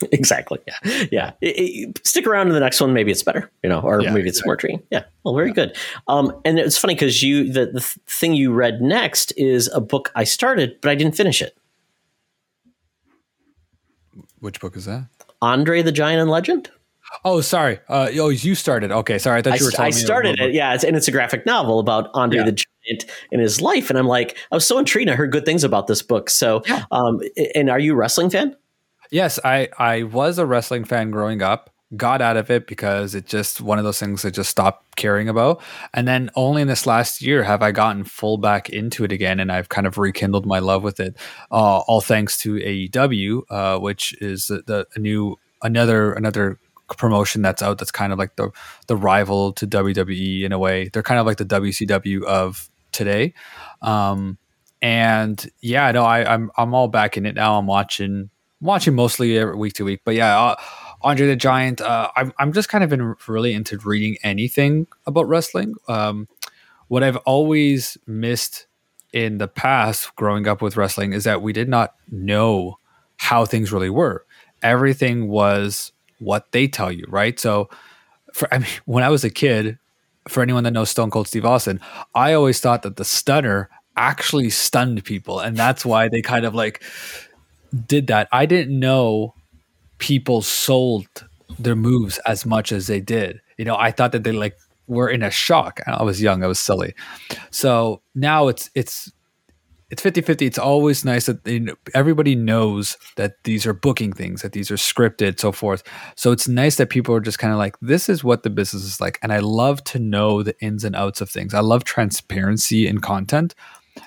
Exactly. 0.12 0.58
Yeah. 0.66 1.04
Yeah. 1.12 1.32
It- 1.40 1.58
it- 1.58 2.06
stick 2.06 2.26
around 2.26 2.46
to 2.46 2.52
the 2.52 2.60
next 2.60 2.80
one. 2.80 2.92
Maybe 2.94 3.10
it's 3.10 3.22
better, 3.22 3.50
you 3.62 3.68
know, 3.68 3.80
or 3.80 4.00
Yeah, 4.00 4.12
maybe 4.12 4.28
it's 4.28 4.44
more 4.46 4.56
dream. 4.56 4.82
Yeah. 4.90 5.04
Well, 5.24 5.34
very 5.34 5.52
good. 5.52 5.76
Um, 6.08 6.32
and 6.44 6.58
it's 6.58 6.78
funny 6.78 6.94
because 6.94 7.22
you, 7.22 7.52
the, 7.52 7.66
the 7.66 7.80
thing 8.06 8.34
you 8.34 8.52
read 8.52 8.80
next 8.80 9.32
is 9.36 9.68
a 9.74 9.80
book 9.80 10.10
I 10.14 10.24
started, 10.24 10.76
but 10.80 10.90
I 10.90 10.94
didn't 10.94 11.16
finish 11.16 11.42
it. 11.42 11.56
Which 14.40 14.60
book 14.60 14.76
is 14.76 14.86
that? 14.86 15.06
Andre 15.42 15.82
the 15.82 15.92
Giant 15.92 16.20
and 16.20 16.30
Legend. 16.30 16.70
Oh, 17.24 17.40
sorry. 17.40 17.78
Uh, 17.88 18.08
oh, 18.14 18.28
you 18.28 18.54
started. 18.54 18.92
Okay, 18.92 19.18
sorry. 19.18 19.40
I 19.40 19.42
thought 19.42 19.52
I, 19.54 19.56
you 19.56 19.64
were. 19.64 19.70
telling 19.72 19.86
I 19.88 19.90
started 19.90 20.38
it. 20.40 20.54
Yeah. 20.54 20.74
It's, 20.74 20.84
and 20.84 20.96
it's 20.96 21.08
a 21.08 21.12
graphic 21.12 21.44
novel 21.44 21.78
about 21.80 22.08
Andre 22.14 22.38
Yeah. 22.38 22.44
the 22.46 22.52
Giant 22.52 23.04
and 23.32 23.40
his 23.40 23.60
life. 23.60 23.90
And 23.90 23.98
I'm 23.98 24.06
like, 24.06 24.38
I 24.52 24.54
was 24.54 24.66
so 24.66 24.78
intrigued. 24.78 25.10
I 25.10 25.14
heard 25.16 25.32
good 25.32 25.44
things 25.44 25.64
about 25.64 25.88
this 25.88 26.02
book. 26.02 26.30
So, 26.30 26.62
Yeah. 26.66 26.84
um, 26.92 27.20
and 27.54 27.68
are 27.68 27.78
you 27.80 27.92
a 27.92 27.96
wrestling 27.96 28.30
fan? 28.30 28.56
Yes, 29.10 29.38
I 29.44 29.68
I 29.78 30.04
was 30.04 30.38
a 30.38 30.46
wrestling 30.46 30.84
fan 30.84 31.10
growing 31.10 31.42
up. 31.42 31.70
Got 31.96 32.22
out 32.22 32.36
of 32.36 32.50
it 32.50 32.68
because 32.68 33.16
it 33.16 33.26
just 33.26 33.60
one 33.60 33.78
of 33.78 33.84
those 33.84 33.98
things 33.98 34.24
I 34.24 34.30
just 34.30 34.48
stopped 34.50 34.94
caring 34.94 35.28
about. 35.28 35.60
And 35.92 36.06
then 36.06 36.30
only 36.36 36.62
in 36.62 36.68
this 36.68 36.86
last 36.86 37.20
year 37.20 37.42
have 37.42 37.62
I 37.62 37.72
gotten 37.72 38.04
full 38.04 38.38
back 38.38 38.70
into 38.70 39.02
it 39.02 39.10
again, 39.10 39.40
and 39.40 39.50
I've 39.50 39.68
kind 39.68 39.88
of 39.88 39.98
rekindled 39.98 40.46
my 40.46 40.60
love 40.60 40.84
with 40.84 41.00
it. 41.00 41.16
Uh, 41.50 41.78
all 41.80 42.00
thanks 42.00 42.38
to 42.38 42.54
AEW, 42.54 43.42
uh, 43.50 43.78
which 43.80 44.14
is 44.20 44.46
the, 44.46 44.62
the 44.94 45.00
new 45.00 45.36
another 45.62 46.12
another 46.12 46.58
promotion 46.96 47.42
that's 47.42 47.62
out 47.62 47.78
that's 47.78 47.92
kind 47.92 48.12
of 48.12 48.18
like 48.18 48.36
the 48.36 48.50
the 48.86 48.96
rival 48.96 49.52
to 49.54 49.66
WWE 49.66 50.44
in 50.44 50.52
a 50.52 50.58
way. 50.58 50.88
They're 50.92 51.02
kind 51.02 51.18
of 51.18 51.26
like 51.26 51.38
the 51.38 51.44
WCW 51.44 52.22
of 52.22 52.70
today. 52.92 53.34
Um, 53.82 54.38
and 54.80 55.44
yeah, 55.60 55.90
no, 55.90 56.04
I, 56.04 56.32
I'm 56.32 56.52
I'm 56.56 56.72
all 56.72 56.86
back 56.86 57.16
in 57.16 57.26
it 57.26 57.34
now. 57.34 57.58
I'm 57.58 57.66
watching 57.66 58.30
watching 58.60 58.94
mostly 58.94 59.42
week 59.54 59.74
to 59.74 59.84
week. 59.84 60.02
But 60.04 60.14
yeah, 60.14 60.38
uh, 60.38 60.56
Andre 61.02 61.26
the 61.26 61.36
Giant. 61.36 61.80
Uh, 61.80 62.10
I'm 62.16 62.32
I'm 62.38 62.52
just 62.52 62.68
kind 62.68 62.84
of 62.84 62.90
been 62.90 63.14
really 63.26 63.52
into 63.52 63.78
reading 63.78 64.16
anything 64.22 64.86
about 65.06 65.28
wrestling. 65.28 65.74
Um, 65.88 66.28
what 66.88 67.02
I've 67.02 67.16
always 67.18 67.96
missed 68.06 68.66
in 69.12 69.38
the 69.38 69.48
past, 69.48 70.14
growing 70.16 70.46
up 70.46 70.62
with 70.62 70.76
wrestling, 70.76 71.12
is 71.12 71.24
that 71.24 71.42
we 71.42 71.52
did 71.52 71.68
not 71.68 71.94
know 72.10 72.78
how 73.16 73.44
things 73.44 73.72
really 73.72 73.90
were. 73.90 74.24
Everything 74.62 75.28
was 75.28 75.92
what 76.18 76.52
they 76.52 76.68
tell 76.68 76.92
you, 76.92 77.04
right? 77.08 77.38
So, 77.40 77.70
for 78.32 78.52
I 78.52 78.58
mean, 78.58 78.68
when 78.84 79.04
I 79.04 79.08
was 79.08 79.24
a 79.24 79.30
kid, 79.30 79.78
for 80.28 80.42
anyone 80.42 80.64
that 80.64 80.72
knows 80.72 80.90
Stone 80.90 81.10
Cold 81.10 81.28
Steve 81.28 81.44
Austin, 81.46 81.80
I 82.14 82.34
always 82.34 82.60
thought 82.60 82.82
that 82.82 82.96
the 82.96 83.04
stunner 83.04 83.70
actually 83.96 84.50
stunned 84.50 85.02
people, 85.04 85.40
and 85.40 85.56
that's 85.56 85.84
why 85.84 86.08
they 86.08 86.22
kind 86.22 86.44
of 86.44 86.54
like 86.54 86.82
did 87.86 88.06
that. 88.08 88.28
I 88.32 88.46
didn't 88.46 88.78
know 88.78 89.34
people 89.98 90.42
sold 90.42 91.06
their 91.58 91.76
moves 91.76 92.18
as 92.26 92.46
much 92.46 92.72
as 92.72 92.86
they 92.86 93.00
did. 93.00 93.40
You 93.58 93.64
know, 93.64 93.76
I 93.76 93.90
thought 93.90 94.12
that 94.12 94.24
they 94.24 94.32
like 94.32 94.56
were 94.86 95.08
in 95.08 95.22
a 95.22 95.30
shock. 95.30 95.80
I 95.86 96.02
was 96.02 96.20
young, 96.20 96.42
I 96.42 96.46
was 96.46 96.58
silly. 96.58 96.94
So 97.50 98.02
now 98.14 98.48
it's 98.48 98.70
it's 98.74 99.12
it's 99.90 100.02
50-50. 100.02 100.42
It's 100.42 100.58
always 100.58 101.04
nice 101.04 101.26
that 101.26 101.42
they, 101.44 101.66
everybody 101.94 102.36
knows 102.36 102.96
that 103.16 103.42
these 103.42 103.66
are 103.66 103.72
booking 103.72 104.12
things, 104.12 104.42
that 104.42 104.52
these 104.52 104.70
are 104.70 104.76
scripted, 104.76 105.40
so 105.40 105.50
forth. 105.50 105.82
So 106.14 106.30
it's 106.30 106.46
nice 106.46 106.76
that 106.76 106.90
people 106.90 107.12
are 107.14 107.20
just 107.20 107.40
kind 107.40 107.52
of 107.52 107.58
like, 107.58 107.76
this 107.80 108.08
is 108.08 108.22
what 108.22 108.44
the 108.44 108.50
business 108.50 108.84
is 108.84 109.00
like. 109.00 109.18
And 109.20 109.32
I 109.32 109.40
love 109.40 109.82
to 109.84 109.98
know 109.98 110.44
the 110.44 110.54
ins 110.60 110.84
and 110.84 110.94
outs 110.94 111.20
of 111.20 111.28
things. 111.28 111.54
I 111.54 111.60
love 111.60 111.82
transparency 111.82 112.86
in 112.86 113.00
content. 113.00 113.56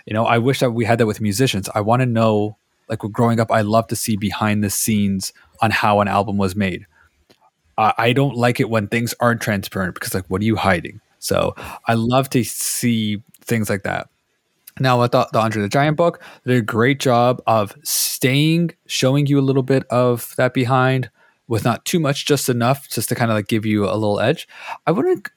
You 0.06 0.14
know, 0.14 0.26
I 0.26 0.38
wish 0.38 0.62
that 0.62 0.72
we 0.72 0.86
had 0.86 1.00
that 1.00 1.06
with 1.06 1.20
musicians. 1.20 1.68
I 1.76 1.82
want 1.82 2.00
to 2.00 2.06
know, 2.06 2.58
like 3.02 3.12
growing 3.12 3.40
up, 3.40 3.52
I 3.52 3.62
love 3.62 3.88
to 3.88 3.96
see 3.96 4.16
behind 4.16 4.64
the 4.64 4.70
scenes 4.70 5.34
on 5.62 5.72
how 5.72 6.00
an 6.00 6.08
album 6.08 6.38
was 6.38 6.56
made. 6.56 6.86
I 7.78 7.94
I 7.98 8.14
don't 8.14 8.36
like 8.36 8.60
it 8.60 8.70
when 8.70 8.88
things 8.88 9.16
aren't 9.20 9.42
transparent 9.42 9.96
because 9.96 10.14
like 10.14 10.26
what 10.28 10.42
are 10.42 10.46
you 10.46 10.56
hiding? 10.56 11.02
So 11.20 11.56
I 11.88 11.94
love 11.94 12.30
to 12.32 12.44
see 12.44 13.22
things 13.42 13.70
like 13.70 13.84
that. 13.84 14.10
Now 14.80 15.00
with 15.02 15.12
the, 15.12 15.28
the 15.32 15.40
Andre 15.40 15.62
the 15.62 15.70
Giant 15.70 15.98
book, 15.98 16.22
they 16.44 16.54
did 16.54 16.64
a 16.64 16.66
great 16.66 17.00
job 17.00 17.42
of 17.48 17.76
staying, 17.84 18.72
showing 18.88 19.28
you 19.28 19.40
a 19.40 19.42
little 19.42 19.64
bit 19.64 19.84
of 19.90 20.34
that 20.38 20.54
behind 20.54 21.10
with 21.48 21.64
not 21.64 21.86
too 21.86 22.00
much, 22.00 22.26
just 22.26 22.50
enough, 22.50 22.90
just 22.90 23.10
to 23.10 23.16
kind 23.16 23.32
of 23.32 23.36
like 23.36 23.48
give 23.48 23.66
you 23.66 23.86
a 23.86 23.94
little 23.94 24.20
edge. 24.20 24.48
I 24.88 24.92
wouldn't. 24.92 25.30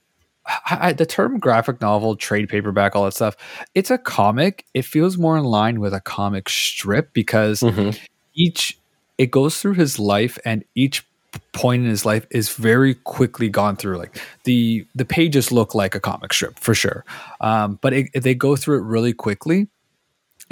I, 0.47 0.88
I- 0.88 0.92
the 0.92 1.07
term 1.07 1.38
graphic 1.38 1.80
novel, 1.80 2.16
trade 2.16 2.49
paperback, 2.49 2.94
all 2.97 3.05
that 3.05 3.14
stuff. 3.14 3.36
It's 3.74 3.90
a 3.90 3.99
comic. 3.99 4.64
It 4.74 4.84
feels 4.84 5.18
more 5.18 5.36
in 5.36 5.44
line 5.44 5.80
with 5.80 5.92
a 5.94 6.01
comic 6.01 6.49
strip 6.49 7.12
because 7.12 7.61
Mhm. 7.61 7.99
each 8.34 8.78
it 9.18 9.30
goes 9.30 9.59
through 9.61 9.72
his 9.74 9.99
life 9.99 10.38
and 10.44 10.62
each 10.74 11.05
point 11.53 11.82
in 11.84 11.88
his 11.90 12.05
life 12.05 12.26
is 12.30 12.51
very 12.51 12.94
quickly 12.94 13.49
gone 13.49 13.76
through 13.76 13.97
like 13.99 14.18
the 14.44 14.86
the 14.94 15.05
pages 15.05 15.51
look 15.53 15.74
like 15.74 15.94
a 15.94 16.01
comic 16.01 16.32
strip 16.32 16.59
for 16.59 16.74
sure 16.74 17.05
um, 17.40 17.78
but 17.82 17.92
it, 17.92 18.09
they 18.14 18.34
go 18.34 18.57
through 18.57 18.78
it 18.78 18.82
really 18.84 19.12
quickly 19.12 19.68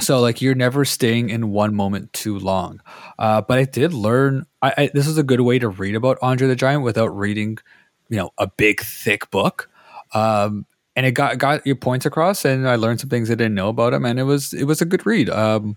so 0.00 0.20
like 0.20 0.42
you're 0.42 0.54
never 0.54 0.84
staying 0.84 1.30
in 1.30 1.50
one 1.50 1.74
moment 1.74 2.12
too 2.12 2.38
long 2.38 2.80
uh, 3.18 3.40
but 3.40 3.58
i 3.58 3.64
did 3.64 3.92
learn 3.94 4.44
I, 4.60 4.74
I 4.76 4.90
this 4.92 5.06
is 5.06 5.16
a 5.16 5.22
good 5.22 5.40
way 5.40 5.58
to 5.58 5.68
read 5.68 5.94
about 5.94 6.18
andre 6.20 6.48
the 6.48 6.56
giant 6.56 6.82
without 6.82 7.16
reading 7.16 7.56
you 8.10 8.16
know 8.18 8.30
a 8.36 8.46
big 8.46 8.80
thick 8.82 9.30
book 9.30 9.70
um, 10.14 10.66
and 10.96 11.04
it 11.06 11.12
got 11.12 11.38
got 11.38 11.66
your 11.66 11.76
points 11.76 12.06
across 12.06 12.44
and 12.44 12.68
i 12.68 12.76
learned 12.76 13.00
some 13.00 13.10
things 13.10 13.30
i 13.30 13.34
didn't 13.34 13.54
know 13.54 13.68
about 13.68 13.92
him 13.92 14.04
and 14.04 14.18
it 14.18 14.24
was 14.24 14.52
it 14.52 14.64
was 14.64 14.80
a 14.80 14.84
good 14.84 15.04
read 15.04 15.28
um, 15.28 15.76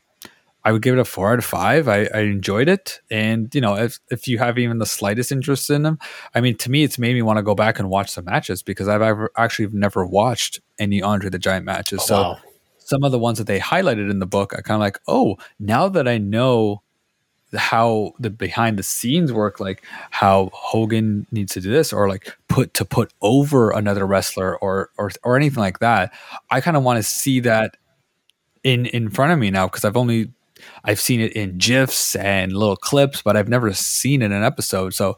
I 0.67 0.73
would 0.73 0.81
give 0.81 0.97
it 0.97 0.99
a 0.99 1.05
four 1.05 1.31
out 1.31 1.39
of 1.39 1.45
five. 1.45 1.87
I, 1.87 2.09
I 2.13 2.19
enjoyed 2.23 2.67
it, 2.67 2.99
and 3.09 3.55
you 3.55 3.61
know, 3.61 3.75
if 3.75 3.99
if 4.11 4.27
you 4.27 4.37
have 4.39 4.57
even 4.57 4.79
the 4.79 4.85
slightest 4.85 5.31
interest 5.31 5.69
in 5.69 5.83
them, 5.83 5.97
I 6.35 6.41
mean, 6.41 6.57
to 6.57 6.69
me, 6.69 6.83
it's 6.83 6.99
made 6.99 7.13
me 7.13 7.21
want 7.21 7.37
to 7.37 7.41
go 7.41 7.55
back 7.55 7.79
and 7.79 7.89
watch 7.89 8.09
some 8.09 8.25
matches 8.25 8.63
because 8.63 8.89
I've 8.89 9.01
ever, 9.01 9.31
actually 9.37 9.69
never 9.71 10.05
watched 10.05 10.59
any 10.77 11.01
Andre 11.01 11.29
the 11.29 11.39
Giant 11.39 11.63
matches. 11.63 12.03
so 12.03 12.21
wow. 12.21 12.37
some 12.79 13.05
of 13.05 13.13
the 13.13 13.19
ones 13.19 13.37
that 13.37 13.47
they 13.47 13.61
highlighted 13.61 14.11
in 14.11 14.19
the 14.19 14.25
book, 14.25 14.53
I 14.53 14.59
kind 14.61 14.75
of 14.75 14.81
like, 14.81 14.99
oh, 15.07 15.37
now 15.57 15.87
that 15.87 16.05
I 16.05 16.17
know 16.17 16.81
how 17.55 18.13
the 18.19 18.29
behind 18.29 18.77
the 18.77 18.83
scenes 18.83 19.31
work, 19.31 19.59
like 19.59 19.83
how 20.11 20.49
Hogan 20.53 21.27
needs 21.31 21.53
to 21.53 21.61
do 21.61 21.71
this, 21.71 21.93
or 21.93 22.09
like 22.09 22.37
put 22.47 22.73
to 22.75 22.85
put 22.85 23.13
over 23.21 23.71
another 23.71 24.05
wrestler, 24.05 24.57
or 24.57 24.89
or 24.97 25.11
or 25.23 25.35
anything 25.35 25.61
like 25.61 25.79
that, 25.79 26.13
I 26.51 26.61
kind 26.61 26.75
of 26.75 26.83
want 26.83 26.97
to 26.97 27.03
see 27.03 27.39
that 27.41 27.77
in 28.63 28.85
in 28.87 29.09
front 29.09 29.31
of 29.31 29.39
me 29.39 29.49
now 29.49 29.67
because 29.67 29.85
I've 29.85 29.97
only 29.97 30.31
I've 30.83 30.99
seen 30.99 31.21
it 31.21 31.33
in 31.33 31.57
gifs 31.57 32.15
and 32.15 32.51
little 32.51 32.75
clips, 32.75 33.21
but 33.21 33.37
I've 33.37 33.49
never 33.49 33.73
seen 33.73 34.21
it 34.21 34.25
in 34.25 34.31
an 34.31 34.43
episode. 34.43 34.93
So 34.93 35.17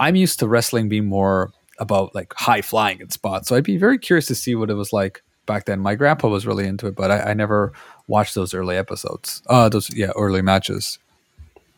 I'm 0.00 0.16
used 0.16 0.38
to 0.40 0.48
wrestling 0.48 0.88
being 0.88 1.06
more 1.06 1.52
about 1.78 2.14
like 2.14 2.32
high 2.34 2.62
flying 2.62 3.00
and 3.00 3.12
spots. 3.12 3.48
So 3.48 3.56
I'd 3.56 3.64
be 3.64 3.76
very 3.76 3.98
curious 3.98 4.26
to 4.26 4.34
see 4.34 4.54
what 4.54 4.70
it 4.70 4.74
was 4.74 4.92
like 4.92 5.22
back 5.46 5.66
then. 5.66 5.80
My 5.80 5.94
grandpa 5.94 6.28
was 6.28 6.46
really 6.46 6.66
into 6.66 6.86
it, 6.88 6.96
but 6.96 7.10
I, 7.10 7.30
I 7.30 7.34
never 7.34 7.72
watched 8.06 8.34
those 8.34 8.52
early 8.52 8.76
episodes. 8.76 9.42
Uh 9.46 9.68
those 9.68 9.94
yeah, 9.94 10.10
early 10.16 10.42
matches. 10.42 10.98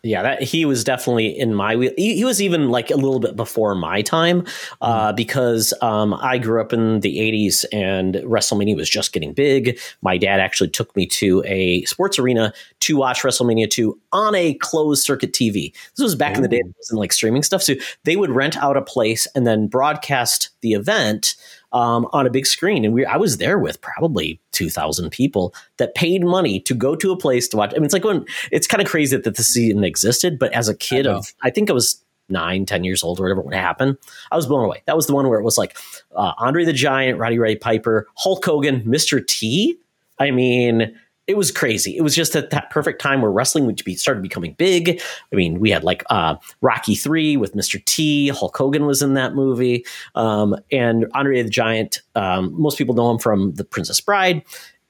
Yeah, 0.03 0.23
that 0.23 0.43
he 0.43 0.65
was 0.65 0.83
definitely 0.83 1.27
in 1.27 1.55
my 1.55 1.77
wheel. 1.77 1.93
He, 1.97 2.17
he 2.17 2.25
was 2.25 2.41
even 2.41 2.71
like 2.71 2.91
a 2.91 2.97
little 2.97 3.21
bit 3.21 3.37
before 3.37 3.75
my 3.75 4.01
time, 4.01 4.47
uh, 4.81 5.13
because 5.13 5.75
um, 5.83 6.15
I 6.15 6.39
grew 6.39 6.61
up 6.61 6.73
in 6.73 7.01
the 7.01 7.19
'80s 7.19 7.65
and 7.73 8.15
WrestleMania 8.15 8.77
was 8.77 8.89
just 8.89 9.13
getting 9.13 9.35
big. 9.35 9.79
My 10.01 10.17
dad 10.17 10.41
actually 10.41 10.71
took 10.71 10.95
me 10.97 11.07
to 11.09 11.43
a 11.45 11.85
sports 11.85 12.19
arena 12.19 12.55
to 12.81 12.97
watch 12.97 13.23
WrestleMania 13.23 13.69
2 13.69 13.99
on 14.13 14.35
a 14.35 14.55
closed 14.55 15.05
circuit 15.05 15.33
TV. 15.33 15.73
This 15.97 16.03
was 16.03 16.15
back 16.15 16.37
in 16.37 16.43
the 16.43 16.49
day; 16.49 16.59
it 16.59 16.75
wasn't 16.79 16.99
like 16.99 17.13
streaming 17.13 17.43
stuff. 17.43 17.63
So 17.63 17.75
they 18.05 18.17
would 18.17 18.31
rent 18.31 18.57
out 18.57 18.79
a 18.79 18.83
place 18.83 19.27
and 19.35 19.47
then 19.47 19.67
broadcast 19.67 20.51
the 20.63 20.73
event 20.73 21.37
um, 21.73 22.09
on 22.13 22.27
a 22.27 22.31
big 22.31 22.47
screen. 22.47 22.85
And 22.85 22.95
we, 22.95 23.05
I 23.05 23.17
was 23.17 23.37
there 23.39 23.59
with 23.59 23.81
probably 23.81 24.41
2,000 24.53 25.11
people 25.11 25.55
that 25.77 25.95
paid 25.95 26.25
money 26.25 26.61
to 26.61 26.75
go 26.75 26.95
to 26.97 27.13
a 27.13 27.17
place 27.17 27.49
to 27.49 27.57
watch. 27.57 27.73
I 27.73 27.75
mean, 27.75 27.85
it's 27.85 27.95
like 27.95 28.05
when 28.05 28.25
it's 28.51 28.67
kind 28.67 28.83
of 28.83 28.89
crazy 28.89 29.17
that 29.17 29.37
this 29.37 29.57
even 29.57 29.85
existed, 29.85 30.39
but 30.39 30.53
as 30.53 30.69
a 30.69 30.75
kid 30.75 31.05
know. 31.05 31.19
of, 31.19 31.33
I 31.43 31.51
think 31.51 31.71
I 31.71 31.73
was 31.73 32.03
nine, 32.29 32.65
10 32.65 32.85
years 32.85 33.03
old 33.03 33.19
or 33.21 33.25
whatever 33.25 33.43
when 33.43 33.55
it 33.55 33.61
happened, 33.61 33.99
I 34.31 34.37
was 34.37 34.47
blown 34.47 34.65
away. 34.65 34.83
That 34.87 34.97
was 34.97 35.07
the 35.07 35.15
one 35.15 35.29
where 35.29 35.39
it 35.39 35.45
was 35.45 35.59
like 35.59 35.77
uh, 36.15 36.33
Andre 36.39 36.65
the 36.65 36.73
Giant, 36.73 37.19
Roddy 37.19 37.39
Ray 37.39 37.57
Piper, 37.57 38.07
Hulk 38.17 38.45
Hogan, 38.45 38.83
Mr. 38.83 39.25
T. 39.27 39.79
I 40.19 40.31
mean, 40.31 40.95
it 41.31 41.37
was 41.37 41.53
crazy. 41.53 41.97
It 41.97 42.03
was 42.03 42.17
just 42.17 42.35
at 42.35 42.51
that 42.51 42.71
perfect 42.71 43.01
time 43.01 43.23
where 43.23 43.31
wrestling 43.31 43.65
would 43.67 43.83
be 43.85 43.95
started 43.95 44.21
becoming 44.21 44.55
big. 44.55 45.01
I 45.33 45.37
mean, 45.37 45.61
we 45.61 45.71
had 45.71 45.85
like 45.85 46.03
uh, 46.11 46.35
Rocky 46.61 46.97
Three 46.97 47.37
with 47.37 47.55
Mr. 47.55 47.83
T. 47.85 48.29
Hulk 48.29 48.57
Hogan 48.57 48.85
was 48.85 49.01
in 49.01 49.15
that 49.15 49.35
movie, 49.35 49.85
um, 50.17 50.57
and 50.73 51.07
Andre 51.15 51.41
the 51.43 51.49
Giant. 51.49 52.03
Um, 52.17 52.53
most 52.61 52.79
people 52.79 52.97
know 52.97 53.13
him 53.13 53.19
from 53.19 53.55
The 53.55 53.65
Princess 53.65 54.01
Bride, 54.01 54.43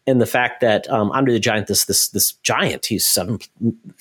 and 0.07 0.19
the 0.19 0.27
fact 0.27 0.63
that 0.63 0.89
um, 0.89 1.13
Andre 1.13 1.35
the 1.35 1.41
Giant, 1.41 1.67
this 1.67 1.85
this 1.85 2.09
this 2.09 2.33
giant, 2.33 2.87
he's 2.87 3.05
seven, 3.05 3.39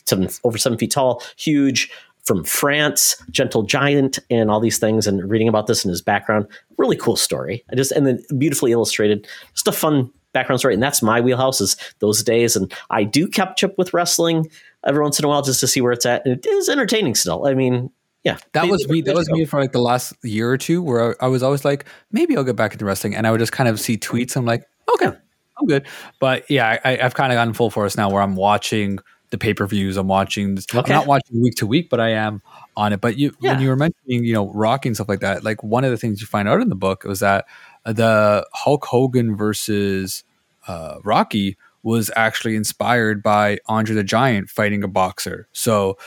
seven 0.06 0.30
over 0.46 0.58
seven 0.58 0.78
feet 0.78 0.92
tall, 0.92 1.22
huge. 1.36 1.92
From 2.26 2.44
France, 2.44 3.16
gentle 3.32 3.64
giant, 3.64 4.20
and 4.30 4.52
all 4.52 4.60
these 4.60 4.78
things, 4.78 5.08
and 5.08 5.28
reading 5.32 5.48
about 5.48 5.66
this 5.66 5.84
in 5.84 5.90
his 5.90 6.04
background, 6.04 6.46
really 6.78 6.96
cool 6.96 7.16
story. 7.16 7.64
I 7.72 7.76
just 7.76 7.92
and 7.92 8.06
then 8.06 8.24
beautifully 8.38 8.72
illustrated, 8.72 9.28
just 9.56 9.68
a 9.68 9.72
fun 9.72 10.12
background 10.34 10.60
story, 10.60 10.74
and 10.74 10.84
that's 10.84 11.02
my 11.02 11.22
wheelhouse 11.22 11.62
is 11.62 11.76
those 12.00 12.24
days. 12.24 12.56
And 12.56 12.74
I 12.90 13.04
do 13.04 13.28
catch 13.28 13.64
up 13.64 13.78
with 13.78 13.94
wrestling 13.94 14.50
every 14.86 15.02
once 15.02 15.20
in 15.20 15.26
a 15.26 15.28
while 15.28 15.42
just 15.42 15.60
to 15.60 15.68
see 15.68 15.82
where 15.82 15.92
it's 15.92 16.06
at, 16.06 16.26
and 16.26 16.38
it 16.38 16.46
is 16.46 16.70
entertaining 16.70 17.16
still. 17.16 17.48
I 17.48 17.54
mean, 17.54 17.92
yeah, 18.24 18.38
That 18.52 18.68
was 18.68 18.88
me. 18.90 19.02
That 19.02 19.16
was 19.16 19.30
me 19.30 19.46
for 19.46 19.60
like 19.60 19.72
the 19.72 19.82
last 19.82 20.14
year 20.24 20.52
or 20.52 20.58
two, 20.58 20.82
where 20.82 21.16
I, 21.22 21.26
I 21.26 21.28
was 21.30 21.42
always 21.42 21.64
like, 21.64 21.86
maybe 22.12 22.36
I'll 22.36 22.44
get 22.44 22.56
back 22.56 22.74
into 22.74 22.86
wrestling, 22.86 23.16
and 23.16 23.26
I 23.26 23.32
would 23.32 23.40
just 23.40 23.54
kind 23.54 23.70
of 23.70 23.80
see 23.80 23.98
tweets. 23.98 24.36
I'm 24.36 24.46
like, 24.46 24.66
okay, 24.94 25.08
I'm 25.08 25.68
good. 25.68 25.88
But 26.20 26.50
yeah, 26.50 26.80
I, 26.84 27.00
I've 27.00 27.14
kind 27.14 27.32
of 27.32 27.38
gotten 27.38 27.54
full 27.54 27.70
force 27.70 27.96
now, 27.96 28.10
where 28.10 28.22
I'm 28.22 28.36
watching 28.36 29.00
the 29.30 29.38
pay 29.38 29.54
per 29.54 29.66
views. 29.68 29.96
I'm 29.96 30.08
watching. 30.08 30.58
Okay. 30.58 30.80
I'm 30.80 31.00
not 31.00 31.08
watching 31.08 31.42
week 31.42 31.56
to 31.56 31.68
week, 31.68 31.90
but 31.90 32.00
I 32.00 32.10
am 32.10 32.42
on 32.76 32.92
it. 32.92 33.00
But 33.00 33.18
you, 33.18 33.34
when 33.40 33.62
you 33.62 33.70
were 33.70 33.78
mentioning, 33.78 34.26
you 34.26 34.34
know, 34.34 34.52
Rocky 34.54 34.90
and 34.90 34.96
stuff 34.98 35.08
like 35.08 35.22
that, 35.22 35.44
like 35.44 35.64
one 35.64 35.86
of 35.86 35.92
the 35.92 35.98
things 35.98 36.20
you 36.20 36.28
find 36.28 36.50
out 36.50 36.62
in 36.62 36.70
the 36.70 36.76
book 36.76 37.06
was 37.06 37.22
that 37.22 37.46
the 37.86 38.46
Hulk 38.54 38.86
Hogan 38.86 39.36
versus 39.36 40.24
uh, 40.68 40.96
Rocky 41.04 41.58
was 41.84 42.12
actually 42.16 42.56
inspired 42.56 43.24
by 43.24 43.60
Andre 43.68 43.96
the 43.96 44.04
Giant 44.04 44.50
fighting 44.50 44.84
a 44.84 44.88
boxer. 44.88 45.48
So, 45.54 45.98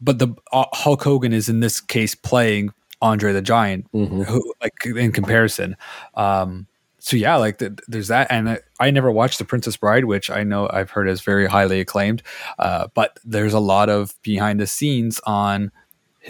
but 0.00 0.18
the 0.18 0.28
uh, 0.52 0.64
Hulk 0.72 1.02
Hogan 1.02 1.32
is 1.32 1.48
in 1.48 1.60
this 1.60 1.80
case 1.80 2.14
playing 2.14 2.72
Andre 3.02 3.32
the 3.32 3.42
Giant, 3.42 3.90
Mhm. 3.92 4.24
who 4.24 4.54
like 4.62 4.74
in 4.84 5.12
comparison. 5.12 5.76
Um, 6.14 6.66
so 6.98 7.16
yeah, 7.16 7.36
like 7.36 7.58
th- 7.58 7.72
there's 7.86 8.08
that, 8.08 8.26
and 8.30 8.48
I, 8.50 8.58
I 8.80 8.90
never 8.90 9.10
watched 9.12 9.38
The 9.38 9.44
Princess 9.44 9.76
Bride, 9.76 10.06
which 10.06 10.28
I 10.30 10.42
know 10.44 10.68
I've 10.72 10.90
heard 10.90 11.08
is 11.08 11.20
very 11.20 11.46
highly 11.46 11.80
acclaimed. 11.80 12.22
Uh, 12.58 12.88
but 12.94 13.18
there's 13.24 13.52
a 13.52 13.60
lot 13.60 13.88
of 13.88 14.14
behind 14.22 14.58
the 14.60 14.66
scenes 14.66 15.20
on 15.24 15.70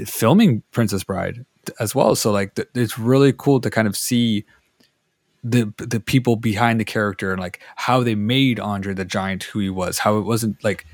filming 0.05 0.63
Princess 0.73 1.05
Bride 1.05 1.45
as 1.81 1.95
well. 1.95 2.15
So 2.15 2.31
like 2.31 2.55
th- 2.57 2.69
it's 2.75 2.99
really 2.99 3.33
cool 3.33 3.61
to 3.61 3.71
kind 3.71 3.89
of 3.89 3.97
see 3.97 4.45
the 5.51 5.73
the 5.79 6.01
people 6.01 6.37
behind 6.37 6.81
the 6.81 6.85
character 6.85 7.33
and 7.33 7.41
like 7.41 7.61
how 7.77 8.03
they 8.03 8.15
made 8.15 8.59
Andre 8.59 8.95
the 8.95 9.05
Giant 9.05 9.45
who 9.45 9.59
he 9.61 9.71
was. 9.71 9.99
How 9.99 10.19
it 10.19 10.23
wasn't 10.23 10.63
like 10.65 10.85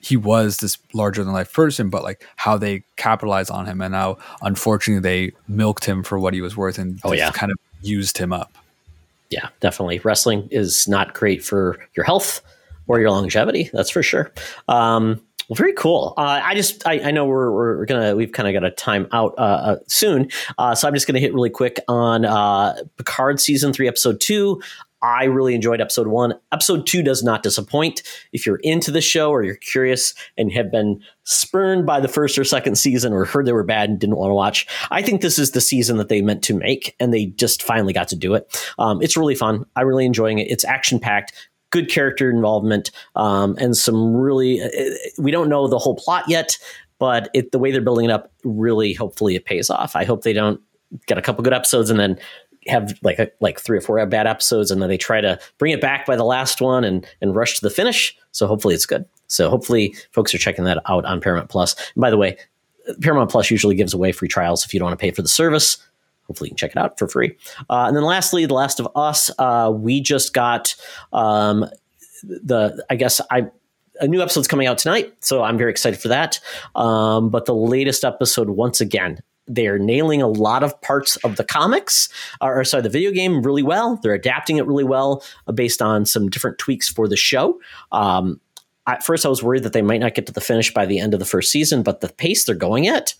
he 0.00 0.16
was 0.16 0.58
this 0.58 0.76
larger 0.92 1.24
than 1.24 1.32
life 1.32 1.52
person, 1.52 1.88
but 1.88 2.02
like 2.02 2.22
how 2.36 2.58
they 2.58 2.82
capitalized 2.96 3.50
on 3.50 3.64
him 3.66 3.80
and 3.80 3.94
how 3.94 4.18
unfortunately 4.42 5.00
they 5.00 5.32
milked 5.48 5.84
him 5.86 6.02
for 6.02 6.18
what 6.18 6.34
he 6.34 6.40
was 6.42 6.56
worth 6.56 6.76
and 6.78 7.00
Oh, 7.04 7.10
just 7.10 7.18
yeah. 7.18 7.30
kind 7.30 7.50
of 7.50 7.58
used 7.80 8.18
him 8.18 8.32
up. 8.32 8.52
yeah, 9.30 9.48
definitely. 9.60 10.00
Wrestling 10.00 10.46
is 10.50 10.86
not 10.86 11.14
great 11.14 11.42
for 11.42 11.78
your 11.96 12.04
health 12.04 12.42
or 12.86 13.00
your 13.00 13.10
longevity. 13.10 13.70
That's 13.72 13.88
for 13.90 14.02
sure. 14.02 14.30
Um, 14.68 15.22
well, 15.48 15.56
very 15.56 15.72
cool. 15.72 16.14
Uh, 16.16 16.40
I 16.42 16.54
just, 16.54 16.86
I, 16.86 17.00
I 17.00 17.10
know 17.10 17.24
we're, 17.24 17.50
we're 17.50 17.86
gonna, 17.86 18.16
we've 18.16 18.32
kind 18.32 18.48
of 18.48 18.60
got 18.60 18.66
a 18.66 18.70
time 18.70 19.08
out 19.12 19.34
uh, 19.38 19.42
uh, 19.42 19.76
soon, 19.86 20.30
uh, 20.58 20.74
so 20.74 20.88
I'm 20.88 20.94
just 20.94 21.06
gonna 21.06 21.20
hit 21.20 21.34
really 21.34 21.50
quick 21.50 21.80
on 21.88 22.24
uh, 22.24 22.76
Picard 22.96 23.40
season 23.40 23.72
three, 23.72 23.88
episode 23.88 24.20
two. 24.20 24.60
I 25.04 25.24
really 25.24 25.54
enjoyed 25.54 25.82
episode 25.82 26.06
one. 26.06 26.32
Episode 26.50 26.86
two 26.86 27.02
does 27.02 27.22
not 27.22 27.42
disappoint. 27.42 28.02
If 28.32 28.46
you're 28.46 28.60
into 28.62 28.90
the 28.90 29.02
show 29.02 29.30
or 29.30 29.44
you're 29.44 29.56
curious 29.56 30.14
and 30.38 30.50
have 30.52 30.70
been 30.70 31.02
spurned 31.24 31.84
by 31.84 32.00
the 32.00 32.08
first 32.08 32.38
or 32.38 32.44
second 32.44 32.76
season 32.76 33.12
or 33.12 33.26
heard 33.26 33.44
they 33.44 33.52
were 33.52 33.64
bad 33.64 33.90
and 33.90 33.98
didn't 33.98 34.16
want 34.16 34.30
to 34.30 34.34
watch, 34.34 34.66
I 34.90 35.02
think 35.02 35.20
this 35.20 35.38
is 35.38 35.50
the 35.50 35.60
season 35.60 35.98
that 35.98 36.08
they 36.08 36.22
meant 36.22 36.42
to 36.44 36.54
make 36.54 36.96
and 36.98 37.12
they 37.12 37.26
just 37.26 37.62
finally 37.62 37.92
got 37.92 38.08
to 38.08 38.16
do 38.16 38.32
it. 38.32 38.72
Um, 38.78 39.02
it's 39.02 39.14
really 39.14 39.34
fun. 39.34 39.66
I'm 39.76 39.86
really 39.86 40.06
enjoying 40.06 40.38
it. 40.38 40.50
It's 40.50 40.64
action 40.64 40.98
packed. 40.98 41.34
Good 41.74 41.90
character 41.90 42.30
involvement 42.30 42.90
um, 43.16 43.56
and 43.58 43.76
some 43.76 44.14
really. 44.14 44.62
uh, 44.62 44.68
We 45.18 45.30
don't 45.30 45.48
know 45.48 45.66
the 45.66 45.78
whole 45.78 45.96
plot 45.96 46.24
yet, 46.28 46.56
but 46.98 47.28
it, 47.34 47.50
the 47.50 47.58
way 47.58 47.72
they're 47.72 47.80
building 47.80 48.04
it 48.04 48.10
up, 48.10 48.32
really, 48.44 48.92
hopefully, 48.92 49.34
it 49.34 49.44
pays 49.44 49.70
off. 49.70 49.96
I 49.96 50.04
hope 50.04 50.22
they 50.22 50.32
don't 50.32 50.60
get 51.06 51.18
a 51.18 51.22
couple 51.22 51.42
good 51.42 51.52
episodes 51.52 51.90
and 51.90 51.98
then 51.98 52.16
have 52.68 52.94
like 53.02 53.18
a, 53.18 53.28
like 53.40 53.58
three 53.60 53.76
or 53.76 53.80
four 53.80 54.04
bad 54.06 54.26
episodes 54.26 54.70
and 54.70 54.80
then 54.80 54.88
they 54.88 54.96
try 54.96 55.20
to 55.20 55.38
bring 55.58 55.72
it 55.72 55.80
back 55.80 56.06
by 56.06 56.16
the 56.16 56.24
last 56.24 56.62
one 56.62 56.82
and 56.82 57.06
and 57.20 57.36
rush 57.36 57.56
to 57.56 57.60
the 57.60 57.68
finish 57.68 58.16
so 58.32 58.46
hopefully 58.46 58.74
it's 58.74 58.86
good 58.86 59.04
so 59.26 59.50
hopefully 59.50 59.94
folks 60.12 60.34
are 60.34 60.38
checking 60.38 60.64
that 60.64 60.78
out 60.88 61.04
on 61.04 61.20
paramount 61.20 61.50
plus 61.50 61.74
and 61.94 62.00
by 62.00 62.08
the 62.08 62.16
way 62.16 62.38
Paramount 63.00 63.30
Plus 63.30 63.50
usually 63.50 63.74
gives 63.74 63.94
away 63.94 64.12
free 64.12 64.28
trials 64.28 64.64
if 64.64 64.74
you 64.74 64.80
don't 64.80 64.86
want 64.86 64.98
to 64.98 65.02
pay 65.02 65.10
for 65.10 65.22
the 65.22 65.28
service. 65.28 65.78
Hopefully, 66.26 66.48
you 66.48 66.52
can 66.52 66.56
check 66.56 66.70
it 66.70 66.78
out 66.78 66.98
for 66.98 67.08
free. 67.08 67.36
Uh, 67.68 67.84
and 67.86 67.96
then 67.96 68.04
lastly, 68.04 68.46
The 68.46 68.54
Last 68.54 68.80
of 68.80 68.88
Us. 68.94 69.30
Uh, 69.38 69.72
we 69.74 70.00
just 70.00 70.32
got 70.32 70.74
um, 71.12 71.66
the, 72.22 72.84
I 72.90 72.96
guess 72.96 73.20
I 73.30 73.48
a 74.00 74.08
new 74.08 74.20
episode's 74.20 74.48
coming 74.48 74.66
out 74.66 74.78
tonight, 74.78 75.14
so 75.20 75.42
I'm 75.42 75.56
very 75.56 75.70
excited 75.70 76.00
for 76.00 76.08
that. 76.08 76.40
Um, 76.74 77.30
but 77.30 77.46
the 77.46 77.54
latest 77.54 78.04
episode, 78.04 78.50
once 78.50 78.80
again, 78.80 79.20
they're 79.46 79.78
nailing 79.78 80.22
a 80.22 80.26
lot 80.28 80.62
of 80.62 80.80
parts 80.80 81.16
of 81.16 81.36
the 81.36 81.44
comics, 81.44 82.08
or, 82.40 82.60
or 82.60 82.64
sorry, 82.64 82.82
the 82.82 82.88
video 82.88 83.10
game 83.10 83.42
really 83.42 83.62
well. 83.62 84.00
They're 84.02 84.14
adapting 84.14 84.56
it 84.56 84.66
really 84.66 84.84
well 84.84 85.22
uh, 85.46 85.52
based 85.52 85.82
on 85.82 86.06
some 86.06 86.28
different 86.28 86.58
tweaks 86.58 86.88
for 86.88 87.06
the 87.06 87.16
show. 87.16 87.60
Um, 87.92 88.40
at 88.86 89.04
first, 89.04 89.24
I 89.24 89.28
was 89.28 89.42
worried 89.42 89.62
that 89.62 89.72
they 89.72 89.82
might 89.82 90.00
not 90.00 90.14
get 90.14 90.26
to 90.26 90.32
the 90.32 90.40
finish 90.40 90.72
by 90.72 90.86
the 90.86 90.98
end 90.98 91.14
of 91.14 91.20
the 91.20 91.26
first 91.26 91.50
season, 91.50 91.82
but 91.82 92.00
the 92.00 92.08
pace 92.08 92.44
they're 92.44 92.54
going 92.54 92.86
at, 92.86 93.14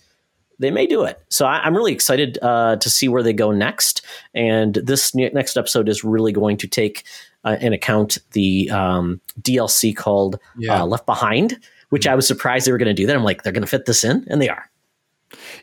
they 0.58 0.70
may 0.70 0.86
do 0.86 1.02
it. 1.04 1.22
So 1.28 1.46
I, 1.46 1.66
am 1.66 1.76
really 1.76 1.92
excited 1.92 2.38
uh, 2.42 2.76
to 2.76 2.90
see 2.90 3.08
where 3.08 3.22
they 3.22 3.32
go 3.32 3.50
next. 3.50 4.04
And 4.34 4.74
this 4.74 5.14
next 5.14 5.56
episode 5.56 5.88
is 5.88 6.04
really 6.04 6.32
going 6.32 6.56
to 6.58 6.68
take 6.68 7.04
uh, 7.44 7.56
in 7.60 7.72
account 7.72 8.18
the 8.32 8.70
um, 8.70 9.20
DLC 9.42 9.94
called 9.94 10.38
Yeah. 10.56 10.82
uh, 10.82 10.86
Left 10.86 11.06
Behind, 11.06 11.58
which 11.90 12.06
I 12.06 12.14
was 12.14 12.26
surprised 12.26 12.66
they 12.66 12.72
were 12.72 12.78
going 12.78 12.86
to 12.86 12.94
do 12.94 13.06
that. 13.06 13.14
I'm 13.16 13.24
like, 13.24 13.42
they're 13.42 13.52
going 13.52 13.62
to 13.62 13.68
fit 13.68 13.86
this 13.86 14.04
in, 14.04 14.24
and 14.28 14.40
they 14.40 14.48
are. 14.48 14.70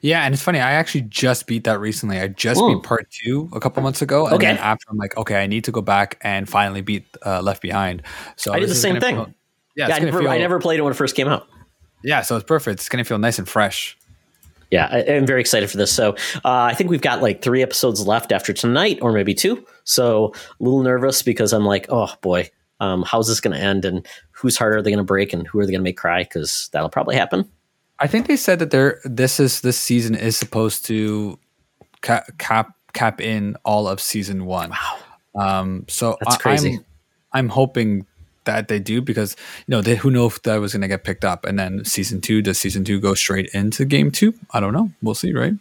Yeah, 0.02 0.24
and 0.24 0.34
it's 0.34 0.44
funny. 0.44 0.60
I 0.60 0.72
actually 0.72 1.02
just 1.02 1.48
beat 1.48 1.64
that 1.64 1.80
recently. 1.80 2.20
I 2.20 2.28
just 2.28 2.60
Ooh. 2.60 2.76
beat 2.76 2.84
part 2.84 3.10
two 3.10 3.50
a 3.54 3.60
couple 3.60 3.82
months 3.84 4.02
ago, 4.02 4.26
and 4.26 4.36
Okay. 4.36 4.48
then 4.48 4.58
after 4.58 4.86
I'm 4.90 4.98
like, 4.98 5.16
okay, 5.18 5.42
I 5.42 5.48
need 5.48 5.64
to 5.66 5.72
go 5.72 5.82
back 5.82 6.18
and 6.22 6.48
finally 6.50 6.82
beat 6.82 7.06
uh, 7.26 7.42
Left 7.42 7.62
Behind. 7.62 8.02
So 8.36 8.54
I 8.54 8.60
did 8.60 8.70
the 8.70 8.76
same 8.76 9.00
thing. 9.00 9.16
feel- 9.16 9.34
yeah, 9.76 9.88
Yeah, 9.88 9.96
I, 9.96 10.00
never, 10.00 10.20
feel, 10.22 10.30
I 10.30 10.38
never 10.38 10.60
played 10.60 10.80
it 10.80 10.82
when 10.84 10.92
it 10.92 10.96
first 10.98 11.16
came 11.16 11.30
out. 11.30 11.48
Yeah, 12.04 12.22
so 12.22 12.36
it's 12.36 12.46
perfect. 12.46 12.80
It's 12.82 12.90
gonna 12.90 13.06
feel 13.06 13.20
nice 13.20 13.40
and 13.40 13.48
fresh. 13.48 13.98
Yeah, 14.72 14.88
I, 14.90 15.04
I'm 15.16 15.28
very 15.28 15.42
excited 15.42 15.70
for 15.70 15.78
this. 15.78 15.92
So 15.92 16.14
uh, 16.46 16.64
I 16.64 16.74
think 16.74 16.90
we've 16.90 17.02
got 17.02 17.22
like 17.22 17.42
three 17.42 17.62
episodes 17.62 18.08
left 18.08 18.32
after 18.32 18.54
tonight, 18.54 19.00
or 19.02 19.12
maybe 19.12 19.34
two. 19.34 19.66
So 19.84 20.34
a 20.60 20.64
little 20.64 20.82
nervous 20.82 21.22
because 21.22 21.54
I'm 21.54 21.66
like, 21.66 21.86
oh 21.90 22.14
boy, 22.22 22.50
um, 22.80 23.04
how's 23.04 23.28
this 23.28 23.42
going 23.42 23.56
to 23.56 23.62
end, 23.62 23.86
and 23.86 24.08
whose 24.32 24.58
heart 24.58 24.74
are 24.74 24.82
they 24.82 24.90
going 24.90 24.98
to 24.98 25.04
break, 25.04 25.34
and 25.34 25.46
who 25.46 25.60
are 25.60 25.66
they 25.66 25.72
going 25.72 25.82
to 25.82 25.84
make 25.84 25.98
cry? 25.98 26.24
Because 26.24 26.70
that'll 26.72 26.90
probably 26.90 27.16
happen. 27.16 27.48
I 28.00 28.08
think 28.08 28.28
they 28.28 28.38
said 28.38 28.60
that 28.60 28.72
they're 28.72 29.00
this 29.04 29.40
is 29.40 29.62
this 29.62 29.78
season 29.78 30.16
is 30.16 30.36
supposed 30.36 30.86
to 30.86 31.38
cap 32.02 32.26
cap 32.40 32.74
cap 32.94 33.22
in 33.22 33.56
all 33.64 33.88
of 33.88 34.00
season 34.00 34.46
one. 34.46 34.72
Wow. 34.72 34.98
Um, 35.36 35.86
so 35.88 36.18
That's 36.22 36.36
I- 36.36 36.40
crazy. 36.40 36.74
I'm, 36.74 36.86
I'm 37.34 37.50
hoping 37.50 38.08
that 38.46 38.68
they 38.68 38.80
do 38.80 39.02
because 39.02 39.36
you 39.68 39.72
know 39.72 39.82
they 39.82 39.96
who 39.96 40.12
know 40.12 40.26
if 40.26 40.42
that 40.44 40.58
was 40.58 40.74
going 40.74 40.82
to 40.82 40.88
get 40.88 41.04
picked 41.04 41.26
up 41.26 41.46
and 41.46 41.60
then 41.60 41.86
season 41.86 42.22
two 42.22 42.42
does 42.42 42.58
season 42.58 42.84
two 42.84 43.00
go 43.00 43.14
straight 43.14 43.50
into 43.54 43.86
game 43.86 44.12
two? 44.12 44.34
I 44.52 44.60
don't 44.60 44.74
know. 44.74 44.92
We'll 45.02 45.16
see, 45.16 45.34
right? 45.34 45.54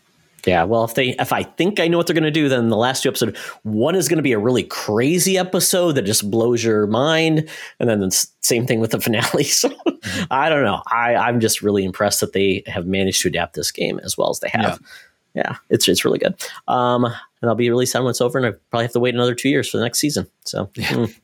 Yeah, 0.47 0.65
well, 0.65 0.85
if 0.85 0.95
they 0.95 1.11
if 1.11 1.33
I 1.33 1.43
think 1.43 1.81
I 1.81 1.89
know 1.89 1.99
what 1.99 2.07
they're 2.07 2.15
going 2.15 2.25
to 2.25 2.31
do, 2.31 2.49
then 2.49 2.69
the 2.69 2.77
last 2.77 3.03
two 3.03 3.09
episodes, 3.09 3.39
one 3.63 3.95
is 3.95 4.09
going 4.09 4.17
to 4.17 4.23
be 4.23 4.33
a 4.33 4.39
really 4.39 4.63
crazy 4.63 5.37
episode 5.37 5.93
that 5.93 6.03
just 6.03 6.31
blows 6.31 6.65
your 6.65 6.87
mind, 6.87 7.49
and 7.79 7.89
then 7.89 8.01
the 8.01 8.27
same 8.41 8.67
thing 8.67 8.81
with 8.81 8.93
the 8.93 9.01
finale. 9.01 9.45
So 9.45 9.71
I 10.31 10.49
don't 10.49 10.65
know. 10.65 10.83
I 10.87 11.15
I'm 11.17 11.41
just 11.41 11.63
really 11.63 11.85
impressed 11.85 12.21
that 12.21 12.33
they 12.33 12.63
have 12.67 12.87
managed 12.87 13.23
to 13.23 13.29
adapt 13.29 13.55
this 13.55 13.71
game 13.71 14.01
as 14.03 14.17
well 14.17 14.31
as 14.31 14.41
they 14.41 14.49
have. 14.49 14.81
Yeah, 15.35 15.57
it's 15.69 15.87
it's 15.89 16.05
really 16.05 16.19
good. 16.19 16.35
Um, 16.67 17.05
and 17.05 17.49
I'll 17.49 17.55
be 17.55 17.71
released 17.71 17.95
on 17.95 18.05
when 18.05 18.11
it's 18.11 18.21
over, 18.21 18.39
and 18.39 18.47
I 18.47 18.53
probably 18.71 18.85
have 18.85 18.93
to 18.93 19.01
wait 19.01 19.15
another 19.15 19.35
two 19.35 19.49
years 19.49 19.69
for 19.69 19.77
the 19.77 19.85
next 19.85 19.99
season. 19.99 20.27
So 20.45 20.67
mm, 20.67 21.15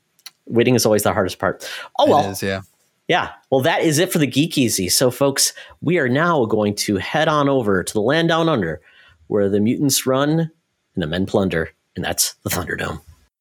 waiting 0.47 0.75
is 0.75 0.87
always 0.87 1.03
the 1.03 1.13
hardest 1.13 1.39
part. 1.39 1.69
Oh 1.99 2.09
well, 2.09 2.27
It 2.27 2.31
is, 2.33 2.43
yeah. 2.43 2.63
yeah. 3.09 3.33
Well, 3.51 3.61
that 3.63 3.83
is 3.83 3.99
it 3.99 4.13
for 4.13 4.19
the 4.19 4.27
Geek 4.27 4.57
Easy. 4.57 4.89
So, 4.89 5.11
folks, 5.11 5.53
we 5.81 5.99
are 5.99 6.09
now 6.09 6.45
going 6.47 6.75
to 6.77 6.97
head 6.97 7.29
on 7.29 7.49
over 7.49 7.83
to 7.83 7.93
the 7.93 8.01
land 8.01 8.29
down 8.29 8.49
under 8.49 8.81
where 9.29 9.49
the 9.49 9.61
mutants 9.61 10.07
run 10.07 10.39
and 10.41 11.03
the 11.03 11.07
men 11.07 11.27
plunder, 11.27 11.71
and 11.97 12.05
that's 12.05 12.35
the 12.45 12.51
Thunderdome. 12.51 13.01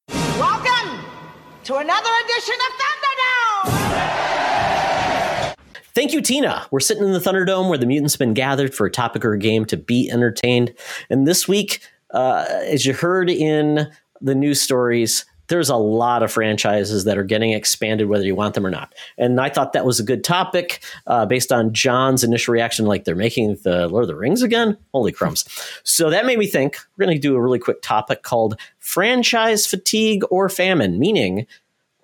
Welcome 0.09 0.99
to 1.65 1.75
another 1.75 2.09
edition 2.25 2.55
of 2.55 2.73
Thunderdome! 2.79 2.85
Thank 5.93 6.11
you, 6.11 6.21
Tina. 6.21 6.67
We're 6.71 6.81
sitting 6.81 7.03
in 7.05 7.13
the 7.13 7.19
Thunderdome 7.19 7.69
where 7.69 7.77
the 7.77 7.85
mutants 7.85 8.15
have 8.15 8.19
been 8.19 8.33
gathered 8.33 8.75
for 8.75 8.85
a 8.85 8.91
topic 8.91 9.23
or 9.23 9.31
a 9.33 9.39
game 9.39 9.63
to 9.65 9.77
be 9.77 10.09
entertained. 10.11 10.73
And 11.09 11.25
this 11.25 11.47
week, 11.47 11.79
uh, 12.11 12.45
as 12.49 12.85
you 12.85 12.93
heard 12.93 13.29
in 13.29 13.89
the 14.19 14.35
news 14.35 14.61
stories, 14.61 15.23
there's 15.47 15.69
a 15.69 15.75
lot 15.75 16.23
of 16.23 16.31
franchises 16.31 17.03
that 17.03 17.17
are 17.17 17.23
getting 17.23 17.53
expanded, 17.53 18.07
whether 18.07 18.25
you 18.25 18.35
want 18.35 18.53
them 18.55 18.65
or 18.65 18.71
not. 18.71 18.93
And 19.17 19.39
I 19.39 19.49
thought 19.49 19.73
that 19.73 19.85
was 19.85 19.99
a 19.99 20.03
good 20.03 20.23
topic 20.23 20.83
uh, 21.07 21.25
based 21.25 21.51
on 21.51 21.73
John's 21.73 22.23
initial 22.23 22.53
reaction, 22.53 22.85
like 22.85 23.03
they're 23.03 23.15
making 23.15 23.57
the 23.63 23.87
Lord 23.87 24.03
of 24.03 24.07
the 24.07 24.15
Rings 24.15 24.41
again. 24.41 24.77
Holy 24.93 25.11
crumbs! 25.11 25.45
so 25.83 26.09
that 26.09 26.25
made 26.25 26.39
me 26.39 26.47
think 26.47 26.77
we're 26.97 27.05
going 27.05 27.15
to 27.15 27.21
do 27.21 27.35
a 27.35 27.41
really 27.41 27.59
quick 27.59 27.81
topic 27.81 28.23
called 28.23 28.59
franchise 28.79 29.67
fatigue 29.67 30.23
or 30.29 30.49
famine, 30.49 30.99
meaning 30.99 31.45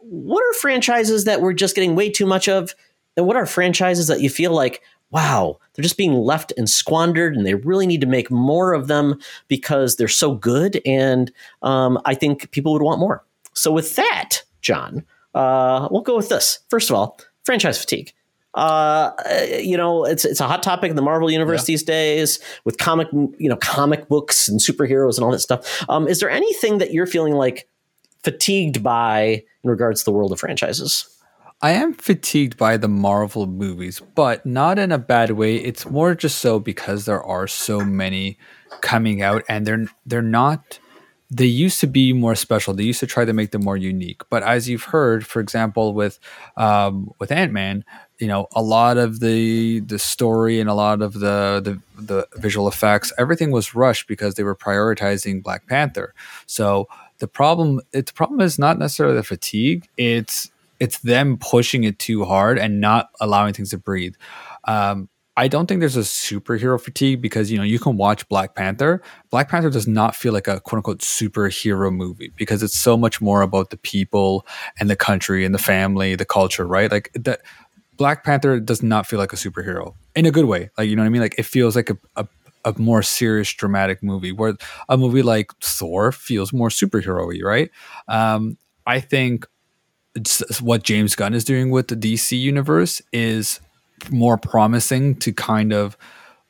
what 0.02 0.44
are 0.44 0.60
franchises 0.60 1.26
that 1.26 1.42
we're 1.42 1.54
just 1.54 1.76
getting 1.76 1.96
way 1.96 2.10
too 2.10 2.26
much 2.26 2.50
of? 2.50 2.76
And 3.18 3.28
what 3.28 3.36
are 3.36 3.46
franchises 3.46 4.08
that 4.08 4.22
you 4.22 4.30
feel 4.30 4.52
like, 4.52 4.82
wow, 5.12 5.60
they're 5.74 5.84
just 5.84 5.98
being 5.98 6.14
left 6.14 6.54
and 6.58 6.70
squandered 6.70 7.36
and 7.36 7.46
they 7.46 7.56
really 7.56 7.86
need 7.86 8.02
to 8.02 8.08
make 8.08 8.32
more 8.32 8.74
of 8.74 8.88
them 8.88 9.20
because 9.48 9.96
they're 9.96 10.08
so 10.08 10.34
good? 10.34 10.82
And 10.86 11.32
um, 11.62 12.00
I 12.06 12.16
think 12.16 12.52
people 12.52 12.74
would 12.74 12.82
want 12.82 13.00
more. 13.00 13.24
So, 13.54 13.72
with 13.72 13.95
that, 13.95 14.43
John, 14.62 15.06
uh, 15.34 15.88
we'll 15.91 16.02
go 16.02 16.18
with 16.18 16.30
this. 16.30 16.60
First 16.70 16.89
of 16.89 16.95
all, 16.95 17.20
franchise 17.43 17.80
fatigue. 17.80 18.14
Uh, 18.54 19.12
you 19.62 19.78
know, 19.78 20.04
it's 20.04 20.26
it's 20.26 20.41
a 20.41 20.47
hot 20.47 20.62
topic 20.62 20.89
in 20.89 20.97
the 20.97 21.02
Marvel 21.02 21.32
universe 21.32 21.64
these 21.66 21.84
days 21.84 22.39
with 22.66 22.78
comic, 22.78 23.08
you 23.14 23.47
know, 23.49 23.56
comic 23.56 24.10
books 24.10 24.49
and 24.49 24.60
superheroes 24.60 25.16
and 25.16 25.24
all 25.24 25.32
that 25.32 25.39
stuff. 25.39 25.86
Um, 25.88 26.08
is 26.08 26.20
there 26.20 26.30
anything 26.30 26.80
that 26.80 26.91
you're 26.91 27.08
feeling 27.08 27.34
like 27.34 27.70
fatigued 28.24 28.84
by 28.84 29.43
in 29.64 29.70
regards 29.70 30.02
to 30.02 30.06
the 30.06 30.12
world 30.12 30.34
of 30.34 30.39
franchises? 30.39 31.08
I 31.62 31.72
am 31.72 31.93
fatigued 31.93 32.58
by 32.58 32.76
the 32.78 32.88
Marvel 32.88 33.45
movies, 33.45 34.02
but 34.16 34.45
not 34.45 34.80
in 34.80 34.91
a 34.91 34.97
bad 34.97 35.32
way. 35.32 35.58
It's 35.58 35.86
more 35.86 36.16
just 36.16 36.39
so 36.39 36.60
because 36.60 37.06
there 37.06 37.24
are 37.24 37.47
so 37.47 37.82
many 37.82 38.38
coming 38.82 39.22
out 39.22 39.43
and 39.47 39.66
they're 39.66 39.86
they're 40.06 40.22
not 40.22 40.80
they 41.34 41.46
used 41.46 41.80
to 41.80 41.88
be 41.88 42.12
more 42.12 42.36
special. 42.36 42.74
They 42.74 42.84
used 42.84 43.00
to 43.00 43.08
try 43.08 43.24
to 43.24 43.32
make 43.32 43.52
them 43.52 43.64
more 43.64 43.78
unique. 43.78 44.22
But 44.30 44.44
as 44.44 44.68
you've 44.68 44.84
heard, 44.84 45.26
for 45.26 45.40
example, 45.40 45.94
with 45.94 46.20
um, 46.58 47.12
with 47.20 47.32
Ant 47.32 47.54
Man, 47.54 47.86
you 48.20 48.28
know, 48.28 48.48
a 48.54 48.62
lot 48.62 48.98
of 48.98 49.22
the 49.22 49.80
the 49.80 49.98
story 49.98 50.60
and 50.60 50.70
a 50.70 50.74
lot 50.74 51.02
of 51.02 51.14
the, 51.14 51.62
the 51.64 51.80
the 52.02 52.28
visual 52.38 52.68
effects, 52.68 53.14
everything 53.18 53.50
was 53.52 53.74
rushed 53.74 54.10
because 54.10 54.36
they 54.36 54.44
were 54.44 54.56
prioritizing 54.56 55.42
Black 55.42 55.68
Panther. 55.68 56.14
So 56.48 56.90
the 57.20 57.30
problem, 57.30 57.80
it, 57.94 58.08
the 58.08 58.14
problem 58.14 58.42
is 58.42 58.60
not 58.60 58.78
necessarily 58.78 59.16
the 59.16 59.24
fatigue. 59.24 59.88
It's 59.96 60.52
it's 60.82 61.00
them 61.00 61.38
pushing 61.38 61.86
it 61.86 61.98
too 61.98 62.26
hard 62.26 62.60
and 62.60 62.82
not 62.82 63.10
allowing 63.22 63.54
things 63.54 63.70
to 63.70 63.78
breathe. 63.78 64.16
Um, 64.66 65.08
I 65.38 65.48
don't 65.48 65.68
think 65.68 65.80
there's 65.80 65.96
a 65.96 66.02
superhero 66.02 66.80
fatigue 66.80 67.22
because 67.22 67.50
you 67.50 67.58
know 67.58 67.64
you 67.64 67.80
can 67.80 67.98
watch 67.98 68.28
Black 68.28 68.56
Panther. 68.56 69.02
Black 69.30 69.50
Panther 69.50 69.70
does 69.70 69.88
not 69.88 70.16
feel 70.16 70.34
like 70.34 70.48
a 70.48 70.60
quote 70.60 70.80
unquote 70.80 71.00
superhero 71.00 71.94
movie 71.94 72.32
because 72.36 72.62
it's 72.62 72.78
so 72.78 72.98
much 72.98 73.22
more 73.22 73.42
about 73.42 73.70
the 73.70 73.78
people 73.78 74.46
and 74.80 74.90
the 74.90 74.96
country 74.96 75.46
and 75.46 75.56
the 75.56 75.60
family, 75.60 76.16
the 76.16 76.26
culture, 76.26 76.66
right? 76.68 76.92
Like 76.92 77.12
that. 77.14 77.42
Black 77.98 78.24
Panther 78.24 78.60
does 78.60 78.82
not 78.82 79.06
feel 79.06 79.20
like 79.20 79.32
a 79.32 79.36
superhero 79.36 79.94
in 80.16 80.26
a 80.26 80.32
good 80.32 80.46
way. 80.46 80.72
Like 80.78 80.90
you 80.90 80.96
know 80.96 81.04
what 81.04 81.08
I 81.08 81.10
mean? 81.10 81.22
Like 81.22 81.36
it 81.38 81.46
feels 81.46 81.76
like 81.76 81.90
a, 81.92 81.98
a 82.16 82.28
a 82.66 82.74
more 82.78 83.02
serious 83.02 83.52
dramatic 83.52 84.04
movie 84.04 84.32
where 84.32 84.56
a 84.90 84.98
movie 84.98 85.24
like 85.24 85.52
Thor 85.62 86.12
feels 86.12 86.54
more 86.54 86.70
superhero-y, 86.70 87.40
right? 87.44 87.70
Um, 88.08 88.58
I 88.86 89.00
think 89.00 89.46
what 90.60 90.84
James 90.84 91.16
Gunn 91.16 91.34
is 91.34 91.43
doing 91.43 91.72
with 91.72 91.88
the 91.88 91.96
DC 91.96 92.39
universe 92.39 93.01
is 93.14 93.60
more 94.10 94.38
promising 94.38 95.16
to 95.16 95.34
kind 95.34 95.74
of 95.74 95.98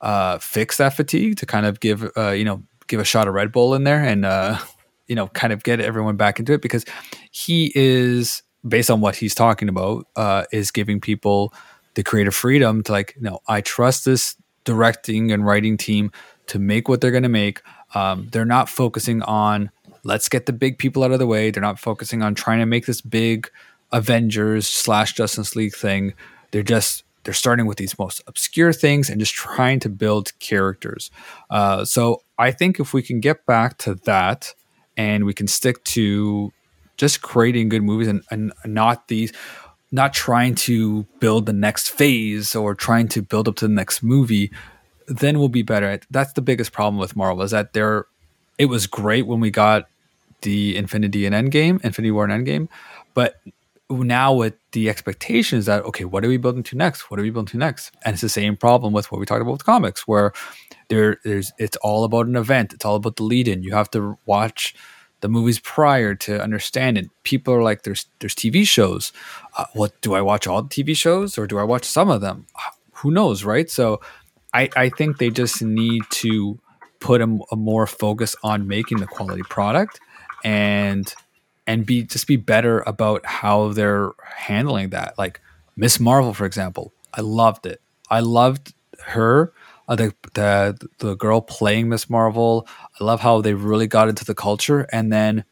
uh, 0.02 0.38
fix 0.38 0.78
that 0.78 0.96
fatigue, 0.96 1.38
to 1.38 1.46
kind 1.46 1.66
of 1.66 1.80
give 1.80 2.10
uh, 2.16 2.32
you 2.32 2.46
know 2.46 2.64
give 2.88 3.00
a 3.00 3.06
shot 3.06 3.28
of 3.28 3.34
Red 3.34 3.52
Bull 3.52 3.74
in 3.74 3.84
there 3.84 4.04
and 4.04 4.26
uh, 4.26 4.58
you 5.08 5.16
know 5.16 5.28
kind 5.30 5.54
of 5.54 5.64
get 5.64 5.80
everyone 5.80 6.16
back 6.16 6.40
into 6.40 6.54
it 6.54 6.62
because 6.62 6.86
he 7.32 7.72
is 7.76 8.44
based 8.68 8.92
on 8.92 9.02
what 9.02 9.16
he's 9.16 9.34
talking 9.34 9.70
about 9.70 10.08
uh, 10.16 10.46
is 10.52 10.72
giving 10.72 11.02
people 11.02 11.54
the 11.96 12.04
creative 12.04 12.36
freedom 12.36 12.84
to 12.84 12.92
like 12.92 13.16
no 13.20 13.40
I 13.48 13.62
trust 13.62 14.06
this 14.06 14.36
directing 14.64 15.32
and 15.32 15.46
writing 15.46 15.78
team 15.78 16.12
to 16.48 16.60
make 16.60 16.88
what 16.88 17.02
they're 17.02 17.12
going 17.12 17.24
to 17.24 17.30
make. 17.30 17.62
Um, 17.96 18.30
they're 18.32 18.46
not 18.46 18.70
focusing 18.70 19.22
on 19.24 19.72
let's 20.04 20.30
get 20.30 20.46
the 20.46 20.54
big 20.54 20.78
people 20.78 21.04
out 21.04 21.12
of 21.12 21.20
the 21.20 21.28
way. 21.28 21.52
They're 21.52 21.62
not 21.62 21.80
focusing 21.80 22.22
on 22.22 22.36
trying 22.36 22.60
to 22.60 22.66
make 22.66 22.86
this 22.86 23.02
big 23.02 23.50
Avengers 23.92 24.68
slash 24.68 25.14
Justice 25.14 25.56
League 25.56 25.76
thing. 25.76 26.14
They're 26.52 26.64
just 26.64 27.04
they're 27.24 27.34
starting 27.34 27.66
with 27.66 27.78
these 27.78 27.98
most 28.00 28.22
obscure 28.28 28.74
things 28.74 29.10
and 29.10 29.20
just 29.20 29.34
trying 29.34 29.80
to 29.80 29.90
build 29.90 30.38
characters. 30.40 31.12
Uh, 31.50 31.86
so 31.86 32.24
I 32.38 32.52
think 32.52 32.80
if 32.80 32.94
we 32.94 33.02
can 33.02 33.20
get 33.20 33.46
back 33.46 33.78
to 33.80 33.96
that 34.06 34.54
and 34.98 35.26
we 35.26 35.34
can 35.34 35.48
stick 35.48 35.84
to 35.86 36.52
just 36.98 37.22
creating 37.22 37.70
good 37.70 37.84
movies 37.84 38.08
and, 38.08 38.24
and 38.32 38.54
not 38.66 39.08
these 39.08 39.32
not 39.94 40.14
trying 40.14 40.56
to 40.56 41.04
build 41.20 41.46
the 41.46 41.54
next 41.54 41.90
phase 41.90 42.56
or 42.56 42.74
trying 42.74 43.10
to 43.10 43.22
build 43.22 43.50
up 43.50 43.58
to 43.58 43.68
the 43.68 43.74
next 43.74 44.02
movie 44.02 44.50
then 45.12 45.40
we'll 45.40 45.50
be 45.50 45.62
better. 45.62 46.00
That's 46.10 46.34
the 46.34 46.42
biggest 46.42 46.72
problem 46.72 46.98
with 46.98 47.16
Marvel 47.16 47.44
is 47.44 47.52
that 47.52 47.74
they're. 47.74 48.06
It 48.58 48.66
was 48.66 48.88
great 48.88 49.26
when 49.26 49.40
we 49.40 49.50
got 49.50 49.88
the 50.42 50.78
Infinity 50.78 51.26
and 51.26 51.36
Endgame, 51.36 51.84
Infinity 51.84 52.12
War 52.12 52.26
and 52.26 52.46
Endgame, 52.46 52.68
but 53.14 53.42
now 53.98 54.34
with 54.34 54.54
the 54.72 54.90
expectations 54.90 55.66
that 55.66 55.84
okay, 55.86 56.06
what 56.06 56.24
are 56.26 56.28
we 56.28 56.38
building 56.38 56.64
to 56.64 56.78
next? 56.78 57.10
What 57.10 57.20
are 57.20 57.24
we 57.24 57.30
building 57.30 57.52
to 57.52 57.58
next? 57.58 57.92
And 58.04 58.14
it's 58.14 58.22
the 58.22 58.30
same 58.30 58.58
problem 58.58 58.94
with 58.94 59.12
what 59.12 59.20
we 59.20 59.26
talked 59.26 59.42
about 59.42 59.54
with 59.54 59.66
comics, 59.66 60.08
where 60.08 60.34
there 60.90 61.18
there's 61.24 61.52
it's 61.58 61.78
all 61.78 62.04
about 62.04 62.28
an 62.28 62.36
event. 62.36 62.74
It's 62.74 62.86
all 62.86 62.96
about 62.96 63.16
the 63.16 63.24
lead 63.24 63.48
in. 63.48 63.64
You 63.64 63.74
have 63.74 63.92
to 63.92 64.18
watch 64.26 64.76
the 65.22 65.30
movies 65.30 65.60
prior 65.60 66.16
to 66.16 66.42
understand 66.42 66.98
it. 66.98 67.08
People 67.24 67.54
are 67.54 67.64
like, 67.64 67.84
there's 67.84 68.06
there's 68.20 68.36
TV 68.36 68.68
shows. 68.68 69.12
Uh, 69.58 69.66
what 69.74 70.00
do 70.02 70.14
I 70.14 70.22
watch 70.22 70.48
all 70.48 70.62
the 70.62 70.70
TV 70.70 70.96
shows 70.96 71.38
or 71.38 71.48
do 71.48 71.60
I 71.60 71.64
watch 71.64 71.86
some 71.86 72.10
of 72.10 72.22
them? 72.22 72.48
Who 72.94 73.12
knows, 73.12 73.44
right? 73.44 73.70
So 73.70 74.02
I 74.54 74.70
I 74.76 74.90
think 74.90 75.18
they 75.18 75.30
just 75.30 75.62
need 75.62 76.04
to 76.12 76.60
put 77.00 77.22
a, 77.22 77.40
a 77.52 77.56
more 77.56 77.88
focus 77.88 78.36
on 78.44 78.68
making 78.68 79.00
the 79.00 79.08
quality 79.08 79.44
product 79.44 80.00
and 80.44 81.14
and 81.68 81.86
be 81.86 82.04
just 82.04 82.28
be 82.28 82.38
better 82.38 82.80
about 82.82 83.26
how 83.26 83.74
they're 83.74 84.12
handling 84.24 84.90
that. 84.90 85.18
Like 85.18 85.42
Miss 85.76 86.00
Marvel, 86.00 86.34
for 86.34 86.46
example, 86.46 86.94
I 87.14 87.22
loved 87.22 87.66
it. 87.66 87.82
I 88.10 88.20
loved 88.20 88.74
her 89.06 89.54
uh, 89.88 89.96
the 89.96 90.14
the 90.34 90.90
the 91.00 91.16
girl 91.16 91.42
playing 91.42 91.90
Miss 91.90 92.10
Marvel. 92.10 92.68
I 93.00 93.04
love 93.04 93.20
how 93.20 93.42
they 93.42 93.54
really 93.54 93.88
got 93.88 94.10
into 94.10 94.24
the 94.24 94.34
culture, 94.36 94.88
and 94.92 95.12
then 95.12 95.44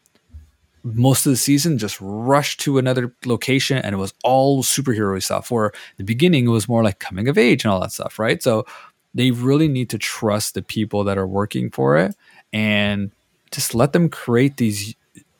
most 0.83 1.25
of 1.25 1.31
the 1.31 1.37
season 1.37 1.77
just 1.77 1.97
rushed 1.99 2.61
to 2.61 2.77
another 2.77 3.13
location, 3.25 3.77
and 3.79 3.93
it 3.93 3.97
was 3.97 4.13
all 4.23 4.63
superhero 4.63 5.21
stuff. 5.21 5.51
Where 5.51 5.71
the 5.97 6.03
beginning 6.05 6.45
it 6.45 6.51
was 6.51 6.69
more 6.69 6.83
like 6.83 6.99
coming 6.99 7.27
of 7.27 7.37
age 7.37 7.65
and 7.65 7.71
all 7.71 7.81
that 7.81 7.91
stuff, 7.91 8.17
right? 8.17 8.41
So 8.41 8.65
they 9.13 9.31
really 9.31 9.67
need 9.67 9.89
to 9.89 9.97
trust 9.97 10.53
the 10.53 10.61
people 10.61 11.03
that 11.03 11.17
are 11.17 11.27
working 11.27 11.69
for 11.69 11.97
it, 11.97 12.15
and 12.53 13.11
just 13.51 13.75
let 13.75 13.91
them 13.91 14.07
create 14.07 14.57
these 14.57 14.95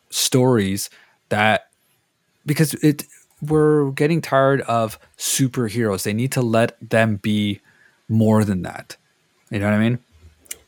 stories 0.10 0.90
that 1.30 1.70
because 2.46 2.74
it 2.76 3.06
we're 3.42 3.92
getting 3.92 4.22
tired 4.22 4.62
of 4.62 5.00
superheroes. 5.18 6.04
They 6.04 6.14
need 6.14 6.32
to 6.34 6.42
let 6.42 6.78
them 6.82 7.18
be 7.18 7.62
more 8.08 8.44
than 8.44 8.64
that. 8.64 8.98
You 9.50 9.60
know 9.60 9.66
what 9.66 9.76
I 9.76 9.80
mean? 9.80 10.00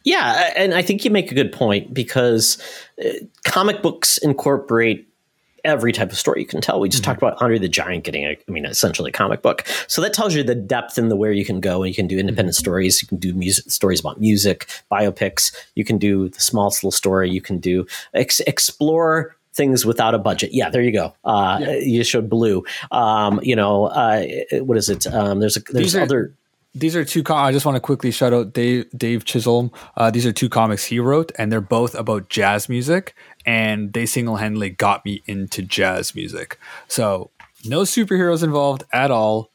Yeah, 0.04 0.52
and 0.56 0.74
I 0.74 0.82
think 0.82 1.06
you 1.06 1.12
make 1.12 1.32
a 1.32 1.36
good 1.36 1.52
point 1.52 1.94
because 1.94 2.58
uh, 3.04 3.10
comic 3.46 3.82
books 3.82 4.18
incorporate 4.18 5.08
every 5.64 5.92
type 5.92 6.12
of 6.12 6.18
story 6.18 6.42
you 6.42 6.48
can 6.48 6.62
tell. 6.62 6.80
We 6.80 6.90
just 6.90 7.04
mm-hmm. 7.04 7.12
talked 7.12 7.22
about 7.22 7.42
Andre 7.42 7.60
the 7.60 7.70
Giant 7.70 8.04
getting, 8.04 8.26
a, 8.26 8.38
I 8.48 8.52
mean, 8.52 8.66
essentially 8.66 9.10
a 9.10 9.14
comic 9.14 9.42
book. 9.42 9.66
So 9.88 10.02
that 10.02 10.14
tells 10.14 10.36
you 10.36 10.44
the 10.44 10.56
depth 10.56 10.98
and 10.98 11.12
the 11.12 11.16
where 11.16 11.32
you 11.32 11.46
can 11.46 11.60
go. 11.60 11.84
And 11.84 11.90
you 11.90 11.96
can 11.96 12.08
do 12.08 12.18
independent 12.18 12.56
mm-hmm. 12.56 12.64
stories. 12.64 13.02
You 13.02 13.08
can 13.08 13.18
do 13.18 13.34
music 13.34 13.70
stories 13.72 14.00
about 14.00 14.20
music, 14.20 14.68
biopics. 14.92 15.56
You 15.76 15.86
can 15.86 15.98
do 15.98 16.30
the 16.30 16.40
smallest 16.40 16.84
little 16.84 16.92
story. 16.92 17.30
You 17.30 17.42
can 17.42 17.60
do 17.60 17.86
ex- 18.14 18.42
explore 18.42 19.36
things 19.54 19.86
without 19.86 20.16
a 20.16 20.18
budget. 20.18 20.54
Yeah, 20.54 20.70
there 20.70 20.82
you 20.82 20.94
go. 20.94 21.14
Uh, 21.24 21.60
yeah. 21.62 21.76
You 21.76 22.04
showed 22.04 22.30
blue. 22.30 22.64
Um, 22.92 23.40
you 23.44 23.56
know, 23.56 23.86
uh, 23.86 24.26
what 24.62 24.78
is 24.78 24.90
it? 24.90 25.08
Um, 25.08 25.40
there's 25.40 25.58
a, 25.58 25.62
there's 25.72 25.96
are, 25.96 26.02
other 26.02 26.34
these 26.74 26.96
are 26.96 27.04
two. 27.04 27.22
Com- 27.22 27.38
I 27.38 27.52
just 27.52 27.66
want 27.66 27.76
to 27.76 27.82
quickly 27.82 28.12
shout 28.12 28.32
out 28.32 28.54
Dave 28.54 28.90
Dave 28.96 29.26
Chisholm. 29.26 29.72
Uh, 29.98 30.10
these 30.10 30.26
are 30.26 30.32
two 30.32 30.48
comics 30.48 30.86
he 30.86 31.00
wrote, 31.00 31.32
and 31.38 31.52
they're 31.52 31.60
both 31.60 31.96
about 31.96 32.30
jazz 32.30 32.70
music, 32.70 33.14
and 33.46 33.94
they 33.94 34.06
single 34.06 34.38
handedly 34.38 34.70
got 34.70 35.06
me 35.06 35.22
into 35.26 35.62
jazz 35.62 36.16
music. 36.16 36.60
So 36.88 37.30
no 37.66 37.82
superheroes 37.82 38.44
involved 38.44 38.84
at 38.92 39.12
all. 39.12 39.50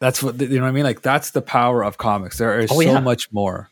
That's 0.00 0.22
what 0.22 0.40
you 0.40 0.48
know. 0.48 0.62
what 0.62 0.68
I 0.68 0.72
mean, 0.72 0.84
like 0.84 1.02
that's 1.02 1.30
the 1.30 1.42
power 1.42 1.82
of 1.82 1.98
comics. 1.98 2.38
There 2.38 2.60
is 2.60 2.70
oh, 2.70 2.80
so 2.80 2.80
yeah. 2.82 3.00
much 3.00 3.32
more. 3.32 3.68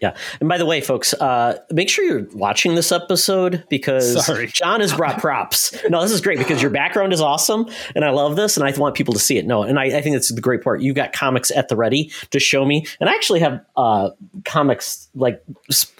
Yeah. 0.00 0.16
And 0.40 0.48
by 0.48 0.56
the 0.56 0.64
way, 0.64 0.80
folks, 0.80 1.12
uh, 1.14 1.58
make 1.70 1.90
sure 1.90 2.04
you're 2.04 2.26
watching 2.32 2.74
this 2.74 2.90
episode 2.90 3.64
because 3.68 4.24
Sorry. 4.24 4.46
John 4.52 4.80
has 4.80 4.94
brought 4.94 5.18
props. 5.20 5.76
no, 5.90 6.00
this 6.00 6.10
is 6.10 6.22
great 6.22 6.38
because 6.38 6.62
your 6.62 6.70
background 6.70 7.12
is 7.12 7.20
awesome 7.20 7.68
and 7.94 8.04
I 8.04 8.10
love 8.10 8.34
this 8.34 8.56
and 8.56 8.66
I 8.66 8.72
want 8.78 8.94
people 8.94 9.12
to 9.12 9.20
see 9.20 9.36
it. 9.36 9.46
No, 9.46 9.62
and 9.62 9.78
I, 9.78 9.98
I 9.98 10.00
think 10.00 10.16
that's 10.16 10.32
the 10.32 10.40
great 10.40 10.62
part. 10.62 10.80
You 10.80 10.94
got 10.94 11.12
comics 11.12 11.50
at 11.50 11.68
the 11.68 11.76
ready 11.76 12.10
to 12.30 12.40
show 12.40 12.64
me. 12.64 12.86
And 12.98 13.10
I 13.10 13.14
actually 13.14 13.40
have 13.40 13.60
uh, 13.76 14.10
comics 14.46 15.08
like 15.14 15.42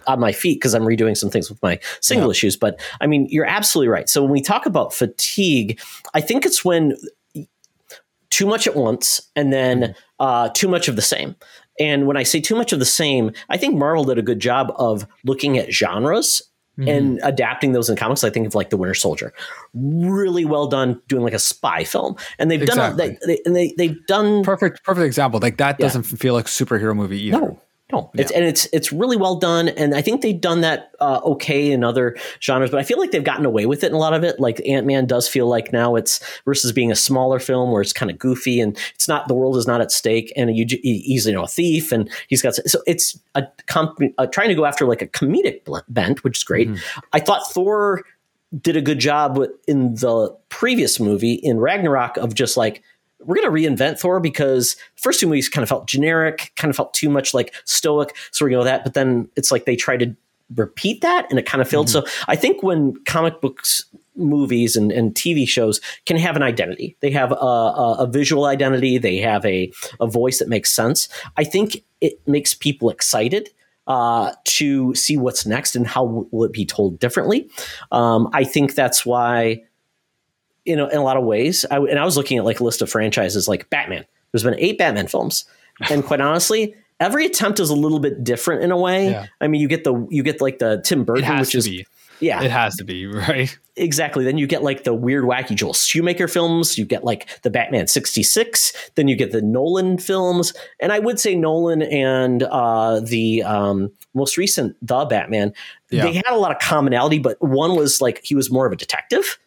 on 0.06 0.18
my 0.18 0.32
feet 0.32 0.56
because 0.56 0.74
I'm 0.74 0.84
redoing 0.84 1.16
some 1.16 1.28
things 1.28 1.50
with 1.50 1.62
my 1.62 1.78
single 2.00 2.28
yeah. 2.28 2.32
issues. 2.32 2.56
But 2.56 2.80
I 3.02 3.06
mean, 3.06 3.26
you're 3.28 3.46
absolutely 3.46 3.88
right. 3.88 4.08
So 4.08 4.22
when 4.22 4.32
we 4.32 4.40
talk 4.40 4.64
about 4.64 4.94
fatigue, 4.94 5.78
I 6.14 6.22
think 6.22 6.46
it's 6.46 6.64
when 6.64 6.96
too 8.30 8.46
much 8.46 8.66
at 8.66 8.76
once 8.76 9.20
and 9.36 9.52
then 9.52 9.80
mm-hmm. 9.80 9.92
uh, 10.20 10.48
too 10.50 10.68
much 10.68 10.88
of 10.88 10.96
the 10.96 11.02
same. 11.02 11.36
And 11.80 12.06
when 12.06 12.16
I 12.16 12.22
say 12.22 12.40
too 12.40 12.54
much 12.54 12.72
of 12.72 12.78
the 12.78 12.84
same, 12.84 13.32
I 13.48 13.56
think 13.56 13.74
Marvel 13.76 14.04
did 14.04 14.18
a 14.18 14.22
good 14.22 14.38
job 14.38 14.72
of 14.76 15.06
looking 15.24 15.58
at 15.58 15.72
genres 15.72 16.42
mm-hmm. 16.78 16.88
and 16.88 17.20
adapting 17.22 17.72
those 17.72 17.88
in 17.88 17.96
comics. 17.96 18.22
I 18.22 18.30
think 18.30 18.46
of 18.46 18.54
like 18.54 18.70
the 18.70 18.76
Winter 18.76 18.94
Soldier, 18.94 19.32
really 19.74 20.44
well 20.44 20.66
done 20.66 21.00
doing 21.08 21.24
like 21.24 21.32
a 21.32 21.38
spy 21.38 21.84
film, 21.84 22.16
and 22.38 22.50
they've 22.50 22.62
exactly. 22.62 23.08
done 23.08 23.18
they, 23.26 23.34
they, 23.34 23.42
and 23.44 23.56
they 23.56 23.74
they've 23.76 24.06
done 24.06 24.42
perfect 24.44 24.84
perfect 24.84 25.06
example. 25.06 25.40
Like 25.40 25.56
that 25.56 25.78
doesn't 25.78 26.04
feel 26.04 26.34
like 26.34 26.46
a 26.46 26.48
superhero 26.48 26.94
movie 26.94 27.20
either. 27.22 27.40
No, 27.40 27.62
no, 27.92 28.10
it's, 28.14 28.30
yeah. 28.30 28.38
and 28.38 28.46
it's 28.46 28.66
it's 28.72 28.92
really 28.92 29.16
well 29.16 29.36
done, 29.36 29.68
and 29.68 29.94
I 29.94 30.02
think 30.02 30.22
they've 30.22 30.40
done 30.40 30.60
that 30.62 30.92
uh, 31.00 31.20
okay 31.24 31.70
in 31.70 31.84
other 31.84 32.16
genres, 32.40 32.70
but 32.70 32.78
I 32.78 32.82
feel 32.82 32.98
like 32.98 33.10
they've 33.10 33.24
gotten 33.24 33.46
away 33.46 33.66
with 33.66 33.84
it 33.84 33.88
in 33.88 33.94
a 33.94 33.98
lot 33.98 34.14
of 34.14 34.24
it. 34.24 34.38
Like 34.40 34.60
Ant 34.66 34.86
Man 34.86 35.06
does 35.06 35.28
feel 35.28 35.46
like 35.46 35.72
now 35.72 35.96
it's 35.96 36.20
versus 36.44 36.72
being 36.72 36.90
a 36.92 36.96
smaller 36.96 37.38
film 37.38 37.70
where 37.70 37.82
it's 37.82 37.92
kind 37.92 38.10
of 38.10 38.18
goofy 38.18 38.60
and 38.60 38.78
it's 38.94 39.08
not 39.08 39.28
the 39.28 39.34
world 39.34 39.56
is 39.56 39.66
not 39.66 39.80
at 39.80 39.90
stake, 39.92 40.32
and 40.36 40.56
you 40.56 40.66
he's 40.82 41.26
you 41.26 41.32
know 41.32 41.44
a 41.44 41.48
thief 41.48 41.92
and 41.92 42.10
he's 42.28 42.42
got 42.42 42.54
so 42.54 42.80
it's 42.86 43.18
a, 43.34 43.44
a 44.18 44.26
trying 44.26 44.48
to 44.48 44.54
go 44.54 44.64
after 44.64 44.86
like 44.86 45.02
a 45.02 45.06
comedic 45.06 45.62
bent, 45.88 46.24
which 46.24 46.38
is 46.38 46.44
great. 46.44 46.68
Mm-hmm. 46.68 47.00
I 47.12 47.20
thought 47.20 47.50
Thor 47.50 48.04
did 48.58 48.76
a 48.76 48.82
good 48.82 48.98
job 48.98 49.40
in 49.68 49.94
the 49.94 50.36
previous 50.48 50.98
movie 50.98 51.34
in 51.34 51.58
Ragnarok 51.58 52.16
of 52.16 52.34
just 52.34 52.56
like 52.56 52.82
we're 53.24 53.36
going 53.36 53.46
to 53.46 53.84
reinvent 53.84 53.98
Thor 53.98 54.20
because 54.20 54.76
first 54.96 55.20
two 55.20 55.26
movies 55.26 55.48
kind 55.48 55.62
of 55.62 55.68
felt 55.68 55.86
generic, 55.86 56.52
kind 56.56 56.70
of 56.70 56.76
felt 56.76 56.94
too 56.94 57.08
much 57.08 57.34
like 57.34 57.54
stoic. 57.64 58.16
So 58.30 58.44
we're 58.44 58.50
going 58.50 58.64
to 58.64 58.64
go 58.64 58.70
that. 58.70 58.84
But 58.84 58.94
then 58.94 59.28
it's 59.36 59.52
like 59.52 59.64
they 59.64 59.76
tried 59.76 60.00
to 60.00 60.16
repeat 60.56 61.00
that 61.02 61.26
and 61.30 61.38
it 61.38 61.46
kind 61.46 61.62
of 61.62 61.68
failed. 61.68 61.86
Mm-hmm. 61.86 62.06
So 62.06 62.24
I 62.28 62.36
think 62.36 62.62
when 62.62 62.94
comic 63.04 63.40
books, 63.40 63.84
movies, 64.16 64.76
and, 64.76 64.90
and 64.90 65.14
TV 65.14 65.46
shows 65.46 65.80
can 66.06 66.16
have 66.16 66.36
an 66.36 66.42
identity, 66.42 66.96
they 67.00 67.10
have 67.10 67.32
a, 67.32 67.34
a, 67.34 67.94
a 68.00 68.06
visual 68.06 68.46
identity, 68.46 68.98
they 68.98 69.18
have 69.18 69.44
a, 69.46 69.72
a 70.00 70.06
voice 70.06 70.38
that 70.38 70.48
makes 70.48 70.72
sense. 70.72 71.08
I 71.36 71.44
think 71.44 71.84
it 72.00 72.20
makes 72.26 72.54
people 72.54 72.90
excited. 72.90 73.50
Uh, 73.86 74.32
to 74.44 74.94
see 74.94 75.16
what's 75.16 75.46
next 75.46 75.74
and 75.74 75.84
how 75.84 76.28
will 76.30 76.44
it 76.44 76.52
be 76.52 76.64
told 76.64 77.00
differently. 77.00 77.50
Um, 77.90 78.28
I 78.32 78.44
think 78.44 78.76
that's 78.76 79.04
why 79.04 79.64
you 80.64 80.76
know, 80.76 80.88
in 80.88 80.98
a 80.98 81.02
lot 81.02 81.16
of 81.16 81.24
ways. 81.24 81.64
I, 81.70 81.78
and 81.78 81.98
I 81.98 82.04
was 82.04 82.16
looking 82.16 82.38
at 82.38 82.44
like 82.44 82.60
a 82.60 82.64
list 82.64 82.82
of 82.82 82.90
franchises 82.90 83.48
like 83.48 83.70
Batman. 83.70 84.04
There's 84.32 84.44
been 84.44 84.58
eight 84.58 84.78
Batman 84.78 85.06
films, 85.06 85.44
and 85.90 86.04
quite 86.04 86.20
honestly, 86.20 86.74
every 87.00 87.26
attempt 87.26 87.58
is 87.58 87.70
a 87.70 87.74
little 87.74 87.98
bit 87.98 88.22
different 88.22 88.62
in 88.62 88.70
a 88.70 88.76
way. 88.76 89.10
Yeah. 89.10 89.26
I 89.40 89.48
mean, 89.48 89.60
you 89.60 89.68
get 89.68 89.84
the 89.84 90.06
you 90.10 90.22
get 90.22 90.40
like 90.40 90.58
the 90.58 90.80
Tim 90.84 91.04
Burton, 91.04 91.38
which 91.38 91.54
is 91.54 91.66
be. 91.66 91.86
yeah, 92.20 92.42
it 92.42 92.50
has 92.50 92.76
to 92.76 92.84
be 92.84 93.06
right. 93.12 93.56
Exactly. 93.76 94.24
Then 94.24 94.36
you 94.36 94.46
get 94.46 94.62
like 94.62 94.84
the 94.84 94.92
weird, 94.92 95.24
wacky 95.24 95.56
Joel 95.56 95.72
Schumacher 95.72 96.28
films. 96.28 96.76
You 96.76 96.84
get 96.84 97.02
like 97.02 97.26
the 97.42 97.50
Batman 97.50 97.86
'66. 97.86 98.90
Then 98.94 99.08
you 99.08 99.16
get 99.16 99.32
the 99.32 99.42
Nolan 99.42 99.98
films, 99.98 100.52
and 100.78 100.92
I 100.92 100.98
would 100.98 101.18
say 101.18 101.34
Nolan 101.34 101.82
and 101.82 102.42
uh, 102.42 103.00
the 103.00 103.42
um, 103.42 103.90
most 104.14 104.36
recent 104.36 104.76
The 104.82 105.06
Batman. 105.06 105.54
Yeah. 105.90 106.04
They 106.04 106.12
had 106.12 106.30
a 106.30 106.36
lot 106.36 106.52
of 106.52 106.58
commonality, 106.60 107.18
but 107.18 107.40
one 107.40 107.74
was 107.74 108.00
like 108.00 108.20
he 108.22 108.34
was 108.34 108.50
more 108.50 108.66
of 108.66 108.72
a 108.72 108.76
detective 108.76 109.38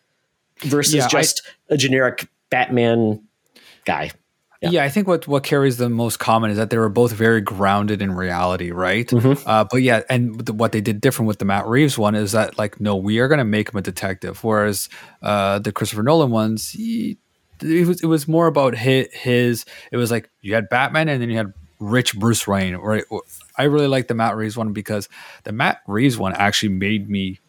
versus 0.60 0.96
yeah, 0.96 1.08
just 1.08 1.42
I, 1.70 1.76
a 1.76 1.78
generic 1.78 2.28
Batman 2.50 3.22
guy. 3.86 4.12
Yeah. 4.62 4.70
yeah. 4.70 4.84
I 4.84 4.90
think 4.90 5.08
what 5.08 5.28
what 5.28 5.44
carries 5.44 5.78
the 5.78 5.90
most 5.90 6.20
common 6.20 6.50
is 6.50 6.58
that 6.58 6.70
they 6.70 6.78
were 6.78 6.90
both 6.90 7.12
very 7.12 7.42
grounded 7.42 8.02
in 8.02 8.14
reality, 8.14 8.72
right? 8.72 9.08
Mm-hmm. 9.08 9.48
Uh, 9.48 9.66
but 9.70 9.82
yeah, 9.82 10.04
and 10.10 10.40
the, 10.40 10.54
what 10.54 10.72
they 10.72 10.80
did 10.80 11.02
different 11.02 11.28
with 11.28 11.40
the 11.40 11.46
Matt 11.46 11.68
Reeves 11.68 11.98
one 11.98 12.16
is 12.16 12.32
that 12.32 12.58
like, 12.58 12.80
no, 12.80 12.96
we 12.96 13.20
are 13.20 13.28
going 13.28 13.40
to 13.40 13.46
make 13.46 13.70
him 13.70 13.78
a 13.78 13.82
detective, 13.82 14.44
whereas 14.44 14.88
uh, 15.22 15.60
the 15.60 15.74
Christopher 15.74 16.04
Nolan 16.04 16.32
ones, 16.32 16.70
he, 16.72 17.18
it 17.62 17.88
was 17.88 18.02
it 18.02 18.08
was 18.08 18.28
more 18.28 18.48
about 18.48 18.76
his, 18.76 19.08
his. 19.12 19.66
It 19.92 19.98
was 19.98 20.12
like 20.12 20.30
you 20.42 20.54
had 20.54 20.70
Batman, 20.70 21.10
and 21.10 21.22
then 21.22 21.30
you 21.30 21.38
had 21.38 21.54
rich 21.80 22.18
Bruce 22.18 22.48
Wayne. 22.48 22.76
Right? 22.76 23.04
I 23.58 23.64
really 23.64 23.88
like 23.88 24.08
the 24.08 24.14
Matt 24.14 24.38
Reeves 24.38 24.56
one 24.56 24.72
because 24.72 25.10
the 25.44 25.52
Matt 25.52 25.82
Reeves 25.88 26.18
one 26.18 26.34
actually 26.34 26.70
made 26.70 27.10
me 27.10 27.40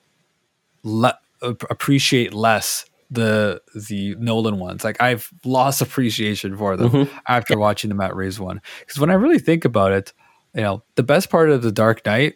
le- 0.83 1.19
appreciate 1.43 2.35
less 2.35 2.87
the 3.15 3.63
the 3.75 4.17
Nolan 4.17 4.59
ones. 4.59 4.85
Like 4.85 5.01
I've 5.01 5.31
lost 5.45 5.81
appreciation 5.81 6.57
for 6.57 6.77
them 6.77 6.91
mm-hmm. 6.91 7.17
after 7.27 7.59
watching 7.59 7.89
the 7.89 7.95
Matt 7.95 8.15
Reeves 8.15 8.39
one. 8.39 8.61
Because 8.81 8.99
when 8.99 9.11
I 9.11 9.15
really 9.15 9.39
think 9.39 9.65
about 9.65 9.93
it, 9.93 10.13
you 10.55 10.63
know, 10.63 10.83
the 10.97 11.03
best 11.03 11.31
part 11.31 11.51
of 11.51 11.63
the 11.63 11.73
Dark 11.73 12.05
Knight 12.05 12.35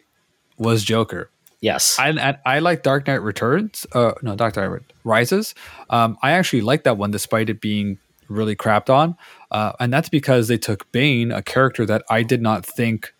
was 0.57 0.83
Joker. 0.83 1.29
Yes, 1.61 1.97
I 1.99 2.09
I, 2.09 2.55
I 2.55 2.59
like 2.59 2.83
Dark 2.83 3.07
Knight 3.07 3.21
Returns. 3.21 3.85
Uh, 3.93 4.13
no, 4.21 4.35
Dark 4.35 4.55
Knight 4.55 4.81
Rises. 5.03 5.53
Um, 5.89 6.17
I 6.21 6.31
actually 6.31 6.61
like 6.61 6.83
that 6.83 6.97
one 6.97 7.11
despite 7.11 7.49
it 7.49 7.59
being 7.61 7.97
really 8.29 8.55
crapped 8.55 8.89
on, 8.89 9.15
uh, 9.51 9.73
and 9.79 9.91
that's 9.91 10.09
because 10.09 10.47
they 10.47 10.57
took 10.57 10.89
Bane, 10.91 11.31
a 11.31 11.41
character 11.41 11.85
that 11.85 12.03
I 12.09 12.23
did 12.23 12.41
not 12.41 12.65
think 12.65 13.13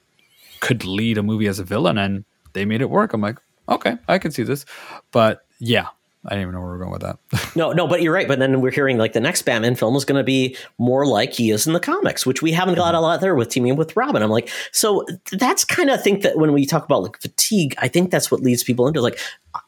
could 0.61 0.85
lead 0.85 1.17
a 1.17 1.23
movie 1.23 1.47
as 1.47 1.59
a 1.59 1.63
villain, 1.63 1.97
and 1.97 2.23
they 2.53 2.63
made 2.63 2.81
it 2.81 2.89
work. 2.89 3.13
I'm 3.13 3.21
like, 3.21 3.39
okay, 3.67 3.97
I 4.07 4.19
can 4.19 4.31
see 4.31 4.43
this, 4.43 4.65
but 5.11 5.45
yeah, 5.59 5.87
I 6.25 6.31
didn't 6.31 6.41
even 6.41 6.53
know 6.55 6.61
where 6.61 6.71
we 6.71 6.75
are 6.75 6.79
going 6.79 6.91
with 6.91 7.01
that. 7.01 7.17
no, 7.55 7.71
no, 7.71 7.87
but 7.87 8.01
you're 8.01 8.13
right. 8.13 8.27
But 8.27 8.39
then 8.39 8.59
we're 8.59 8.71
hearing 8.71 8.97
like 8.97 9.13
the 9.13 9.21
next 9.21 9.43
Batman 9.43 9.75
film 9.75 9.95
is 9.95 10.03
going 10.03 10.19
to 10.19 10.23
be 10.23 10.57
more 10.77 11.05
like 11.05 11.31
he 11.31 11.49
is 11.49 11.65
in 11.65 11.71
the 11.71 11.79
comics, 11.79 12.25
which 12.25 12.41
we 12.41 12.51
haven't 12.51 12.75
got 12.75 12.93
a 12.93 12.99
lot 12.99 13.21
there 13.21 13.35
with 13.35 13.49
teaming 13.49 13.77
with 13.77 13.95
Robin. 13.95 14.21
I'm 14.21 14.29
like, 14.29 14.49
so 14.73 15.05
that's 15.31 15.63
kind 15.63 15.89
of 15.89 16.03
think 16.03 16.23
that 16.23 16.37
when 16.37 16.51
we 16.51 16.65
talk 16.65 16.83
about 16.83 17.03
like 17.03 17.21
fatigue, 17.21 17.73
I 17.77 17.87
think 17.87 18.11
that's 18.11 18.29
what 18.29 18.41
leads 18.41 18.65
people 18.65 18.85
into 18.85 19.01
like, 19.01 19.17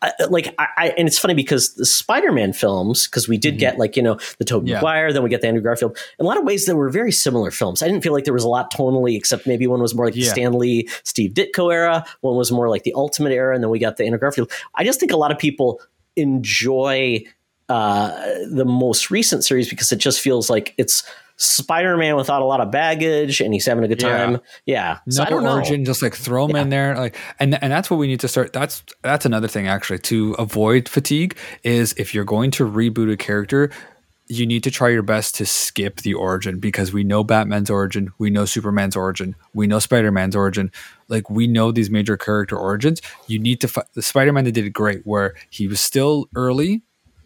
I, 0.01 0.11
like 0.29 0.53
I, 0.59 0.67
I 0.77 0.87
and 0.97 1.07
it's 1.07 1.17
funny 1.17 1.33
because 1.33 1.73
the 1.75 1.85
Spider-Man 1.85 2.51
films, 2.51 3.07
because 3.07 3.29
we 3.29 3.37
did 3.37 3.53
mm-hmm. 3.53 3.59
get 3.59 3.79
like 3.79 3.95
you 3.95 4.03
know 4.03 4.19
the 4.37 4.45
Tobey 4.45 4.71
yeah. 4.71 4.75
Maguire, 4.75 5.13
then 5.13 5.23
we 5.23 5.29
get 5.29 5.39
the 5.39 5.47
Andrew 5.47 5.63
Garfield. 5.63 5.97
In 6.19 6.25
a 6.25 6.27
lot 6.27 6.37
of 6.37 6.43
ways, 6.43 6.65
there 6.65 6.75
were 6.75 6.89
very 6.89 7.13
similar 7.13 7.49
films. 7.49 7.81
I 7.81 7.87
didn't 7.87 8.03
feel 8.03 8.13
like 8.13 8.25
there 8.25 8.33
was 8.33 8.43
a 8.43 8.49
lot 8.49 8.73
tonally, 8.73 9.15
except 9.15 9.47
maybe 9.47 9.67
one 9.67 9.81
was 9.81 9.95
more 9.95 10.05
like 10.05 10.15
yeah. 10.15 10.25
the 10.25 10.31
Stan 10.31 10.53
Lee, 10.53 10.89
Steve 11.03 11.31
Ditko 11.33 11.73
era. 11.73 12.05
One 12.19 12.35
was 12.35 12.51
more 12.51 12.69
like 12.69 12.83
the 12.83 12.93
Ultimate 12.93 13.31
era, 13.31 13.55
and 13.55 13.63
then 13.63 13.71
we 13.71 13.79
got 13.79 13.95
the 13.95 14.03
Andrew 14.03 14.19
Garfield. 14.19 14.51
I 14.75 14.83
just 14.83 14.99
think 14.99 15.13
a 15.13 15.17
lot 15.17 15.31
of 15.31 15.39
people 15.39 15.81
enjoy 16.15 17.23
uh, 17.69 18.09
the 18.51 18.65
most 18.65 19.09
recent 19.11 19.43
series 19.43 19.69
because 19.69 19.91
it 19.91 19.97
just 19.97 20.19
feels 20.19 20.49
like 20.49 20.73
it's 20.77 21.03
Spider-Man 21.37 22.15
without 22.17 22.41
a 22.41 22.45
lot 22.45 22.61
of 22.61 22.69
baggage, 22.69 23.41
and 23.41 23.51
he's 23.51 23.65
having 23.65 23.83
a 23.83 23.87
good 23.87 23.99
time. 23.99 24.33
Yeah, 24.65 24.99
yeah. 25.05 25.13
so 25.13 25.23
I 25.23 25.29
don't 25.29 25.45
origin, 25.45 25.81
know. 25.81 25.85
just 25.85 26.03
like 26.03 26.13
throw 26.13 26.45
him 26.45 26.55
yeah. 26.55 26.61
in 26.61 26.69
there, 26.69 26.95
like, 26.95 27.17
and 27.39 27.61
and 27.63 27.71
that's 27.71 27.89
what 27.89 27.97
we 27.97 28.07
need 28.07 28.19
to 28.19 28.27
start. 28.27 28.53
That's 28.53 28.83
that's 29.01 29.25
another 29.25 29.47
thing 29.47 29.67
actually 29.67 29.99
to 29.99 30.33
avoid 30.33 30.87
fatigue 30.87 31.35
is 31.63 31.93
if 31.93 32.13
you're 32.13 32.25
going 32.25 32.51
to 32.51 32.69
reboot 32.69 33.11
a 33.11 33.17
character, 33.17 33.71
you 34.31 34.45
need 34.45 34.63
to 34.63 34.71
try 34.71 34.87
your 34.87 35.03
best 35.03 35.35
to 35.35 35.45
skip 35.45 35.97
the 35.97 36.13
origin 36.13 36.57
because 36.57 36.93
we 36.93 37.03
know 37.03 37.21
Batman's 37.21 37.69
origin, 37.69 38.13
we 38.17 38.29
know 38.29 38.45
Superman's 38.45 38.95
origin, 38.95 39.35
we 39.53 39.67
know 39.67 39.77
Spider 39.79 40.09
Man's 40.09 40.37
origin. 40.37 40.71
Like 41.09 41.29
we 41.29 41.47
know 41.47 41.73
these 41.73 41.89
major 41.89 42.15
character 42.15 42.57
origins. 42.57 43.01
You 43.27 43.39
need 43.39 43.59
to 43.59 43.67
fi- 43.67 43.83
the 43.93 44.01
Spider 44.01 44.31
Man 44.31 44.45
they 44.45 44.51
did 44.51 44.65
it 44.65 44.69
great 44.69 45.05
where 45.05 45.35
he 45.49 45.67
was 45.67 45.81
still 45.81 46.29
early, 46.33 46.81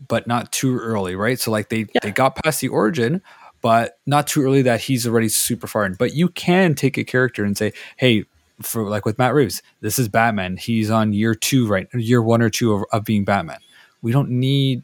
but 0.07 0.25
not 0.25 0.51
too 0.51 0.79
early, 0.79 1.15
right? 1.15 1.39
So 1.39 1.51
like 1.51 1.69
they 1.69 1.85
yeah. 1.93 1.99
they 2.01 2.09
got 2.09 2.37
past 2.43 2.59
the 2.59 2.69
origin, 2.69 3.21
but 3.61 3.99
not 4.07 4.25
too 4.25 4.41
early 4.41 4.63
that 4.63 4.81
he's 4.81 5.05
already 5.05 5.29
super 5.29 5.67
far 5.67 5.85
in. 5.85 5.93
But 5.93 6.15
you 6.15 6.29
can 6.29 6.73
take 6.73 6.97
a 6.97 7.03
character 7.03 7.45
and 7.45 7.55
say, 7.55 7.73
hey, 7.97 8.25
for 8.63 8.89
like 8.89 9.05
with 9.05 9.19
Matt 9.19 9.35
Reeves, 9.35 9.61
this 9.81 9.99
is 9.99 10.09
Batman. 10.09 10.57
He's 10.57 10.89
on 10.89 11.13
year 11.13 11.35
two, 11.35 11.67
right? 11.67 11.87
Year 11.93 12.23
one 12.23 12.41
or 12.41 12.49
two 12.49 12.73
of, 12.73 12.83
of 12.91 13.05
being 13.05 13.25
Batman. 13.25 13.59
We 14.01 14.11
don't 14.11 14.31
need 14.31 14.83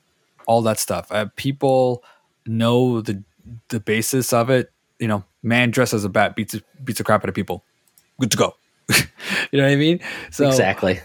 all 0.52 0.62
that 0.64 0.80
stuff. 0.80 1.08
Uh, 1.12 1.28
people 1.38 2.04
know 2.46 3.02
the 3.02 3.24
the 3.70 3.80
basis 3.80 4.34
of 4.34 4.50
it. 4.50 4.72
You 5.00 5.08
know, 5.08 5.24
man 5.42 5.72
dressed 5.72 5.94
as 5.94 6.04
a 6.04 6.10
bat 6.10 6.36
beats 6.36 6.56
beats 6.84 6.98
the 6.98 7.04
crap 7.04 7.24
out 7.24 7.30
of 7.30 7.36
people. 7.36 7.64
Good 8.20 8.32
to 8.32 8.38
go. 8.38 8.56
you 8.90 9.58
know 9.60 9.64
what 9.64 9.72
I 9.72 9.76
mean? 9.78 10.02
So 10.30 10.48
exactly. 10.48 11.00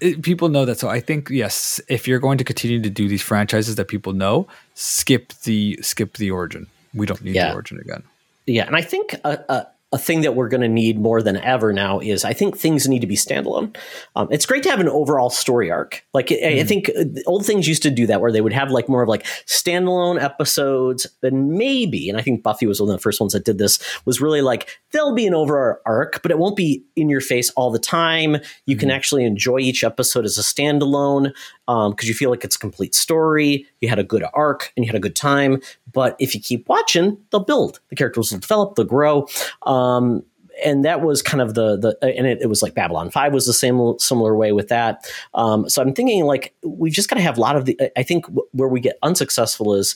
It, 0.00 0.22
people 0.22 0.48
know 0.48 0.64
that. 0.64 0.78
So 0.78 0.88
I 0.88 1.00
think 1.00 1.28
yes, 1.28 1.80
if 1.88 2.06
you're 2.06 2.20
going 2.20 2.38
to 2.38 2.44
continue 2.44 2.80
to 2.80 2.90
do 2.90 3.08
these 3.08 3.22
franchises 3.22 3.74
that 3.74 3.88
people 3.88 4.12
know, 4.12 4.46
skip 4.74 5.32
the 5.42 5.78
skip 5.82 6.16
the 6.16 6.30
origin. 6.30 6.68
We 6.94 7.04
don't 7.04 7.22
need 7.22 7.34
yeah. 7.34 7.48
the 7.48 7.54
origin 7.54 7.80
again. 7.80 8.04
Yeah, 8.46 8.66
and 8.66 8.76
I 8.76 8.80
think 8.80 9.14
a, 9.24 9.44
a, 9.48 9.66
a 9.90 9.98
thing 9.98 10.20
that 10.20 10.34
we're 10.34 10.48
going 10.48 10.60
to 10.60 10.68
need 10.68 11.00
more 11.00 11.22
than 11.22 11.38
ever 11.38 11.72
now 11.72 11.98
is 11.98 12.22
I 12.22 12.34
think 12.34 12.56
things 12.56 12.86
need 12.86 13.00
to 13.00 13.06
be 13.06 13.16
standalone. 13.16 13.74
Um, 14.16 14.28
it's 14.30 14.44
great 14.44 14.62
to 14.64 14.70
have 14.70 14.80
an 14.80 14.88
overall 14.88 15.30
story 15.30 15.70
arc. 15.70 16.04
Like 16.12 16.26
mm. 16.26 16.44
I, 16.44 16.60
I, 16.60 16.62
mm. 16.62 16.68
think 16.68 16.90
uh, 16.90 17.04
old 17.26 17.46
things 17.46 17.66
used 17.66 17.82
to 17.84 17.90
do 17.90 18.06
that, 18.06 18.20
where 18.20 18.30
they 18.30 18.42
would 18.42 18.52
have 18.52 18.70
like 18.70 18.88
more 18.88 19.02
of 19.02 19.08
like 19.08 19.24
standalone 19.46 20.22
episodes, 20.22 21.06
and 21.22 21.52
maybe, 21.52 22.10
and 22.10 22.18
I 22.18 22.22
think 22.22 22.42
Buffy 22.42 22.66
was 22.66 22.80
one 22.80 22.90
of 22.90 22.96
the 22.96 23.02
first 23.02 23.18
ones 23.18 23.32
that 23.32 23.46
did 23.46 23.56
this. 23.56 23.78
Was 24.04 24.20
really 24.20 24.42
like 24.42 24.68
there'll 24.92 25.14
be 25.14 25.26
an 25.26 25.34
overall 25.34 25.78
arc, 25.86 26.20
but 26.22 26.30
it 26.30 26.38
won't 26.38 26.56
be 26.56 26.84
in 26.94 27.08
your 27.08 27.22
face 27.22 27.48
all 27.50 27.70
the 27.70 27.78
time. 27.78 28.36
You 28.66 28.76
mm. 28.76 28.80
can 28.80 28.90
actually 28.90 29.24
enjoy 29.24 29.58
each 29.58 29.84
episode 29.84 30.26
as 30.26 30.36
a 30.36 30.42
standalone 30.42 31.32
because 31.66 31.86
um, 31.86 31.94
you 32.08 32.14
feel 32.14 32.30
like 32.30 32.44
it's 32.44 32.56
a 32.56 32.58
complete 32.58 32.94
story. 32.94 33.66
You 33.80 33.88
had 33.88 33.98
a 33.98 34.04
good 34.04 34.24
arc 34.34 34.72
and 34.76 34.84
you 34.84 34.88
had 34.88 34.96
a 34.96 35.00
good 35.00 35.16
time. 35.16 35.60
But 35.98 36.16
if 36.18 36.34
you 36.34 36.40
keep 36.40 36.68
watching, 36.68 37.18
they'll 37.30 37.44
build. 37.44 37.80
The 37.88 37.96
characters 37.96 38.30
will 38.30 38.38
develop, 38.38 38.76
they'll 38.76 38.86
grow. 38.86 39.26
Um, 39.62 40.22
and 40.64 40.84
that 40.84 41.02
was 41.02 41.22
kind 41.22 41.40
of 41.40 41.54
the 41.54 41.76
the 41.76 41.96
and 42.02 42.26
it, 42.26 42.38
it, 42.42 42.46
was 42.46 42.62
like 42.62 42.74
Babylon 42.74 43.10
Five 43.10 43.32
was 43.32 43.46
the 43.46 43.52
same 43.52 43.96
similar 43.98 44.36
way 44.36 44.52
with 44.52 44.68
that. 44.68 45.08
Um, 45.34 45.68
so 45.68 45.80
I'm 45.80 45.94
thinking 45.94 46.24
like 46.24 46.54
we've 46.62 46.92
just 46.92 47.08
got 47.08 47.16
to 47.16 47.22
have 47.22 47.38
a 47.38 47.40
lot 47.40 47.56
of 47.56 47.64
the. 47.64 47.92
I 47.96 48.02
think 48.02 48.26
where 48.52 48.68
we 48.68 48.80
get 48.80 48.98
unsuccessful 49.02 49.74
is 49.74 49.94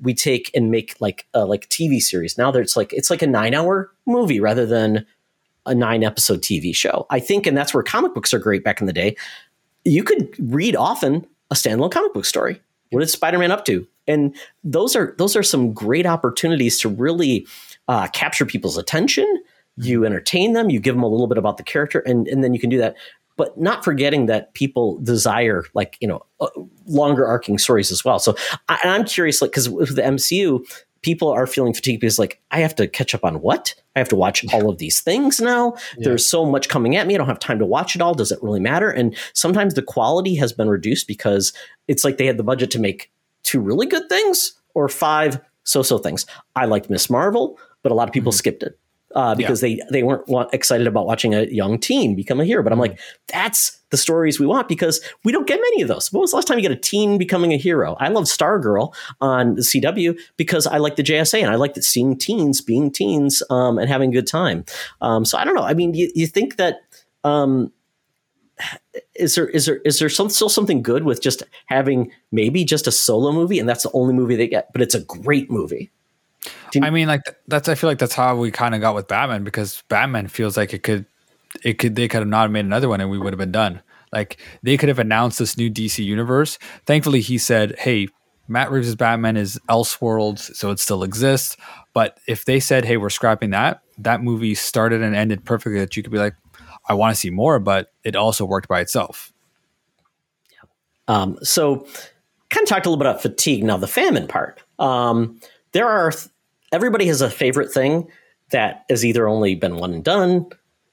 we 0.00 0.14
take 0.14 0.50
and 0.54 0.70
make 0.70 0.96
like 1.00 1.26
uh, 1.34 1.46
like 1.46 1.68
TV 1.68 2.00
series. 2.00 2.38
Now 2.38 2.50
it's 2.52 2.76
like 2.76 2.92
it's 2.92 3.10
like 3.10 3.22
a 3.22 3.26
nine 3.26 3.54
hour 3.54 3.92
movie 4.06 4.38
rather 4.38 4.66
than 4.66 5.04
a 5.66 5.74
nine 5.74 6.04
episode 6.04 6.42
TV 6.42 6.74
show. 6.74 7.06
I 7.10 7.18
think, 7.18 7.46
and 7.46 7.56
that's 7.56 7.74
where 7.74 7.82
comic 7.82 8.14
books 8.14 8.32
are 8.32 8.38
great 8.38 8.62
back 8.62 8.80
in 8.80 8.86
the 8.86 8.92
day 8.92 9.16
you 9.84 10.02
could 10.02 10.34
read 10.38 10.76
often 10.76 11.26
a 11.50 11.54
standalone 11.54 11.92
comic 11.92 12.12
book 12.14 12.24
story. 12.24 12.60
What 12.90 13.02
is 13.02 13.12
Spider-Man 13.12 13.50
up 13.50 13.64
to? 13.66 13.86
And 14.06 14.36
those 14.62 14.94
are 14.94 15.14
those 15.18 15.34
are 15.36 15.42
some 15.42 15.72
great 15.72 16.06
opportunities 16.06 16.78
to 16.80 16.88
really 16.88 17.46
uh, 17.88 18.08
capture 18.08 18.44
people's 18.44 18.76
attention. 18.76 19.42
You 19.76 20.04
entertain 20.04 20.52
them. 20.52 20.70
You 20.70 20.78
give 20.78 20.94
them 20.94 21.02
a 21.02 21.08
little 21.08 21.26
bit 21.26 21.38
about 21.38 21.56
the 21.56 21.62
character, 21.62 22.00
and 22.00 22.28
and 22.28 22.44
then 22.44 22.54
you 22.54 22.60
can 22.60 22.70
do 22.70 22.78
that. 22.78 22.96
But 23.36 23.58
not 23.58 23.84
forgetting 23.84 24.26
that 24.26 24.54
people 24.54 24.98
desire 25.00 25.64
like 25.74 25.96
you 26.00 26.06
know 26.06 26.24
uh, 26.40 26.48
longer 26.86 27.26
arcing 27.26 27.58
stories 27.58 27.90
as 27.90 28.04
well. 28.04 28.18
So 28.18 28.36
I, 28.68 28.78
I'm 28.84 29.04
curious, 29.04 29.40
like 29.40 29.50
because 29.50 29.68
with 29.68 29.96
the 29.96 30.02
MCU, 30.02 30.64
people 31.02 31.28
are 31.28 31.46
feeling 31.46 31.74
fatigued 31.74 32.00
because 32.00 32.18
like 32.18 32.40
I 32.50 32.60
have 32.60 32.74
to 32.76 32.86
catch 32.86 33.14
up 33.14 33.24
on 33.24 33.40
what? 33.40 33.74
I 33.96 34.00
have 34.00 34.08
to 34.08 34.16
watch 34.16 34.44
all 34.52 34.68
of 34.68 34.78
these 34.78 35.00
things 35.00 35.40
now. 35.40 35.74
Yeah. 35.96 36.08
There's 36.08 36.26
so 36.26 36.44
much 36.44 36.68
coming 36.68 36.96
at 36.96 37.06
me. 37.06 37.14
I 37.14 37.18
don't 37.18 37.28
have 37.28 37.38
time 37.38 37.58
to 37.60 37.66
watch 37.66 37.94
it 37.94 38.02
all. 38.02 38.14
Does 38.14 38.32
it 38.32 38.42
really 38.42 38.60
matter? 38.60 38.90
And 38.90 39.16
sometimes 39.34 39.74
the 39.74 39.82
quality 39.82 40.34
has 40.36 40.52
been 40.52 40.68
reduced 40.68 41.06
because 41.06 41.52
it's 41.86 42.04
like 42.04 42.18
they 42.18 42.26
had 42.26 42.36
the 42.36 42.42
budget 42.42 42.70
to 42.72 42.80
make 42.80 43.12
two 43.44 43.60
really 43.60 43.86
good 43.86 44.08
things 44.08 44.54
or 44.74 44.88
five 44.88 45.40
so-so 45.62 45.98
things. 45.98 46.26
I 46.56 46.64
liked 46.64 46.90
Miss 46.90 47.08
Marvel, 47.08 47.58
but 47.82 47.92
a 47.92 47.94
lot 47.94 48.08
of 48.08 48.12
people 48.12 48.32
mm-hmm. 48.32 48.38
skipped 48.38 48.62
it 48.62 48.78
uh, 49.14 49.34
because 49.34 49.62
yeah. 49.62 49.76
they 49.90 49.98
they 49.98 50.02
weren't 50.02 50.26
want, 50.28 50.52
excited 50.52 50.86
about 50.86 51.06
watching 51.06 51.34
a 51.34 51.44
young 51.44 51.78
teen 51.78 52.14
become 52.14 52.40
a 52.40 52.44
hero. 52.44 52.62
But 52.62 52.72
I'm 52.72 52.78
mm-hmm. 52.78 52.92
like, 52.92 53.00
that's 53.28 53.78
the 53.90 53.96
stories 53.96 54.40
we 54.40 54.46
want 54.46 54.68
because 54.68 55.00
we 55.24 55.32
don't 55.32 55.46
get 55.46 55.60
many 55.60 55.82
of 55.82 55.88
those. 55.88 56.12
When 56.12 56.20
was 56.20 56.32
the 56.32 56.36
last 56.36 56.48
time 56.48 56.58
you 56.58 56.62
get 56.62 56.72
a 56.72 56.76
teen 56.76 57.16
becoming 57.16 57.52
a 57.52 57.56
hero? 57.56 57.96
I 58.00 58.08
love 58.08 58.24
Stargirl 58.24 58.94
on 59.20 59.54
the 59.54 59.62
CW 59.62 60.18
because 60.36 60.66
I 60.66 60.78
like 60.78 60.96
the 60.96 61.02
JSA 61.02 61.40
and 61.40 61.50
I 61.50 61.54
like 61.54 61.76
seeing 61.76 62.18
teens 62.18 62.60
being 62.60 62.90
teens 62.90 63.42
um, 63.50 63.78
and 63.78 63.88
having 63.88 64.10
a 64.10 64.12
good 64.12 64.26
time. 64.26 64.64
Um, 65.00 65.24
so 65.24 65.38
I 65.38 65.44
don't 65.44 65.54
know. 65.54 65.62
I 65.62 65.74
mean, 65.74 65.94
you, 65.94 66.10
you 66.14 66.26
think 66.26 66.56
that. 66.56 66.80
Um, 67.22 67.72
is 69.16 69.34
there 69.34 69.48
is 69.48 69.66
there 69.66 69.78
is 69.78 69.98
there 69.98 70.08
some, 70.08 70.30
still 70.30 70.48
something 70.48 70.80
good 70.80 71.02
with 71.02 71.20
just 71.20 71.42
having 71.66 72.12
maybe 72.30 72.64
just 72.64 72.86
a 72.86 72.92
solo 72.92 73.32
movie 73.32 73.58
and 73.58 73.68
that's 73.68 73.82
the 73.82 73.90
only 73.94 74.14
movie 74.14 74.36
they 74.36 74.46
get, 74.46 74.72
but 74.72 74.80
it's 74.80 74.94
a 74.94 75.00
great 75.00 75.50
movie. 75.50 75.90
I 76.82 76.90
mean, 76.90 77.08
like 77.08 77.22
that's. 77.46 77.68
I 77.68 77.74
feel 77.74 77.88
like 77.90 77.98
that's 77.98 78.14
how 78.14 78.36
we 78.36 78.50
kind 78.50 78.74
of 78.74 78.80
got 78.80 78.94
with 78.94 79.08
Batman 79.08 79.44
because 79.44 79.82
Batman 79.88 80.28
feels 80.28 80.56
like 80.56 80.72
it 80.74 80.82
could, 80.82 81.06
it 81.62 81.78
could. 81.78 81.96
They 81.96 82.08
could 82.08 82.20
have 82.20 82.28
not 82.28 82.50
made 82.50 82.64
another 82.64 82.88
one, 82.88 83.00
and 83.00 83.10
we 83.10 83.18
would 83.18 83.32
have 83.32 83.38
been 83.38 83.52
done. 83.52 83.82
Like 84.12 84.38
they 84.62 84.76
could 84.76 84.88
have 84.88 84.98
announced 84.98 85.38
this 85.38 85.56
new 85.56 85.70
DC 85.70 86.04
universe. 86.04 86.58
Thankfully, 86.86 87.20
he 87.20 87.38
said, 87.38 87.74
"Hey, 87.78 88.08
Matt 88.48 88.70
Reeves' 88.70 88.94
Batman 88.94 89.36
is 89.36 89.58
Elseworlds, 89.68 90.54
so 90.54 90.70
it 90.70 90.78
still 90.78 91.02
exists." 91.02 91.56
But 91.92 92.18
if 92.26 92.44
they 92.44 92.60
said, 92.60 92.84
"Hey, 92.84 92.96
we're 92.96 93.10
scrapping 93.10 93.50
that," 93.50 93.80
that 93.98 94.22
movie 94.22 94.54
started 94.54 95.02
and 95.02 95.14
ended 95.14 95.44
perfectly. 95.44 95.78
That 95.80 95.96
you 95.96 96.02
could 96.02 96.12
be 96.12 96.18
like, 96.18 96.34
"I 96.88 96.94
want 96.94 97.14
to 97.14 97.20
see 97.20 97.30
more," 97.30 97.58
but 97.58 97.92
it 98.04 98.16
also 98.16 98.44
worked 98.44 98.68
by 98.68 98.80
itself. 98.80 99.32
Um, 101.08 101.38
so, 101.42 101.86
kind 102.50 102.62
of 102.62 102.68
talked 102.68 102.86
a 102.86 102.88
little 102.88 103.02
bit 103.02 103.08
about 103.08 103.22
fatigue. 103.22 103.64
Now, 103.64 103.76
the 103.76 103.86
famine 103.86 104.26
part. 104.26 104.62
Um, 104.78 105.38
there 105.72 105.88
are 105.88 106.12
everybody 106.74 107.06
has 107.06 107.20
a 107.20 107.30
favorite 107.30 107.72
thing 107.72 108.08
that 108.50 108.84
has 108.90 109.04
either 109.04 109.28
only 109.28 109.54
been 109.54 109.76
one 109.76 109.94
and 109.94 110.04
done, 110.04 110.46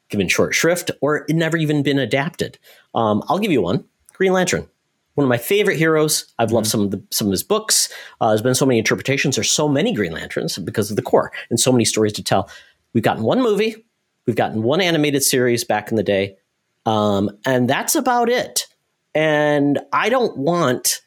given 0.09 0.27
short 0.27 0.53
shrift, 0.53 0.91
or 1.01 1.25
it 1.27 1.35
never 1.35 1.57
even 1.57 1.81
been 1.81 1.99
adapted. 1.99 2.59
Um, 2.93 3.23
I'll 3.27 3.39
give 3.39 3.51
you 3.51 3.61
one: 3.61 3.83
Green 4.13 4.31
Lantern. 4.31 4.67
One 5.15 5.25
of 5.25 5.29
my 5.29 5.37
favorite 5.37 5.77
heroes. 5.77 6.33
I've 6.39 6.51
loved 6.51 6.67
mm-hmm. 6.67 6.71
some 6.71 6.81
of 6.81 6.91
the 6.91 7.03
some 7.09 7.27
of 7.27 7.31
his 7.31 7.43
books. 7.43 7.91
Uh, 8.21 8.29
there's 8.29 8.41
been 8.43 8.55
so 8.55 8.65
many 8.65 8.77
interpretations. 8.77 9.35
There's 9.35 9.49
so 9.49 9.67
many 9.67 9.91
Green 9.93 10.13
Lanterns 10.13 10.57
because 10.59 10.89
of 10.91 10.95
the 10.95 11.01
Corps, 11.01 11.31
and 11.49 11.59
so 11.59 11.71
many 11.71 11.83
stories 11.83 12.13
to 12.13 12.23
tell. 12.23 12.49
We've 12.93 13.03
gotten 13.03 13.23
one 13.23 13.41
movie, 13.41 13.85
we've 14.27 14.35
gotten 14.35 14.61
one 14.63 14.81
animated 14.81 15.23
series 15.23 15.63
back 15.63 15.89
in 15.89 15.97
the 15.97 16.03
day, 16.03 16.37
um, 16.85 17.31
and 17.45 17.69
that's 17.69 17.95
about 17.95 18.29
it. 18.29 18.67
And 19.15 19.79
I 19.91 20.09
don't 20.09 20.37
want 20.37 21.01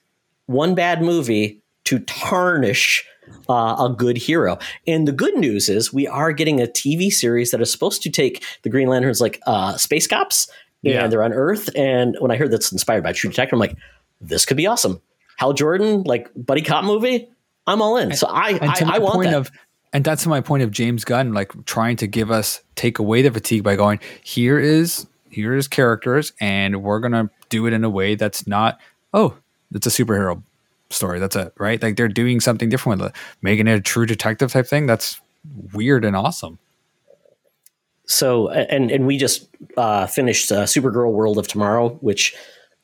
one 0.46 0.74
bad 0.74 1.00
movie 1.00 1.62
to 1.84 2.00
tarnish 2.00 3.06
uh, 3.48 3.76
a 3.78 3.94
good 3.96 4.16
hero. 4.16 4.58
And 4.86 5.06
the 5.08 5.12
good 5.12 5.34
news 5.36 5.68
is 5.68 5.92
we 5.92 6.06
are 6.06 6.32
getting 6.32 6.60
a 6.60 6.66
TV 6.66 7.10
series 7.10 7.50
that 7.50 7.60
is 7.60 7.70
supposed 7.70 8.02
to 8.02 8.10
take 8.10 8.44
the 8.62 8.70
Green 8.70 8.88
Lanterns 8.88 9.20
like 9.20 9.40
uh, 9.46 9.76
space 9.76 10.06
cops 10.06 10.48
and 10.84 10.94
yeah. 10.94 11.06
they're 11.06 11.22
on 11.22 11.32
Earth. 11.32 11.70
And 11.74 12.16
when 12.20 12.30
I 12.30 12.36
heard 12.36 12.50
that's 12.50 12.72
inspired 12.72 13.02
by 13.02 13.12
True 13.12 13.30
Detective, 13.30 13.54
I'm 13.54 13.60
like, 13.60 13.76
this 14.20 14.44
could 14.44 14.56
be 14.56 14.66
awesome. 14.66 15.00
Hal 15.36 15.52
Jordan, 15.52 16.02
like 16.02 16.30
buddy 16.36 16.62
cop 16.62 16.84
movie, 16.84 17.28
I'm 17.66 17.82
all 17.82 17.96
in. 17.96 18.14
So 18.14 18.26
I 18.28 18.58
I, 18.60 18.82
I 18.86 18.98
want 18.98 19.14
point 19.14 19.30
that. 19.30 19.38
of 19.38 19.50
and 19.92 20.04
that's 20.04 20.26
my 20.26 20.40
point 20.40 20.62
of 20.62 20.70
James 20.70 21.04
Gunn 21.04 21.32
like 21.32 21.52
trying 21.64 21.96
to 21.96 22.06
give 22.06 22.30
us 22.30 22.62
take 22.74 22.98
away 22.98 23.22
the 23.22 23.30
fatigue 23.30 23.62
by 23.62 23.76
going 23.76 24.00
here 24.22 24.58
is 24.58 25.06
here 25.30 25.54
is 25.54 25.68
characters 25.68 26.32
and 26.40 26.82
we're 26.82 27.00
gonna 27.00 27.30
do 27.48 27.66
it 27.66 27.72
in 27.72 27.84
a 27.84 27.90
way 27.90 28.14
that's 28.14 28.46
not 28.46 28.78
oh 29.14 29.36
it's 29.72 29.86
a 29.86 29.90
superhero 29.90 30.42
story 30.94 31.18
that's 31.18 31.36
it 31.36 31.52
right 31.58 31.82
like 31.82 31.96
they're 31.96 32.08
doing 32.08 32.40
something 32.40 32.68
different 32.68 33.00
with 33.00 33.10
it 33.10 33.16
making 33.42 33.66
it 33.68 33.72
a 33.74 33.80
true 33.80 34.06
detective 34.06 34.50
type 34.52 34.66
thing 34.66 34.86
that's 34.86 35.20
weird 35.72 36.04
and 36.04 36.16
awesome 36.16 36.58
so 38.06 38.48
and 38.50 38.90
and 38.90 39.06
we 39.06 39.16
just 39.16 39.48
uh, 39.78 40.06
finished 40.06 40.52
uh, 40.52 40.64
Supergirl 40.64 41.12
World 41.12 41.38
of 41.38 41.48
Tomorrow, 41.48 41.90
which 42.00 42.34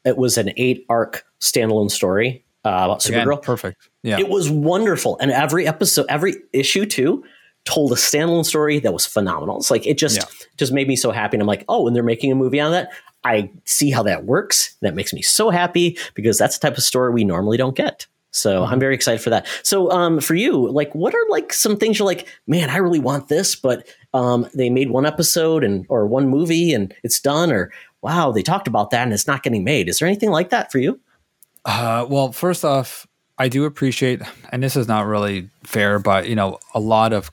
it 0.05 0.16
was 0.16 0.39
an 0.39 0.51
eight 0.57 0.87
arc 0.89 1.24
standalone 1.41 1.91
story 1.91 2.43
uh, 2.65 2.69
about 2.70 3.05
Again, 3.07 3.27
Supergirl. 3.27 3.43
perfect 3.43 3.89
yeah 4.03 4.19
It 4.19 4.28
was 4.31 4.49
wonderful, 4.51 5.19
and 5.20 5.31
every 5.31 5.66
episode, 5.66 6.07
every 6.09 6.37
issue 6.55 6.87
too, 6.87 7.23
told 7.66 7.93
a 7.93 7.97
standalone 7.97 8.47
story 8.47 8.78
that 8.78 8.93
was 8.95 9.05
phenomenal. 9.05 9.59
It's 9.59 9.70
like 9.70 9.87
it 9.87 9.99
just 9.99 10.16
Yeah. 10.16 10.24
just 10.57 10.73
made 10.73 10.89
me 10.89 10.97
so 10.97 11.11
happy, 11.11 11.37
and 11.37 11.43
I'm 11.43 11.47
like, 11.49 11.66
oh, 11.69 11.87
and 11.87 11.95
they're 11.95 12.03
making 12.03 12.32
a 12.32 12.35
movie 12.35 12.61
on 12.61 12.73
that. 12.73 12.91
I 13.25 13.51
see 13.65 13.91
how 13.91 14.03
that 14.05 14.25
works. 14.25 14.77
That 14.81 14.95
makes 14.95 15.13
me 15.13 15.23
so 15.23 15.51
happy 15.51 15.99
because 16.15 16.39
that's 16.39 16.59
the 16.59 16.69
type 16.69 16.79
of 16.79 16.85
story 16.85 17.13
we 17.13 17.25
normally 17.25 17.57
don't 17.57 17.77
get. 17.77 18.07
So 18.33 18.63
Mm-hmm. 18.63 18.73
I'm 18.73 18.81
very 18.81 18.95
excited 18.95 19.21
for 19.21 19.31
that. 19.31 19.47
So 19.63 19.91
um, 19.91 20.21
for 20.21 20.35
you, 20.35 20.71
like, 20.71 20.95
what 20.95 21.15
are 21.15 21.27
like 21.29 21.53
some 21.53 21.77
things 21.77 21.99
you're 21.99 22.07
like, 22.07 22.29
man, 22.47 22.71
I 22.71 22.77
really 22.77 23.01
want 23.01 23.29
this, 23.29 23.57
but 23.57 23.87
um, 24.15 24.49
they 24.55 24.71
made 24.71 24.91
one 24.91 25.07
episode 25.07 25.65
and 25.65 25.85
or 25.89 26.07
one 26.07 26.29
movie 26.29 26.73
and 26.73 26.95
it's 27.03 27.21
done, 27.21 27.51
or 27.51 27.73
wow, 28.03 28.31
they 28.33 28.43
talked 28.43 28.69
about 28.69 28.91
that 28.91 29.03
and 29.03 29.13
it's 29.13 29.27
not 29.27 29.43
getting 29.43 29.65
made. 29.65 29.89
Is 29.89 29.99
there 29.99 30.09
anything 30.09 30.31
like 30.31 30.51
that 30.51 30.71
for 30.71 30.79
you? 30.79 31.01
Uh, 31.65 32.07
well, 32.09 32.33
first 32.33 32.65
off, 32.65 33.07
I 33.39 33.49
do 33.49 33.65
appreciate, 33.65 34.23
and 34.51 34.63
this 34.63 34.77
is 34.77 34.87
not 34.87 35.07
really 35.07 35.49
fair, 35.65 35.99
but 35.99 36.29
you 36.29 36.35
know, 36.35 36.59
a 36.75 36.81
lot 36.81 37.13
of 37.13 37.31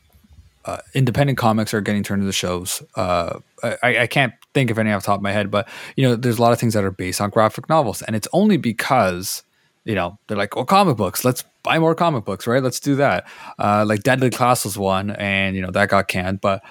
uh, 0.66 0.80
independent 0.94 1.38
comics 1.38 1.74
are 1.74 1.82
getting 1.82 2.04
turned 2.04 2.22
into 2.22 2.34
shows. 2.34 2.84
Uh, 2.96 3.40
I, 3.64 4.00
I 4.00 4.08
can't 4.08 4.34
think 4.58 4.72
of 4.72 4.80
any 4.80 4.92
off 4.92 5.04
the 5.04 5.08
top 5.08 5.20
of 5.20 5.22
my 5.30 5.32
head, 5.32 5.52
but 5.52 5.68
you 5.96 6.04
know, 6.08 6.16
there's 6.16 6.40
a 6.40 6.42
lot 6.42 6.52
of 6.54 6.60
things 6.60 6.74
that 6.74 6.84
are 6.84 6.92
based 7.06 7.22
on 7.22 7.30
graphic 7.30 7.70
novels, 7.70 8.02
and 8.02 8.16
it's 8.16 8.28
only 8.34 8.58
because 8.58 9.44
you 9.86 9.96
know 9.96 10.18
they're 10.28 10.38
like, 10.44 10.58
"Oh, 10.58 10.66
comic 10.66 10.98
books, 10.98 11.24
let's 11.24 11.44
buy 11.64 11.78
more 11.80 11.96
comic 11.96 12.26
books, 12.26 12.48
right? 12.48 12.64
Let's 12.64 12.80
do 12.80 12.96
that." 12.96 13.28
Uh, 13.60 13.86
like 13.88 14.02
Deadly 14.04 14.30
Class 14.32 14.66
was 14.66 14.78
one, 14.78 15.12
and 15.12 15.56
you 15.56 15.62
know 15.62 15.72
that 15.72 15.90
got 15.90 16.08
canned. 16.08 16.42
But 16.42 16.62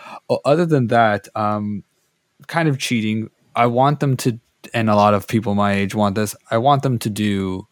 other 0.44 0.66
than 0.66 0.88
that, 0.88 1.28
um, 1.34 1.84
kind 2.48 2.68
of 2.68 2.78
cheating. 2.78 3.30
I 3.54 3.66
want 3.66 4.00
them 4.00 4.16
to, 4.18 4.38
and 4.74 4.90
a 4.90 4.94
lot 4.96 5.14
of 5.14 5.26
people 5.26 5.54
my 5.54 5.72
age 5.72 5.94
want 5.94 6.14
this. 6.14 6.36
I 6.50 6.58
want 6.58 6.82
them 6.82 6.98
to 6.98 7.08
do 7.10 7.66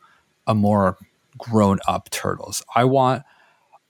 a 0.46 0.54
more 0.54 0.96
grown 1.36 1.78
up 1.86 2.08
Turtles. 2.10 2.62
I 2.74 2.84
want, 2.84 3.22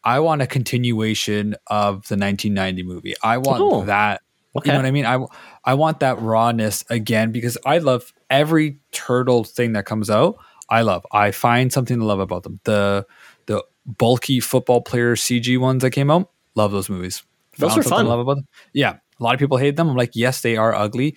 I 0.02 0.18
want 0.18 0.42
a 0.42 0.46
continuation 0.48 1.54
of 1.68 2.08
the 2.08 2.16
1990 2.16 2.82
movie. 2.82 3.14
I 3.22 3.38
want 3.38 3.60
Oh, 3.62 3.84
that. 3.84 4.22
Okay. 4.56 4.68
You 4.68 4.72
know 4.72 4.78
what 4.78 4.86
I 4.86 4.90
mean? 4.90 5.06
I, 5.06 5.24
I 5.64 5.74
want 5.74 6.00
that 6.00 6.20
rawness 6.20 6.84
again 6.90 7.32
because 7.32 7.58
I 7.64 7.78
love 7.78 8.12
every 8.30 8.78
turtle 8.92 9.44
thing 9.44 9.72
that 9.72 9.86
comes 9.86 10.10
out. 10.10 10.36
I 10.68 10.82
love. 10.82 11.06
I 11.12 11.30
find 11.30 11.72
something 11.72 11.98
to 11.98 12.04
love 12.04 12.20
about 12.20 12.42
them. 12.42 12.60
The 12.64 13.06
the 13.46 13.64
bulky 13.86 14.40
football 14.40 14.80
player 14.80 15.14
CG 15.14 15.58
ones 15.58 15.82
that 15.82 15.90
came 15.90 16.10
out. 16.10 16.30
Love 16.54 16.72
those 16.72 16.88
movies. 16.88 17.22
Those 17.58 17.72
Found 17.72 17.84
something 17.84 17.98
fun. 17.98 18.06
Love 18.06 18.20
about 18.20 18.36
them. 18.36 18.46
Yeah, 18.72 18.96
a 19.20 19.22
lot 19.22 19.34
of 19.34 19.40
people 19.40 19.58
hate 19.58 19.76
them. 19.76 19.88
I'm 19.88 19.96
like, 19.96 20.12
yes, 20.14 20.40
they 20.40 20.56
are 20.56 20.74
ugly. 20.74 21.16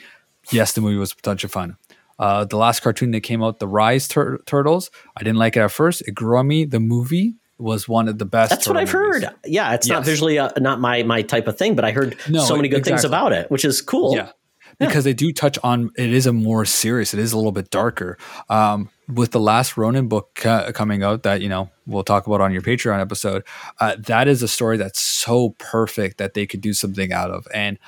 Yes, 0.51 0.73
the 0.73 0.81
movie 0.81 0.97
was 0.97 1.11
a 1.11 1.15
bunch 1.23 1.43
of 1.43 1.51
fun. 1.51 1.77
Uh, 2.19 2.45
the 2.45 2.57
last 2.57 2.81
cartoon 2.81 3.11
that 3.11 3.21
came 3.21 3.43
out, 3.43 3.59
the 3.59 3.67
Rise 3.67 4.07
Tur- 4.07 4.39
Turtles, 4.45 4.89
I 5.15 5.23
didn't 5.23 5.37
like 5.37 5.55
it 5.55 5.59
at 5.59 5.71
first. 5.71 6.01
It 6.07 6.15
grew 6.15 6.37
on 6.37 6.47
me. 6.47 6.65
The 6.65 6.79
movie 6.79 7.35
was 7.57 7.87
one 7.87 8.07
of 8.07 8.17
the 8.17 8.25
best. 8.25 8.49
That's 8.51 8.67
what 8.67 8.77
I've 8.77 8.91
heard. 8.91 9.25
Yeah, 9.45 9.73
it's 9.73 9.87
not 9.87 10.05
visually 10.05 10.39
uh, 10.39 10.51
not 10.57 10.79
my 10.79 11.03
my 11.03 11.21
type 11.21 11.47
of 11.47 11.57
thing, 11.57 11.75
but 11.75 11.85
I 11.85 11.91
heard 11.91 12.17
No, 12.29 12.43
so 12.43 12.55
many 12.55 12.67
good 12.67 12.83
things 12.83 13.03
about 13.03 13.33
it, 13.33 13.49
which 13.49 13.65
is 13.65 13.81
cool. 13.81 14.15
Yeah. 14.15 14.31
Because 14.79 15.05
they 15.05 15.13
do 15.13 15.33
touch 15.33 15.57
on 15.63 15.89
it 15.97 16.13
is 16.13 16.27
a 16.27 16.33
more 16.33 16.63
serious, 16.63 17.11
it 17.11 17.19
is 17.19 17.33
a 17.33 17.37
little 17.37 17.51
bit 17.51 17.71
darker. 17.71 18.15
Um, 18.47 18.91
with 19.07 19.31
the 19.31 19.39
last 19.39 19.75
Ronin 19.75 20.07
book 20.07 20.45
uh, 20.45 20.71
coming 20.71 21.01
out, 21.01 21.23
that 21.23 21.41
you 21.41 21.49
know 21.49 21.71
we'll 21.87 22.03
talk 22.03 22.27
about 22.27 22.41
on 22.41 22.53
your 22.53 22.61
Patreon 22.61 22.99
episode, 22.99 23.43
uh, 23.79 23.95
that 23.99 24.27
is 24.27 24.43
a 24.43 24.47
story 24.47 24.77
that's 24.77 25.01
so 25.01 25.55
perfect 25.57 26.19
that 26.19 26.35
they 26.35 26.45
could 26.45 26.61
do 26.61 26.73
something 26.73 27.11
out 27.11 27.31
of. 27.31 27.47
And 27.53 27.79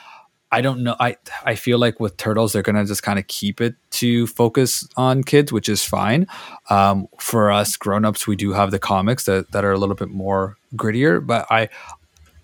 I 0.51 0.61
don't 0.61 0.83
know, 0.83 0.95
I 0.99 1.17
I 1.45 1.55
feel 1.55 1.77
like 1.77 1.99
with 1.99 2.17
turtles 2.17 2.53
they're 2.53 2.63
gonna 2.63 2.85
just 2.85 3.03
kind 3.03 3.19
of 3.19 3.27
keep 3.27 3.61
it 3.61 3.75
to 3.91 4.27
focus 4.27 4.87
on 4.97 5.23
kids, 5.23 5.51
which 5.51 5.69
is 5.69 5.83
fine. 5.83 6.27
Um, 6.69 7.07
for 7.19 7.51
us 7.51 7.77
grown-ups, 7.77 8.25
we 8.25 8.35
do 8.35 8.53
have 8.53 8.71
the 8.71 8.79
comics 8.79 9.25
that 9.25 9.51
that 9.51 9.63
are 9.63 9.71
a 9.71 9.77
little 9.77 9.95
bit 9.95 10.09
more 10.09 10.57
grittier, 10.75 11.25
but 11.25 11.45
I 11.51 11.69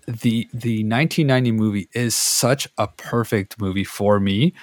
the 0.06 0.48
the 0.52 0.84
1990 0.84 1.52
movie 1.52 1.88
is 1.92 2.14
such 2.14 2.68
a 2.78 2.86
perfect 2.86 3.60
movie 3.60 3.84
for 3.84 4.20
me 4.20 4.54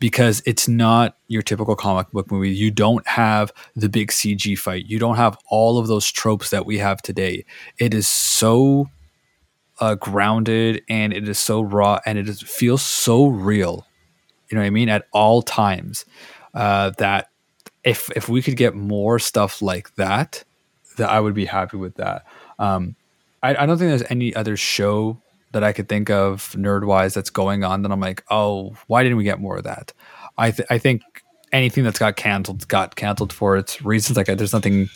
because 0.00 0.42
it's 0.46 0.68
not 0.68 1.16
your 1.28 1.42
typical 1.42 1.76
comic 1.76 2.10
book 2.12 2.30
movie. 2.30 2.50
You 2.50 2.70
don't 2.70 3.06
have 3.06 3.52
the 3.74 3.88
big 3.88 4.10
CG 4.10 4.56
fight. 4.58 4.86
You 4.86 4.98
don't 4.98 5.16
have 5.16 5.36
all 5.50 5.78
of 5.78 5.86
those 5.86 6.10
tropes 6.10 6.50
that 6.50 6.66
we 6.66 6.78
have 6.78 7.02
today. 7.02 7.44
It 7.78 7.94
is 7.94 8.06
so 8.06 8.88
uh, 9.80 9.94
grounded 9.94 10.82
and 10.88 11.12
it 11.12 11.28
is 11.28 11.38
so 11.38 11.60
raw 11.60 12.00
and 12.04 12.18
it 12.18 12.28
is, 12.28 12.42
feels 12.42 12.82
so 12.82 13.26
real. 13.26 13.86
You 14.48 14.56
know 14.56 14.62
what 14.62 14.66
I 14.66 14.70
mean? 14.70 14.88
At 14.88 15.06
all 15.12 15.42
times, 15.42 16.04
uh, 16.54 16.90
that 16.98 17.30
if 17.84 18.10
if 18.16 18.28
we 18.28 18.42
could 18.42 18.56
get 18.56 18.74
more 18.74 19.18
stuff 19.18 19.60
like 19.60 19.94
that, 19.96 20.44
that 20.96 21.10
I 21.10 21.20
would 21.20 21.34
be 21.34 21.44
happy 21.44 21.76
with 21.76 21.94
that. 21.96 22.24
Um, 22.58 22.96
I, 23.42 23.50
I 23.50 23.66
don't 23.66 23.78
think 23.78 23.90
there's 23.90 24.10
any 24.10 24.34
other 24.34 24.56
show 24.56 25.20
that 25.52 25.62
I 25.62 25.72
could 25.72 25.88
think 25.88 26.10
of 26.10 26.52
nerd 26.52 26.86
wise 26.86 27.14
that's 27.14 27.30
going 27.30 27.64
on 27.64 27.82
that 27.82 27.92
I'm 27.92 28.00
like, 28.00 28.24
oh, 28.30 28.74
why 28.86 29.02
didn't 29.02 29.18
we 29.18 29.24
get 29.24 29.40
more 29.40 29.58
of 29.58 29.64
that? 29.64 29.92
I 30.36 30.50
th- 30.50 30.68
I 30.70 30.78
think 30.78 31.02
anything 31.52 31.84
that's 31.84 31.98
got 31.98 32.16
canceled 32.16 32.66
got 32.68 32.96
canceled 32.96 33.32
for 33.32 33.56
its 33.56 33.82
reasons. 33.82 34.16
Like 34.16 34.26
there's 34.26 34.52
nothing 34.52 34.88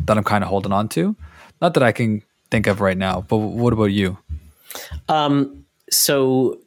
that 0.00 0.16
I'm 0.16 0.24
kind 0.24 0.44
of 0.44 0.50
holding 0.50 0.72
on 0.72 0.88
to. 0.90 1.16
Not 1.60 1.74
that 1.74 1.82
I 1.82 1.92
can 1.92 2.22
think 2.50 2.66
of 2.66 2.80
right 2.80 2.96
now. 2.96 3.22
But 3.22 3.38
what 3.38 3.72
about 3.72 3.86
you? 3.86 4.18
Um, 5.08 5.64
so 5.90 6.58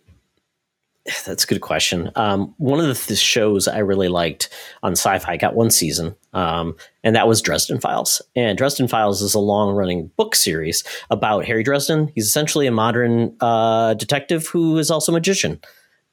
that's 1.26 1.44
a 1.44 1.48
good 1.48 1.61
question. 1.61 2.11
Um, 2.15 2.53
one 2.57 2.80
of 2.80 2.86
the 2.86 2.94
th- 2.94 3.19
shows 3.19 3.68
I 3.68 3.80
really 3.80 4.07
liked 4.07 4.49
on 4.84 4.94
Sci-Fi 4.94 5.38
got 5.38 5.56
one 5.56 5.72
season, 5.72 6.15
um, 6.34 6.76
and 7.03 7.15
that 7.15 7.28
was 7.28 7.41
Dresden 7.41 7.80
Files. 7.80 8.22
And 8.36 8.57
Dresden 8.57 8.88
Files 8.88 9.22
is 9.22 9.34
a 9.34 9.40
long-running 9.40 10.11
book 10.15 10.36
series 10.36 10.84
about 11.10 11.45
Harry 11.45 11.64
Dresden. 11.64 12.11
He's 12.14 12.28
essentially 12.28 12.68
a 12.68 12.72
modern 12.72 13.36
uh, 13.40 13.95
detective 13.95 14.48
who 14.48 14.78
is 14.78 14.91
also 14.91 15.11
a 15.11 15.14
magician. 15.14 15.60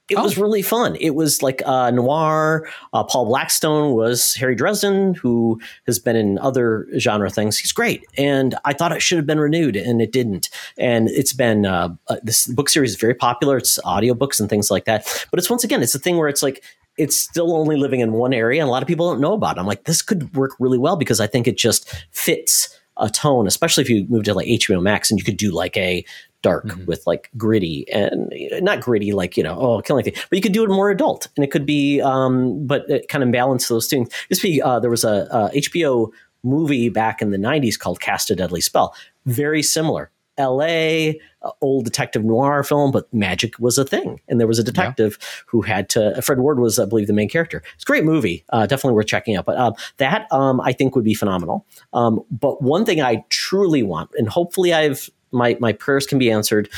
It 0.09 0.17
was 0.17 0.37
really 0.37 0.61
fun. 0.61 0.95
It 0.99 1.11
was 1.15 1.41
like 1.41 1.61
uh, 1.65 1.91
noir. 1.91 2.67
Uh, 2.93 3.03
Paul 3.03 3.25
Blackthorne 3.25 3.93
was 3.93 4.33
Harry 4.35 4.55
Dresden, 4.55 5.13
who 5.13 5.59
has 5.85 5.99
been 5.99 6.15
in 6.15 6.39
other 6.39 6.87
genre 6.97 7.29
things. 7.29 7.57
He's 7.57 7.71
great, 7.71 8.05
and 8.17 8.55
I 8.65 8.73
thought 8.73 8.91
it 8.91 9.01
should 9.01 9.17
have 9.17 9.27
been 9.27 9.39
renewed, 9.39 9.75
and 9.75 10.01
it 10.01 10.11
didn't. 10.11 10.49
And 10.77 11.09
it's 11.09 11.33
been 11.33 11.65
uh, 11.65 11.89
uh, 12.07 12.17
this 12.23 12.47
book 12.47 12.69
series 12.69 12.91
is 12.91 12.97
very 12.97 13.13
popular. 13.13 13.57
It's 13.57 13.79
audiobooks 13.79 14.39
and 14.39 14.49
things 14.49 14.71
like 14.71 14.85
that. 14.85 15.05
But 15.31 15.39
it's 15.39 15.49
once 15.49 15.63
again, 15.63 15.83
it's 15.83 15.95
a 15.95 15.99
thing 15.99 16.17
where 16.17 16.27
it's 16.27 16.43
like 16.43 16.63
it's 16.97 17.15
still 17.15 17.55
only 17.55 17.77
living 17.77 18.01
in 18.01 18.13
one 18.13 18.33
area, 18.33 18.61
and 18.61 18.67
a 18.67 18.71
lot 18.71 18.83
of 18.83 18.87
people 18.87 19.09
don't 19.09 19.21
know 19.21 19.33
about 19.33 19.57
it. 19.57 19.59
I'm 19.59 19.67
like, 19.67 19.85
this 19.85 20.01
could 20.01 20.35
work 20.35 20.51
really 20.59 20.77
well 20.77 20.95
because 20.95 21.19
I 21.19 21.27
think 21.27 21.47
it 21.47 21.57
just 21.57 21.93
fits 22.11 22.75
a 22.99 23.09
tone, 23.09 23.47
especially 23.47 23.81
if 23.81 23.89
you 23.89 24.05
move 24.09 24.23
to 24.25 24.33
like 24.33 24.47
HBO 24.47 24.81
Max 24.81 25.09
and 25.09 25.17
you 25.17 25.23
could 25.23 25.37
do 25.37 25.51
like 25.51 25.77
a 25.77 26.03
dark 26.41 26.65
with 26.85 27.05
like 27.05 27.29
gritty 27.37 27.85
and 27.91 28.31
not 28.61 28.79
gritty 28.81 29.11
like 29.11 29.35
you 29.35 29.43
know 29.43 29.57
oh 29.59 29.81
killing 29.81 30.03
thing 30.03 30.13
but 30.29 30.35
you 30.37 30.41
could 30.41 30.53
do 30.53 30.63
it 30.63 30.69
more 30.69 30.89
adult 30.89 31.27
and 31.35 31.43
it 31.43 31.51
could 31.51 31.65
be 31.65 32.01
um 32.01 32.65
but 32.65 32.89
it 32.89 33.07
kind 33.07 33.23
of 33.23 33.31
balance 33.31 33.67
those 33.67 33.87
things. 33.87 34.09
This 34.29 34.41
be 34.41 34.61
uh, 34.61 34.79
there 34.79 34.89
was 34.89 35.03
a, 35.03 35.27
a 35.31 35.49
hbo 35.59 36.11
movie 36.43 36.89
back 36.89 37.21
in 37.21 37.31
the 37.31 37.37
90s 37.37 37.77
called 37.77 37.99
cast 37.99 38.31
a 38.31 38.35
deadly 38.35 38.61
spell. 38.61 38.95
Very 39.25 39.61
similar. 39.61 40.11
La 40.37 41.11
uh, 41.41 41.51
old 41.59 41.83
detective 41.83 42.23
noir 42.23 42.63
film 42.63 42.91
but 42.91 43.13
magic 43.13 43.59
was 43.59 43.77
a 43.77 43.83
thing. 43.83 44.21
And 44.29 44.39
there 44.39 44.47
was 44.47 44.59
a 44.59 44.63
detective 44.63 45.17
who 45.47 45.61
had 45.61 45.89
to 45.89 46.21
fred 46.21 46.39
ward 46.39 46.59
was 46.59 46.79
i 46.79 46.85
believe 46.85 47.07
the 47.07 47.13
main 47.13 47.27
character. 47.27 47.61
It's 47.75 47.83
a 47.83 47.85
great 47.85 48.05
movie 48.05 48.45
uh, 48.49 48.65
definitely 48.65 48.93
worth 48.95 49.07
checking 49.07 49.35
out 49.35 49.45
but 49.45 49.57
um, 49.57 49.73
that 49.97 50.31
um, 50.31 50.61
i 50.61 50.71
think 50.71 50.95
would 50.95 51.03
be 51.03 51.13
phenomenal. 51.13 51.65
Um, 51.91 52.23
but 52.31 52.61
one 52.61 52.85
thing 52.85 53.01
i 53.01 53.25
truly 53.29 53.83
want 53.83 54.11
and 54.17 54.29
hopefully 54.29 54.73
i've 54.73 55.09
my 55.31 55.57
my 55.59 55.73
prayers 55.73 56.05
can 56.05 56.17
be 56.17 56.31
answered 56.31 56.69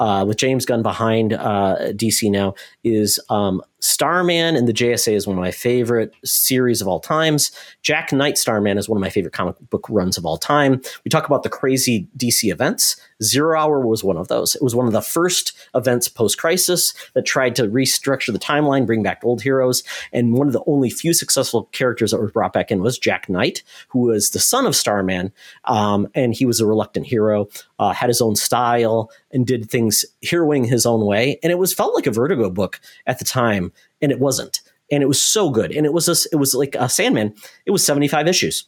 uh, 0.00 0.24
with 0.26 0.38
James 0.38 0.64
Gunn 0.64 0.82
behind 0.82 1.34
uh, 1.34 1.76
DC 1.92 2.30
now 2.30 2.54
is 2.82 3.20
um, 3.28 3.62
Starman 3.80 4.56
and 4.56 4.68
the 4.68 4.72
JSA 4.72 5.12
is 5.14 5.26
one 5.26 5.36
of 5.36 5.42
my 5.42 5.50
favorite 5.50 6.14
series 6.24 6.80
of 6.80 6.88
all 6.88 7.00
times. 7.00 7.50
Jack 7.82 8.12
Knight 8.12 8.38
Starman 8.38 8.78
is 8.78 8.88
one 8.88 8.96
of 8.96 9.00
my 9.00 9.10
favorite 9.10 9.32
comic 9.32 9.56
book 9.70 9.86
runs 9.88 10.18
of 10.18 10.26
all 10.26 10.36
time. 10.36 10.80
We 11.04 11.08
talk 11.08 11.26
about 11.26 11.42
the 11.42 11.48
crazy 11.48 12.08
DC 12.16 12.50
events. 12.52 12.96
Zero 13.22 13.58
Hour 13.58 13.86
was 13.86 14.02
one 14.02 14.16
of 14.16 14.28
those. 14.28 14.54
It 14.54 14.62
was 14.62 14.74
one 14.74 14.86
of 14.86 14.92
the 14.92 15.02
first 15.02 15.52
events 15.74 16.08
post 16.08 16.38
crisis 16.38 16.94
that 17.14 17.26
tried 17.26 17.56
to 17.56 17.64
restructure 17.64 18.32
the 18.32 18.38
timeline, 18.38 18.86
bring 18.86 19.02
back 19.02 19.20
old 19.24 19.42
heroes. 19.42 19.82
And 20.12 20.34
one 20.34 20.46
of 20.46 20.52
the 20.52 20.64
only 20.66 20.90
few 20.90 21.12
successful 21.12 21.64
characters 21.72 22.10
that 22.10 22.20
were 22.20 22.30
brought 22.30 22.52
back 22.52 22.70
in 22.70 22.80
was 22.82 22.98
Jack 22.98 23.28
Knight, 23.28 23.62
who 23.88 24.00
was 24.00 24.30
the 24.30 24.38
son 24.38 24.66
of 24.66 24.76
Starman. 24.76 25.32
Um, 25.64 26.08
and 26.14 26.34
he 26.34 26.46
was 26.46 26.60
a 26.60 26.66
reluctant 26.66 27.06
hero, 27.06 27.48
uh, 27.78 27.92
had 27.92 28.08
his 28.08 28.20
own 28.20 28.36
style, 28.36 29.10
and 29.30 29.46
did 29.46 29.70
things 29.70 30.04
heroing 30.24 30.66
his 30.66 30.86
own 30.86 31.04
way. 31.04 31.38
And 31.42 31.50
it 31.50 31.58
was 31.58 31.72
felt 31.72 31.94
like 31.94 32.06
a 32.06 32.10
Vertigo 32.10 32.50
book 32.50 32.80
at 33.06 33.18
the 33.18 33.24
time, 33.24 33.72
and 34.00 34.12
it 34.12 34.20
wasn't. 34.20 34.60
And 34.90 35.02
it 35.02 35.06
was 35.06 35.22
so 35.22 35.50
good. 35.50 35.72
And 35.72 35.86
it 35.86 35.92
was 35.92 36.08
a, 36.08 36.16
it 36.32 36.36
was 36.36 36.54
like 36.54 36.74
a 36.74 36.88
Sandman. 36.88 37.34
It 37.66 37.70
was 37.70 37.84
75 37.84 38.26
issues 38.26 38.64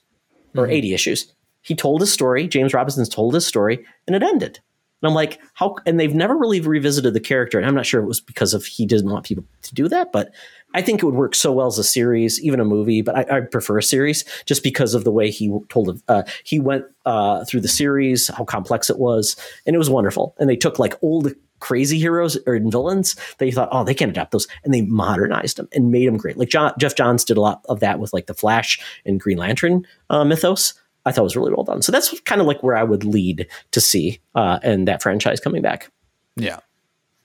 or 0.57 0.65
mm-hmm. 0.65 0.73
80 0.73 0.95
issues. 0.95 1.33
He 1.63 1.75
told 1.75 2.01
his 2.01 2.13
story. 2.13 2.49
James 2.49 2.75
Robinson's 2.75 3.09
told 3.09 3.35
his 3.35 3.47
story, 3.47 3.85
and 4.07 4.17
it 4.17 4.23
ended. 4.23 4.61
And 5.03 5.09
I'm 5.09 5.15
like, 5.15 5.41
how? 5.55 5.77
And 5.85 5.99
they've 5.99 6.15
never 6.15 6.37
really 6.37 6.61
revisited 6.61 7.13
the 7.13 7.21
character. 7.21 7.59
And 7.59 7.67
I'm 7.67 7.75
not 7.75 7.87
sure 7.87 8.01
it 8.01 8.07
was 8.07 8.21
because 8.21 8.55
of 8.55 8.65
he 8.65 8.87
didn't 8.87 9.11
want 9.11 9.27
people 9.27 9.45
to 9.63 9.75
do 9.75 9.89
that, 9.89 10.13
but 10.13 10.33
I 10.75 10.83
think 10.83 11.03
it 11.03 11.07
would 11.07 11.15
work 11.15 11.35
so 11.35 11.53
well 11.53 11.67
as 11.67 11.79
a 11.79 11.85
series, 11.85 12.43
even 12.43 12.61
a 12.61 12.65
movie. 12.65 13.03
But 13.03 13.31
I, 13.31 13.39
I 13.39 13.41
prefer 13.41 13.79
a 13.79 13.83
series 13.83 14.25
just 14.47 14.63
because 14.63 14.95
of 14.95 15.05
the 15.05 15.11
way 15.11 15.31
he 15.31 15.57
told 15.69 15.91
it. 15.91 16.03
Uh, 16.09 16.23
he 16.45 16.59
went 16.59 16.85
uh, 17.07 17.45
through 17.45 17.61
the 17.61 17.69
series, 17.69 18.29
how 18.29 18.45
complex 18.45 18.91
it 18.91 18.99
was, 18.99 19.37
and 19.67 19.75
it 19.75 19.79
was 19.79 19.91
wonderful. 19.91 20.35
And 20.39 20.49
they 20.49 20.57
took 20.57 20.79
like 20.79 20.95
old 21.03 21.33
crazy 21.61 21.99
heroes 21.99 22.37
or 22.47 22.59
villains 22.59 23.15
that 23.39 23.47
you 23.47 23.53
thought, 23.53 23.69
oh, 23.71 23.85
they 23.85 23.95
can't 23.95 24.11
adapt 24.11 24.33
those, 24.33 24.49
and 24.65 24.75
they 24.75 24.83
modernized 24.83 25.57
them 25.57 25.69
and 25.73 25.93
made 25.93 26.09
them 26.09 26.17
great. 26.17 26.37
Like 26.37 26.49
John, 26.49 26.73
Geoff 26.79 26.97
Johns 26.97 27.25
did 27.25 27.37
a 27.37 27.41
lot 27.41 27.65
of 27.69 27.81
that 27.81 28.01
with 28.01 28.13
like 28.13 28.27
the 28.27 28.35
Flash 28.35 28.81
and 29.07 29.21
Green 29.21 29.39
Lantern 29.39 29.87
uh, 30.11 30.25
mythos. 30.25 30.75
I 31.05 31.13
thought 31.13 31.25
was 31.25 31.37
really 31.37 31.53
well 31.53 31.65
done. 31.65 31.83
So 31.83 31.91
that's 31.91 32.19
kind 32.21 32.41
of 32.41 32.47
like 32.47 32.63
where 32.63 32.77
I 32.77 32.85
would 32.85 33.05
lead 33.05 33.49
to 33.73 33.81
see 33.81 34.21
uh, 34.35 34.61
and 34.63 34.87
that 34.87 35.03
franchise 35.03 35.41
coming 35.41 35.63
back. 35.63 35.91
Yeah, 36.37 36.61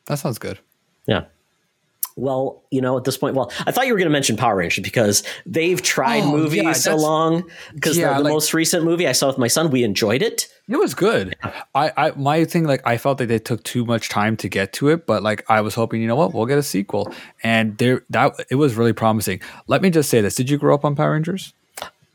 that 0.05 0.17
sounds 0.19 0.39
good. 0.39 0.59
Yeah. 1.05 1.25
Well, 2.17 2.63
you 2.71 2.81
know, 2.81 2.97
at 2.97 3.03
this 3.03 3.15
point, 3.15 3.35
well, 3.35 3.51
I 3.67 3.71
thought 3.71 3.85
you 3.85 3.93
were 3.93 3.99
going 3.99 4.09
to 4.09 4.11
mention 4.11 4.35
Power 4.37 4.55
Rangers 4.55 4.83
because 4.83 5.21
they've 5.45 5.79
tried 5.81 6.23
Oh, 6.23 6.31
movies 6.31 6.63
yeah, 6.63 6.73
so 6.73 6.95
long. 6.95 7.49
Because 7.75 7.95
Yeah, 7.95 8.09
the, 8.09 8.15
the 8.17 8.23
like- 8.23 8.33
most 8.33 8.53
recent 8.55 8.83
movie 8.83 9.07
I 9.07 9.11
saw 9.11 9.27
with 9.27 9.37
my 9.37 9.47
son, 9.47 9.69
we 9.69 9.83
enjoyed 9.83 10.23
it. 10.23 10.47
It 10.67 10.77
was 10.77 10.93
good. 10.95 11.35
I, 11.75 11.91
I 11.95 12.11
my 12.17 12.43
thing 12.43 12.65
like 12.65 12.81
I 12.85 12.97
felt 12.97 13.19
that 13.19 13.27
they 13.27 13.39
took 13.39 13.63
too 13.63 13.85
much 13.85 14.09
time 14.09 14.35
to 14.37 14.49
get 14.49 14.73
to 14.73 14.89
it, 14.89 15.05
but 15.05 15.21
like 15.23 15.45
I 15.47 15.61
was 15.61 15.75
hoping, 15.75 16.01
you 16.01 16.07
know 16.07 16.15
what, 16.17 16.33
we'll 16.33 16.45
get 16.47 16.57
a 16.57 16.63
sequel, 16.63 17.13
and 17.43 17.77
there 17.77 18.03
that 18.09 18.33
it 18.49 18.55
was 18.55 18.75
really 18.75 18.91
promising. 18.93 19.39
Let 19.67 19.81
me 19.81 19.89
just 19.91 20.09
say 20.09 20.19
this: 20.19 20.35
Did 20.35 20.49
you 20.49 20.57
grow 20.57 20.73
up 20.75 20.83
on 20.83 20.93
Power 20.95 21.13
Rangers? 21.13 21.53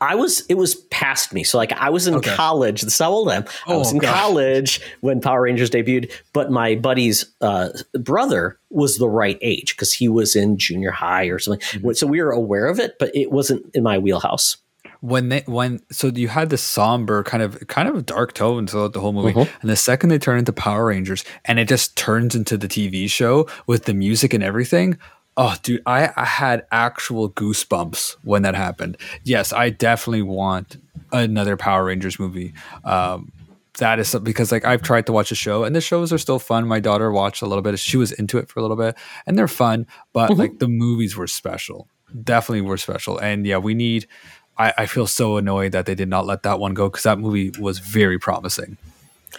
I 0.03 0.15
was 0.15 0.45
it 0.49 0.55
was 0.55 0.75
past 0.75 1.33
me. 1.33 1.43
So 1.43 1.57
like 1.57 1.71
I 1.73 1.89
was 1.89 2.07
in 2.07 2.15
Okay. 2.15 2.35
college. 2.35 2.81
This 2.81 2.93
is 2.93 2.99
how 2.99 3.11
old 3.11 3.29
I 3.29 3.35
am. 3.37 3.45
I 3.67 3.75
was 3.77 3.91
Oh, 3.91 3.95
in 3.95 3.97
gosh. 3.99 4.13
college 4.13 4.81
when 5.01 5.21
Power 5.21 5.41
Rangers 5.43 5.69
debuted, 5.69 6.11
but 6.33 6.51
my 6.51 6.75
buddy's 6.75 7.25
uh, 7.41 7.69
brother 7.99 8.59
was 8.69 8.97
the 8.97 9.09
right 9.09 9.37
age 9.41 9.75
because 9.75 9.93
he 9.93 10.07
was 10.09 10.35
in 10.35 10.57
junior 10.57 10.91
high 10.91 11.25
or 11.25 11.39
something. 11.39 11.61
Mm-hmm. 11.61 11.93
So 11.93 12.07
we 12.07 12.21
were 12.21 12.31
aware 12.31 12.67
of 12.67 12.79
it, 12.79 12.95
but 12.99 13.15
it 13.15 13.31
wasn't 13.31 13.65
in 13.73 13.83
my 13.83 13.97
wheelhouse. 13.97 14.57
when 15.01 15.27
they 15.29 15.41
when 15.47 15.79
so 15.91 16.07
you 16.07 16.29
had 16.29 16.49
this 16.49 16.61
somber 16.61 17.23
kind 17.23 17.43
of 17.43 17.59
kind 17.67 17.87
of 17.89 18.05
dark 18.05 18.33
tone 18.33 18.65
throughout 18.67 18.93
the 18.93 19.01
whole 19.01 19.11
movie 19.13 19.33
Mm-hmm. 19.33 19.57
and 19.61 19.69
the 19.69 19.75
second 19.75 20.09
they 20.09 20.17
turn 20.19 20.39
into 20.39 20.53
power 20.53 20.85
rangers 20.85 21.25
and 21.45 21.59
it 21.59 21.67
just 21.67 21.97
turns 21.97 22.35
into 22.35 22.55
the 22.57 22.67
tv 22.69 23.09
show 23.09 23.45
with 23.67 23.83
the 23.83 23.93
music 23.93 24.33
and 24.33 24.41
everything 24.43 24.97
oh 25.37 25.55
dude 25.63 25.81
i, 25.85 26.09
I 26.15 26.25
had 26.25 26.65
actual 26.71 27.29
goosebumps 27.29 28.17
when 28.23 28.41
that 28.43 28.55
happened 28.55 28.97
yes 29.23 29.53
i 29.53 29.69
definitely 29.69 30.21
want 30.21 30.77
another 31.11 31.57
power 31.57 31.85
rangers 31.85 32.19
movie 32.19 32.53
um 32.83 33.31
that 33.79 33.99
is 33.99 34.15
because 34.21 34.51
like 34.51 34.65
I've 34.65 34.81
tried 34.81 35.07
to 35.07 35.11
watch 35.11 35.31
a 35.31 35.35
show 35.35 35.63
and 35.63 35.75
the 35.75 35.81
shows 35.81 36.13
are 36.13 36.17
still 36.17 36.39
fun. 36.39 36.67
My 36.67 36.79
daughter 36.79 37.11
watched 37.11 37.41
a 37.41 37.47
little 37.47 37.63
bit. 37.63 37.77
She 37.79 37.97
was 37.97 38.11
into 38.11 38.37
it 38.37 38.47
for 38.47 38.59
a 38.59 38.61
little 38.61 38.77
bit 38.77 38.95
and 39.25 39.37
they're 39.37 39.47
fun, 39.47 39.87
but 40.13 40.37
like 40.37 40.59
the 40.59 40.67
movies 40.67 41.17
were 41.17 41.27
special. 41.27 41.87
Definitely 42.23 42.61
were 42.61 42.77
special. 42.77 43.17
And 43.17 43.47
yeah, 43.47 43.57
we 43.57 43.73
need 43.73 44.07
I, 44.57 44.73
I 44.77 44.85
feel 44.85 45.07
so 45.07 45.37
annoyed 45.37 45.71
that 45.71 45.85
they 45.85 45.95
did 45.95 46.09
not 46.09 46.25
let 46.25 46.43
that 46.43 46.59
one 46.59 46.73
go 46.73 46.89
because 46.89 47.03
that 47.03 47.17
movie 47.17 47.51
was 47.59 47.79
very 47.79 48.19
promising. 48.19 48.77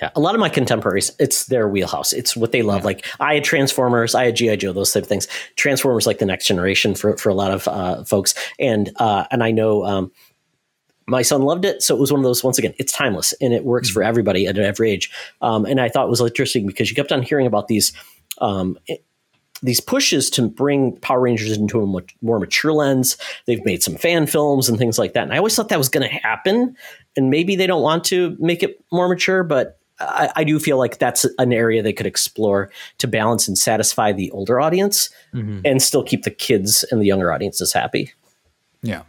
Yeah, 0.03 0.11
a 0.17 0.21
lot 0.21 0.35
of 0.35 0.41
my 0.41 0.49
contemporaries, 0.49 1.13
it's 1.19 1.47
their 1.47 1.69
wheelhouse. 1.69 2.13
It's 2.13 2.37
what 2.37 2.53
they 2.53 2.63
love. 2.63 2.85
Like 2.85 3.07
I 3.21 3.35
had 3.35 3.45
Transformers, 3.45 4.15
I 4.15 4.25
had 4.27 4.37
GI 4.37 4.57
Joe, 4.57 4.73
those 4.73 4.93
type 4.93 5.05
of 5.05 5.09
things. 5.09 5.29
Transformers, 5.57 6.07
like 6.07 6.19
the 6.19 6.27
next 6.27 6.47
generation 6.47 6.95
for 6.95 7.17
for 7.17 7.29
a 7.29 7.35
lot 7.35 7.53
of 7.53 7.69
uh, 7.69 8.05
folks, 8.05 8.35
and 8.59 8.91
uh, 8.97 9.25
and 9.31 9.43
I 9.43 9.51
know 9.53 9.85
um, 9.85 10.13
my 11.07 11.23
son 11.23 11.43
loved 11.43 11.65
it. 11.65 11.83
So 11.83 11.95
it 11.95 12.01
was 12.01 12.13
one 12.13 12.21
of 12.21 12.25
those. 12.25 12.43
Once 12.43 12.59
again, 12.59 12.75
it's 12.79 12.93
timeless 12.93 13.35
and 13.41 13.53
it 13.53 13.65
works 13.65 13.91
for 13.91 14.03
everybody 14.03 14.47
at 14.47 14.59
every 14.59 14.91
age. 14.91 15.11
Um, 15.41 15.65
and 15.65 15.81
I 15.81 15.89
thought 15.89 16.07
it 16.07 16.11
was 16.11 16.21
interesting 16.21 16.67
because 16.67 16.91
you 16.91 16.97
kept 16.97 17.13
on 17.13 17.23
hearing 17.23 17.47
about 17.47 17.69
these. 17.69 17.93
Um, 18.41 18.79
these 19.63 19.81
pushes 19.81 20.29
to 20.31 20.47
bring 20.47 20.97
Power 20.99 21.21
Rangers 21.21 21.57
into 21.57 21.81
a 21.81 21.87
much 21.87 22.15
more 22.21 22.39
mature 22.39 22.73
lens. 22.73 23.17
They've 23.47 23.65
made 23.65 23.83
some 23.83 23.95
fan 23.95 24.27
films 24.27 24.69
and 24.69 24.77
things 24.77 24.99
like 24.99 25.15
that. 25.15 25.23
And 25.23 25.33
I 25.33 25.39
always 25.39 25.57
thought 25.57 25.71
that 25.71 25.79
was 25.79 25.89
going 25.89 26.07
to 26.07 26.15
happen. 26.15 26.77
And 27.17 27.31
maybe 27.31 27.57
they 27.57 27.67
don't 27.67 27.81
want 27.81 28.05
to 28.07 28.37
make 28.39 28.63
it 28.63 28.85
more 28.93 29.09
mature, 29.09 29.43
but 29.43 29.79
I, 30.01 30.31
I 30.37 30.45
do 30.45 30.59
feel 30.59 30.79
like 30.79 30.99
that's 30.99 31.25
an 31.39 31.53
area 31.53 31.83
they 31.83 31.93
could 31.93 32.07
explore 32.07 32.71
to 32.99 33.07
balance 33.07 33.47
and 33.47 33.57
satisfy 33.57 34.13
the 34.13 34.31
older 34.33 34.61
audience 34.61 35.11
mm-hmm. 35.33 35.61
and 35.65 35.81
still 35.81 36.03
keep 36.03 36.25
the 36.25 36.31
kids 36.31 36.85
and 36.91 37.01
the 37.01 37.07
younger 37.07 37.33
audiences 37.33 37.73
happy. 37.73 38.13
Yeah. 38.83 39.03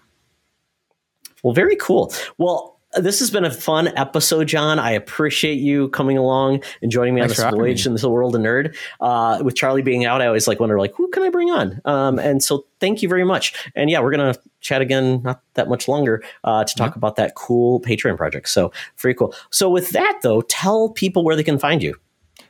Well, 1.44 1.54
very 1.54 1.76
cool. 1.76 2.14
Well, 2.38 2.75
this 2.96 3.20
has 3.20 3.32
been 3.32 3.46
a 3.46 3.52
fun 3.52 3.90
episode, 3.98 4.48
John. 4.48 4.80
I 4.80 4.92
appreciate 4.92 5.56
you 5.56 5.90
coming 5.90 6.18
along 6.18 6.64
and 6.82 6.92
joining 6.92 7.16
me 7.16 7.22
Thanks 7.22 7.40
on 7.40 7.52
this 7.52 7.58
voyage 7.58 7.86
in 7.86 7.94
this 7.94 8.04
world 8.04 8.36
of 8.36 8.42
nerd. 8.42 8.76
Uh, 9.00 9.42
with 9.44 9.56
Charlie 9.56 9.82
being 9.82 10.06
out, 10.06 10.22
I 10.22 10.28
always 10.28 10.48
like 10.48 10.60
wonder 10.60 10.80
like 10.80 10.94
who 10.96 11.08
can 11.10 11.24
I 11.24 11.30
bring 11.30 11.52
on? 11.52 11.82
Um, 11.86 12.20
and 12.20 12.44
so 12.44 12.66
thank 12.80 13.02
you 13.02 13.10
very 13.10 13.24
much. 13.24 13.70
And 13.76 13.90
yeah, 13.90 14.00
we're 14.00 14.12
gonna 14.12 14.36
chat 14.62 14.82
again 14.82 15.22
not 15.24 15.42
that 15.54 15.70
much 15.70 15.88
longer 15.88 16.24
uh, 16.44 16.64
to 16.64 16.76
talk 16.76 16.96
about 16.96 17.16
that 17.18 17.36
cool 17.36 17.82
Patreon 17.82 18.18
project. 18.18 18.50
So 18.50 18.72
very 18.98 19.14
cool. 19.14 19.34
So 19.52 19.70
with 19.70 19.90
that 19.92 20.20
though, 20.24 20.42
tell 20.42 20.90
people 20.90 21.24
where 21.24 21.36
they 21.36 21.44
can 21.44 21.60
find 21.60 21.84
you. 21.84 21.96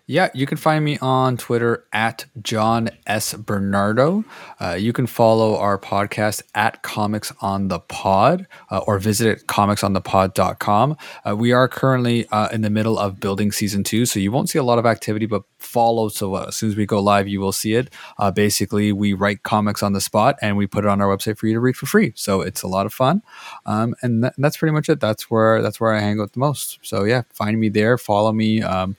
Yeah, 0.08 0.30
you 0.36 0.46
can 0.46 0.60
find 0.60 0.86
me 0.86 1.00
on 1.00 1.36
Twitter 1.36 1.84
at 1.92 2.26
John 2.44 2.92
S. 3.08 3.34
Bernardo. 3.34 4.24
Uh, 4.60 4.74
you 4.74 4.94
can 4.94 5.08
follow 5.08 5.58
our 5.58 5.80
podcast 5.80 6.44
at 6.54 6.84
Comics 6.84 7.34
on 7.42 7.70
the 7.70 7.80
Pod 7.80 8.46
uh, 8.70 8.82
or 8.86 9.00
visit 9.00 9.48
comicsonthepod.com. 9.48 10.96
Uh, 11.28 11.36
we 11.36 11.52
are 11.54 11.68
currently 11.68 12.28
uh, 12.28 12.50
in 12.50 12.62
the 12.62 12.70
middle 12.70 13.00
of 13.00 13.20
building 13.20 13.52
season 13.52 13.84
two, 13.84 14.06
so 14.06 14.20
you 14.20 14.32
won't 14.32 14.48
see 14.48 14.60
a 14.60 14.64
lot 14.64 14.78
of 14.78 14.86
activity, 14.86 15.26
but 15.26 15.42
follow. 15.58 16.10
So 16.10 16.36
uh, 16.36 16.46
as 16.50 16.56
soon 16.56 16.70
as 16.70 16.76
we 16.76 16.86
go 16.86 17.02
live, 17.02 17.28
you 17.28 17.40
will 17.40 17.52
see 17.52 17.74
it. 17.74 17.92
Uh, 18.20 18.30
basically, 18.30 18.92
we 18.92 19.14
write 19.14 19.42
comics 19.42 19.82
on 19.82 19.94
the 19.94 20.02
spot 20.02 20.36
and 20.40 20.56
we 20.56 20.68
put 20.68 20.86
it 20.86 20.88
on 20.88 21.02
our 21.02 21.08
website 21.08 21.40
for 21.40 21.48
you 21.48 21.56
to 21.56 21.60
read 21.60 21.78
for 21.78 21.88
free. 21.88 22.14
So 22.16 22.42
it's 22.42 22.62
a 22.62 22.68
lot 22.68 22.86
of 22.86 22.94
fun, 22.94 23.24
um, 23.66 23.96
and 24.04 24.22
th- 24.22 24.34
that's 24.38 24.58
pretty 24.58 24.74
much 24.74 24.88
it. 24.88 25.00
That's 25.00 25.32
where 25.32 25.64
that's 25.64 25.80
where 25.80 25.94
I 25.94 26.00
hang 26.00 26.22
out 26.22 26.34
the 26.34 26.40
most. 26.40 26.78
So 26.84 27.06
yeah, 27.06 27.24
find 27.34 27.60
me 27.60 27.70
there, 27.70 27.98
follow 27.98 28.32
me. 28.32 28.62
Um, 28.62 28.98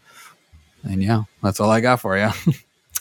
and 0.89 1.03
yeah, 1.03 1.25
that's 1.43 1.61
all 1.61 1.71
I 1.71 1.81
got 1.81 2.01
for 2.01 2.17
you. 2.17 2.31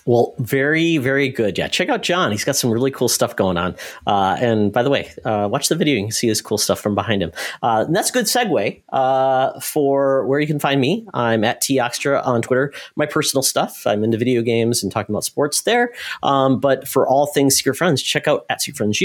Well, 0.05 0.35
very, 0.37 0.97
very 0.99 1.29
good. 1.29 1.57
Yeah, 1.57 1.67
check 1.67 1.89
out 1.89 2.03
John. 2.03 2.31
He's 2.31 2.43
got 2.43 2.55
some 2.55 2.69
really 2.69 2.91
cool 2.91 3.09
stuff 3.09 3.35
going 3.35 3.57
on. 3.57 3.75
Uh, 4.05 4.37
and 4.39 4.71
by 4.71 4.83
the 4.83 4.91
way, 4.91 5.11
uh, 5.25 5.47
watch 5.51 5.67
the 5.67 5.75
video. 5.75 5.95
You 5.95 6.03
can 6.03 6.11
see 6.11 6.27
his 6.27 6.41
cool 6.41 6.59
stuff 6.59 6.79
from 6.79 6.93
behind 6.93 7.23
him. 7.23 7.31
Uh, 7.63 7.85
and 7.87 7.95
that's 7.95 8.11
a 8.11 8.13
good 8.13 8.25
segue 8.25 8.83
uh, 8.89 9.59
for 9.59 10.27
where 10.27 10.39
you 10.39 10.45
can 10.45 10.59
find 10.59 10.79
me. 10.79 11.07
I'm 11.15 11.43
at 11.43 11.59
T 11.61 11.77
Oxtra 11.77 12.23
on 12.23 12.43
Twitter. 12.43 12.71
My 12.95 13.07
personal 13.07 13.41
stuff. 13.41 13.87
I'm 13.87 14.03
into 14.03 14.17
video 14.19 14.43
games 14.43 14.83
and 14.83 14.91
talking 14.91 15.11
about 15.11 15.23
sports 15.23 15.63
there. 15.63 15.91
Um, 16.21 16.59
but 16.59 16.87
for 16.87 17.07
all 17.07 17.25
things 17.25 17.55
Secret 17.55 17.73
Friends, 17.73 18.03
check 18.03 18.27
out 18.27 18.45
at 18.47 18.61
Secret 18.61 18.77
Friends. 18.77 19.01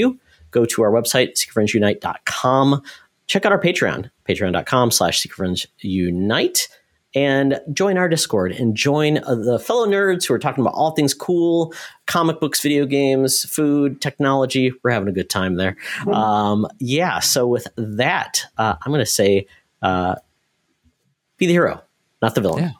Go 0.50 0.66
to 0.66 0.82
our 0.82 0.90
website, 0.90 1.32
secretfriendsunite.com. 1.34 2.82
Check 3.26 3.46
out 3.46 3.52
our 3.52 3.60
Patreon, 3.60 4.10
patreon.com 4.28 4.90
slash 4.90 5.20
Secret 5.20 5.36
Friends 5.36 5.66
Unite 5.78 6.68
and 7.14 7.60
join 7.72 7.98
our 7.98 8.08
Discord 8.08 8.52
and 8.52 8.76
join 8.76 9.18
uh, 9.18 9.34
the 9.34 9.58
fellow 9.58 9.86
nerds 9.86 10.26
who 10.26 10.34
are 10.34 10.38
talking 10.38 10.62
about 10.62 10.74
all 10.74 10.92
things 10.92 11.14
cool 11.14 11.74
comic 12.06 12.40
books, 12.40 12.60
video 12.62 12.86
games, 12.86 13.42
food, 13.42 14.00
technology. 14.00 14.72
We're 14.82 14.90
having 14.90 15.08
a 15.08 15.12
good 15.12 15.30
time 15.30 15.56
there. 15.56 15.76
Um, 16.12 16.66
yeah. 16.78 17.20
So, 17.20 17.46
with 17.46 17.66
that, 17.76 18.44
uh, 18.58 18.76
I'm 18.82 18.92
going 18.92 19.00
to 19.00 19.06
say 19.06 19.46
uh, 19.82 20.16
be 21.36 21.46
the 21.46 21.52
hero, 21.52 21.82
not 22.22 22.34
the 22.34 22.40
villain. 22.40 22.64
Yeah. 22.64 22.70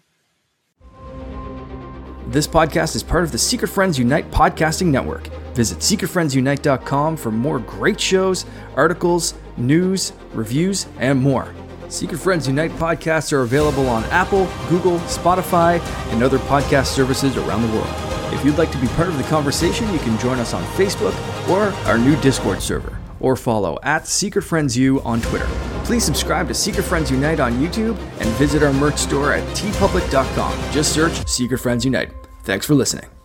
This 2.29 2.47
podcast 2.47 2.95
is 2.95 3.03
part 3.03 3.25
of 3.25 3.33
the 3.33 3.39
Secret 3.39 3.69
Friends 3.69 3.99
Unite 3.99 4.31
podcasting 4.31 4.87
network. 4.87 5.27
Visit 5.55 5.79
secretfriendsunite.com 5.79 7.17
for 7.17 7.33
more 7.33 7.59
great 7.59 8.01
shows, 8.01 8.47
articles, 8.77 9.35
news, 9.57 10.13
reviews, 10.33 10.87
and 11.01 11.21
more. 11.21 11.53
Secret 11.91 12.19
Friends 12.19 12.47
Unite 12.47 12.71
podcasts 12.73 13.33
are 13.33 13.43
available 13.43 13.89
on 13.89 14.05
Apple, 14.05 14.49
Google, 14.69 14.99
Spotify, 15.01 15.81
and 16.13 16.23
other 16.23 16.39
podcast 16.39 16.87
services 16.87 17.37
around 17.37 17.63
the 17.63 17.75
world. 17.75 17.93
If 18.33 18.45
you'd 18.45 18.59
like 18.59 18.71
to 18.71 18.79
be 18.79 18.87
part 18.89 19.09
of 19.09 19.17
the 19.19 19.25
conversation, 19.25 19.93
you 19.93 19.99
can 19.99 20.19
join 20.19 20.39
us 20.39 20.55
on 20.55 20.63
Facebook 20.75 21.15
or 21.49 21.75
our 21.89 21.99
new 21.99 22.15
Discord 22.21 22.63
server, 22.63 22.97
or 23.19 23.35
follow 23.35 23.79
at 23.83 24.07
Secret 24.07 24.43
Friends 24.43 24.77
U 24.79 25.03
on 25.03 25.21
Twitter. 25.21 25.49
Please 25.85 26.05
subscribe 26.05 26.47
to 26.47 26.55
Secret 26.55 26.85
Friends 26.85 27.11
Unite 27.11 27.41
on 27.41 27.55
YouTube 27.55 27.99
and 28.21 28.29
visit 28.37 28.63
our 28.63 28.73
merch 28.73 28.97
store 28.97 29.33
at 29.33 29.43
teepublic.com. 29.57 30.73
Just 30.73 30.95
search 30.95 31.27
Secret 31.29 31.59
Friends 31.59 31.85
Unite. 31.85 32.13
Thanks 32.45 32.65
for 32.65 32.75
listening. 32.75 33.20